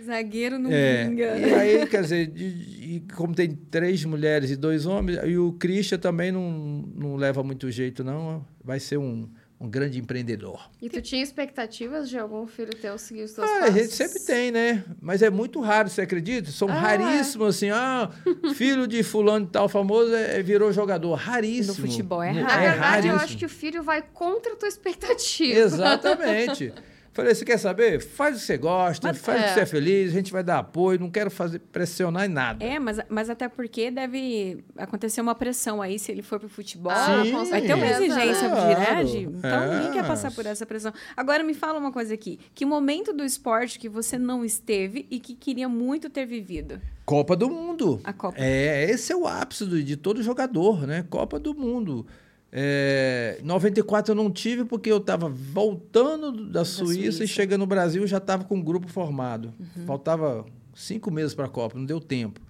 Zagueiro 0.00 0.58
não 0.58 0.70
É, 0.70 1.04
vinga. 1.08 1.36
e 1.38 1.54
aí, 1.54 1.86
quer 1.86 2.02
dizer, 2.02 2.26
de- 2.28 2.44
e 2.44 3.02
como 3.14 3.34
tem 3.34 3.50
três 3.54 4.04
mulheres 4.04 4.50
e 4.50 4.56
dois 4.56 4.86
homens, 4.86 5.18
e 5.24 5.36
o 5.36 5.52
Christian 5.52 5.98
também 5.98 6.30
não, 6.32 6.50
não 6.94 7.16
leva 7.16 7.42
muito 7.42 7.70
jeito, 7.70 8.02
não. 8.04 8.44
Vai 8.64 8.78
ser 8.80 8.96
um, 8.96 9.28
um 9.60 9.68
grande 9.68 9.98
empreendedor. 9.98 10.70
E 10.80 10.88
tu 10.88 11.00
tinha 11.00 11.22
expectativas 11.22 12.08
de 12.08 12.18
algum 12.18 12.46
filho 12.46 12.70
teu 12.74 12.96
seguir 12.98 13.22
os 13.22 13.32
teus 13.32 13.48
Ah, 13.48 13.56
a 13.56 13.60
passos? 13.60 13.74
gente 13.74 13.92
sempre 13.94 14.20
tem, 14.20 14.50
né? 14.50 14.84
Mas 15.00 15.20
é 15.22 15.30
muito 15.30 15.60
raro, 15.60 15.88
você 15.88 16.02
acredita? 16.02 16.50
São 16.50 16.68
Ah, 16.68 16.72
raríssimos, 16.74 17.56
assim, 17.56 17.70
ah, 17.70 18.10
filho 18.54 18.86
de 18.86 19.02
fulano 19.02 19.46
e 19.46 19.48
tal 19.50 19.68
famoso 19.68 20.14
é, 20.14 20.42
virou 20.42 20.72
jogador. 20.72 21.14
Raríssimo. 21.14 21.74
No 21.76 21.90
futebol 21.90 22.22
é 22.22 22.32
No- 22.32 22.40
Na 22.40 22.48
raro. 22.48 22.60
verdade, 22.62 22.78
eu 22.78 22.80
raríssimo. 23.14 23.20
acho 23.20 23.36
que 23.36 23.46
o 23.46 23.48
filho 23.48 23.82
vai 23.82 24.02
contra 24.02 24.52
a 24.52 24.56
tua 24.56 24.68
expectativa. 24.68 25.58
Exatamente. 25.60 26.72
Falei, 27.14 27.34
você 27.34 27.44
quer 27.44 27.58
saber? 27.58 28.00
Faz 28.00 28.36
o 28.36 28.40
que 28.40 28.46
você 28.46 28.56
gosta, 28.56 29.08
Mas- 29.08 29.18
faz 29.18 29.38
o 29.38 29.42
que 29.44 29.48
é. 29.50 29.52
você 29.54 29.60
é 29.60 29.66
feliz, 29.66 30.10
a 30.10 30.14
gente 30.14 30.32
vai 30.32 30.42
dar 30.42 30.60
apoio, 30.60 30.98
não 30.98 31.10
quero 31.10 31.30
fazer 31.30 31.58
pressionar 31.58 32.24
em 32.24 32.28
nada. 32.28 32.64
É, 32.64 32.78
mas, 32.78 32.98
mas 33.08 33.28
até 33.28 33.48
porque 33.50 33.90
deve 33.90 34.64
acontecer 34.78 35.20
uma 35.20 35.34
pressão 35.34 35.82
aí 35.82 35.98
se 35.98 36.10
ele 36.10 36.22
for 36.22 36.40
pro 36.40 36.48
futebol. 36.48 36.90
Ah, 36.90 37.22
Sim. 37.22 37.32
com 37.32 37.44
Vai 37.44 37.60
ter 37.60 37.74
uma 37.74 37.86
exigência 37.86 38.48
né? 38.48 38.54
de, 38.54 38.78
né? 38.80 38.86
Claro. 38.86 39.06
de- 39.06 39.18
Então 39.18 39.62
É. 39.62 39.74
ninguém 39.78 39.92
quer 39.92 40.06
passar 40.06 40.30
por 40.32 40.46
essa 40.46 40.64
pressão. 40.64 40.92
Agora 41.14 41.42
me 41.44 41.52
fala 41.52 41.78
uma 41.78 41.92
coisa 41.92 42.14
aqui. 42.14 42.40
Que 42.54 42.64
momento 42.64 43.12
do 43.12 43.22
esporte 43.24 43.78
que 43.78 43.90
você 43.90 44.16
não 44.18 44.42
esteve 44.42 45.06
e 45.10 45.20
que 45.20 45.34
queria 45.34 45.68
muito 45.68 46.08
ter 46.08 46.24
vivido? 46.24 46.80
Copa 47.04 47.36
do 47.36 47.50
Mundo. 47.50 48.00
A 48.04 48.12
Copa. 48.14 48.36
É, 48.38 48.88
esse 48.90 49.12
é 49.12 49.16
o 49.16 49.26
ápice 49.26 49.66
do- 49.66 49.82
de 49.82 49.96
todo 49.96 50.22
jogador, 50.22 50.86
né? 50.86 51.04
Copa 51.10 51.38
do 51.38 51.52
Mundo. 51.54 52.06
É, 52.54 53.40
94 53.42 54.12
eu 54.12 54.14
não 54.16 54.30
tive 54.30 54.64
porque 54.66 54.92
eu 54.92 54.98
estava 54.98 55.26
voltando 55.28 56.30
da 56.50 56.64
Suíça, 56.66 56.92
Suíça. 56.94 57.24
e 57.24 57.28
chegando 57.28 57.60
no 57.62 57.66
Brasil 57.66 58.06
já 58.06 58.18
estava 58.18 58.44
com 58.44 58.56
um 58.56 58.62
grupo 58.62 58.88
formado. 58.88 59.54
Faltava 59.86 60.44
cinco 60.74 61.10
meses 61.10 61.34
para 61.34 61.46
a 61.46 61.48
Copa, 61.48 61.78
não 61.78 61.86
deu 61.86 61.98
tempo. 62.00 62.40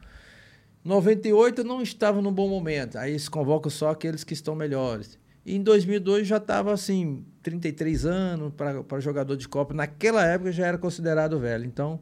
98 0.84 1.60
eu 1.60 1.64
não 1.64 1.80
estava 1.80 2.20
num 2.20 2.32
bom 2.32 2.48
momento, 2.48 2.98
aí 2.98 3.12
eles 3.12 3.28
convocam 3.28 3.70
só 3.70 3.90
aqueles 3.90 4.24
que 4.24 4.34
estão 4.34 4.54
melhores. 4.56 5.18
E 5.46 5.54
em 5.54 5.62
2002 5.62 6.26
já 6.26 6.36
estava 6.38 6.72
assim, 6.72 7.24
33 7.42 8.04
anos 8.06 8.52
para 8.54 9.00
jogador 9.00 9.36
de 9.36 9.48
Copa. 9.48 9.72
Naquela 9.74 10.24
época 10.24 10.50
já 10.52 10.66
era 10.66 10.78
considerado 10.78 11.38
velho. 11.38 11.64
Então 11.64 12.00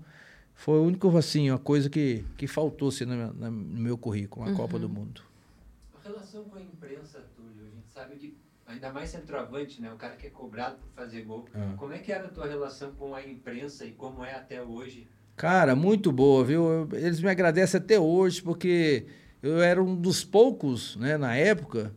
foi 0.55 0.79
o 0.79 0.83
único 0.85 1.15
assim, 1.17 1.51
uma 1.51 1.59
coisa 1.59 1.89
que, 1.91 2.25
que 2.37 2.47
faltou 2.47 2.89
assim, 2.89 3.05
no, 3.05 3.15
meu, 3.17 3.35
na- 3.35 3.51
no 3.51 3.81
meu 3.81 3.99
currículo, 3.99 4.47
a 4.49 4.53
Copa 4.55 4.79
do 4.79 4.89
Mundo. 4.89 5.23
A 6.03 6.09
relação 6.09 6.45
com 6.45 6.57
a 6.59 6.61
imprensa, 6.63 7.21
sabe 8.01 8.17
que, 8.17 8.35
ainda 8.67 8.91
mais 8.93 9.11
centroavante, 9.11 9.81
né? 9.81 9.93
O 9.93 9.97
cara 9.97 10.17
que 10.17 10.27
é 10.27 10.31
cobrado 10.31 10.77
por 10.77 10.89
fazer 10.95 11.23
gol. 11.23 11.47
Ah. 11.55 11.75
Como 11.77 11.93
é 11.93 11.99
que 11.99 12.11
era 12.11 12.25
a 12.25 12.31
tua 12.31 12.47
relação 12.47 12.93
com 12.93 13.15
a 13.15 13.23
imprensa 13.23 13.85
e 13.85 13.93
como 13.93 14.25
é 14.25 14.35
até 14.35 14.63
hoje? 14.63 15.07
Cara, 15.37 15.77
muito 15.77 16.11
boa, 16.11 16.45
viu? 16.45 16.89
Eles 16.93 17.21
me 17.21 17.29
agradecem 17.29 17.79
até 17.79 17.99
hoje, 17.99 18.43
porque 18.43 19.07
eu 19.43 19.61
era 19.61 19.83
um 19.83 19.95
dos 19.95 20.25
poucos, 20.25 20.97
né, 20.97 21.17
na 21.17 21.35
época, 21.35 21.95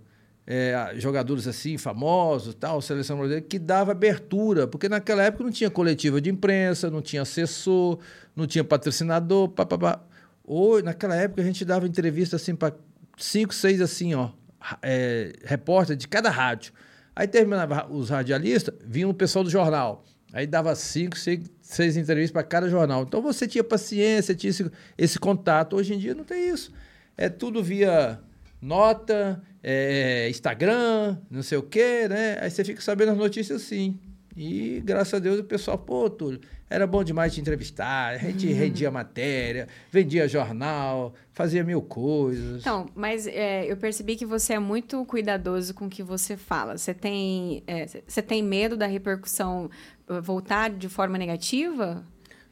é, 0.48 0.94
jogadores 0.96 1.48
assim, 1.48 1.78
famosos, 1.78 2.54
tal, 2.56 2.82
seleção 2.82 3.18
brasileira, 3.18 3.46
que 3.46 3.60
dava 3.60 3.92
abertura, 3.92 4.66
porque 4.68 4.88
naquela 4.88 5.24
época 5.24 5.44
não 5.44 5.52
tinha 5.52 5.70
coletiva 5.70 6.22
de 6.22 6.30
imprensa, 6.30 6.90
não 6.90 7.02
tinha 7.02 7.22
assessor, 7.22 8.00
não 8.36 8.48
tinha 8.48 8.64
patrocinador, 8.64 9.50
papapá. 9.50 10.02
Hoje, 10.46 10.84
naquela 10.84 11.16
época, 11.16 11.42
a 11.42 11.46
gente 11.46 11.64
dava 11.64 11.86
entrevista 11.86 12.36
assim 12.38 12.56
para 12.56 12.74
cinco, 13.18 13.54
seis 13.54 13.82
assim, 13.82 14.14
ó, 14.14 14.32
é, 14.82 15.34
repórter 15.44 15.96
de 15.96 16.08
cada 16.08 16.30
rádio. 16.30 16.74
Aí 17.16 17.28
terminava 17.28 17.88
os 17.92 18.10
radialistas, 18.10 18.74
vinha 18.86 19.08
o 19.08 19.14
pessoal 19.14 19.44
do 19.44 19.50
jornal. 19.50 20.04
Aí 20.32 20.48
dava 20.48 20.74
cinco, 20.76 21.16
seis, 21.18 21.42
seis 21.62 21.96
entrevistas 21.96 22.32
para 22.32 22.44
cada 22.44 22.68
jornal. 22.68 23.04
Então 23.04 23.22
você 23.22 23.48
tinha 23.48 23.64
paciência, 23.64 24.34
tinha 24.34 24.50
esse, 24.50 24.72
esse 24.98 25.20
contato. 25.20 25.76
Hoje 25.76 25.94
em 25.94 26.00
dia 26.00 26.16
não 26.16 26.24
tem 26.24 26.50
isso. 26.50 26.74
É 27.16 27.30
tudo 27.30 27.62
via 27.62 28.20
nota, 28.60 29.44
é, 29.62 30.28
Instagram, 30.30 31.18
não 31.30 31.44
sei 31.44 31.58
o 31.60 31.64
quê, 31.64 32.08
né? 32.10 32.40
Aí 32.42 32.50
você 32.50 32.64
fica 32.64 32.82
sabendo 32.82 33.12
as 33.12 33.18
notícias 33.18 33.62
assim. 33.62 34.00
E 34.36 34.82
graças 34.84 35.14
a 35.14 35.20
Deus 35.20 35.40
o 35.40 35.44
pessoal, 35.44 35.78
pô, 35.78 36.10
Túlio, 36.10 36.42
era 36.74 36.88
bom 36.88 37.04
demais 37.04 37.32
te 37.32 37.40
entrevistar. 37.40 38.16
A 38.16 38.18
gente 38.18 38.52
rendia 38.52 38.90
matéria, 38.90 39.68
vendia 39.92 40.28
jornal, 40.28 41.14
fazia 41.32 41.64
mil 41.64 41.84
coisas. 41.84 42.62
Então, 42.62 42.88
mas 42.96 43.28
é, 43.28 43.72
eu 43.72 43.78
percebi 43.78 44.16
que 44.16 44.26
você 44.26 44.54
é 44.54 44.60
muito 44.60 45.06
cuidadoso 45.06 45.72
com 45.76 45.86
o 45.86 45.90
que 45.90 46.02
você 46.02 46.36
fala. 46.36 46.76
Você 46.76 46.92
tem, 46.92 47.64
é, 47.68 47.86
você 47.86 48.24
tem 48.24 48.42
medo 48.42 48.76
da 48.76 48.88
repercussão 48.88 49.70
eh, 50.10 50.20
voltar 50.20 50.72
de 50.72 50.90
forma 50.90 51.16
negativa? 51.16 52.04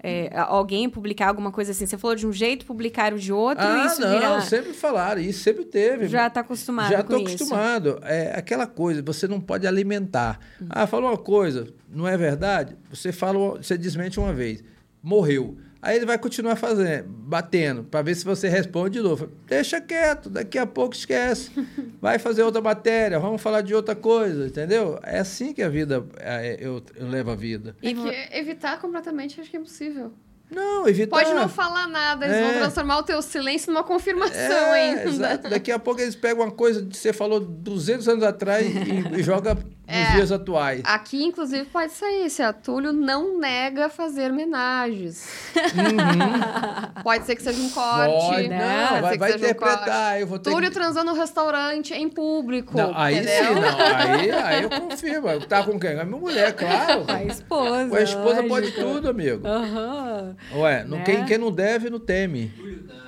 É, 0.03 0.31
alguém 0.35 0.89
publicar 0.89 1.27
alguma 1.27 1.51
coisa 1.51 1.71
assim? 1.71 1.85
Você 1.85 1.97
falou 1.97 2.15
de 2.15 2.25
um 2.25 2.33
jeito, 2.33 2.65
publicaram 2.65 3.17
de 3.17 3.31
outro, 3.31 3.63
ah, 3.63 3.85
isso 3.85 4.01
não, 4.01 4.41
sempre 4.41 4.73
falaram, 4.73 5.21
isso 5.21 5.43
sempre 5.43 5.63
teve. 5.63 6.07
Já 6.07 6.25
está 6.25 6.39
acostumado 6.41 6.89
Já 6.89 7.01
estou 7.01 7.19
acostumado. 7.19 7.99
É 8.03 8.33
aquela 8.35 8.65
coisa, 8.65 9.01
você 9.03 9.27
não 9.27 9.39
pode 9.39 9.67
alimentar. 9.67 10.39
Ah, 10.69 10.87
falou 10.87 11.11
uma 11.11 11.17
coisa, 11.17 11.67
não 11.87 12.07
é 12.07 12.17
verdade? 12.17 12.75
Você 12.89 13.11
fala, 13.11 13.57
você 13.57 13.77
desmente 13.77 14.19
uma 14.19 14.33
vez, 14.33 14.63
morreu. 15.03 15.57
Aí 15.81 15.95
ele 15.97 16.05
vai 16.05 16.17
continuar 16.17 16.55
fazendo, 16.55 17.05
batendo, 17.09 17.83
para 17.83 18.03
ver 18.03 18.13
se 18.15 18.23
você 18.23 18.47
responde 18.47 18.99
de 18.99 19.01
novo. 19.01 19.29
Deixa 19.47 19.81
quieto, 19.81 20.29
daqui 20.29 20.59
a 20.59 20.65
pouco 20.67 20.93
esquece. 20.93 21.49
Vai 21.99 22.19
fazer 22.19 22.43
outra 22.43 22.61
matéria, 22.61 23.19
vamos 23.19 23.41
falar 23.41 23.61
de 23.61 23.73
outra 23.73 23.95
coisa, 23.95 24.45
entendeu? 24.45 24.99
É 25.01 25.19
assim 25.19 25.53
que 25.53 25.61
a 25.63 25.69
vida, 25.69 26.05
é, 26.19 26.57
eu, 26.59 26.83
eu 26.95 27.07
levo 27.07 27.31
a 27.31 27.35
vida. 27.35 27.75
É 27.81 27.89
E 27.89 27.95
que 27.95 28.37
evitar 28.37 28.79
completamente 28.79 29.41
acho 29.41 29.49
que 29.49 29.57
é 29.57 29.59
impossível. 29.59 30.11
Não, 30.51 30.85
evitar... 30.87 31.17
Pode 31.17 31.33
não 31.33 31.47
falar 31.47 31.87
nada, 31.87 32.25
eles 32.25 32.35
É. 32.37 32.43
vão 32.43 32.53
transformar 32.59 32.97
o 32.99 33.03
teu 33.03 33.21
silêncio 33.21 33.71
numa 33.71 33.83
confirmação 33.85 34.35
É, 34.35 34.81
ainda. 34.89 35.03
exato. 35.05 35.49
Daqui 35.49 35.71
a 35.71 35.79
pouco 35.79 36.01
eles 36.01 36.13
pegam 36.15 36.43
uma 36.43 36.51
coisa 36.51 36.85
que 36.85 36.97
você 36.97 37.13
falou 37.13 37.39
200 37.39 38.07
anos 38.09 38.23
atrás 38.23 38.65
e, 38.67 39.19
e 39.19 39.23
joga 39.23 39.57
nos 39.91 40.09
É. 40.09 40.11
dias 40.13 40.31
atuais. 40.31 40.81
Aqui, 40.85 41.23
inclusive, 41.23 41.65
pode 41.65 41.91
sair. 41.93 42.29
Se 42.29 42.41
a 42.41 42.51
Túlio 42.53 42.91
não 42.93 43.37
nega 43.39 43.89
fazer 43.89 44.31
homenagens. 44.31 45.27
Pode 47.03 47.25
ser 47.25 47.35
que 47.35 47.43
seja 47.43 47.59
um 47.61 47.69
corte. 47.69 48.13
Uhum. 48.13 48.29
Pode, 48.29 48.47
né? 48.47 48.57
não, 48.81 48.87
Pode 48.89 49.01
vai, 49.01 49.17
vai 49.17 49.31
seja 49.31 49.45
um 49.45 49.49
interpretar. 49.49 50.19
eu 50.19 50.27
vou 50.27 50.39
ter 50.39 50.49
Túlio 50.51 50.69
que... 50.69 50.73
transando 50.75 51.11
no 51.11 51.17
restaurante 51.19 51.93
em 51.93 52.09
público. 52.09 52.77
Não, 52.77 52.95
aí 52.95 53.15
entendeu? 53.17 53.53
sim, 53.55 53.59
não. 53.59 53.79
Aí, 53.97 54.31
aí 54.43 54.63
eu 54.63 54.69
confirmo. 54.69 55.39
Tá 55.47 55.63
com 55.63 55.79
quem? 55.79 55.99
A 55.99 56.03
minha 56.05 56.19
mulher, 56.19 56.53
claro. 56.53 57.05
Com 57.05 57.11
a 57.11 57.23
esposa. 57.23 57.87
Com 57.89 57.95
a 57.95 58.01
esposa 58.01 58.43
pode 58.43 58.67
lógico. 58.67 58.81
tudo, 58.81 59.09
amigo. 59.09 59.47
Aham. 59.47 60.35
Ué, 60.55 60.83
não, 60.83 60.97
Né? 60.97 61.03
quem, 61.03 61.25
quem 61.25 61.37
não 61.37 61.51
deve, 61.51 61.89
não 61.89 61.99
teme. 61.99 62.51
Túlio, 62.55 62.73
época, 62.79 63.00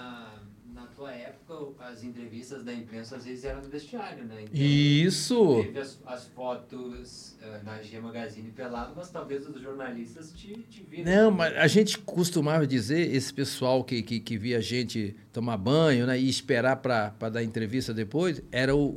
as 1.94 2.04
entrevistas 2.04 2.64
da 2.64 2.74
imprensa 2.74 3.16
às 3.16 3.26
vezes 3.26 3.46
eram 3.46 3.62
no 3.62 3.70
vestiário, 3.70 4.26
né? 4.26 4.44
Então, 4.44 4.54
Isso. 4.54 5.64
Teve 5.64 5.80
as, 5.80 6.00
as 6.06 6.28
fotos 6.28 7.36
eh, 7.42 7.62
na 7.64 7.82
G 7.82 8.00
Magazine 8.00 8.50
pelado, 8.52 8.94
mas 8.96 9.10
talvez 9.10 9.48
os 9.48 9.62
jornalistas 9.62 10.32
te, 10.34 10.54
te 10.70 10.84
viram. 10.84 11.04
Não, 11.12 11.32
mas 11.32 11.56
a 11.56 11.68
gente 11.68 11.98
costumava 12.00 12.66
dizer, 12.68 13.14
esse 13.14 13.34
pessoal 13.34 13.84
que, 13.84 14.02
que, 14.02 14.20
que 14.20 14.38
via 14.38 14.58
a 14.58 14.62
gente 14.62 15.16
tomar 15.32 15.58
banho 15.58 16.06
né, 16.06 16.20
e 16.20 16.28
esperar 16.28 16.78
para 16.78 17.30
dar 17.30 17.44
entrevista 17.44 17.94
depois, 17.94 18.42
eram 18.52 18.94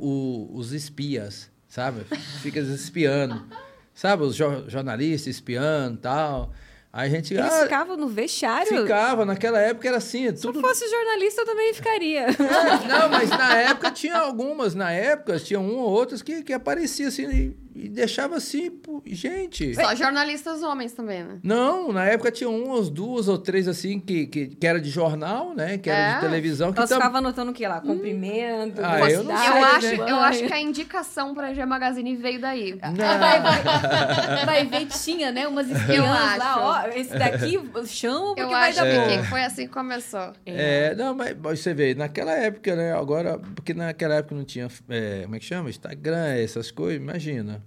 os 0.53 0.71
espias, 0.73 1.49
sabe? 1.67 2.03
Fica 2.41 2.59
espiando. 2.59 3.45
Sabe, 3.93 4.21
os 4.21 4.35
jo- 4.35 4.69
jornalistas 4.69 5.25
espiando 5.37 5.95
e 5.95 6.01
tal. 6.01 6.53
Aí 6.97 7.09
a 7.11 7.15
gente. 7.15 7.31
Eles 7.31 7.45
ah, 7.45 7.61
ficavam 7.61 7.95
no 7.95 8.07
vestiário? 8.07 8.81
ficava, 8.81 9.23
naquela 9.23 9.59
época 9.59 9.87
era 9.87 9.97
assim, 9.97 10.35
Se 10.35 10.47
eu 10.47 10.51
tudo. 10.51 10.61
fosse 10.61 10.89
jornalista, 10.89 11.41
eu 11.41 11.45
também 11.45 11.71
ficaria. 11.71 12.25
É, 12.57 12.87
não, 12.87 13.09
mas 13.09 13.29
na 13.29 13.55
época 13.55 13.91
tinha 13.91 14.17
algumas, 14.17 14.73
na 14.73 14.91
época 14.91 15.39
tinha 15.39 15.59
um 15.59 15.77
ou 15.77 15.89
outras 15.91 16.23
que, 16.23 16.41
que 16.41 16.51
aparecia 16.51 17.07
assim 17.09 17.55
e, 17.85 17.89
deixava 17.89 18.35
assim, 18.37 18.69
pô, 18.71 19.01
gente. 19.05 19.73
Só 19.75 19.93
jornalistas 19.95 20.61
homens 20.63 20.93
também, 20.93 21.23
né? 21.23 21.39
Não, 21.43 21.91
na 21.91 22.05
época 22.05 22.31
tinha 22.31 22.49
umas 22.49 22.89
duas 22.89 23.27
ou 23.27 23.37
três 23.37 23.67
assim 23.67 23.99
que, 23.99 24.27
que, 24.27 24.47
que 24.47 24.67
era 24.67 24.79
de 24.79 24.89
jornal, 24.89 25.53
né? 25.55 25.77
Que 25.77 25.89
era 25.89 25.99
É? 26.11 26.15
de 26.15 26.21
televisão. 26.21 26.71
Que 26.73 26.79
Elas 26.79 26.89
tam- 26.89 26.97
ficavam 26.97 27.17
anotando 27.19 27.51
o 27.51 27.53
quê 27.53 27.67
lá? 27.67 27.79
Cumprimento, 27.81 28.81
Ah, 28.83 29.09
eu 29.09 29.23
não 29.23 29.31
Eu 29.31 29.65
acho, 29.65 29.87
né? 29.97 30.11
eu 30.11 30.15
acho 30.17 30.43
que 30.45 30.53
a 30.53 30.59
indicação 30.61 31.33
pra 31.33 31.53
G 31.53 31.65
Magazine 31.65 32.15
veio 32.15 32.39
daí. 32.41 32.77
Não. 32.81 33.19
Vai, 33.19 33.41
vai, 33.41 33.61
vai 34.45 34.65
ver, 34.65 34.85
tinha, 34.87 35.31
né? 35.31 35.47
Umas 35.47 35.69
espiãs 35.69 36.37
lá, 36.37 36.83
ó. 36.85 36.87
Esse 36.97 37.17
daqui 37.17 37.59
chama 37.85 38.27
porque 38.27 38.41
Eu 38.41 38.49
vai 38.49 38.69
acho 38.69 38.79
dar 38.79 38.85
bom. 38.85 39.07
que 39.21 39.23
foi 39.29 39.43
assim 39.43 39.67
que 39.67 39.73
começou. 39.73 40.33
É, 40.45 40.95
não, 40.95 41.13
mas, 41.13 41.35
mas 41.41 41.59
você 41.59 41.73
vê, 41.73 41.93
naquela 41.95 42.31
época, 42.33 42.75
né? 42.75 42.93
Agora, 42.93 43.37
porque 43.39 43.73
naquela 43.73 44.15
época 44.15 44.35
não 44.35 44.43
tinha, 44.43 44.67
é, 44.89 45.21
como 45.23 45.35
é 45.35 45.39
que 45.39 45.45
chama? 45.45 45.69
Instagram, 45.69 46.27
essas 46.35 46.71
coisas, 46.71 47.01
imagina. 47.01 47.61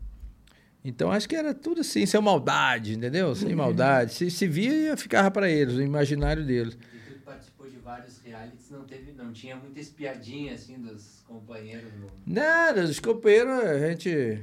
Então 0.85 1.13
acho 1.13 1.29
que 1.29 1.37
era 1.37 1.53
tudo 1.53 1.83
assim, 1.83 2.07
sem 2.07 2.21
maldade, 2.21 2.95
entendeu? 2.95 3.35
Sem 3.35 3.55
maldade. 3.55 4.15
Se, 4.15 4.31
se 4.31 4.47
via, 4.47 4.97
ficava 4.97 5.31
para 5.31 5.49
eles, 5.49 5.75
o 5.75 5.83
imaginário 5.83 6.45
deles. 6.45 6.75
E 6.75 7.13
tu 7.13 7.21
participou 7.21 7.69
de 7.69 7.77
vários 7.77 8.19
realities, 8.23 8.71
não, 8.71 8.85
teve, 8.85 9.13
não 9.13 9.33
tinha 9.33 9.57
muita 9.57 9.79
espiadinha 9.79 10.55
assim 10.55 10.81
dos 10.81 11.23
companheiros. 11.27 11.93
No... 12.01 12.07
Nada, 12.27 12.85
os 12.85 12.99
companheiros, 12.99 13.53
a 13.53 13.89
gente. 13.89 14.43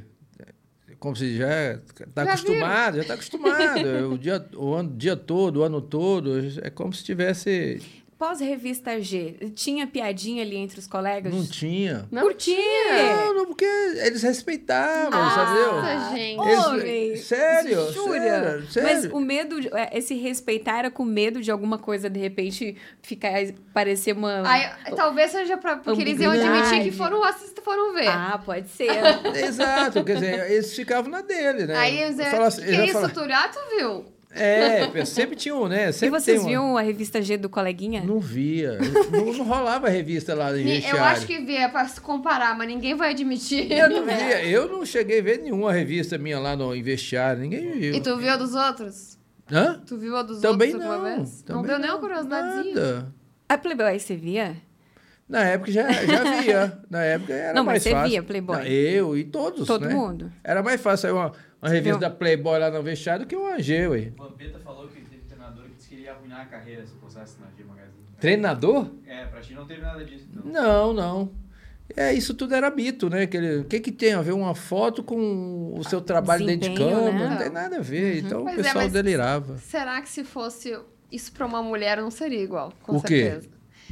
Como 1.00 1.16
se 1.16 1.38
já 1.38 1.74
está 1.74 2.24
acostumado, 2.24 2.96
já 2.96 3.02
está 3.02 3.14
acostumado. 3.16 4.14
o, 4.14 4.18
dia, 4.18 4.48
o 4.56 4.74
ano, 4.74 4.96
dia 4.96 5.16
todo, 5.16 5.58
o 5.58 5.64
ano 5.64 5.82
todo, 5.82 6.40
é 6.62 6.70
como 6.70 6.94
se 6.94 7.04
tivesse. 7.04 7.82
Pós-revista 8.18 9.00
G, 9.00 9.36
tinha 9.54 9.86
piadinha 9.86 10.42
ali 10.42 10.56
entre 10.56 10.80
os 10.80 10.88
colegas? 10.88 11.32
Não 11.32 11.46
tinha. 11.46 12.08
Não 12.12 12.24
Por 12.24 12.34
quê? 12.34 12.58
Não, 12.90 13.34
não, 13.36 13.46
porque 13.46 13.64
eles 13.64 14.24
respeitavam, 14.24 15.12
Nossa, 15.12 15.36
sabe? 15.36 16.18
gente. 16.18 16.42
Eles- 16.42 16.66
Homem, 16.66 17.16
sério, 17.18 17.92
jura? 17.94 18.20
sério, 18.20 18.72
sério. 18.72 18.90
Mas 18.90 19.06
o 19.14 19.20
medo, 19.20 19.56
é, 19.78 19.96
esse 20.00 20.16
respeitar 20.16 20.80
era 20.80 20.90
com 20.90 21.06
medo 21.06 21.42
de 21.42 21.52
alguma 21.52 21.78
coisa, 21.78 22.10
de 22.10 22.20
repente, 22.20 22.76
ficar, 23.04 23.34
parecer 23.72 24.14
uma... 24.14 24.42
Aí, 24.50 24.68
talvez 24.96 25.30
seja 25.30 25.56
pra, 25.56 25.78
porque 25.78 26.02
eles 26.02 26.20
iam 26.20 26.32
admitir 26.32 26.84
que 26.84 26.92
foram 26.92 27.24
assistir, 27.24 27.62
foram 27.62 27.94
ver. 27.94 28.08
Ah, 28.08 28.42
pode 28.44 28.68
ser. 28.70 28.90
Exato, 29.46 30.04
quer 30.04 30.16
dizer, 30.16 30.52
eles 30.52 30.74
ficavam 30.76 31.12
na 31.12 31.22
dele, 31.22 31.68
né? 31.68 31.76
Aí 31.78 32.08
dizer, 32.10 32.34
assim- 32.34 32.64
que 32.64 32.72
ia 32.72 32.86
isso, 32.86 33.10
Túlio? 33.14 33.36
Ah, 33.36 33.48
tu 33.48 33.60
viu? 33.78 34.17
É, 34.42 35.06
sempre 35.06 35.36
tinha 35.36 35.56
um, 35.56 35.68
né? 35.68 35.90
e 35.90 35.94
Sempre 35.94 36.20
vocês 36.20 36.38
tem 36.38 36.40
uma- 36.40 36.50
viam 36.50 36.78
a 36.78 36.82
revista 36.82 37.22
G 37.22 37.38
do 37.38 37.50
coleguinha? 37.50 38.04
Não 38.04 38.20
via. 38.20 38.78
não, 39.12 39.26
não 39.34 39.44
rolava 39.44 39.90
revista 39.90 40.34
lá 40.36 40.58
em 40.58 40.64
vestiário. 40.64 41.00
Eu 41.00 41.04
acho 41.04 41.26
que 41.28 41.40
via 41.40 41.68
pra 41.70 41.88
se 41.88 42.00
comparar, 42.02 42.58
mas 42.58 42.68
ninguém 42.68 42.96
vai 42.96 43.12
admitir. 43.12 43.72
Eu 43.72 43.90
não 43.90 44.06
via. 44.06 44.46
Eu 44.46 44.68
não 44.68 44.86
cheguei 44.86 45.20
a 45.20 45.24
ver 45.24 45.40
nenhuma 45.40 45.72
revista 45.72 46.18
minha 46.18 46.40
lá 46.40 46.56
no 46.56 46.72
vestiário. 46.84 47.42
Ninguém 47.42 47.72
viu. 47.80 47.96
E 47.96 48.02
tu 48.02 48.18
viu 48.18 48.32
a 48.32 48.36
dos 48.38 48.54
outros? 48.56 49.18
Hã? 49.52 49.82
Tu 49.86 49.98
viu 49.98 50.16
a 50.18 50.24
dos 50.24 50.42
Também 50.42 50.74
outros 50.74 50.86
não. 50.86 50.94
alguma 50.94 51.16
vez? 51.18 51.44
não 51.48 51.56
também 51.62 51.68
deu 51.70 51.80
nenhuma 51.80 52.00
curiosidadezinha? 52.00 52.76
Nada. 52.76 53.14
A 53.50 53.58
Playboy, 53.58 53.98
você 54.00 54.16
via? 54.16 54.58
Na 55.30 55.42
época 55.44 55.72
já, 55.72 55.92
já 55.92 56.24
via. 56.42 56.80
Na 56.90 57.02
época 57.04 57.34
era 57.34 57.54
Não, 57.54 57.64
mas 57.64 57.74
mais 57.74 57.84
você 57.84 57.92
fácil. 57.92 58.10
via 58.10 58.24
Playboy? 58.24 58.56
Não, 58.58 58.64
eu 58.66 59.18
e 59.18 59.24
todos, 59.26 59.68
Todo 59.68 59.86
né? 59.86 59.94
mundo? 59.94 60.32
Era 60.44 60.64
mais 60.64 60.80
fácil 60.82 61.14
uma, 61.16 61.32
uma 61.62 61.70
revista 61.72 62.00
da 62.00 62.10
Playboy 62.10 62.60
lá 62.60 62.70
no 62.72 62.84
vestiário 62.84 63.26
do 63.26 63.28
que 63.30 63.36
uma 63.36 63.60
G, 63.60 63.88
ué. 63.88 64.12
O 64.18 64.24
Vampeta 64.24 64.60
falou 64.60 64.88
que 64.88 65.02
teve 65.02 65.18
treinador 65.28 65.64
que 65.66 65.76
disse 65.76 65.90
que 65.90 65.96
ele 65.96 66.04
ia 66.04 66.14
arruinar 66.14 66.42
a 66.42 66.46
carreira 66.46 66.86
se 66.86 66.94
postasse 66.96 67.38
na 67.40 67.48
G 67.58 67.64
Magazine. 67.64 67.98
Treinador? 68.20 68.92
É, 69.06 69.26
pra 69.26 69.42
ti 69.42 69.54
não 69.54 69.66
teve 69.66 69.82
nada 69.82 70.04
disso. 70.04 70.28
Então. 70.34 70.52
Não, 70.52 70.94
não. 70.94 71.32
É, 71.96 72.14
isso 72.14 72.34
tudo 72.34 72.54
era 72.54 72.70
mito, 72.70 73.10
né? 73.10 73.24
O 73.62 73.64
que, 73.64 73.80
que 73.80 73.92
tem 73.94 74.14
a 74.14 74.22
ver 74.22 74.34
uma 74.34 74.54
foto 74.54 75.02
com 75.02 75.74
o 75.78 75.84
seu 75.86 76.02
trabalho 76.02 76.46
dentro 76.46 76.70
de 76.70 76.76
campo? 76.78 77.12
né? 77.14 77.30
Não 77.30 77.38
tem 77.38 77.50
nada 77.50 77.78
a 77.78 77.82
ver. 77.82 78.20
Então 78.20 78.44
Pois 78.44 78.58
o 78.58 78.60
é, 78.60 78.64
pessoal 78.64 78.84
mas- 78.84 78.94
delirava. 78.94 79.58
Será 79.60 80.02
que 80.02 80.10
se 80.10 80.24
fosse 80.26 80.78
isso 81.12 81.32
pra 81.32 81.46
uma 81.46 81.64
mulher 81.64 81.98
não 81.98 82.12
seria 82.12 82.44
igual? 82.44 82.74
Com 82.84 82.98
O 82.98 83.02
quê? 83.02 83.40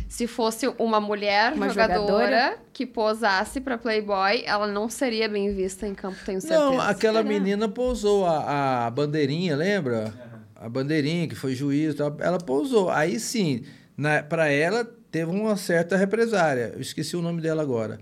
Se 0.08 0.28
fosse 0.28 0.68
uma 0.80 1.00
mulher 1.00 1.54
Uma 1.54 1.70
jogadora, 1.70 2.02
jogadora. 2.02 2.58
que 2.74 2.86
posasse 2.86 3.60
pra 3.62 3.78
Playboy, 3.78 4.44
ela 4.46 4.68
não 4.68 4.90
seria 4.90 5.28
bem 5.28 5.54
vista 5.54 5.88
em 5.88 5.94
campo, 5.96 6.18
tenho 6.26 6.40
certeza. 6.42 6.60
Não, 6.62 6.80
aquela 6.82 7.22
Será? 7.22 7.30
menina 7.30 7.68
pousou 7.68 8.26
a, 8.26 8.86
a 8.88 8.92
bandeirinha, 8.92 9.56
lembra? 9.56 10.14
A 10.56 10.70
bandeirinha, 10.70 11.28
que 11.28 11.36
foi 11.36 11.54
juiz. 11.54 11.96
Ela 12.20 12.38
pousou. 12.40 12.90
Aí 12.90 13.20
sim, 13.20 13.64
na, 13.98 14.24
pra 14.24 14.50
ela 14.50 14.86
teve 15.12 15.32
uma 15.32 15.56
certa 15.58 15.96
represária. 15.98 16.72
Eu 16.76 16.82
esqueci 16.82 17.16
o 17.16 17.22
nome 17.22 17.42
dela 17.42 17.62
agora. 17.62 18.00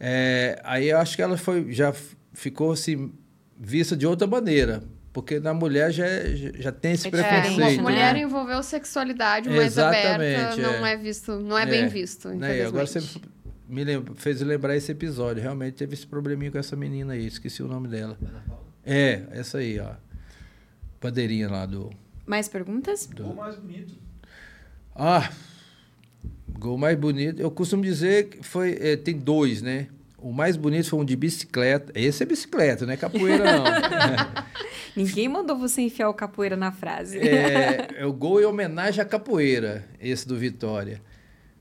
É, 0.00 0.60
aí 0.64 0.88
eu 0.88 0.98
acho 0.98 1.16
que 1.16 1.22
ela 1.22 1.36
foi, 1.36 1.72
já 1.72 1.92
ficou 2.32 2.72
assim, 2.72 3.12
vista 3.58 3.96
de 3.96 4.06
outra 4.06 4.26
maneira. 4.26 4.82
Porque 5.12 5.40
na 5.40 5.52
mulher 5.54 5.90
já, 5.90 6.06
é- 6.06 6.34
já, 6.58 6.70
tem 6.70 6.92
esse 6.92 7.06
É 7.06 7.08
É, 7.08 7.40
preconceito. 7.40 7.76
né? 7.76 7.82
mulher 7.82 8.16
envolveu 8.16 8.62
sexualidade 8.62 9.48
mais 9.48 9.78
aberta, 9.78 10.22
Exatamente, 10.24 10.60
não 10.60 10.86
é. 10.86 10.92
é 10.92 10.96
visto, 10.96 11.32
não 11.40 11.58
é, 11.58 11.66
bem 11.66 11.84
É, 11.84 11.86
visto, 11.88 12.28
Né? 12.28 12.58
E 12.58 12.62
Agora 12.62 12.86
você 12.86 13.00
me 13.68 13.84
lembra, 13.84 14.14
fez 14.14 14.40
lembrar 14.42 14.76
esse 14.76 14.92
episódio. 14.92 15.42
Realmente 15.42 15.74
teve 15.74 15.94
esse 15.94 16.06
probleminha 16.06 16.50
com 16.50 16.58
essa 16.58 16.76
menina 16.76 17.14
aí. 17.14 17.26
Esqueci 17.26 17.62
o 17.62 17.68
nome 17.68 17.88
dela. 17.88 18.18
É, 18.84 19.22
essa 19.32 19.58
aí, 19.58 19.78
ó. 19.80 19.92
Bandeirinha 21.00 21.48
lá 21.48 21.64
do. 21.66 21.90
Mais 22.26 22.48
perguntas? 22.48 23.08
O 23.18 23.34
mais 23.34 23.56
bonito. 23.56 23.94
Ah, 24.94 25.30
gol 26.58 26.76
mais 26.76 26.98
bonito. 26.98 27.40
Eu 27.40 27.50
costumo 27.50 27.82
dizer 27.82 28.28
que 28.28 28.42
foi. 28.42 28.76
eh, 28.80 28.96
tem 28.96 29.16
dois, 29.18 29.62
né? 29.62 29.88
O 30.18 30.32
mais 30.32 30.56
bonito 30.56 30.88
foi 30.90 30.98
um 30.98 31.04
de 31.04 31.14
bicicleta. 31.14 31.92
Esse 31.94 32.24
é 32.24 32.26
bicicleta, 32.26 32.84
não 32.84 32.92
é 32.92 32.96
capoeira, 32.96 33.44
não. 33.44 33.64
Ninguém 34.98 35.28
mandou 35.28 35.56
você 35.56 35.82
enfiar 35.82 36.08
o 36.08 36.14
capoeira 36.14 36.56
na 36.56 36.72
frase. 36.72 37.18
é, 37.18 37.88
é 37.98 38.06
o 38.06 38.12
gol 38.12 38.40
em 38.40 38.44
homenagem 38.44 39.00
à 39.00 39.04
capoeira, 39.04 39.84
esse 40.00 40.26
do 40.26 40.36
Vitória. 40.36 41.00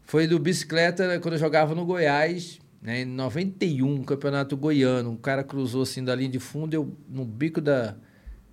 Foi 0.01 0.25
do 0.25 0.39
bicicleta 0.39 1.19
quando 1.19 1.33
eu 1.35 1.39
jogava 1.39 1.75
no 1.75 1.85
Goiás, 1.85 2.59
né, 2.81 3.01
em 3.01 3.05
91, 3.05 4.03
campeonato 4.03 4.55
goiano. 4.57 5.11
Um 5.11 5.17
cara 5.17 5.43
cruzou 5.43 5.83
assim 5.83 6.03
da 6.03 6.15
linha 6.15 6.29
de 6.29 6.39
fundo, 6.39 6.73
eu 6.73 6.97
no 7.09 7.25
bico 7.25 7.59
da, 7.61 7.95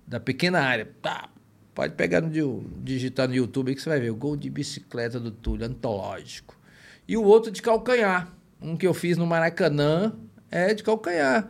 da 0.05 0.19
pequena 0.19 0.59
área. 0.59 0.87
Tá, 1.01 1.29
pode 1.73 1.93
pegar 1.93 2.21
no 2.21 2.29
di- 2.29 2.67
digitar 2.83 3.27
no 3.27 3.33
YouTube 3.35 3.69
aí 3.69 3.75
que 3.75 3.81
você 3.81 3.89
vai 3.89 3.99
ver. 3.99 4.09
O 4.11 4.15
gol 4.15 4.35
de 4.35 4.49
bicicleta 4.49 5.19
do 5.19 5.31
Túlio, 5.31 5.65
antológico. 5.65 6.59
E 7.07 7.15
o 7.17 7.23
outro 7.23 7.51
de 7.51 7.61
calcanhar. 7.61 8.31
Um 8.61 8.75
que 8.75 8.85
eu 8.85 8.93
fiz 8.93 9.17
no 9.17 9.25
Maracanã 9.25 10.13
é 10.51 10.73
de 10.73 10.83
calcanhar. 10.83 11.47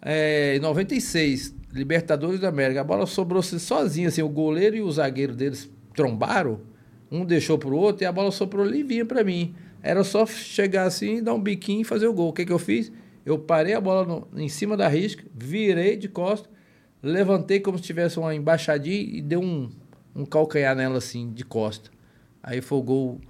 É, 0.00 0.56
em 0.56 0.60
96, 0.60 1.54
Libertadores 1.72 2.40
da 2.40 2.48
América. 2.48 2.80
A 2.80 2.84
bola 2.84 3.06
sobrou 3.06 3.40
assim, 3.40 3.58
sozinha, 3.58 4.08
assim, 4.08 4.22
o 4.22 4.28
goleiro 4.28 4.76
e 4.76 4.82
o 4.82 4.90
zagueiro 4.90 5.34
deles 5.34 5.70
trombaram. 5.94 6.60
Um 7.10 7.24
deixou 7.24 7.58
pro 7.58 7.76
outro 7.76 8.04
e 8.04 8.06
a 8.06 8.12
bola 8.12 8.30
soprou 8.30 8.64
ali 8.64 8.80
e 8.80 8.82
vinha 8.82 9.04
pra 9.04 9.24
mim. 9.24 9.54
Era 9.82 10.04
só 10.04 10.24
chegar 10.26 10.84
assim, 10.84 11.22
dar 11.22 11.34
um 11.34 11.40
biquinho 11.40 11.80
e 11.80 11.84
fazer 11.84 12.06
o 12.06 12.12
gol. 12.12 12.28
O 12.28 12.32
que, 12.32 12.44
que 12.44 12.52
eu 12.52 12.58
fiz? 12.58 12.92
Eu 13.24 13.38
parei 13.38 13.74
a 13.74 13.80
bola 13.80 14.04
no- 14.06 14.28
em 14.40 14.48
cima 14.48 14.76
da 14.76 14.88
risca, 14.88 15.24
virei 15.34 15.96
de 15.96 16.08
costas, 16.08 16.50
levantei 17.02 17.60
como 17.60 17.78
se 17.78 17.84
tivesse 17.84 18.18
uma 18.18 18.34
embaixadinha 18.34 18.96
e 18.96 19.20
dei 19.20 19.38
um, 19.38 19.70
um 20.14 20.24
calcanhar 20.24 20.74
nela 20.74 20.98
assim, 20.98 21.32
de 21.32 21.44
costa. 21.44 21.90
Aí 22.42 22.60
foi 22.60 22.78
o 22.78 22.82
gol 22.82 23.20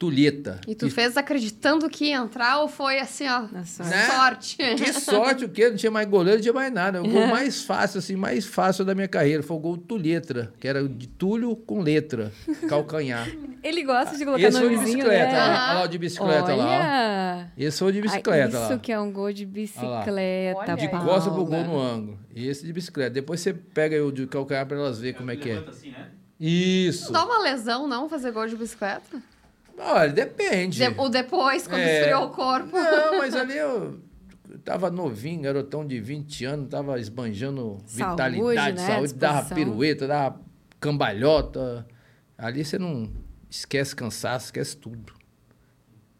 tulheta. 0.00 0.58
E 0.66 0.74
tu 0.74 0.90
fez 0.90 1.14
acreditando 1.18 1.86
que 1.90 2.06
ia 2.06 2.16
entrar 2.16 2.60
ou 2.60 2.68
foi 2.68 2.98
assim, 2.98 3.28
ó, 3.28 3.42
sorte. 3.66 3.90
Né? 3.90 4.06
sorte? 4.06 4.56
Que 4.56 4.92
sorte 4.94 5.44
o 5.44 5.48
quê? 5.50 5.68
Não 5.68 5.76
tinha 5.76 5.92
mais 5.92 6.08
goleiro, 6.08 6.38
não 6.38 6.42
tinha 6.42 6.54
mais 6.54 6.72
nada. 6.72 7.02
O 7.02 7.06
gol 7.06 7.26
mais 7.26 7.62
fácil, 7.62 7.98
assim, 7.98 8.16
mais 8.16 8.46
fácil 8.46 8.82
da 8.82 8.94
minha 8.94 9.06
carreira 9.06 9.42
foi 9.42 9.58
o 9.58 9.60
gol 9.60 9.76
Tulhetra, 9.76 10.54
que 10.58 10.66
era 10.66 10.88
de 10.88 11.06
Túlio 11.06 11.54
com 11.54 11.80
letra, 11.82 12.32
calcanhar. 12.66 13.28
Ele 13.62 13.84
gosta 13.84 14.16
de 14.16 14.24
colocar 14.24 14.42
Esse 14.48 14.58
foi 14.58 14.70
de 14.70 14.76
bicicleta, 14.78 15.32
né? 15.32 15.38
ó. 15.38 15.44
olha 15.44 15.74
lá 15.74 15.82
o 15.84 15.88
de 15.88 15.98
bicicleta 15.98 16.54
lá. 16.54 16.64
ó. 16.64 16.68
Olha! 16.68 17.52
Esse 17.58 17.78
foi 17.78 17.92
de 17.92 18.00
bicicleta 18.00 18.56
Ah, 18.58 18.62
isso 18.62 18.72
lá. 18.72 18.78
que 18.78 18.92
é 18.92 18.98
um 18.98 19.12
gol 19.12 19.30
de 19.34 19.44
Olha 19.44 19.52
bicicleta, 19.52 20.76
De 20.76 20.86
Olha 20.88 21.04
costa 21.04 21.30
pro 21.30 21.44
gol 21.44 21.62
no 21.62 21.78
ângulo. 21.78 22.18
E 22.34 22.48
esse 22.48 22.64
de 22.64 22.72
bicicleta. 22.72 23.10
Depois 23.10 23.40
você 23.40 23.52
pega 23.52 24.02
o 24.02 24.10
de 24.10 24.26
calcanhar 24.26 24.64
pra 24.64 24.78
elas 24.78 24.98
verem 24.98 25.14
como 25.14 25.30
é 25.30 25.36
que 25.36 25.50
é. 25.50 25.58
Assim, 25.58 25.90
né? 25.90 26.08
Isso. 26.40 27.12
Dá 27.12 27.22
uma 27.22 27.42
lesão, 27.42 27.86
não, 27.86 28.08
fazer 28.08 28.30
gol 28.30 28.46
de 28.46 28.56
bicicleta? 28.56 29.22
Olha, 29.82 30.12
depende. 30.12 30.78
De- 30.78 31.00
o 31.00 31.08
depois, 31.08 31.66
quando 31.66 31.80
É. 31.80 31.98
esfriou 32.00 32.24
o 32.26 32.30
corpo. 32.30 32.76
Não, 32.76 33.18
mas 33.18 33.34
ali 33.36 33.56
eu 33.56 34.00
tava 34.64 34.90
novinho, 34.90 35.42
garotão 35.42 35.86
de 35.86 36.00
20 36.00 36.44
anos, 36.44 36.68
tava 36.68 36.98
esbanjando 37.00 37.78
Saúde, 37.86 38.10
vitalidade, 38.10 38.76
né? 38.76 38.86
saúde, 38.86 39.14
dava 39.14 39.54
pirueta, 39.54 40.06
dava 40.06 40.40
cambalhota. 40.78 41.86
Ali 42.36 42.64
você 42.64 42.78
não 42.78 43.10
esquece 43.48 43.94
cansaço, 43.96 44.46
esquece 44.46 44.76
tudo. 44.76 45.14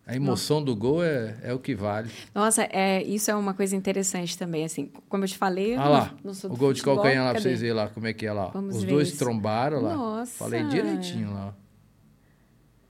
A 0.06 0.16
emoção 0.16 0.60
do 0.62 0.74
gol 0.74 1.04
é, 1.04 1.36
é 1.40 1.52
o 1.54 1.58
que 1.60 1.72
vale. 1.72 2.10
Nossa, 2.34 2.64
é, 2.72 3.00
isso 3.04 3.30
é 3.30 3.34
uma 3.34 3.54
coisa 3.54 3.76
interessante 3.76 4.36
também, 4.36 4.64
assim, 4.64 4.90
como 5.08 5.22
eu 5.22 5.28
te 5.28 5.38
falei... 5.38 5.74
Eu 5.74 5.78
lá, 5.78 6.12
não 6.24 6.34
sou 6.34 6.50
o 6.50 6.56
gol 6.56 6.72
de 6.72 6.82
calcanhar 6.82 7.24
lá 7.24 7.30
pra 7.30 7.40
vocês 7.40 7.60
verem 7.60 7.76
lá 7.76 7.88
como 7.88 8.08
é 8.08 8.12
que 8.12 8.26
é 8.26 8.32
lá. 8.32 8.48
Vamos 8.48 8.76
Os 8.76 8.84
dois 8.84 9.08
isso. 9.08 9.18
trombaram 9.18 9.80
lá. 9.80 9.94
Nossa. 9.94 10.32
Falei 10.36 10.64
direitinho 10.64 11.32
lá. 11.32 11.54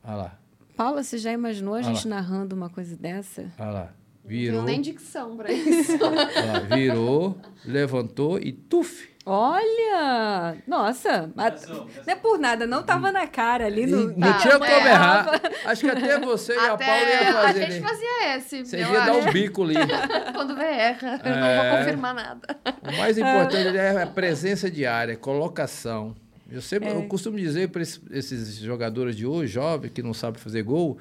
Olha 0.02 0.14
lá, 0.16 0.38
Paula, 0.82 1.02
você 1.02 1.19
já 1.19 1.31
imaginou 1.31 1.74
a 1.74 1.82
gente 1.82 2.09
lá. 2.09 2.16
narrando 2.16 2.57
uma 2.57 2.70
coisa 2.70 2.97
dessa? 2.97 3.52
olha 3.59 3.70
lá. 3.70 3.81
Não 4.24 4.31
Virou, 4.31 4.52
tenho 4.65 4.66
nem 4.66 4.81
dicção 4.81 5.36
pra 5.36 5.52
isso. 5.52 5.93
olha 6.02 6.23
lá, 6.24 6.59
virou, 6.74 7.36
levantou 7.66 8.39
e 8.39 8.51
tuf. 8.51 9.11
Olha! 9.27 10.57
Nossa! 10.66 11.31
a- 11.36 11.51
Não 11.51 11.86
é 12.07 12.15
por 12.15 12.39
nada, 12.39 12.66
não 12.66 12.82
tava 12.82 13.12
na 13.12 13.27
cara 13.27 13.66
ali 13.66 13.85
no... 13.86 14.07
Não, 14.07 14.16
não 14.16 14.32
Tá, 14.32 14.39
tinha 14.39 14.52
como 14.55 14.65
é. 14.65 14.90
errar. 14.90 15.40
Acho 15.66 15.82
que 15.82 15.90
até 15.90 16.19
você 16.19 16.55
e 16.55 16.59
a 16.59 16.73
Até 16.73 16.86
Paula 16.86 17.02
ia 17.11 17.28
a 17.28 17.43
fazer. 17.43 17.61
gente 17.61 17.81
né? 17.82 17.89
fazia 17.89 18.36
esse. 18.36 18.65
Você 18.65 18.78
ia 18.78 18.89
dar 19.05 19.12
um 19.16 19.31
bico 19.32 19.62
ali. 19.65 19.74
Quando 20.32 20.57
vê, 20.57 20.65
erra. 20.65 21.20
Eu 21.23 21.36
não 21.36 21.47
É. 21.47 21.70
vou 21.70 21.78
confirmar 21.78 22.15
nada. 22.15 22.57
O 22.90 22.97
mais 22.97 23.19
importante 23.19 23.77
é 23.77 24.02
a 24.02 24.07
presença 24.07 24.70
diária, 24.70 25.15
colocação. 25.16 26.15
Eu 26.51 26.60
sempre 26.60 26.89
É. 26.89 26.94
eu 26.97 27.02
costumo 27.05 27.39
dizer 27.39 27.68
para 27.68 27.82
esses 27.82 28.56
jogadores 28.59 29.14
de 29.16 29.27
hoje, 29.27 29.52
jovens, 29.52 29.90
que 29.90 30.02
não 30.02 30.12
sabem 30.12 30.40
fazer 30.40 30.62
gol, 30.62 30.98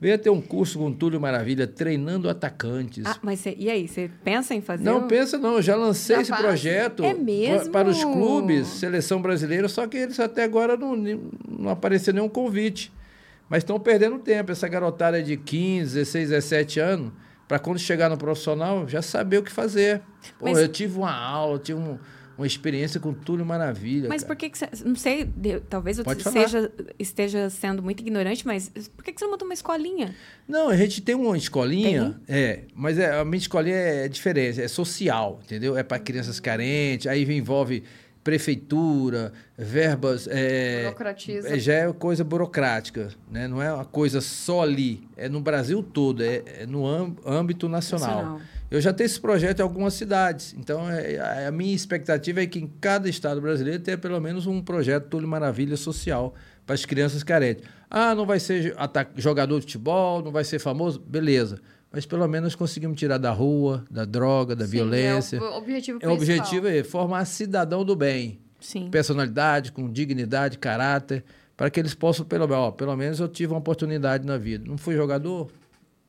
venha 0.00 0.18
ter 0.18 0.30
um 0.30 0.40
curso 0.40 0.78
com 0.78 0.88
o 0.88 0.94
Túlio 0.94 1.20
Maravilha, 1.20 1.66
treinando 1.66 2.28
atacantes. 2.28 3.04
Ah, 3.06 3.16
mas 3.22 3.40
você- 3.40 3.56
e 3.58 3.70
aí, 3.70 3.88
você 3.88 4.10
pensa 4.22 4.54
em 4.54 4.60
fazer? 4.60 4.84
Não 4.84 5.06
pensa 5.08 5.38
não, 5.38 5.54
eu 5.54 5.62
já 5.62 5.74
lancei 5.76 6.16
Já 6.16 6.22
esse 6.22 6.30
faz? 6.30 6.42
projeto 6.42 7.04
É 7.04 7.14
mesmo? 7.14 7.70
para 7.70 7.88
os 7.88 8.02
clubes, 8.02 8.66
seleção 8.66 9.20
brasileira, 9.22 9.68
só 9.68 9.86
que 9.86 9.96
eles 9.96 10.18
até 10.20 10.44
agora 10.44 10.76
não, 10.76 10.94
não 10.96 11.70
apareceu 11.70 12.12
nenhum 12.14 12.28
convite. 12.28 12.92
Mas 13.48 13.58
estão 13.64 13.80
perdendo 13.80 14.18
tempo, 14.18 14.52
essa 14.52 14.68
garotada 14.68 15.20
de 15.22 15.36
15, 15.36 15.94
16, 15.94 16.28
17 16.28 16.78
anos, 16.78 17.10
para 17.48 17.58
quando 17.58 17.78
chegar 17.80 18.08
no 18.08 18.16
profissional, 18.16 18.86
já 18.88 19.02
saber 19.02 19.38
o 19.38 19.42
que 19.42 19.50
fazer. 19.50 20.02
Pô, 20.38 20.44
Mas- 20.44 20.58
eu 20.58 20.68
tive 20.68 20.96
uma 20.98 21.12
aula, 21.12 21.54
eu 21.54 21.58
tive 21.58 21.80
um- 21.80 21.98
uma 22.40 22.46
experiência 22.46 22.98
com 22.98 23.12
Túlio 23.12 23.44
Maravilha. 23.44 24.08
Mas 24.08 24.22
cara. 24.22 24.34
por 24.34 24.38
que, 24.38 24.48
que 24.50 24.58
você. 24.58 24.68
Não 24.84 24.96
sei, 24.96 25.24
de- 25.24 25.60
talvez 25.60 25.98
eu 25.98 26.04
falar. 26.04 26.20
esteja, 26.98 27.50
sendo 27.50 27.82
muito 27.82 28.00
ignorante, 28.00 28.46
mas 28.46 28.68
por 28.96 29.04
que, 29.04 29.12
que 29.12 29.18
você 29.18 29.24
não 29.24 29.32
montou 29.32 29.46
uma 29.46 29.54
escolinha? 29.54 30.14
Não, 30.48 30.68
a 30.68 30.76
gente 30.76 31.00
tem 31.02 31.14
uma 31.14 31.36
escolinha, 31.36 32.18
é, 32.26 32.62
mas 32.74 32.98
é, 32.98 33.18
a 33.20 33.24
minha 33.24 33.38
escolinha 33.38 33.76
é 33.76 34.08
diferente, 34.08 34.60
é 34.60 34.68
social, 34.68 35.40
entendeu? 35.44 35.76
É 35.76 35.82
para 35.82 35.98
crianças 35.98 36.40
carentes, 36.40 37.06
aí 37.06 37.22
envolve 37.36 37.84
prefeitura, 38.22 39.32
verbas, 39.56 40.26
é, 40.30 40.84
Burocratiza. 40.84 41.48
é, 41.54 41.58
já 41.58 41.72
é 41.74 41.92
coisa 41.92 42.24
burocrática, 42.24 43.08
né? 43.30 43.46
Não 43.48 43.60
é 43.62 43.72
uma 43.72 43.84
coisa 43.84 44.20
só 44.20 44.62
ali, 44.62 45.06
é 45.16 45.28
no 45.28 45.40
Brasil 45.40 45.82
todo, 45.82 46.22
é, 46.22 46.42
é 46.60 46.66
no 46.66 46.86
âmb- 46.86 47.18
âmbito 47.26 47.68
nacional. 47.68 48.08
Nacional. 48.16 48.40
Eu 48.70 48.80
já 48.80 48.92
tenho 48.92 49.06
esse 49.06 49.20
projeto 49.20 49.58
em 49.58 49.62
algumas 49.62 49.94
cidades, 49.94 50.54
então 50.56 50.88
é, 50.88 51.18
a- 51.18 51.48
a 51.48 51.50
minha 51.50 51.74
expectativa 51.74 52.40
é 52.40 52.46
que 52.46 52.60
em 52.60 52.68
cada 52.80 53.08
estado 53.08 53.40
brasileiro 53.40 53.82
tenha 53.82 53.98
pelo 53.98 54.20
menos 54.20 54.46
um 54.46 54.62
projeto 54.62 55.08
Túlio 55.08 55.26
Maravilha 55.26 55.76
social 55.76 56.34
para 56.64 56.74
as 56.76 56.84
crianças 56.84 57.24
carentes. 57.24 57.64
Ah, 57.90 58.14
não 58.14 58.24
vai 58.24 58.38
ser 58.38 58.74
jogador 59.16 59.56
de 59.56 59.62
futebol, 59.62 60.22
não 60.22 60.30
vai 60.30 60.44
ser 60.44 60.60
famoso, 60.60 61.00
beleza. 61.00 61.58
Mas 61.92 62.06
pelo 62.06 62.28
menos 62.28 62.54
conseguimos 62.54 62.96
tirar 62.96 63.18
da 63.18 63.32
rua, 63.32 63.84
da 63.90 64.04
droga, 64.04 64.54
da 64.54 64.64
Sim, 64.64 64.70
violência. 64.70 65.38
É 65.38 65.40
o 65.40 65.56
objetivo 65.56 65.98
É 66.00 66.06
o 66.08 66.16
principal. 66.16 66.36
objetivo 66.46 66.68
é 66.68 66.84
formar 66.84 67.24
cidadão 67.24 67.84
do 67.84 67.96
bem, 67.96 68.38
Sim. 68.60 68.88
personalidade, 68.88 69.72
com 69.72 69.90
dignidade, 69.90 70.56
caráter, 70.58 71.24
para 71.56 71.68
que 71.68 71.80
eles 71.80 71.92
possam, 71.92 72.24
pelo, 72.24 72.48
ó, 72.54 72.70
pelo 72.70 72.94
menos 72.96 73.18
eu 73.18 73.26
tive 73.26 73.52
uma 73.52 73.58
oportunidade 73.58 74.24
na 74.24 74.38
vida. 74.38 74.64
Não 74.68 74.78
fui 74.78 74.94
jogador, 74.94 75.50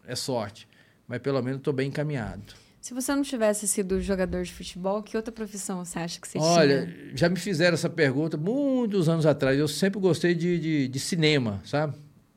é 0.06 0.16
sorte, 0.16 0.68
mas 1.12 1.22
pelo 1.22 1.42
menos 1.42 1.58
estou 1.60 1.74
bem 1.74 1.90
encaminhado. 1.90 2.42
Se 2.80 2.94
você 2.94 3.14
não 3.14 3.22
tivesse 3.22 3.68
sido 3.68 4.00
jogador 4.02 4.44
de 4.44 4.52
futebol, 4.54 5.04
que 5.04 5.18
outra 5.18 5.32
profissão 5.32 5.84
você 5.84 6.00
acha 6.00 6.20
que 6.20 6.28
você 6.28 6.40
Olha, 6.40 6.88
tinha? 6.88 7.18
já 7.18 7.28
me 7.30 7.36
fizeram 7.36 7.74
essa 7.74 7.90
pergunta 7.90 8.38
muitos 8.38 9.10
anos 9.10 9.26
atrás. 9.26 9.60
Eu 9.60 9.68
sempre 9.68 10.00
gostei 10.00 10.34
de, 10.34 10.58
de, 10.58 10.88
de 10.88 11.00
cinema, 11.00 11.62
sabe? 11.66 11.96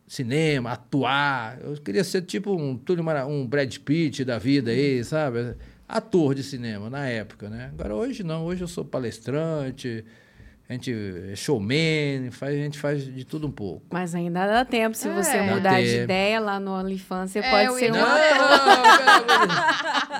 Cinema, 0.08 0.72
atuar. 0.72 1.58
Eu 1.62 1.74
queria 1.76 2.02
ser 2.02 2.22
tipo 2.22 2.52
um, 2.52 2.78
um 3.28 3.46
Brad 3.46 3.78
Pitt 3.78 4.24
da 4.24 4.36
vida 4.36 4.72
aí, 4.72 5.02
sabe? 5.04 5.54
Ator 5.88 6.34
de 6.34 6.42
cinema 6.42 6.90
na 6.90 7.06
época, 7.06 7.48
né? 7.48 7.70
Agora 7.72 7.94
hoje 7.94 8.24
não, 8.24 8.44
hoje 8.44 8.62
eu 8.64 8.68
sou 8.68 8.84
palestrante, 8.84 10.04
a 10.68 10.72
gente 10.72 10.94
é 11.32 11.36
showman, 11.36 12.30
faz, 12.30 12.54
a 12.54 12.58
gente 12.58 12.78
faz 12.78 13.04
de 13.04 13.24
tudo 13.24 13.46
um 13.46 13.50
pouco. 13.50 13.82
Mas 13.92 14.14
ainda 14.14 14.46
dá 14.46 14.64
tempo. 14.64 14.96
Se 14.96 15.08
É. 15.08 15.12
você 15.12 15.40
mudar 15.42 15.80
de 15.82 15.96
ideia 16.02 16.40
lá 16.40 16.58
no 16.58 16.72
OnlyFans, 16.72 17.30
você 17.32 17.40
É, 17.40 17.50
pode 17.50 17.78
ser 17.78 17.92
um 17.92 17.96
Não, 17.96 18.06
ator. 18.06 19.44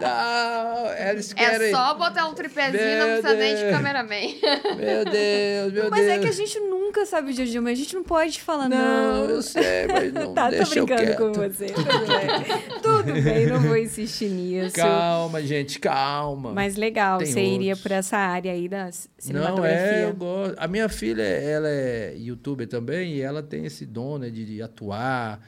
não, 0.01 0.93
eles 1.11 1.33
querem. 1.33 1.69
É 1.69 1.71
só 1.71 1.95
botar 1.95 2.27
um 2.29 2.35
tripézinho, 2.35 2.99
não 2.99 3.07
Meu 3.07 3.23
precisa 3.23 3.35
nem 3.35 3.55
de 3.55 3.61
Deus. 3.63 3.77
cameraman. 3.77 4.35
Meu 4.77 5.05
Deus, 5.05 5.73
meu 5.73 5.91
Mas 5.91 6.01
Deus. 6.07 6.13
é 6.13 6.19
que 6.19 6.29
a 6.29 6.33
gente 6.33 6.61
nunca 6.95 7.07
sabe 7.07 7.31
o 7.31 7.35
dia 7.35 7.45
de 7.45 7.59
mas 7.61 7.79
a 7.79 7.83
gente 7.83 7.95
não 7.95 8.05
pode 8.05 8.41
falar 8.41 8.69
Não, 8.69 8.77
não. 9.27 9.31
eu 9.31 9.43
sei, 9.43 9.87
mas 9.87 10.13
não 10.13 10.33
Tá, 10.35 10.45
tô 10.45 10.51
deixa 10.57 10.79
eu 10.79 10.87
brincando 10.87 11.17
com 11.17 11.33
você. 11.33 11.67
Tudo 11.67 11.85
bem. 12.07 12.81
Tudo 12.83 13.23
bem, 13.23 13.47
não 13.47 13.61
vou 13.61 13.77
insistir 13.77 14.29
nisso. 14.31 14.75
Calma, 14.77 15.43
gente, 15.43 15.79
calma. 15.79 16.53
Mas 16.53 16.77
legal, 16.77 17.19
Tem 17.19 17.27
você 17.27 17.41
iria 17.43 17.71
outros. 17.73 17.83
por 17.83 17.93
essa 17.93 18.17
área 18.17 18.53
aí 18.53 18.69
da 18.69 18.91
c- 18.93 19.09
Não, 19.09 19.25
cinematografia. 19.25 19.77
é, 19.79 20.05
eu 20.05 20.15
gosto. 20.15 20.55
A 20.59 20.69
minha 20.69 20.89
filha, 20.89 21.23
ela 21.23 21.69
é 21.69 22.15
youtuber 22.17 22.67
também 22.69 23.15
e 23.15 23.21
ela 23.21 23.43
tem 23.43 23.65
esse 23.67 23.85
dom 23.85 24.19
né, 24.19 24.31
de, 24.31 24.45
de 24.45 24.63
atuar, 24.63 25.41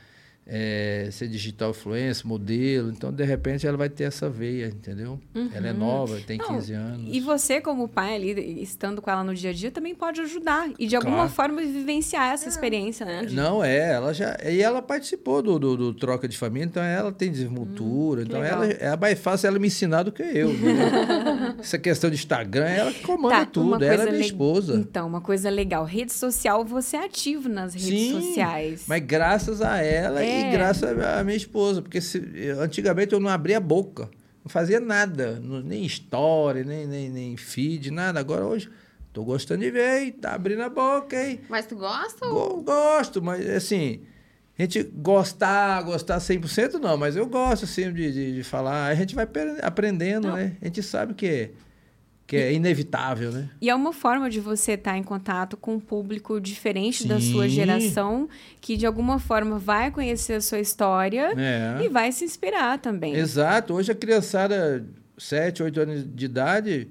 é, 0.47 1.09
ser 1.10 1.27
digital 1.28 1.70
influencer, 1.70 2.27
modelo. 2.27 2.90
Então, 2.90 3.12
de 3.12 3.24
repente, 3.24 3.66
ela 3.66 3.77
vai 3.77 3.89
ter 3.89 4.05
essa 4.05 4.28
veia, 4.31 4.66
entendeu? 4.68 5.18
Ela 5.52 5.68
é 5.68 5.73
nova, 5.73 6.18
tem 6.27 6.39
Não, 6.39 6.47
15 6.47 6.73
anos. 6.73 7.09
E 7.14 7.20
você, 7.20 7.60
como 7.60 7.89
pai 7.89 8.14
ali, 8.14 8.62
estando 8.62 9.02
com 9.02 9.10
ela 9.10 9.24
no 9.24 9.35
dia 9.35 9.51
a 9.51 9.52
dia, 9.52 9.70
também 9.70 9.94
pode 9.94 10.20
ajudar. 10.20 10.68
E 10.78 10.86
de 10.86 10.94
alguma 10.94 11.16
Claro. 11.16 11.31
forma 11.31 11.60
vivenciar 11.62 12.32
essa 12.32 12.48
experiência, 12.48 13.05
né? 13.05 13.27
Não, 13.31 13.62
é, 13.64 13.93
ela 13.94 14.12
já. 14.14 14.36
E 14.44 14.62
ela 14.62 14.81
participou 14.81 15.43
do, 15.43 15.59
do, 15.59 15.77
do 15.77 15.94
Troca 15.94 16.28
de 16.28 16.36
Família, 16.39 16.66
então 16.66 16.82
ela 16.82 17.10
tem 17.10 17.31
desenvoltura. 17.31 18.23
então 18.23 18.40
legal. 18.40 18.62
ela 18.62 18.73
é 18.73 18.97
mais 18.97 19.18
fácil 19.18 19.48
ela 19.48 19.59
me 19.59 19.66
ensinar 19.66 20.05
do 20.05 20.12
que 20.12 20.23
eu. 20.23 20.51
Essa 21.59 21.78
questão 21.78 22.09
de 22.10 22.16
Instagram, 22.16 22.66
ela 22.66 22.93
que 22.93 23.02
comanda 23.02 23.36
Tá, 23.36 23.47
tudo. 23.47 23.82
Ela 23.85 24.02
é 24.02 24.06
minha 24.06 24.18
le- 24.18 24.24
esposa. 24.27 24.74
Então, 24.77 25.06
uma 25.09 25.20
coisa 25.20 25.51
legal. 25.51 25.85
Rede 25.85 26.12
social, 26.12 26.64
você 26.64 26.97
é 26.97 27.05
ativo 27.05 27.48
nas 27.48 27.74
redes 27.74 27.89
Sim, 27.89 28.12
sociais. 28.20 28.85
Mas 28.86 29.02
graças 29.05 29.60
a 29.60 29.78
ela 29.82 30.23
É. 30.23 30.36
e 30.41 30.51
graças 30.51 30.99
à 30.99 31.23
minha 31.25 31.37
esposa. 31.37 31.81
Porque 31.83 32.01
se- 32.01 32.51
antigamente 32.61 33.13
eu 33.13 33.21
não 33.21 33.29
abria 33.31 33.57
a 33.59 33.61
boca. 33.61 34.09
Não 34.45 34.49
fazia 34.51 34.79
nada. 34.81 35.41
não- 35.43 35.61
nem 35.61 35.85
história, 35.85 36.63
nem, 36.65 36.87
nem, 36.87 37.11
nem 37.11 37.37
feed, 37.37 37.91
nada. 37.91 38.21
Agora 38.21 38.45
hoje 38.45 38.69
tô 39.13 39.25
gostando 39.25 39.61
de 39.63 39.71
ver, 39.71 40.03
hein? 40.03 40.13
Tá 40.13 40.33
abrindo 40.35 40.63
a 40.63 40.69
boca, 40.69 41.17
hein? 41.21 41.41
Mas 41.49 41.67
tu 41.67 41.77
gosta? 41.77 42.27
Go- 42.29 42.63
gosto, 42.63 43.23
mas 43.23 43.49
assim... 43.49 44.01
A 44.59 44.63
gente 44.63 44.83
gostar, 44.85 45.83
gostar 45.83 46.17
100% 46.19 46.75
não, 46.81 46.97
mas 46.97 47.15
eu 47.15 47.27
gosto 47.27 47.65
assim 47.67 47.93
de, 47.93 48.11
de, 48.11 48.35
de 48.37 48.43
falar. 48.43 48.87
A 48.87 48.95
gente 48.95 49.15
vai 49.15 49.25
apre- 49.25 49.59
aprendendo, 49.61 50.29
Não. 50.29 50.35
né? 50.37 50.57
A 50.63 50.65
gente 50.65 50.83
sabe 50.83 51.13
que 51.13 51.27
é, 51.27 51.51
que 52.27 52.36
é 52.36 52.53
inevitável, 52.53 53.31
né? 53.31 53.48
E 53.61 53.70
é 53.70 53.74
uma 53.74 53.93
forma 53.93 54.28
de 54.28 54.40
você 54.40 54.73
estar 54.73 54.98
em 54.98 55.03
contato 55.03 55.57
com 55.57 55.74
um 55.74 55.81
público 55.81 56.40
diferente 56.40 57.07
da 57.07 57.20
sua 57.20 57.44
Sim. 57.44 57.51
geração, 57.55 58.28
que 58.61 58.77
de 58.77 58.85
alguma 58.85 59.19
forma 59.20 59.59
vai 59.59 59.90
conhecer 59.93 60.35
a 60.35 60.40
sua 60.40 60.59
história 60.59 61.32
É. 61.36 61.85
e 61.85 61.89
vai 61.89 62.11
se 62.11 62.24
inspirar 62.24 62.78
também. 62.78 63.15
Exato. 63.15 63.74
Hoje 63.74 63.93
a 63.93 63.94
criançada, 63.94 64.85
7, 65.16 65.62
8 65.62 65.81
anos 65.81 66.05
de 66.15 66.24
idade, 66.24 66.89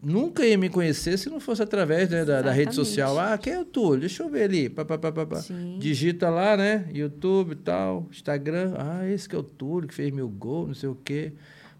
nunca 0.00 0.46
ia 0.46 0.56
me 0.56 0.68
conhecer 0.68 1.18
se 1.18 1.28
não 1.28 1.40
fosse 1.40 1.62
através 1.62 2.08
né, 2.08 2.24
da, 2.24 2.40
da 2.40 2.52
rede 2.52 2.72
social. 2.74 3.18
Ah, 3.18 3.36
quem 3.36 3.54
é 3.54 3.58
o 3.60 3.64
Túlio? 3.64 4.00
Deixa 4.00 4.22
eu 4.22 4.28
ver 4.30 4.44
ali. 4.44 4.68
Pá, 4.68 4.84
pá, 4.84 4.96
pá, 4.98 5.10
pá. 5.12 5.36
Sim. 5.36 5.78
Digita 5.80 6.30
lá, 6.30 6.56
né? 6.56 6.86
YouTube 6.94 7.52
e 7.52 7.56
tal, 7.56 8.06
Instagram. 8.10 8.74
Ah, 8.78 9.04
esse 9.08 9.28
que 9.28 9.34
é 9.34 9.38
o 9.38 9.42
Túlio, 9.42 9.88
que 9.88 9.94
fez 9.94 10.12
mil 10.12 10.28
gols, 10.28 10.68
não 10.68 10.74
sei 10.74 10.88
o 10.88 10.94
quê. 11.04 11.32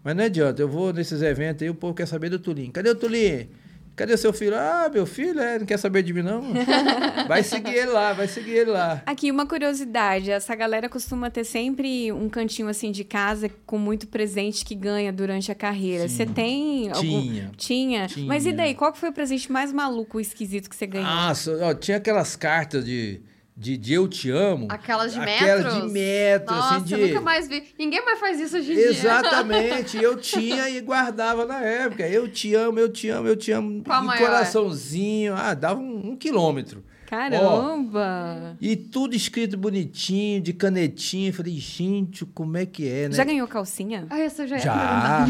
Mas 0.03 0.15
não 0.15 0.23
adianta, 0.23 0.61
eu 0.61 0.67
vou 0.67 0.91
nesses 0.91 1.21
eventos 1.21 1.61
aí, 1.61 1.69
o 1.69 1.75
povo 1.75 1.93
quer 1.93 2.07
saber 2.07 2.29
do 2.29 2.39
Tulinho. 2.39 2.71
Cadê 2.71 2.89
o 2.89 2.95
Tulinho? 2.95 3.47
Cadê 3.95 4.15
seu 4.17 4.31
filho? 4.31 4.55
Ah, 4.55 4.89
meu 4.91 5.05
filho, 5.05 5.39
é, 5.39 5.59
não 5.59 5.65
quer 5.65 5.77
saber 5.77 6.01
de 6.01 6.13
mim, 6.13 6.21
não? 6.21 6.41
Vai 7.27 7.43
seguir 7.43 7.75
ele 7.75 7.91
lá, 7.91 8.13
vai 8.13 8.27
seguir 8.27 8.51
ele 8.51 8.71
lá. 8.71 9.03
Aqui, 9.05 9.29
uma 9.29 9.45
curiosidade: 9.45 10.31
essa 10.31 10.55
galera 10.55 10.89
costuma 10.89 11.29
ter 11.29 11.43
sempre 11.43 12.11
um 12.11 12.27
cantinho 12.29 12.67
assim 12.67 12.91
de 12.91 13.03
casa 13.03 13.49
com 13.65 13.77
muito 13.77 14.07
presente 14.07 14.65
que 14.65 14.73
ganha 14.73 15.11
durante 15.13 15.51
a 15.51 15.55
carreira. 15.55 16.07
Você 16.07 16.25
tem 16.25 16.89
algum. 16.89 17.01
Tinha. 17.01 17.51
Tinha. 17.55 18.07
Tinha. 18.07 18.27
Mas 18.27 18.45
e 18.45 18.51
daí? 18.53 18.73
Qual 18.73 18.93
foi 18.95 19.09
o 19.09 19.13
presente 19.13 19.51
mais 19.51 19.71
maluco, 19.71 20.19
esquisito 20.19 20.69
que 20.69 20.75
você 20.75 20.87
ganhou? 20.87 21.07
Nossa, 21.07 21.51
ó, 21.61 21.73
tinha 21.73 21.97
aquelas 21.97 22.35
cartas 22.35 22.83
de, 22.83 23.21
de, 23.61 23.77
de 23.77 23.93
eu 23.93 24.07
te 24.07 24.31
amo. 24.31 24.65
Aquelas 24.69 25.13
de 25.13 25.19
Aquelas 25.19 25.63
metros? 25.65 25.83
de 25.83 25.93
metro, 25.93 26.55
Nossa, 26.55 26.75
assim, 26.77 26.85
de... 26.85 26.93
eu 26.93 27.07
nunca 27.07 27.21
mais 27.21 27.47
vi. 27.47 27.63
Ninguém 27.77 28.03
mais 28.03 28.19
faz 28.19 28.39
isso 28.39 28.57
hoje 28.57 28.71
em 28.71 28.75
dia. 28.75 28.89
Exatamente, 28.89 29.97
eu 30.01 30.17
tinha 30.19 30.67
e 30.67 30.81
guardava 30.81 31.45
na 31.45 31.61
época. 31.61 32.07
Eu 32.07 32.27
te 32.27 32.55
amo, 32.55 32.79
eu 32.79 32.89
te 32.89 33.07
amo, 33.09 33.27
eu 33.27 33.35
te 33.35 33.51
amo. 33.51 33.83
Qual 33.83 34.03
e 34.03 34.07
maior? 34.07 34.25
coraçãozinho, 34.25 35.35
ah, 35.35 35.53
dava 35.53 35.79
um, 35.79 36.11
um 36.11 36.15
quilômetro. 36.15 36.83
Caramba! 37.05 38.57
E 38.59 38.75
tudo 38.75 39.15
escrito 39.15 39.57
bonitinho, 39.57 40.41
de 40.41 40.53
canetinha. 40.53 41.29
Eu 41.29 41.33
Falei, 41.33 41.53
gente, 41.57 42.25
como 42.25 42.57
é 42.57 42.65
que 42.65 42.87
é, 42.87 43.09
né? 43.09 43.15
Já 43.15 43.23
ganhou 43.23 43.47
calcinha? 43.47 44.07
Ah, 44.09 44.19
essa 44.19 44.47
já 44.47 44.55
é. 44.55 44.59
Já. 44.59 45.27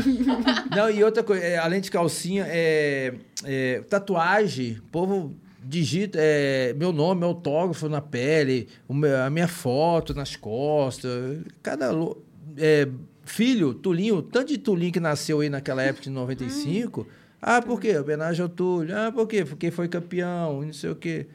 Não, 0.74 0.90
e 0.90 1.04
outra 1.04 1.22
coisa, 1.22 1.44
é, 1.44 1.58
além 1.58 1.82
de 1.82 1.92
calcinha, 1.92 2.46
é, 2.48 3.16
é, 3.44 3.82
tatuagem, 3.90 4.78
o 4.78 4.84
povo 4.84 5.36
digita 5.64 6.18
é, 6.20 6.74
meu 6.74 6.92
nome, 6.92 7.24
autógrafo 7.24 7.88
na 7.88 8.02
pele, 8.02 8.68
a 9.24 9.30
minha 9.30 9.48
foto 9.48 10.14
nas 10.14 10.36
costas. 10.36 11.40
Cada 11.62 11.92
é, 12.58 12.88
filho, 13.24 13.74
Tulinho, 13.74 14.22
tanto 14.22 14.48
de 14.48 14.58
Tulinho 14.58 14.92
que 14.92 15.00
nasceu 15.00 15.42
aí 15.42 15.50
naquela 15.50 15.84
época 15.84 16.04
de 16.04 16.10
95. 16.10 17.08
Ah, 17.42 17.62
por 17.62 17.80
quê? 17.80 17.98
Homenagem 17.98 18.44
ao 18.44 18.50
Túlio. 18.50 18.96
Ah, 18.96 19.12
por 19.12 19.28
quê? 19.28 19.44
Porque 19.44 19.72
foi 19.72 19.88
campeão, 19.88 20.62
não 20.62 20.74
sei 20.74 20.92
o 20.92 20.96
quê. 20.96 21.28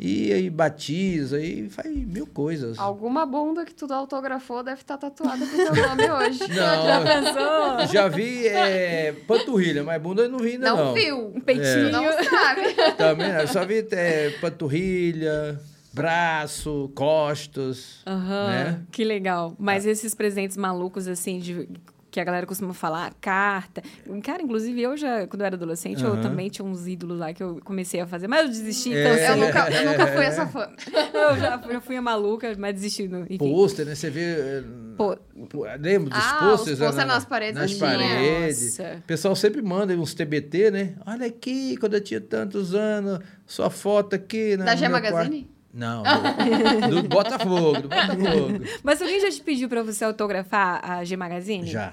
E 0.00 0.32
aí 0.32 0.48
batiza, 0.48 1.40
e 1.42 1.68
faz 1.68 1.92
mil 1.92 2.24
coisas. 2.24 2.78
Alguma 2.78 3.26
bunda 3.26 3.64
que 3.64 3.74
tu 3.74 3.92
autografou 3.92 4.62
deve 4.62 4.80
estar 4.80 4.96
tatuada 4.96 5.44
com 5.44 5.56
teu 5.56 5.88
nome 5.88 6.08
hoje. 6.08 6.38
Não, 6.54 7.02
Pensou? 7.02 7.92
Já 7.92 8.06
vi 8.06 8.46
é, 8.46 9.12
panturrilha, 9.26 9.82
mas 9.82 10.00
bunda 10.00 10.22
eu 10.22 10.28
não 10.28 10.38
vi 10.38 10.52
ainda 10.52 10.70
Não, 10.70 10.84
não. 10.84 10.94
viu? 10.94 11.32
Um 11.34 11.40
peitinho. 11.40 11.90
Não 11.90 12.04
sabe. 12.12 12.74
Também, 12.96 13.28
eu 13.28 13.48
só 13.48 13.66
vi 13.66 13.84
é, 13.90 14.30
panturrilha, 14.40 15.58
braço, 15.92 16.92
costas, 16.94 18.00
Aham, 18.06 18.46
né? 18.46 18.80
que 18.92 19.02
legal. 19.02 19.56
Mas 19.58 19.84
esses 19.84 20.14
presentes 20.14 20.56
malucos, 20.56 21.08
assim, 21.08 21.40
de 21.40 21.68
que 22.10 22.18
a 22.18 22.24
galera 22.24 22.46
costuma 22.46 22.72
falar, 22.72 23.12
carta. 23.20 23.82
Cara, 24.22 24.42
inclusive 24.42 24.80
eu 24.80 24.96
já, 24.96 25.26
quando 25.26 25.42
eu 25.42 25.46
era 25.46 25.56
adolescente, 25.56 26.02
eu 26.02 26.12
Aham. 26.12 26.20
também 26.22 26.48
tinha 26.48 26.64
uns 26.64 26.86
ídolos 26.86 27.18
lá 27.18 27.32
que 27.34 27.42
eu 27.42 27.60
comecei 27.64 28.00
a 28.00 28.06
fazer, 28.06 28.26
mas 28.28 28.42
eu 28.42 28.48
desisti, 28.48 28.94
É. 28.94 29.00
então 29.00 29.12
Eu 29.12 29.32
assim, 29.32 29.40
nunca, 29.40 29.70
eu 29.70 29.90
nunca 29.90 30.06
fui 30.06 30.24
essa 30.24 30.46
fã. 30.48 30.70
eu 31.12 31.38
já 31.38 31.58
fui, 31.58 31.74
eu 31.76 31.80
fui 31.80 31.96
a 31.96 32.02
maluca, 32.02 32.54
mas 32.58 32.74
desisti. 32.74 33.06
no-. 33.08 33.26
Pôster, 33.38 33.84
né? 33.86 33.94
Você 33.94 34.08
vê. 34.10 34.22
é, 34.22 34.64
Pô, 34.96 35.16
pô, 35.48 35.64
Lembra 35.78 36.10
dos 36.10 36.24
Ah, 36.24 36.38
pôsteres? 36.40 36.80
os 36.80 36.96
né, 36.96 37.04
nas 37.04 37.24
paredes 37.24 37.60
Nas 37.60 37.70
tinha. 37.70 37.80
paredes. 37.90 38.78
Nossa. 38.78 38.96
O 38.96 39.02
pessoal 39.02 39.36
sempre 39.36 39.62
manda 39.62 39.94
uns 39.94 40.12
TBT, 40.14 40.70
né? 40.72 40.94
Olha 41.06 41.26
aqui, 41.26 41.76
quando 41.76 41.94
eu 41.94 42.00
tinha 42.00 42.20
tantos 42.20 42.74
anos, 42.74 43.20
sua 43.46 43.70
foto 43.70 44.16
aqui. 44.16 44.56
né, 44.56 44.64
Da 44.64 44.74
G 44.74 44.88
meu 44.88 45.00
quarto. 45.00 45.57
Não, 45.78 46.02
do, 46.02 47.02
do 47.02 47.08
Botafogo, 47.08 47.82
do 47.82 47.88
Botafogo. 47.88 48.64
mas 48.82 49.00
alguém 49.00 49.20
já 49.20 49.30
te 49.30 49.40
pediu 49.40 49.68
pra 49.68 49.80
você 49.84 50.04
autografar 50.04 50.80
a 50.82 51.04
G 51.04 51.16
Magazine? 51.16 51.64
Já. 51.68 51.92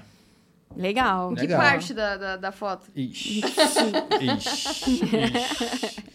Legal. 0.76 1.36
Que 1.36 1.42
Legal. 1.42 1.62
parte 1.62 1.94
da, 1.94 2.18
da, 2.18 2.36
da 2.36 2.52
foto? 2.52 2.90
Ixi. 2.96 3.42
Ixi. 4.20 5.02
Ixi. 5.06 6.04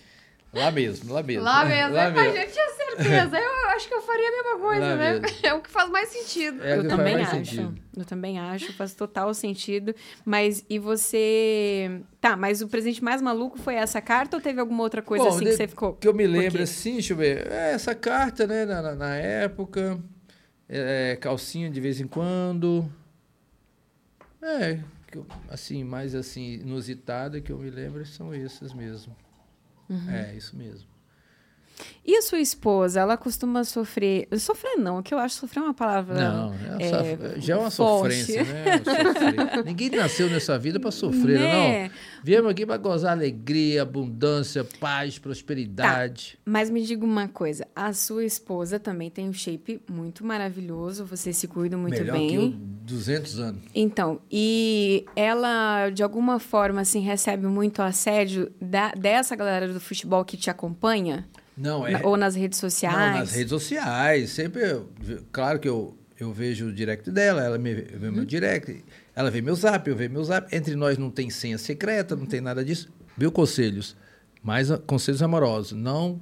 Lá 0.53 0.71
mesmo, 0.71 1.13
lá 1.13 1.23
mesmo. 1.23 1.45
Lá 1.45 1.65
mesmo. 1.65 1.95
Lá 1.95 2.03
é, 2.07 2.11
mas 2.11 2.35
eu 2.37 2.51
tinha 2.53 2.69
certeza. 2.71 3.39
Eu 3.39 3.69
acho 3.71 3.87
que 3.87 3.95
eu 3.95 4.03
faria 4.03 4.29
a 4.29 4.33
mesma 4.33 4.59
coisa, 4.59 4.81
Lá 4.81 4.97
né? 4.97 5.13
mesmo. 5.21 5.27
É 5.47 5.55
o 5.55 5.61
que 5.63 5.71
faz 5.71 5.89
mais 5.89 6.09
sentido. 6.09 6.61
É 6.63 6.77
eu 6.79 6.89
também 6.89 7.17
acho. 7.23 7.31
sentido. 7.31 7.75
Eu 7.97 8.05
também 8.05 8.39
acho, 8.41 8.73
faz 8.73 8.93
total 8.95 9.33
sentido. 9.33 9.95
Mas 10.25 10.65
e 10.69 10.79
você. 10.79 12.01
Tá, 12.21 12.37
mas 12.37 12.63
o 12.63 12.69
presente 12.69 13.03
mais 13.03 13.23
maluco 13.23 13.59
foi 13.59 13.75
essa 13.77 14.01
carta 14.01 14.37
ou 14.37 14.43
teve 14.43 14.61
alguma 14.61 14.83
outra 14.83 15.01
coisa 15.03 15.25
Bom, 15.25 15.31
assim 15.37 15.45
de- 15.45 15.51
que 15.51 15.57
você 15.57 15.69
ficou? 15.69 15.95
Que 15.95 16.09
eu 16.09 16.15
me 16.15 16.27
lembro 16.27 16.63
assim, 16.63 16.95
deixa 16.95 17.13
eu 17.13 17.17
ver. 17.17 17.47
É, 17.51 17.73
essa 17.73 17.95
carta, 17.95 18.47
né, 18.47 18.65
na, 18.65 18.83
na- 18.83 18.95
na 18.97 19.17
época. 19.17 19.99
é, 20.69 21.17
calcinha 21.21 21.71
de 21.71 21.81
vez 21.81 22.01
em 22.01 22.07
quando. 22.09 22.91
É, 24.43 24.81
assim, 25.49 25.85
mais 25.85 26.15
assim, 26.15 26.55
inusitada 26.55 27.41
que 27.41 27.53
eu 27.53 27.59
me 27.59 27.71
lembro 27.71 28.05
são 28.07 28.33
essas 28.35 28.73
mesmo. 28.73 29.17
Uhum. 29.91 30.11
É, 30.11 30.35
isso 30.37 30.57
mesmo. 30.57 30.90
E 32.05 32.17
a 32.17 32.23
sua 32.23 32.41
esposa, 32.41 33.01
ela 33.01 33.17
costuma 33.17 33.63
sofrer. 33.63 34.27
Sofrer 34.39 34.77
não, 34.77 35.03
que 35.03 35.13
eu 35.15 35.19
acho 35.19 35.37
sofrer 35.37 35.61
uma 35.63 35.75
palavra. 35.75 36.15
Não, 36.15 36.55
é 36.79 37.37
é, 37.37 37.41
já 37.41 37.55
é 37.55 37.57
uma 37.57 37.71
forte. 37.71 38.17
sofrência, 38.17 38.45
né? 38.45 38.79
Sofrer. 38.79 39.65
Ninguém 39.67 39.91
nasceu 39.91 40.29
nessa 40.29 40.59
vida 40.59 40.81
para 40.81 40.91
sofrer, 40.91 41.39
Né? 41.39 41.85
não. 41.85 41.91
Viemos 42.25 42.51
aqui 42.51 42.67
para 42.67 42.77
gozar 42.77 43.13
alegria, 43.13 43.83
abundância, 43.83 44.65
paz, 44.81 45.19
prosperidade. 45.19 46.39
Mas 46.45 46.69
me 46.71 46.83
diga 46.85 47.05
uma 47.05 47.29
coisa: 47.29 47.67
a 47.75 47.93
sua 47.93 48.25
esposa 48.25 48.79
também 48.79 49.11
tem 49.11 49.29
um 49.29 49.33
shape 49.33 49.81
muito 49.89 50.25
maravilhoso, 50.25 51.05
vocês 51.05 51.37
se 51.37 51.47
cuidam 51.49 51.79
muito 51.79 51.99
Melhor 51.99 52.17
bem. 52.17 52.29
que 52.29 52.35
eu, 52.35 52.49
200 52.51 53.39
anos. 53.39 53.63
Então, 53.75 54.21
e 54.31 55.05
ela, 55.15 55.91
de 55.91 56.03
alguma 56.03 56.39
forma, 56.39 56.81
assim, 56.81 57.01
recebe 57.01 57.47
muito 57.47 57.81
assédio 57.83 58.51
da, 58.61 58.93
dessa 58.93 59.37
galera 59.37 59.73
do 59.73 59.81
futebol 59.81 60.25
que 60.25 60.37
te 60.37 60.51
acompanha? 60.51 61.27
Não, 61.57 61.87
é. 61.87 62.01
Ou 62.05 62.17
nas 62.17 62.35
redes 62.35 62.59
sociais? 62.59 62.97
Não, 62.97 63.19
nas 63.21 63.33
redes 63.33 63.51
sociais. 63.51 64.31
Sempre, 64.31 64.63
eu- 64.71 64.89
claro 65.33 65.59
que 65.59 65.69
eu, 65.69 65.97
eu 66.19 66.33
vejo 66.33 66.67
o 66.69 66.73
direct 66.73 67.11
dela, 67.11 67.43
ela 67.43 67.59
me, 67.59 67.75
vê 67.75 68.07
Uhum. 68.07 68.13
meu 68.13 68.25
direct, 68.25 68.83
ela 69.15 69.31
vê 69.31 69.41
meu 69.43 69.55
zap, 69.55 69.89
eu 69.89 69.97
vejo 69.97 70.11
meu 70.11 70.25
zap. 70.25 70.55
Entre 70.55 70.75
nós 70.75 70.97
não 70.97 71.11
tem 71.11 71.29
senha 71.31 71.59
secreta, 71.59 72.17
não 72.17 72.27
tem 72.27 72.41
nada 72.41 72.65
disso. 72.65 72.89
Viu, 73.17 73.31
conselhos? 73.31 73.97
Mas 74.43 74.69
conselhos 74.87 75.23
amorosos. 75.23 75.73
Não 75.73 76.21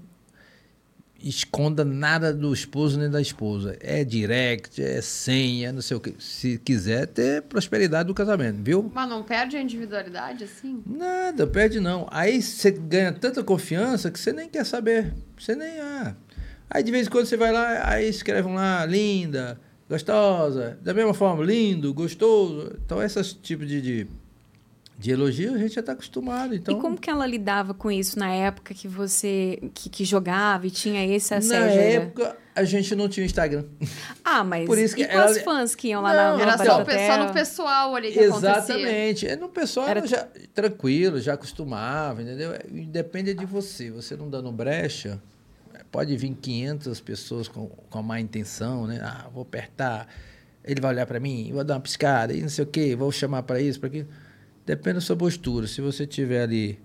esconda 1.23 1.85
nada 1.85 2.33
do 2.33 2.53
esposo 2.53 2.99
nem 2.99 3.11
da 3.11 3.21
esposa. 3.21 3.77
É 3.81 4.05
direct, 4.05 4.83
é 4.83 5.01
senha, 5.01 5.73
não 5.73 5.83
sei 5.83 5.97
o 5.97 6.01
quê. 6.01 6.15
Se 6.19 6.59
quiser 6.59 7.07
ter 7.07 7.43
prosperidade 7.43 8.07
do 8.07 8.15
casamento, 8.15 8.61
viu? 8.63 8.91
Mas 8.95 9.09
não 9.09 9.23
perde 9.23 9.57
a 9.57 9.61
individualidade, 9.61 10.45
assim? 10.45 10.83
Nada, 10.87 11.47
perde 11.47 11.81
não. 11.81 12.07
Aí 12.11 12.41
você 12.41 12.71
ganha 12.71 13.13
tanta 13.13 13.43
confiança 13.43 14.11
que 14.11 14.19
você 14.19 14.33
nem 14.33 14.49
quer 14.49 14.65
saber. 14.65 15.13
Você 15.39 15.55
nem. 15.55 15.79
Ah. 15.81 16.15
Aí 16.71 16.83
de 16.83 16.93
vez 16.93 17.07
em 17.07 17.11
quando 17.11 17.27
você 17.27 17.37
vai 17.37 17.51
lá, 17.51 17.91
aí 17.91 18.09
escrevem 18.09 18.55
lá, 18.55 18.85
linda, 18.85 19.59
gostosa. 19.89 20.79
Da 20.83 20.93
mesma 20.93 21.15
forma, 21.15 21.43
lindo, 21.45 21.93
gostoso. 21.95 22.77
Então, 22.85 23.03
esses 23.03 23.33
tipos 23.33 23.67
de, 23.67 23.81
de, 23.81 24.07
de 24.99 25.13
elogio 25.13 25.55
a 25.55 25.59
gente 25.59 25.75
já 25.75 25.81
está 25.81 25.93
acostumado. 25.93 26.55
Então, 26.57 26.77
E 26.77 26.81
como 26.81 26.99
que 26.99 27.09
ela 27.09 27.25
lidava 27.25 27.73
com 27.73 27.89
isso 27.91 28.19
na 28.19 28.33
época 28.33 28.75
que 28.75 28.89
você 28.89 29.71
que, 29.73 29.89
que 29.89 30.05
jogava 30.05 30.67
e 30.67 30.71
tinha 30.73 31.07
esse 31.07 31.31
na 31.31 31.37
assédio? 31.39 31.79
Era- 31.81 31.83
época, 32.05 32.37
a 32.55 32.65
gente 32.65 32.97
não 32.97 33.09
tinha 33.09 33.25
Instagram. 33.25 33.65
Ah, 34.25 34.43
mas 34.43 34.67
Por 34.67 34.77
isso 34.77 34.97
que 34.97 35.03
e 35.03 35.07
com 35.07 35.13
ela- 35.13 35.27
as 35.27 35.39
fãs 35.43 35.75
que 35.77 35.89
iam 35.89 36.03
lá 36.03 36.13
Não, 36.13 36.37
na 36.37 36.43
Era 36.43 36.57
na 36.57 36.59
só, 36.59 36.85
só 36.85 37.25
no 37.27 37.33
pessoal 37.33 37.95
ali 37.95 38.11
que 38.11 38.19
acontecia. 38.19 38.51
Exatamente. 38.59 39.27
É, 39.29 39.37
No 39.37 39.49
pessoal 39.49 39.87
Era- 39.89 40.05
já 40.05 40.27
tranquilo, 40.53 41.21
já 41.21 41.35
acostumava, 41.35 42.21
entendeu? 42.21 42.51
Depende 42.89 43.35
de 43.35 43.47
você. 43.47 43.93
Você 43.93 44.17
não 44.17 44.29
dando 44.29 44.51
brecha, 44.51 45.23
pode 45.93 46.17
vir 46.17 46.35
500 46.35 47.01
pessoas 47.01 47.47
com, 47.47 47.69
com 47.69 47.99
a 48.01 48.03
má 48.03 48.21
intenção, 48.21 48.89
né? 48.89 48.99
Ah, 49.01 49.29
vou 49.33 49.43
apertar, 49.43 50.09
ele 50.65 50.81
vai 50.81 50.93
olhar 50.93 51.07
para 51.07 51.21
mim, 51.21 51.53
vou 51.53 51.63
dar 51.63 51.75
uma 51.75 51.81
piscada, 51.81 52.35
e 52.35 52.43
não 52.43 52.49
sei 52.49 52.65
o 52.65 52.67
quê, 52.67 52.97
vou 52.97 53.13
chamar 53.13 53.45
para 53.45 53.61
isso, 53.61 53.79
para 53.79 53.89
aquilo. 53.89 54.09
Depende 54.69 54.97
da 54.97 55.01
sua 55.01 55.17
postura. 55.17 55.67
Se 55.67 55.81
você 55.81 56.07
tiver 56.07 56.43
ali, 56.43 56.79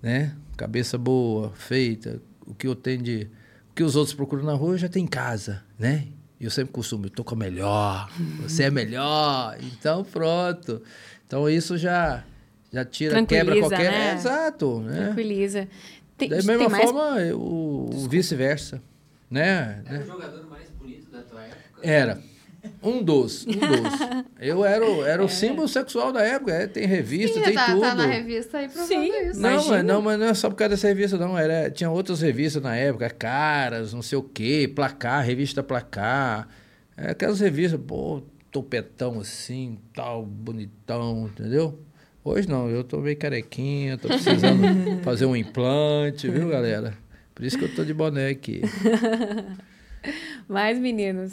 né, 0.00 0.36
cabeça 0.56 0.96
boa, 0.96 1.50
feita, 1.50 2.22
o 2.46 2.54
que 2.54 2.64
eu 2.64 2.76
tenho 2.76 3.02
de 3.02 3.28
o 3.72 3.74
que 3.74 3.82
os 3.82 3.96
outros 3.96 4.14
procuram 4.14 4.44
na 4.44 4.52
rua, 4.52 4.74
eu 4.74 4.78
já 4.78 4.88
tem 4.88 5.02
em 5.02 5.08
casa, 5.08 5.64
né? 5.76 6.06
E 6.38 6.44
eu 6.44 6.50
sempre 6.52 6.72
costumo, 6.72 7.06
eu 7.06 7.10
tô 7.10 7.24
com 7.24 7.34
a 7.34 7.38
melhor, 7.38 8.08
você 8.40 8.62
é 8.62 8.70
melhor, 8.70 9.58
então 9.60 10.04
pronto. 10.04 10.80
Então 11.26 11.50
isso 11.50 11.76
já 11.76 12.22
já 12.72 12.84
tira, 12.84 13.26
quebra 13.26 13.58
qualquer, 13.58 13.90
né? 13.90 14.10
É, 14.10 14.14
exato, 14.14 14.80
né? 14.82 15.06
Tranquiliza. 15.06 15.66
Tem, 16.16 16.28
Da 16.28 16.36
tem 16.36 16.46
mesma 16.46 16.68
mais... 16.68 16.84
forma, 16.84 17.16
o, 17.34 17.90
o 17.94 18.08
vice-versa, 18.08 18.80
né? 19.28 19.82
Era 19.84 19.98
né? 19.98 20.04
o 20.04 20.06
jogador 20.06 20.48
mais 20.48 20.70
bonito 20.70 21.10
da 21.10 21.22
tua 21.22 21.42
época? 21.42 21.80
Era. 21.82 22.22
Um 22.82 23.02
dos, 23.02 23.46
um 23.46 23.52
dos. 23.52 24.28
Eu 24.40 24.64
era, 24.64 24.84
o- 24.84 25.04
era 25.04 25.24
o 25.24 25.28
símbolo 25.28 25.68
sexual 25.68 26.12
da 26.12 26.22
época. 26.22 26.52
é, 26.52 26.66
tem 26.66 26.86
revista, 26.86 27.38
Sim, 27.38 27.44
tem 27.44 27.54
tá, 27.54 27.66
tudo. 27.66 27.80
tá 27.80 27.94
na 27.94 28.06
revista 28.06 28.58
aí 28.58 28.68
provando 28.68 28.88
Sim. 28.88 29.04
isso. 29.28 29.40
Não, 29.40 29.50
Imagina. 29.50 29.76
mas 29.76 29.84
não, 29.84 30.02
mas 30.02 30.18
não 30.18 30.26
é 30.26 30.34
só 30.34 30.50
por 30.50 30.56
causa 30.56 30.70
dessa 30.70 30.88
revista, 30.88 31.16
não. 31.16 31.38
Era, 31.38 31.70
tinha 31.70 31.88
outras 31.90 32.20
revistas 32.20 32.60
na 32.62 32.74
época, 32.74 33.08
Caras, 33.10 33.94
não 33.94 34.02
sei 34.02 34.18
o 34.18 34.22
quê, 34.22 34.70
Placar, 34.74 35.24
revista 35.24 35.62
Placar. 35.62 36.48
É, 36.96 37.10
aquelas 37.12 37.38
revistas, 37.38 37.80
pô, 37.86 38.22
topetão 38.50 39.20
assim, 39.20 39.78
tal, 39.94 40.24
bonitão, 40.26 41.30
entendeu? 41.32 41.78
Hoje 42.24 42.48
não, 42.48 42.68
eu 42.68 42.82
tô 42.82 42.98
meio 42.98 43.16
carequinha, 43.16 43.96
tô 43.96 44.08
precisando 44.08 44.62
fazer 45.04 45.26
um 45.26 45.36
implante, 45.36 46.28
viu, 46.28 46.48
galera? 46.48 46.92
Por 47.34 47.44
isso 47.44 47.56
que 47.56 47.64
eu 47.64 47.74
tô 47.74 47.84
de 47.84 47.94
boné 47.94 48.28
aqui. 48.30 48.62
Mais 50.48 50.78
meninos. 50.78 51.32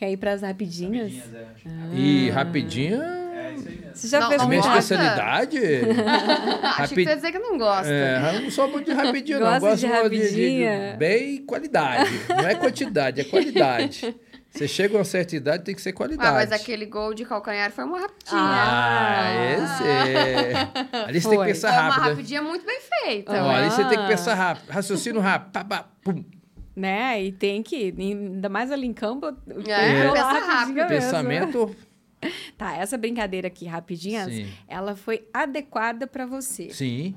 Quer 0.00 0.10
ir 0.12 0.16
pras 0.16 0.40
rapidinhas? 0.40 1.12
Rapidinhas, 1.12 1.34
é, 1.34 1.46
acho. 1.54 1.94
E 1.94 2.30
rapidinho 2.30 3.02
É 3.02 3.52
isso 3.54 3.68
aí 3.68 3.74
mesmo. 3.76 3.90
Você 3.94 4.08
já 4.08 4.20
Não, 4.20 4.28
fez 4.28 4.40
é 4.40 4.42
não 4.44 4.48
minha 4.48 4.62
gosta? 4.62 4.78
especialidade. 4.78 5.58
Achei 6.78 6.96
que 6.96 7.04
você 7.04 7.16
dizer 7.16 7.32
que 7.32 7.38
não 7.38 7.58
gosta. 7.58 7.92
É, 7.92 8.36
eu 8.36 8.40
não 8.40 8.50
sou 8.50 8.66
muito 8.70 8.86
de 8.86 8.92
rapidinho, 8.96 9.40
não. 9.40 9.60
Gosto 9.60 9.76
de 9.76 9.80
de, 9.82 9.86
de, 9.86 9.92
rapidinha? 9.92 10.92
de 10.92 10.96
bem 10.96 11.44
qualidade. 11.44 12.10
Não 12.30 12.48
é 12.48 12.54
quantidade, 12.54 13.20
é 13.20 13.24
qualidade. 13.24 14.16
Você 14.50 14.66
chega 14.66 14.94
a 14.96 14.98
uma 14.98 15.04
certa 15.04 15.36
idade, 15.36 15.64
tem 15.64 15.74
que 15.74 15.82
ser 15.82 15.92
qualidade. 15.92 16.28
Ah, 16.28 16.32
mas 16.32 16.50
aquele 16.50 16.84
gol 16.86 17.12
de 17.14 17.24
calcanhar 17.26 17.70
foi 17.70 17.84
uma 17.84 18.00
rapidinha. 18.00 18.40
Ah, 18.42 19.32
esse 19.52 19.84
é. 19.86 21.04
Ali 21.06 21.20
você 21.20 21.28
tem 21.28 21.38
que 21.38 21.44
Foi. 21.44 21.46
pensar 21.46 21.68
Foi 21.74 21.82
uma 21.82 21.90
rápido. 21.90 22.08
rapidinha 22.10 22.42
muito 22.42 22.64
bem 22.66 22.80
feita. 22.80 23.32
Ó, 23.44 23.50
ali 23.50 23.70
você 23.70 23.84
tem 23.84 23.98
que 23.98 24.04
Ah. 24.04 24.08
pensar 24.08 24.34
rápido. 24.34 24.70
Raciocínio 24.70 25.20
rápido. 25.20 25.52
Pá, 25.52 25.62
pá, 25.64 25.84
pum. 26.02 26.24
Né? 26.74 27.24
E 27.24 27.32
tem 27.32 27.62
que, 27.62 27.94
ainda 27.98 28.48
mais 28.48 28.70
ali 28.70 28.86
em 28.86 28.92
campo, 28.92 29.26
É, 29.66 30.06
rolar 30.08 30.34
pensa 30.34 30.46
rápido. 30.46 30.74
mesmo. 30.76 30.88
Pensamento. 30.88 31.76
Tá, 32.56 32.76
essa 32.76 32.98
brincadeira 32.98 33.48
aqui, 33.48 33.64
rapidinhas, 33.66 34.32
Sim. 34.32 34.46
ela 34.68 34.94
foi 34.94 35.26
adequada 35.32 36.06
pra 36.06 36.26
você. 36.26 36.70
Sim. 36.70 37.14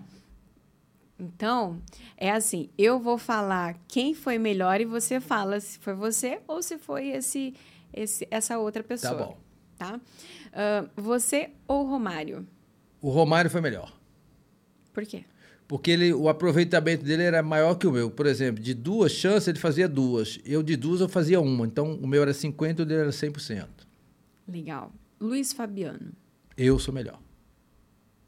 Então, 1.20 1.82
é 2.18 2.32
assim, 2.32 2.70
eu 2.78 3.00
vou 3.00 3.18
falar 3.18 3.78
quem 3.88 4.14
foi 4.14 4.38
melhor 4.38 4.82
e 4.82 4.86
você 4.86 5.20
fala 5.20 5.60
se 5.60 5.78
foi 5.80 5.94
você 5.94 6.40
ou 6.48 6.62
se 6.64 6.78
foi 6.78 7.10
esse, 7.10 7.54
esse 7.94 8.28
essa 8.32 8.58
outra 8.58 8.84
pessoa. 8.84 9.14
Tá 9.16 9.26
bom. 9.26 9.38
Tá? 9.78 10.00
Ah, 10.54 10.86
você 10.96 11.52
ou 11.68 11.86
Romário? 11.86 12.48
O 13.02 13.10
Romário 13.10 13.50
foi 13.52 13.62
melhor. 13.62 13.92
Por 14.94 15.06
quê? 15.06 15.24
Porque 15.68 15.92
ele, 15.92 16.14
o 16.14 16.30
aproveitamento 16.30 17.04
dele 17.04 17.24
era 17.24 17.42
maior 17.42 17.76
que 17.76 17.88
o 17.88 17.92
meu. 17.92 18.12
Por 18.12 18.26
exemplo, 18.26 18.62
de 18.62 18.74
duas 18.74 19.12
chances 19.12 19.48
ele 19.48 19.60
fazia 19.60 19.88
duas. 19.88 20.40
Eu 20.46 20.62
de 20.62 20.76
duas 20.76 21.02
eu 21.02 21.10
fazia 21.10 21.40
uma. 21.40 21.66
Então 21.66 21.96
o 21.96 22.08
meu 22.08 22.22
era 22.22 22.34
50 22.34 22.82
e 22.82 22.84
o 22.84 22.86
dele 22.86 23.02
era 23.02 23.10
100%. 23.10 23.68
Legal. 24.48 24.92
Luiz 25.20 25.54
Fabiano. 25.54 26.12
Eu 26.58 26.78
sou 26.78 26.94
melhor. 26.94 27.20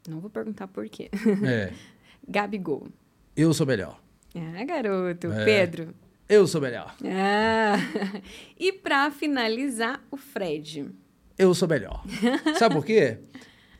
Não 0.08 0.20
vou 0.20 0.30
perguntar 0.30 0.68
por 0.68 0.88
quê. 0.88 1.10
É. 1.44 1.72
Gabigol. 2.26 2.88
Eu 3.36 3.52
sou 3.52 3.66
melhor. 3.66 4.00
Ah, 4.34 4.64
garoto. 4.64 5.28
É. 5.28 5.44
Pedro. 5.44 5.94
Eu 6.28 6.46
sou 6.46 6.60
melhor. 6.60 6.96
Ah. 7.04 7.76
E 8.58 8.72
pra 8.72 9.10
finalizar, 9.10 10.02
o 10.10 10.16
Fred. 10.16 10.90
Eu 11.38 11.54
sou 11.54 11.68
melhor. 11.68 12.02
Sabe 12.58 12.74
por 12.74 12.84
quê? 12.84 13.18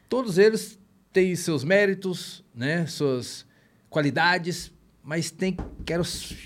Todos 0.08 0.36
eles 0.38 0.78
têm 1.16 1.34
seus 1.34 1.64
méritos, 1.64 2.44
né? 2.55 2.84
Suas 2.84 3.47
qualidades, 3.88 4.70
mas 5.02 5.30
tem, 5.30 5.56
quero 5.86 6.02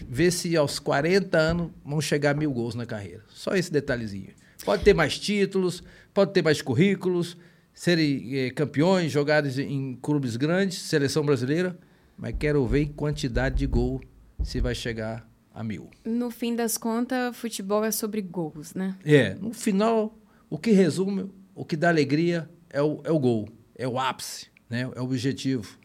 ver 0.08 0.30
se 0.30 0.56
aos 0.56 0.78
40 0.78 1.36
anos 1.36 1.72
vão 1.84 2.00
chegar 2.00 2.30
a 2.30 2.34
mil 2.34 2.52
gols 2.52 2.76
na 2.76 2.86
carreira. 2.86 3.24
Só 3.30 3.56
esse 3.56 3.72
detalhezinho. 3.72 4.28
Pode 4.64 4.84
ter 4.84 4.94
mais 4.94 5.18
títulos, 5.18 5.82
pode 6.14 6.32
ter 6.32 6.44
mais 6.44 6.62
currículos, 6.62 7.36
serem 7.74 8.38
eh, 8.38 8.50
campeões, 8.50 9.10
jogados 9.10 9.58
em 9.58 9.98
clubes 10.00 10.36
grandes, 10.36 10.78
seleção 10.78 11.24
brasileira, 11.24 11.76
mas 12.16 12.36
quero 12.38 12.64
ver 12.64 12.82
em 12.82 12.92
quantidade 12.92 13.56
de 13.56 13.66
gol 13.66 14.00
se 14.44 14.60
vai 14.60 14.76
chegar 14.76 15.28
a 15.52 15.64
mil. 15.64 15.90
No 16.04 16.30
fim 16.30 16.54
das 16.54 16.78
contas, 16.78 17.36
futebol 17.36 17.84
é 17.84 17.90
sobre 17.90 18.22
gols, 18.22 18.74
né? 18.74 18.96
É, 19.04 19.34
no 19.34 19.52
final, 19.52 20.16
o 20.48 20.56
que 20.56 20.70
resume, 20.70 21.28
o 21.56 21.64
que 21.64 21.76
dá 21.76 21.88
alegria 21.88 22.48
é 22.68 22.80
o, 22.80 23.00
é 23.02 23.10
o 23.10 23.18
gol, 23.18 23.48
é 23.74 23.88
o 23.88 23.98
ápice, 23.98 24.50
né? 24.70 24.88
é 24.94 25.00
o 25.00 25.04
objetivo. 25.04 25.78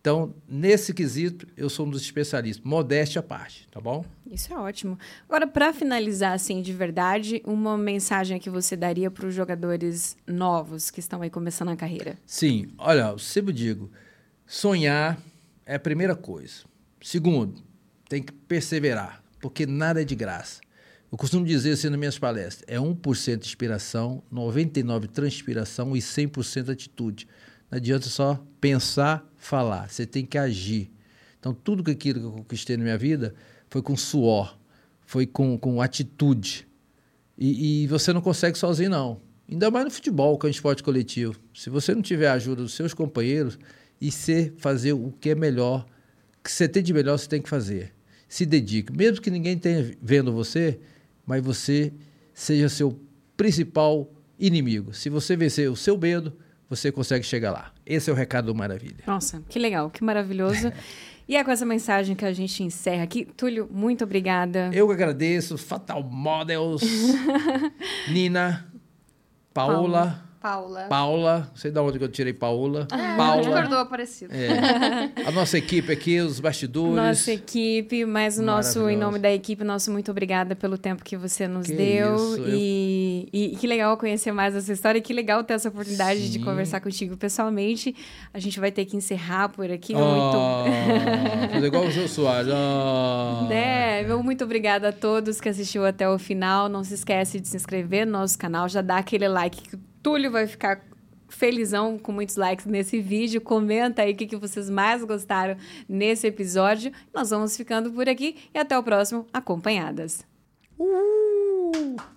Então, 0.00 0.34
nesse 0.46 0.92
quesito, 0.92 1.46
eu 1.56 1.70
sou 1.70 1.86
um 1.86 1.90
dos 1.90 2.02
especialistas, 2.02 2.62
modéstia 2.62 3.20
à 3.20 3.22
parte, 3.22 3.66
tá 3.70 3.80
bom? 3.80 4.04
Isso 4.30 4.52
é 4.52 4.56
ótimo. 4.58 4.98
Agora, 5.26 5.46
para 5.46 5.72
finalizar, 5.72 6.34
assim, 6.34 6.60
de 6.60 6.74
verdade, 6.74 7.40
uma 7.46 7.78
mensagem 7.78 8.38
que 8.38 8.50
você 8.50 8.76
daria 8.76 9.10
para 9.10 9.26
os 9.26 9.34
jogadores 9.34 10.14
novos 10.26 10.90
que 10.90 11.00
estão 11.00 11.22
aí 11.22 11.30
começando 11.30 11.70
a 11.70 11.76
carreira? 11.76 12.18
Sim, 12.26 12.68
olha, 12.76 13.12
eu 13.12 13.18
sempre 13.18 13.50
digo, 13.50 13.90
sonhar 14.46 15.18
é 15.64 15.76
a 15.76 15.80
primeira 15.80 16.14
coisa. 16.14 16.64
Segundo, 17.00 17.62
tem 18.06 18.22
que 18.22 18.32
perseverar, 18.32 19.24
porque 19.40 19.64
nada 19.64 20.02
é 20.02 20.04
de 20.04 20.14
graça. 20.14 20.60
Eu 21.10 21.16
costumo 21.16 21.46
dizer 21.46 21.72
assim 21.72 21.88
nas 21.88 21.98
minhas 21.98 22.18
palestras, 22.18 22.62
é 22.68 22.78
1% 22.78 23.38
inspiração, 23.38 24.22
99% 24.30 25.06
transpiração 25.06 25.96
e 25.96 26.00
100% 26.00 26.70
atitude. 26.70 27.26
Não 27.74 27.78
adianta 27.78 28.08
só 28.08 28.40
pensar, 28.60 29.28
falar, 29.36 29.90
você 29.90 30.06
tem 30.06 30.24
que 30.24 30.38
agir. 30.38 30.92
Então, 31.40 31.52
tudo 31.52 31.90
aquilo 31.90 32.20
que 32.20 32.26
eu 32.26 32.30
conquistei 32.30 32.76
na 32.76 32.84
minha 32.84 32.96
vida 32.96 33.34
foi 33.68 33.82
com 33.82 33.96
suor, 33.96 34.56
foi 35.04 35.26
com, 35.26 35.58
com 35.58 35.82
atitude. 35.82 36.68
E, 37.36 37.82
e 37.82 37.86
você 37.88 38.12
não 38.12 38.20
consegue 38.20 38.56
sozinho, 38.56 38.90
não. 38.90 39.20
Ainda 39.50 39.72
mais 39.72 39.86
no 39.86 39.90
futebol, 39.90 40.38
que 40.38 40.46
é 40.46 40.48
um 40.48 40.50
esporte 40.52 40.84
coletivo. 40.84 41.34
Se 41.52 41.68
você 41.68 41.92
não 41.92 42.00
tiver 42.00 42.28
a 42.28 42.34
ajuda 42.34 42.62
dos 42.62 42.74
seus 42.74 42.94
companheiros 42.94 43.58
e 44.00 44.12
você 44.12 44.52
fazer 44.58 44.92
o 44.92 45.10
que 45.10 45.30
é 45.30 45.34
melhor, 45.34 45.84
que 46.44 46.52
você 46.52 46.68
tem 46.68 46.80
de 46.80 46.92
melhor, 46.92 47.18
você 47.18 47.28
tem 47.28 47.42
que 47.42 47.48
fazer. 47.48 47.92
Se 48.28 48.46
dedique. 48.46 48.96
Mesmo 48.96 49.20
que 49.20 49.32
ninguém 49.32 49.58
tenha 49.58 49.96
vendo 50.00 50.32
você, 50.32 50.78
mas 51.26 51.42
você 51.42 51.92
seja 52.32 52.68
seu 52.68 53.00
principal 53.36 54.08
inimigo. 54.38 54.94
Se 54.94 55.10
você 55.10 55.36
vencer 55.36 55.68
o 55.68 55.74
seu 55.74 55.98
medo, 55.98 56.38
você 56.68 56.90
consegue 56.90 57.24
chegar 57.24 57.52
lá. 57.52 57.72
Esse 57.84 58.10
é 58.10 58.12
o 58.12 58.16
recado 58.16 58.46
do 58.46 58.54
Maravilha. 58.54 59.04
Nossa, 59.06 59.42
que 59.48 59.58
legal, 59.58 59.90
que 59.90 60.02
maravilhoso. 60.02 60.72
e 61.28 61.36
é 61.36 61.44
com 61.44 61.50
essa 61.50 61.66
mensagem 61.66 62.16
que 62.16 62.24
a 62.24 62.32
gente 62.32 62.62
encerra 62.62 63.02
aqui. 63.02 63.24
Túlio, 63.36 63.68
muito 63.70 64.04
obrigada. 64.04 64.70
Eu 64.72 64.86
que 64.86 64.92
agradeço. 64.92 65.58
Fatal 65.58 66.02
Models, 66.02 66.82
Nina, 68.08 68.66
Paola, 69.52 70.23
Paula. 70.44 70.82
Paula, 70.90 71.48
não 71.48 71.56
sei 71.56 71.70
de 71.70 71.78
onde 71.78 71.96
que 71.98 72.04
eu 72.04 72.08
tirei 72.08 72.34
Paola. 72.34 72.86
Ah, 72.92 72.96
de 73.12 73.16
Paula. 73.16 73.62
Cordova 73.62 73.86
parecido. 73.86 74.30
É. 74.34 75.10
A 75.26 75.30
nossa 75.30 75.56
equipe 75.56 75.90
aqui, 75.90 76.20
os 76.20 76.38
bastidores. 76.38 76.94
Nossa 76.94 77.32
equipe, 77.32 78.04
mas 78.04 78.38
o 78.38 78.42
nosso, 78.42 78.90
em 78.90 78.96
nome 78.96 79.18
da 79.18 79.32
equipe, 79.32 79.64
nosso 79.64 79.90
muito 79.90 80.10
obrigada 80.10 80.54
pelo 80.54 80.76
tempo 80.76 81.02
que 81.02 81.16
você 81.16 81.48
nos 81.48 81.66
Que 81.66 81.72
deu. 81.72 82.14
isso, 82.14 82.36
eu- 82.42 82.48
e, 82.58 83.28
e 83.32 83.56
que 83.56 83.66
legal 83.66 83.96
conhecer 83.96 84.32
mais 84.32 84.54
essa 84.54 84.70
história. 84.70 84.98
E 84.98 85.00
que 85.00 85.14
legal 85.14 85.42
ter 85.44 85.54
essa 85.54 85.70
oportunidade 85.70 86.20
de 86.30 86.38
Sim. 86.38 86.44
conversar 86.44 86.78
contigo 86.82 87.16
pessoalmente. 87.16 87.96
A 88.34 88.38
gente 88.38 88.60
vai 88.60 88.70
ter 88.70 88.84
que 88.84 88.98
encerrar 88.98 89.48
por 89.48 89.70
aqui. 89.70 89.94
Ah, 89.94 90.64
Muito. 90.68 91.48
fazer 91.54 91.66
igual 91.66 91.84
o 91.86 91.90
Jô 91.90 92.06
Soares. 92.06 92.52
Ah. 92.54 93.46
Né? 93.48 94.02
Meu 94.02 94.22
muito 94.22 94.44
obrigada 94.44 94.90
a 94.90 94.92
todos 94.92 95.40
que 95.40 95.48
assistiu 95.48 95.86
até 95.86 96.06
o 96.06 96.18
final. 96.18 96.68
Não 96.68 96.84
se 96.84 96.92
esquece 96.92 97.40
de 97.40 97.48
se 97.48 97.56
inscrever 97.56 98.04
no 98.04 98.12
nosso 98.12 98.36
canal, 98.38 98.68
já 98.68 98.82
dá 98.82 98.98
aquele 98.98 99.26
like 99.26 99.62
que 99.62 99.93
Túlio 100.04 100.30
vai 100.30 100.46
ficar 100.46 100.84
felizão 101.30 101.98
com 101.98 102.12
muitos 102.12 102.36
likes 102.36 102.66
nesse 102.66 103.00
vídeo. 103.00 103.40
Comenta 103.40 104.02
aí 104.02 104.12
o 104.12 104.16
que, 104.16 104.26
que 104.26 104.36
vocês 104.36 104.68
mais 104.68 105.02
gostaram 105.02 105.56
nesse 105.88 106.26
episódio. 106.26 106.92
Nós 107.12 107.30
vamos 107.30 107.56
ficando 107.56 107.90
por 107.90 108.06
aqui 108.06 108.36
e 108.52 108.58
até 108.58 108.78
o 108.78 108.82
próximo 108.82 109.26
Acompanhadas. 109.32 110.22
Uh! 110.78 112.13